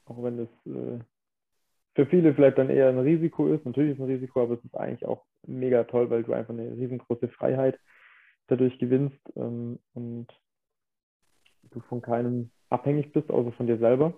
auch 0.07 0.23
wenn 0.23 0.39
das 0.39 0.49
äh, 0.67 0.99
für 1.95 2.07
viele 2.07 2.35
vielleicht 2.35 2.59
dann 2.59 2.71
eher 2.71 2.89
ein 2.89 2.99
Risiko 2.99 3.53
ist. 3.53 3.65
Natürlich 3.67 3.93
ist 3.93 3.99
es 3.99 4.05
ein 4.05 4.11
Risiko, 4.11 4.43
aber 4.43 4.55
es 4.55 4.65
ist 4.65 4.75
eigentlich 4.77 5.05
auch 5.05 5.25
mega 5.47 5.85
toll, 5.85 6.09
weil 6.11 6.23
du 6.23 6.33
einfach 6.33 6.55
eine 6.55 6.73
riesengroße 6.73 7.29
Freiheit 7.29 7.79
dadurch 8.47 8.79
gewinnst 8.79 9.21
ähm, 9.37 9.79
und 9.95 10.29
du 11.71 11.81
von 11.81 12.01
keinem 12.01 12.51
abhängig 12.71 13.13
bist, 13.13 13.31
außer 13.31 13.53
von 13.53 13.67
dir 13.67 13.79
selber, 13.79 14.15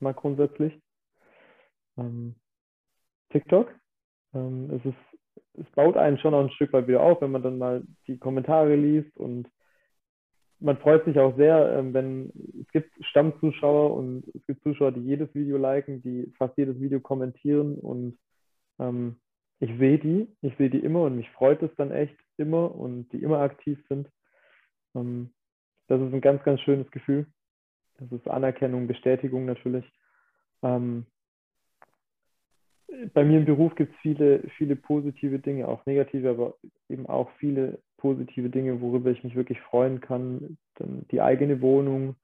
mal 0.00 0.14
grundsätzlich. 0.14 0.78
Ähm, 1.98 2.34
TikTok, 3.30 3.74
ähm, 4.34 4.70
es 4.70 4.84
ist, 4.84 5.42
es 5.54 5.70
baut 5.72 5.96
einen 5.96 6.18
schon 6.18 6.34
auch 6.34 6.40
ein 6.40 6.50
Stück 6.50 6.72
weit 6.72 6.86
wieder 6.88 7.02
auf, 7.02 7.20
wenn 7.20 7.32
man 7.32 7.42
dann 7.42 7.58
mal 7.58 7.82
die 8.06 8.18
Kommentare 8.18 8.74
liest 8.76 9.16
und 9.16 9.48
man 10.58 10.78
freut 10.78 11.04
sich 11.04 11.18
auch 11.18 11.36
sehr, 11.36 11.78
ähm, 11.78 11.92
wenn 11.92 12.32
es 12.60 12.68
gibt 12.72 12.90
Stammzuschauer 13.06 13.94
und 13.94 14.24
es 14.34 14.46
gibt 14.46 14.62
Zuschauer, 14.62 14.92
die 14.92 15.00
jedes 15.00 15.34
Video 15.34 15.56
liken, 15.56 16.02
die 16.02 16.32
fast 16.38 16.56
jedes 16.56 16.80
Video 16.80 17.00
kommentieren 17.00 17.78
und 17.78 18.18
ähm, 18.78 19.16
ich 19.58 19.70
sehe 19.78 19.98
die, 19.98 20.28
ich 20.42 20.56
sehe 20.56 20.70
die 20.70 20.80
immer 20.80 21.02
und 21.02 21.16
mich 21.16 21.30
freut 21.30 21.62
es 21.62 21.74
dann 21.76 21.90
echt 21.90 22.16
immer 22.36 22.74
und 22.74 23.10
die 23.12 23.22
immer 23.22 23.40
aktiv 23.40 23.78
sind. 23.88 24.08
Ähm, 24.94 25.30
das 25.88 26.00
ist 26.00 26.12
ein 26.12 26.20
ganz, 26.20 26.42
ganz 26.42 26.60
schönes 26.60 26.90
Gefühl. 26.90 27.26
Das 27.98 28.10
ist 28.12 28.28
Anerkennung, 28.28 28.86
Bestätigung 28.86 29.46
natürlich. 29.46 29.84
Ähm, 30.62 31.06
bei 33.14 33.24
mir 33.24 33.38
im 33.38 33.44
Beruf 33.44 33.74
gibt 33.74 33.92
es 33.94 34.00
viele, 34.00 34.40
viele 34.56 34.76
positive 34.76 35.38
Dinge, 35.38 35.68
auch 35.68 35.84
negative, 35.86 36.30
aber 36.30 36.54
eben 36.88 37.06
auch 37.06 37.30
viele 37.38 37.78
positive 37.96 38.50
Dinge, 38.50 38.80
worüber 38.80 39.10
ich 39.10 39.24
mich 39.24 39.34
wirklich 39.34 39.60
freuen 39.62 40.00
kann. 40.00 40.56
Dann 40.76 41.06
die 41.10 41.20
eigene 41.20 41.60
Wohnung, 41.60 42.16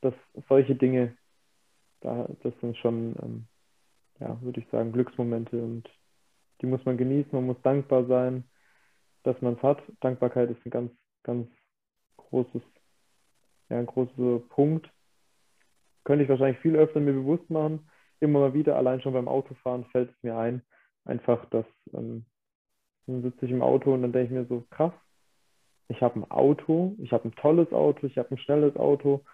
das, 0.00 0.14
solche 0.48 0.74
Dinge, 0.74 1.16
da, 2.00 2.28
das 2.42 2.52
sind 2.60 2.76
schon, 2.78 3.14
ähm, 3.22 3.46
ja, 4.20 4.40
würde 4.42 4.60
ich 4.60 4.68
sagen, 4.70 4.92
Glücksmomente 4.92 5.62
und 5.62 5.88
die 6.60 6.66
muss 6.66 6.84
man 6.84 6.96
genießen, 6.96 7.30
man 7.32 7.46
muss 7.46 7.60
dankbar 7.62 8.06
sein, 8.06 8.44
dass 9.22 9.40
man 9.40 9.54
es 9.54 9.62
hat. 9.62 9.82
Dankbarkeit 10.00 10.50
ist 10.50 10.64
ein 10.64 10.70
ganz, 10.70 10.92
ganz 11.22 11.48
großes, 12.16 12.62
ja, 13.68 13.78
ein 13.78 13.86
großer 13.86 14.40
Punkt. 14.48 14.90
Könnte 16.04 16.24
ich 16.24 16.28
wahrscheinlich 16.28 16.60
viel 16.60 16.76
öfter 16.76 17.00
mir 17.00 17.12
bewusst 17.12 17.48
machen. 17.50 17.88
Immer 18.20 18.40
mal 18.40 18.54
wieder, 18.54 18.76
allein 18.76 19.00
schon 19.00 19.12
beim 19.12 19.28
Autofahren 19.28 19.84
fällt 19.86 20.10
es 20.10 20.22
mir 20.22 20.36
ein, 20.36 20.62
einfach, 21.04 21.44
dass 21.50 21.66
ähm, 21.92 22.24
dann 23.06 23.22
sitze 23.22 23.44
ich 23.44 23.52
im 23.52 23.62
Auto 23.62 23.92
und 23.92 24.02
dann 24.02 24.12
denke 24.12 24.26
ich 24.26 24.38
mir 24.40 24.46
so, 24.46 24.64
krass, 24.70 24.92
ich 25.88 26.02
habe 26.02 26.20
ein 26.20 26.30
Auto, 26.30 26.96
ich 26.98 27.12
habe 27.12 27.28
ein 27.28 27.34
tolles 27.36 27.72
Auto, 27.72 28.06
ich 28.06 28.16
habe 28.16 28.30
ein 28.30 28.38
schnelles 28.38 28.76
Auto. 28.76 29.24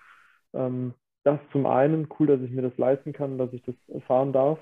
Ähm, 0.53 0.95
das 1.23 1.39
zum 1.53 1.67
einen, 1.67 2.09
cool, 2.19 2.27
dass 2.27 2.41
ich 2.41 2.51
mir 2.51 2.63
das 2.63 2.77
leisten 2.77 3.13
kann, 3.13 3.39
dass 3.39 3.53
ich 3.53 3.63
das 3.63 3.75
fahren 4.07 4.33
darf. 4.33 4.59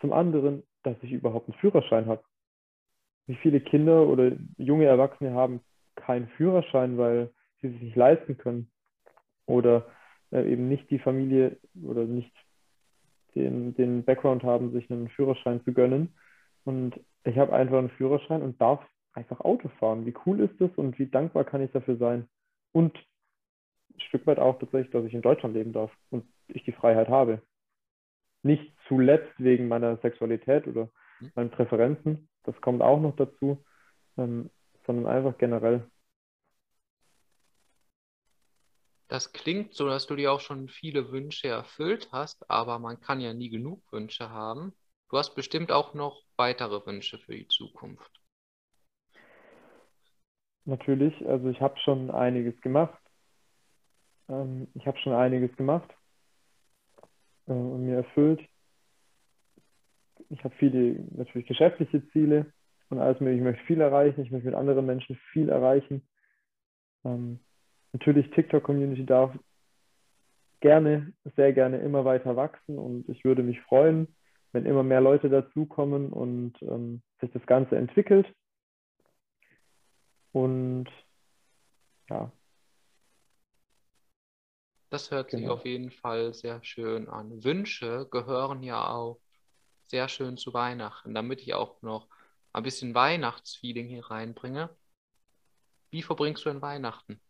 Zum 0.00 0.12
anderen, 0.12 0.62
dass 0.82 0.96
ich 1.02 1.12
überhaupt 1.12 1.48
einen 1.48 1.58
Führerschein 1.58 2.06
habe. 2.06 2.22
Wie 3.26 3.36
viele 3.36 3.60
Kinder 3.60 4.06
oder 4.06 4.32
junge 4.56 4.84
Erwachsene 4.84 5.32
haben 5.32 5.60
keinen 5.96 6.28
Führerschein, 6.28 6.98
weil 6.98 7.30
sie 7.60 7.70
sich 7.70 7.80
nicht 7.80 7.96
leisten 7.96 8.36
können 8.36 8.70
oder 9.46 9.86
äh, 10.32 10.50
eben 10.50 10.68
nicht 10.68 10.90
die 10.90 10.98
Familie 10.98 11.58
oder 11.82 12.04
nicht 12.04 12.32
den, 13.34 13.74
den 13.74 14.04
Background 14.04 14.42
haben, 14.42 14.72
sich 14.72 14.90
einen 14.90 15.08
Führerschein 15.08 15.62
zu 15.64 15.72
gönnen. 15.72 16.14
Und 16.64 17.00
ich 17.24 17.36
habe 17.38 17.52
einfach 17.52 17.78
einen 17.78 17.90
Führerschein 17.90 18.42
und 18.42 18.60
darf 18.60 18.80
einfach 19.14 19.40
Auto 19.40 19.68
fahren. 19.80 20.06
Wie 20.06 20.14
cool 20.26 20.40
ist 20.40 20.60
das 20.60 20.70
und 20.76 20.98
wie 20.98 21.06
dankbar 21.06 21.44
kann 21.44 21.62
ich 21.62 21.70
dafür 21.72 21.96
sein? 21.96 22.28
Und 22.72 22.96
ein 22.96 24.00
Stück 24.00 24.26
weit 24.26 24.38
auch 24.38 24.58
tatsächlich, 24.58 24.90
dass 24.92 25.04
ich 25.04 25.14
in 25.14 25.22
Deutschland 25.22 25.54
leben 25.54 25.72
darf 25.72 25.90
und 26.10 26.24
ich 26.48 26.64
die 26.64 26.72
Freiheit 26.72 27.08
habe. 27.08 27.42
Nicht 28.42 28.74
zuletzt 28.88 29.32
wegen 29.38 29.68
meiner 29.68 29.98
Sexualität 29.98 30.66
oder 30.66 30.88
hm. 31.18 31.32
meinen 31.34 31.50
Präferenzen, 31.50 32.28
das 32.44 32.60
kommt 32.60 32.82
auch 32.82 33.00
noch 33.00 33.14
dazu, 33.16 33.62
ähm, 34.16 34.50
sondern 34.86 35.06
einfach 35.06 35.38
generell. 35.38 35.86
Das 39.12 39.30
klingt 39.34 39.74
so, 39.74 39.88
dass 39.88 40.06
du 40.06 40.16
dir 40.16 40.32
auch 40.32 40.40
schon 40.40 40.68
viele 40.70 41.12
Wünsche 41.12 41.46
erfüllt 41.46 42.08
hast, 42.12 42.48
aber 42.48 42.78
man 42.78 42.98
kann 42.98 43.20
ja 43.20 43.34
nie 43.34 43.50
genug 43.50 43.82
Wünsche 43.92 44.30
haben. 44.30 44.72
Du 45.10 45.18
hast 45.18 45.34
bestimmt 45.34 45.70
auch 45.70 45.92
noch 45.92 46.22
weitere 46.38 46.86
Wünsche 46.86 47.18
für 47.18 47.34
die 47.34 47.46
Zukunft. 47.46 48.10
Natürlich, 50.64 51.14
also 51.28 51.50
ich 51.50 51.60
habe 51.60 51.78
schon 51.80 52.10
einiges 52.10 52.58
gemacht. 52.62 52.98
Ähm, 54.30 54.68
ich 54.72 54.86
habe 54.86 54.96
schon 55.00 55.12
einiges 55.12 55.54
gemacht 55.58 55.94
äh, 57.48 57.52
und 57.52 57.84
mir 57.84 57.96
erfüllt. 57.96 58.40
Ich 60.30 60.42
habe 60.42 60.54
viele 60.56 61.04
natürlich 61.14 61.46
geschäftliche 61.46 62.08
Ziele 62.12 62.50
und 62.88 62.98
alles 62.98 63.20
mögliche. 63.20 63.40
Ich 63.40 63.44
möchte 63.44 63.66
viel 63.66 63.82
erreichen. 63.82 64.22
Ich 64.22 64.30
möchte 64.30 64.46
mit 64.46 64.56
anderen 64.56 64.86
Menschen 64.86 65.16
viel 65.34 65.50
erreichen. 65.50 66.08
Ähm, 67.04 67.40
natürlich 67.92 68.30
TikTok-Community 68.30 69.04
darf 69.04 69.32
gerne, 70.60 71.12
sehr 71.36 71.52
gerne 71.52 71.78
immer 71.80 72.04
weiter 72.04 72.36
wachsen 72.36 72.78
und 72.78 73.08
ich 73.08 73.24
würde 73.24 73.42
mich 73.42 73.60
freuen, 73.62 74.14
wenn 74.52 74.66
immer 74.66 74.82
mehr 74.82 75.00
Leute 75.00 75.28
dazukommen 75.28 76.12
und 76.12 76.60
ähm, 76.62 77.02
sich 77.20 77.30
das 77.32 77.44
Ganze 77.46 77.76
entwickelt. 77.76 78.32
Und 80.32 80.88
ja. 82.08 82.30
Das 84.90 85.10
hört 85.10 85.30
genau. 85.30 85.40
sich 85.40 85.48
auf 85.50 85.64
jeden 85.64 85.90
Fall 85.90 86.34
sehr 86.34 86.62
schön 86.62 87.08
an. 87.08 87.42
Wünsche 87.44 88.06
gehören 88.10 88.62
ja 88.62 88.88
auch 88.88 89.20
sehr 89.86 90.08
schön 90.08 90.36
zu 90.36 90.52
Weihnachten, 90.54 91.14
damit 91.14 91.40
ich 91.40 91.54
auch 91.54 91.80
noch 91.82 92.08
ein 92.52 92.62
bisschen 92.62 92.94
Weihnachtsfeeling 92.94 93.88
hier 93.88 94.10
reinbringe. 94.10 94.70
Wie 95.90 96.02
verbringst 96.02 96.44
du 96.44 96.50
denn 96.50 96.62
Weihnachten? 96.62 97.20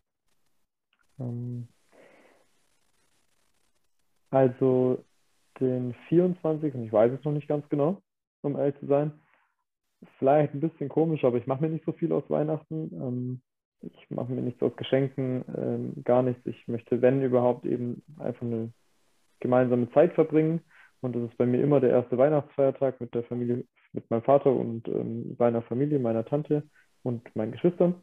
Ähm, 1.23 1.69
also 4.31 5.05
den 5.61 5.95
24. 6.09 6.75
Ich 6.75 6.93
weiß 6.93 7.13
es 7.13 7.25
noch 7.25 7.33
nicht 7.33 7.49
ganz 7.49 7.69
genau, 7.69 8.03
um 8.43 8.57
ehrlich 8.57 8.79
zu 8.81 8.87
sein. 8.87 9.13
Vielleicht 10.19 10.55
ein 10.55 10.61
bisschen 10.61 10.89
komisch, 10.89 11.25
aber 11.25 11.37
ich 11.37 11.47
mache 11.47 11.63
mir 11.63 11.71
nicht 11.71 11.85
so 11.85 11.93
viel 11.93 12.13
aus 12.13 12.29
Weihnachten. 12.29 12.91
Ähm, 12.95 13.43
ich 13.83 14.11
mache 14.11 14.33
mir 14.33 14.43
nichts 14.43 14.63
aus 14.63 14.75
Geschenken, 14.77 15.45
ähm, 15.57 16.03
gar 16.05 16.23
nichts. 16.23 16.45
Ich 16.47 16.67
möchte, 16.69 17.03
wenn 17.03 17.23
überhaupt, 17.23 17.67
eben 17.67 18.03
einfach 18.19 18.43
eine 18.43 18.73
gemeinsame 19.41 19.91
Zeit 19.93 20.15
verbringen. 20.15 20.61
Und 21.01 21.17
das 21.17 21.25
ist 21.25 21.37
bei 21.37 21.47
mir 21.47 21.63
immer 21.63 21.81
der 21.81 21.91
erste 21.91 22.17
Weihnachtsfeiertag 22.17 23.01
mit 23.01 23.13
der 23.15 23.25
Familie, 23.25 23.65
mit 23.93 24.09
meinem 24.09 24.23
Vater 24.23 24.53
und 24.53 24.89
seiner 25.37 25.63
Familie, 25.63 25.99
meiner 25.99 26.25
Tante 26.25 26.63
und 27.03 27.35
meinen 27.35 27.53
Geschwistern. 27.53 28.03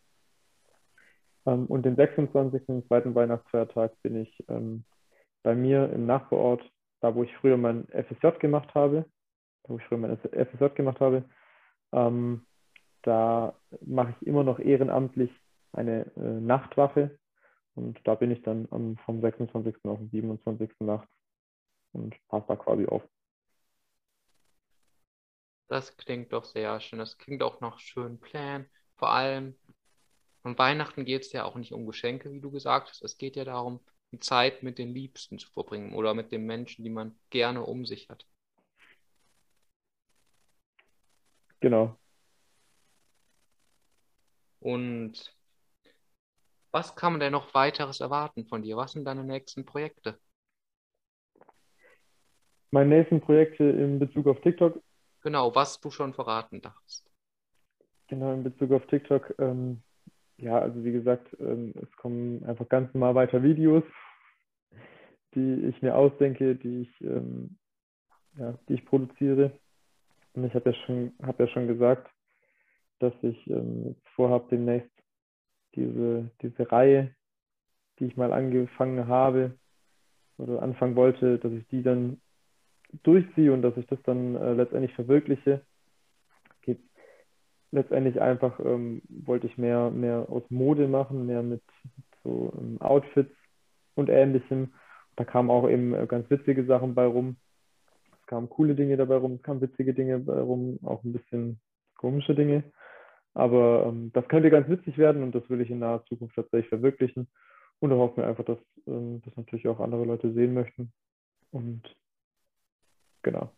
Ähm, 1.50 1.66
und 1.66 1.84
den 1.84 1.96
26. 1.96 2.88
zweiten 2.88 3.16
Weihnachtsfeiertag 3.16 3.94
bin 4.02 4.16
ich 4.16 4.44
ähm, 4.48 4.86
bei 5.44 5.56
mir 5.56 5.92
im 5.92 6.06
Nachbarort 6.06 6.62
da 7.00 7.16
wo 7.16 7.24
ich 7.24 7.36
früher 7.38 7.58
mein 7.58 7.88
FSJ 7.88 8.40
gemacht 8.40 8.74
habe, 8.76 9.06
wo 9.64 9.78
ich 9.78 9.86
früher 9.86 9.98
mein 9.98 10.18
FSJ 10.18 10.76
gemacht 10.76 11.00
habe, 11.00 11.24
ähm, 11.92 12.46
da 13.04 13.58
mache 13.82 14.14
ich 14.20 14.28
immer 14.28 14.44
noch 14.44 14.60
ehrenamtlich 14.60 15.32
eine 15.72 16.12
äh, 16.16 16.20
Nachtwache 16.20 17.18
und 17.76 18.00
da 18.06 18.16
bin 18.16 18.32
ich 18.32 18.42
dann 18.42 18.68
am, 18.72 18.98
vom 19.06 19.22
26. 19.22 19.76
auf 19.86 20.00
den 20.00 20.10
27. 20.10 20.72
nachts 20.80 21.10
und 21.94 22.16
passe 22.28 22.46
da 22.48 22.56
quasi 22.56 22.86
auf. 22.88 23.04
Das 25.68 25.96
klingt 25.98 26.34
doch 26.34 26.46
sehr 26.46 26.80
schön. 26.80 26.98
Das 26.98 27.18
klingt 27.18 27.44
auch 27.44 27.62
nach 27.62 27.78
schönen 27.80 28.20
Plänen. 28.20 28.68
Vor 28.96 29.12
allem 29.12 29.56
an 30.44 30.58
Weihnachten 30.58 31.06
geht 31.06 31.24
es 31.24 31.32
ja 31.32 31.44
auch 31.46 31.56
nicht 31.56 31.74
um 31.74 31.86
Geschenke, 31.86 32.32
wie 32.32 32.42
du 32.42 32.52
gesagt 32.52 32.90
hast. 32.90 33.04
Es 33.04 33.18
geht 33.18 33.36
ja 33.36 33.44
darum, 33.44 33.80
Zeit 34.20 34.64
mit 34.64 34.78
den 34.78 34.90
Liebsten 34.90 35.38
zu 35.38 35.50
verbringen 35.52 35.94
oder 35.94 36.14
mit 36.14 36.32
den 36.32 36.46
Menschen, 36.46 36.84
die 36.84 36.90
man 36.90 37.18
gerne 37.30 37.64
um 37.64 37.86
sich 37.86 38.10
hat. 38.10 38.26
Genau. 41.60 41.98
Und 44.60 45.36
was 46.72 46.96
kann 46.96 47.14
man 47.14 47.20
denn 47.20 47.32
noch 47.32 47.54
weiteres 47.54 48.00
erwarten 48.00 48.46
von 48.46 48.62
dir? 48.62 48.78
Was 48.78 48.94
sind 48.94 49.06
deine 49.06 49.24
nächsten 49.24 49.66
Projekte? 49.66 50.20
Meine 52.72 52.98
nächsten 52.98 53.20
Projekte 53.20 53.64
in 53.64 54.00
Bezug 54.00 54.28
auf 54.28 54.40
TikTok. 54.42 54.82
Genau, 55.22 55.54
was 55.56 55.80
du 55.80 55.90
schon 55.90 56.14
verraten 56.14 56.62
darfst. 56.62 57.10
Genau, 58.08 58.34
in 58.34 58.44
Bezug 58.44 58.72
auf 58.72 58.86
TikTok 58.88 59.34
ähm, 59.40 59.84
ja, 60.42 60.60
also 60.60 60.84
wie 60.84 60.92
gesagt, 60.92 61.36
ähm, 61.40 61.74
es 61.82 61.92
kommen 61.98 62.44
einfach 62.46 62.68
ganz 62.70 62.94
normal 62.94 63.16
weiter 63.16 63.44
Videos, 63.44 63.84
die 65.36 65.66
ich 65.66 65.82
mir 65.82 65.96
ausdenke, 65.96 66.56
die 66.56 66.82
ich, 66.82 67.02
ähm, 67.02 67.58
ja, 68.38 68.58
die 68.68 68.76
ich 68.76 68.86
produziere. 68.86 69.52
Und 70.34 70.46
ich 70.46 70.54
habe 70.54 70.72
ja 70.72 70.76
schon, 70.86 71.14
habe 71.22 71.44
ja 71.44 71.50
schon 71.50 71.68
gesagt, 71.68 72.10
dass 73.00 73.14
ich 73.22 73.50
ähm, 73.50 73.96
vorhabe, 74.16 74.48
demnächst 74.52 74.92
diese, 75.76 76.30
diese 76.42 76.72
Reihe, 76.72 77.14
die 78.00 78.06
ich 78.06 78.18
mal 78.18 78.34
angefangen 78.34 79.08
habe 79.08 79.58
oder 80.38 80.62
anfangen 80.62 80.96
wollte, 80.96 81.38
dass 81.40 81.52
ich 81.52 81.68
die 81.68 81.84
dann 81.84 82.22
durchziehe 83.04 83.54
und 83.54 83.62
dass 83.62 83.76
ich 83.78 83.86
das 83.88 84.02
dann 84.04 84.36
äh, 84.36 84.54
letztendlich 84.54 84.94
verwirkliche. 84.96 85.62
Letztendlich 87.72 88.20
einfach, 88.20 88.60
ähm, 88.60 89.02
wollte 89.10 89.48
ich 89.48 89.58
mehr, 89.58 89.92
mehr 89.92 90.26
aus 90.30 90.44
Mode 90.50 90.88
machen, 90.88 91.26
mehr 91.26 91.44
mit 91.44 91.62
so 92.24 92.52
ähm, 92.58 92.82
Outfits 92.82 93.36
und 93.96 94.10
ähnlichem. 94.10 94.74
Da 95.16 95.24
kamen 95.24 95.50
auch 95.50 95.70
eben 95.70 95.94
äh, 95.94 96.08
ganz 96.08 96.30
witzige 96.30 96.66
Sachen 96.66 96.96
bei 96.96 97.06
rum. 97.06 97.38
Es 98.20 98.26
kamen 98.28 98.50
coole 98.50 98.76
Dinge 98.76 98.98
dabei 98.98 99.18
rum, 99.18 99.34
es 99.34 99.44
kamen 99.44 99.62
witzige 99.62 99.94
Dinge 99.94 100.20
bei 100.20 100.40
rum, 100.40 100.80
auch 100.84 101.04
ein 101.04 101.14
bisschen 101.14 101.60
komische 101.96 102.34
Dinge. 102.34 102.64
Aber 103.34 103.86
ähm, 103.88 104.12
das 104.14 104.28
könnte 104.28 104.50
ganz 104.50 104.68
witzig 104.68 104.98
werden 104.98 105.24
und 105.24 105.36
das 105.36 105.48
will 105.50 105.62
ich 105.62 105.70
in 105.70 105.80
naher 105.80 106.04
Zukunft 106.06 106.36
tatsächlich 106.36 106.70
verwirklichen. 106.70 107.28
Und 107.80 107.92
da 107.92 107.96
hoffen 107.96 108.18
wir 108.18 108.28
einfach, 108.28 108.46
dass 108.46 108.60
ähm, 108.88 109.22
das 109.24 109.36
natürlich 109.38 109.68
auch 109.68 109.80
andere 109.80 110.06
Leute 110.06 110.34
sehen 110.34 110.54
möchten. 110.54 110.92
Und 111.52 111.84
genau. 113.22 113.52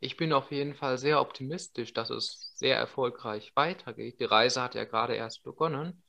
Ich 0.00 0.16
bin 0.16 0.32
auf 0.32 0.50
jeden 0.50 0.74
Fall 0.74 0.98
sehr 0.98 1.20
optimistisch, 1.20 1.92
dass 1.92 2.10
es 2.10 2.52
sehr 2.54 2.76
erfolgreich 2.76 3.52
weitergeht. 3.54 4.20
Die 4.20 4.24
Reise 4.24 4.62
hat 4.62 4.74
ja 4.74 4.84
gerade 4.84 5.14
erst 5.14 5.42
begonnen. 5.42 6.02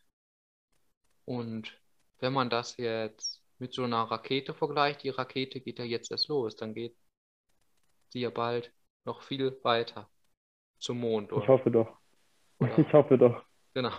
Und 1.26 1.80
wenn 2.20 2.34
man 2.34 2.50
das 2.50 2.78
jetzt 2.78 3.44
mit 3.60 3.74
so 3.74 3.84
einer 3.84 4.04
Rakete 4.04 4.54
vergleicht, 4.54 5.04
die 5.04 5.10
Rakete 5.10 5.62
geht 5.62 5.80
ja 5.80 5.86
jetzt 5.86 6.12
erst 6.12 6.28
los, 6.28 6.56
dann 6.56 6.74
geht 6.74 6.96
sie 8.10 8.22
ja 8.22 8.30
bald 8.30 8.74
noch 9.06 9.22
viel 9.22 9.58
weiter 9.64 10.10
zum 10.80 11.00
Mond. 11.00 11.32
Oder? 11.32 11.44
Ich 11.44 11.50
hoffe 11.50 11.72
doch. 11.72 11.98
Oder? 12.60 12.80
Ich 12.80 12.94
hoffe 12.94 13.18
doch. 13.18 13.44
Genau. 13.74 13.94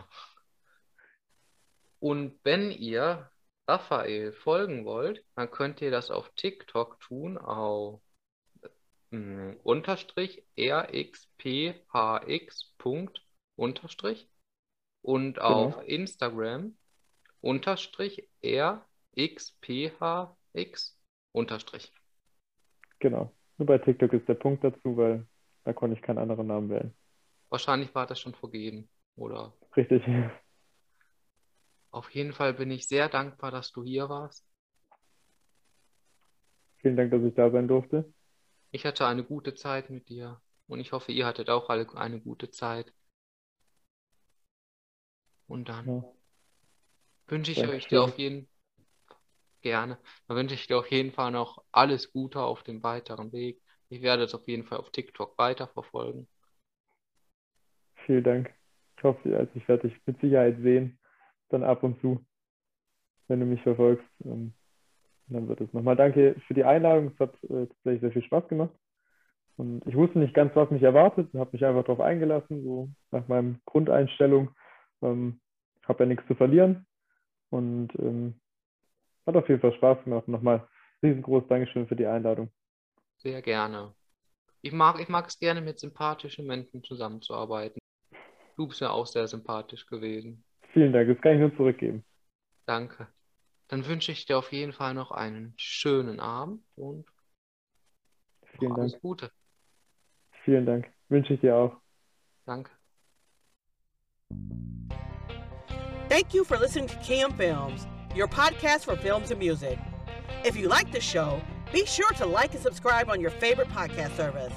Und 2.00 2.38
wenn 2.44 2.70
ihr 2.70 3.30
Raphael 3.66 4.32
folgen 4.32 4.84
wollt, 4.84 5.24
dann 5.34 5.50
könnt 5.50 5.80
ihr 5.80 5.90
das 5.90 6.10
auf 6.10 6.30
TikTok 6.34 7.00
tun, 7.00 7.36
auf 7.36 8.00
äh, 9.10 9.54
unterstrich 9.62 10.44
rxphx. 10.58 11.94
unterstrich 13.56 14.28
und 15.02 15.34
genau. 15.34 15.66
auf 15.66 15.88
Instagram 15.88 16.76
unterstrich 17.40 18.28
rxphx 18.44 20.18
unterstrich. 21.32 21.92
Genau. 22.98 23.32
Nur 23.58 23.66
bei 23.66 23.78
TikTok 23.78 24.12
ist 24.12 24.28
der 24.28 24.34
Punkt 24.34 24.62
dazu, 24.64 24.96
weil 24.96 25.26
da 25.64 25.72
konnte 25.72 25.96
ich 25.96 26.02
keinen 26.02 26.18
anderen 26.18 26.46
Namen 26.46 26.70
wählen. 26.70 26.94
Wahrscheinlich 27.48 27.94
war 27.94 28.06
das 28.06 28.20
schon 28.20 28.34
vergeben, 28.34 28.88
oder? 29.16 29.52
Richtig. 29.76 30.02
Auf 31.90 32.10
jeden 32.10 32.32
Fall 32.32 32.54
bin 32.54 32.70
ich 32.70 32.86
sehr 32.86 33.08
dankbar, 33.08 33.50
dass 33.50 33.72
du 33.72 33.82
hier 33.82 34.08
warst. 34.08 34.46
Vielen 36.78 36.96
Dank, 36.96 37.10
dass 37.10 37.22
ich 37.22 37.34
da 37.34 37.50
sein 37.50 37.66
durfte. 37.66 38.12
Ich 38.70 38.84
hatte 38.84 39.06
eine 39.06 39.24
gute 39.24 39.54
Zeit 39.54 39.90
mit 39.90 40.08
dir 40.08 40.40
und 40.66 40.80
ich 40.80 40.92
hoffe, 40.92 41.12
ihr 41.12 41.26
hattet 41.26 41.50
auch 41.50 41.70
alle 41.70 41.88
eine 41.96 42.20
gute 42.20 42.50
Zeit. 42.50 42.92
Und 45.46 45.68
dann 45.68 45.86
ja. 45.86 46.04
wünsche 47.28 47.52
ich 47.52 47.66
euch 47.66 47.86
dir 47.86 48.02
auf 48.02 48.18
jeden 48.18 48.48
gerne. 49.62 49.98
Dann 50.26 50.36
wünsche 50.36 50.54
ich 50.54 50.66
dir 50.66 50.78
auf 50.78 50.90
jeden 50.90 51.12
Fall 51.12 51.30
noch 51.30 51.64
alles 51.72 52.12
Gute 52.12 52.40
auf 52.40 52.62
dem 52.62 52.82
weiteren 52.82 53.32
Weg. 53.32 53.60
Ich 53.88 54.02
werde 54.02 54.24
es 54.24 54.34
auf 54.34 54.46
jeden 54.46 54.64
Fall 54.64 54.78
auf 54.78 54.90
TikTok 54.90 55.38
weiterverfolgen. 55.38 56.28
Vielen 58.04 58.24
Dank. 58.24 58.54
Ich 58.96 59.02
hoffe, 59.02 59.36
also 59.36 59.50
ich 59.54 59.66
werde 59.68 59.88
dich 59.88 59.98
mit 60.06 60.20
Sicherheit 60.20 60.58
sehen 60.60 60.98
dann 61.48 61.64
ab 61.64 61.82
und 61.82 62.00
zu, 62.00 62.24
wenn 63.26 63.40
du 63.40 63.46
mich 63.46 63.62
verfolgst. 63.62 64.06
Ähm, 65.28 65.34
dann 65.34 65.48
wird 65.48 65.60
es 65.60 65.72
nochmal 65.72 65.96
danke 65.96 66.36
für 66.46 66.54
die 66.54 66.64
Einladung. 66.64 67.12
Es 67.12 67.20
hat 67.20 67.34
äh, 67.44 67.66
tatsächlich 67.66 68.00
sehr 68.00 68.12
viel 68.12 68.24
Spaß 68.24 68.48
gemacht. 68.48 68.72
Und 69.56 69.84
ich 69.86 69.96
wusste 69.96 70.18
nicht 70.18 70.34
ganz, 70.34 70.54
was 70.54 70.70
mich 70.70 70.82
erwartet 70.82 71.32
und 71.32 71.40
habe 71.40 71.50
mich 71.52 71.64
einfach 71.64 71.82
darauf 71.82 72.00
eingelassen, 72.00 72.62
so 72.62 72.88
nach 73.10 73.26
meinem 73.28 73.60
Grundeinstellung. 73.66 74.50
Ähm, 75.02 75.40
habe 75.86 76.04
ja 76.04 76.08
nichts 76.08 76.26
zu 76.26 76.34
verlieren. 76.34 76.86
Und 77.50 77.88
ähm, 77.98 78.40
hat 79.26 79.36
auf 79.36 79.48
jeden 79.48 79.60
Fall 79.60 79.74
Spaß 79.74 80.04
gemacht. 80.04 80.28
Nochmal 80.28 80.66
riesengroßes 81.02 81.48
Dankeschön 81.48 81.88
für 81.88 81.96
die 81.96 82.06
Einladung. 82.06 82.50
Sehr 83.18 83.42
gerne. 83.42 83.94
Ich 84.62 84.72
mag, 84.72 85.00
ich 85.00 85.08
mag 85.08 85.26
es 85.26 85.38
gerne, 85.38 85.60
mit 85.60 85.78
sympathischen 85.78 86.46
Menschen 86.46 86.82
zusammenzuarbeiten. 86.82 87.78
Du 88.56 88.66
bist 88.66 88.80
ja 88.80 88.90
auch 88.90 89.06
sehr 89.06 89.26
sympathisch 89.26 89.86
gewesen. 89.86 90.44
Vielen 90.72 90.92
Dank, 90.92 91.08
das 91.08 91.20
kann 91.20 91.34
ich 91.34 91.40
nur 91.40 91.56
zurückgeben. 91.56 92.04
Danke. 92.66 93.08
Dann 93.68 93.86
wünsche 93.86 94.12
ich 94.12 94.24
dir 94.26 94.38
auf 94.38 94.52
jeden 94.52 94.72
Fall 94.72 94.94
noch 94.94 95.10
einen 95.10 95.54
schönen 95.56 96.20
Abend 96.20 96.62
und 96.76 97.06
Vielen 98.58 98.72
alles 98.72 98.92
Dank. 98.92 99.02
Gute. 99.02 99.30
Vielen 100.44 100.66
Dank. 100.66 100.90
Wünsche 101.08 101.34
ich 101.34 101.40
dir 101.40 101.54
auch. 101.54 101.76
Danke. 102.46 102.70
Thank 106.08 106.32
you 106.32 106.44
for 106.44 106.58
listening 106.58 106.88
to 106.88 106.96
Cam 107.04 107.32
Films, 107.34 107.86
your 108.16 108.26
podcast 108.26 108.84
for 108.84 108.96
films 108.96 109.30
and 109.30 109.38
music. 109.38 109.78
If 110.44 110.56
you 110.56 110.68
like 110.68 110.90
the 110.90 111.00
show, 111.00 111.40
be 111.72 111.84
sure 111.84 112.10
to 112.14 112.26
like 112.26 112.54
and 112.54 112.62
subscribe 112.62 113.10
on 113.10 113.20
your 113.20 113.30
favorite 113.30 113.68
podcast 113.68 114.16
service. 114.16 114.54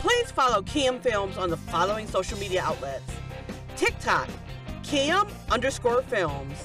Please 0.00 0.32
follow 0.32 0.62
Cam 0.62 1.00
Films 1.00 1.38
on 1.38 1.50
the 1.50 1.56
following 1.56 2.06
social 2.08 2.38
media 2.38 2.62
outlets 2.62 3.12
TikTok 3.76 4.28
Cam 4.82 5.26
underscore 5.50 6.02
films. 6.02 6.56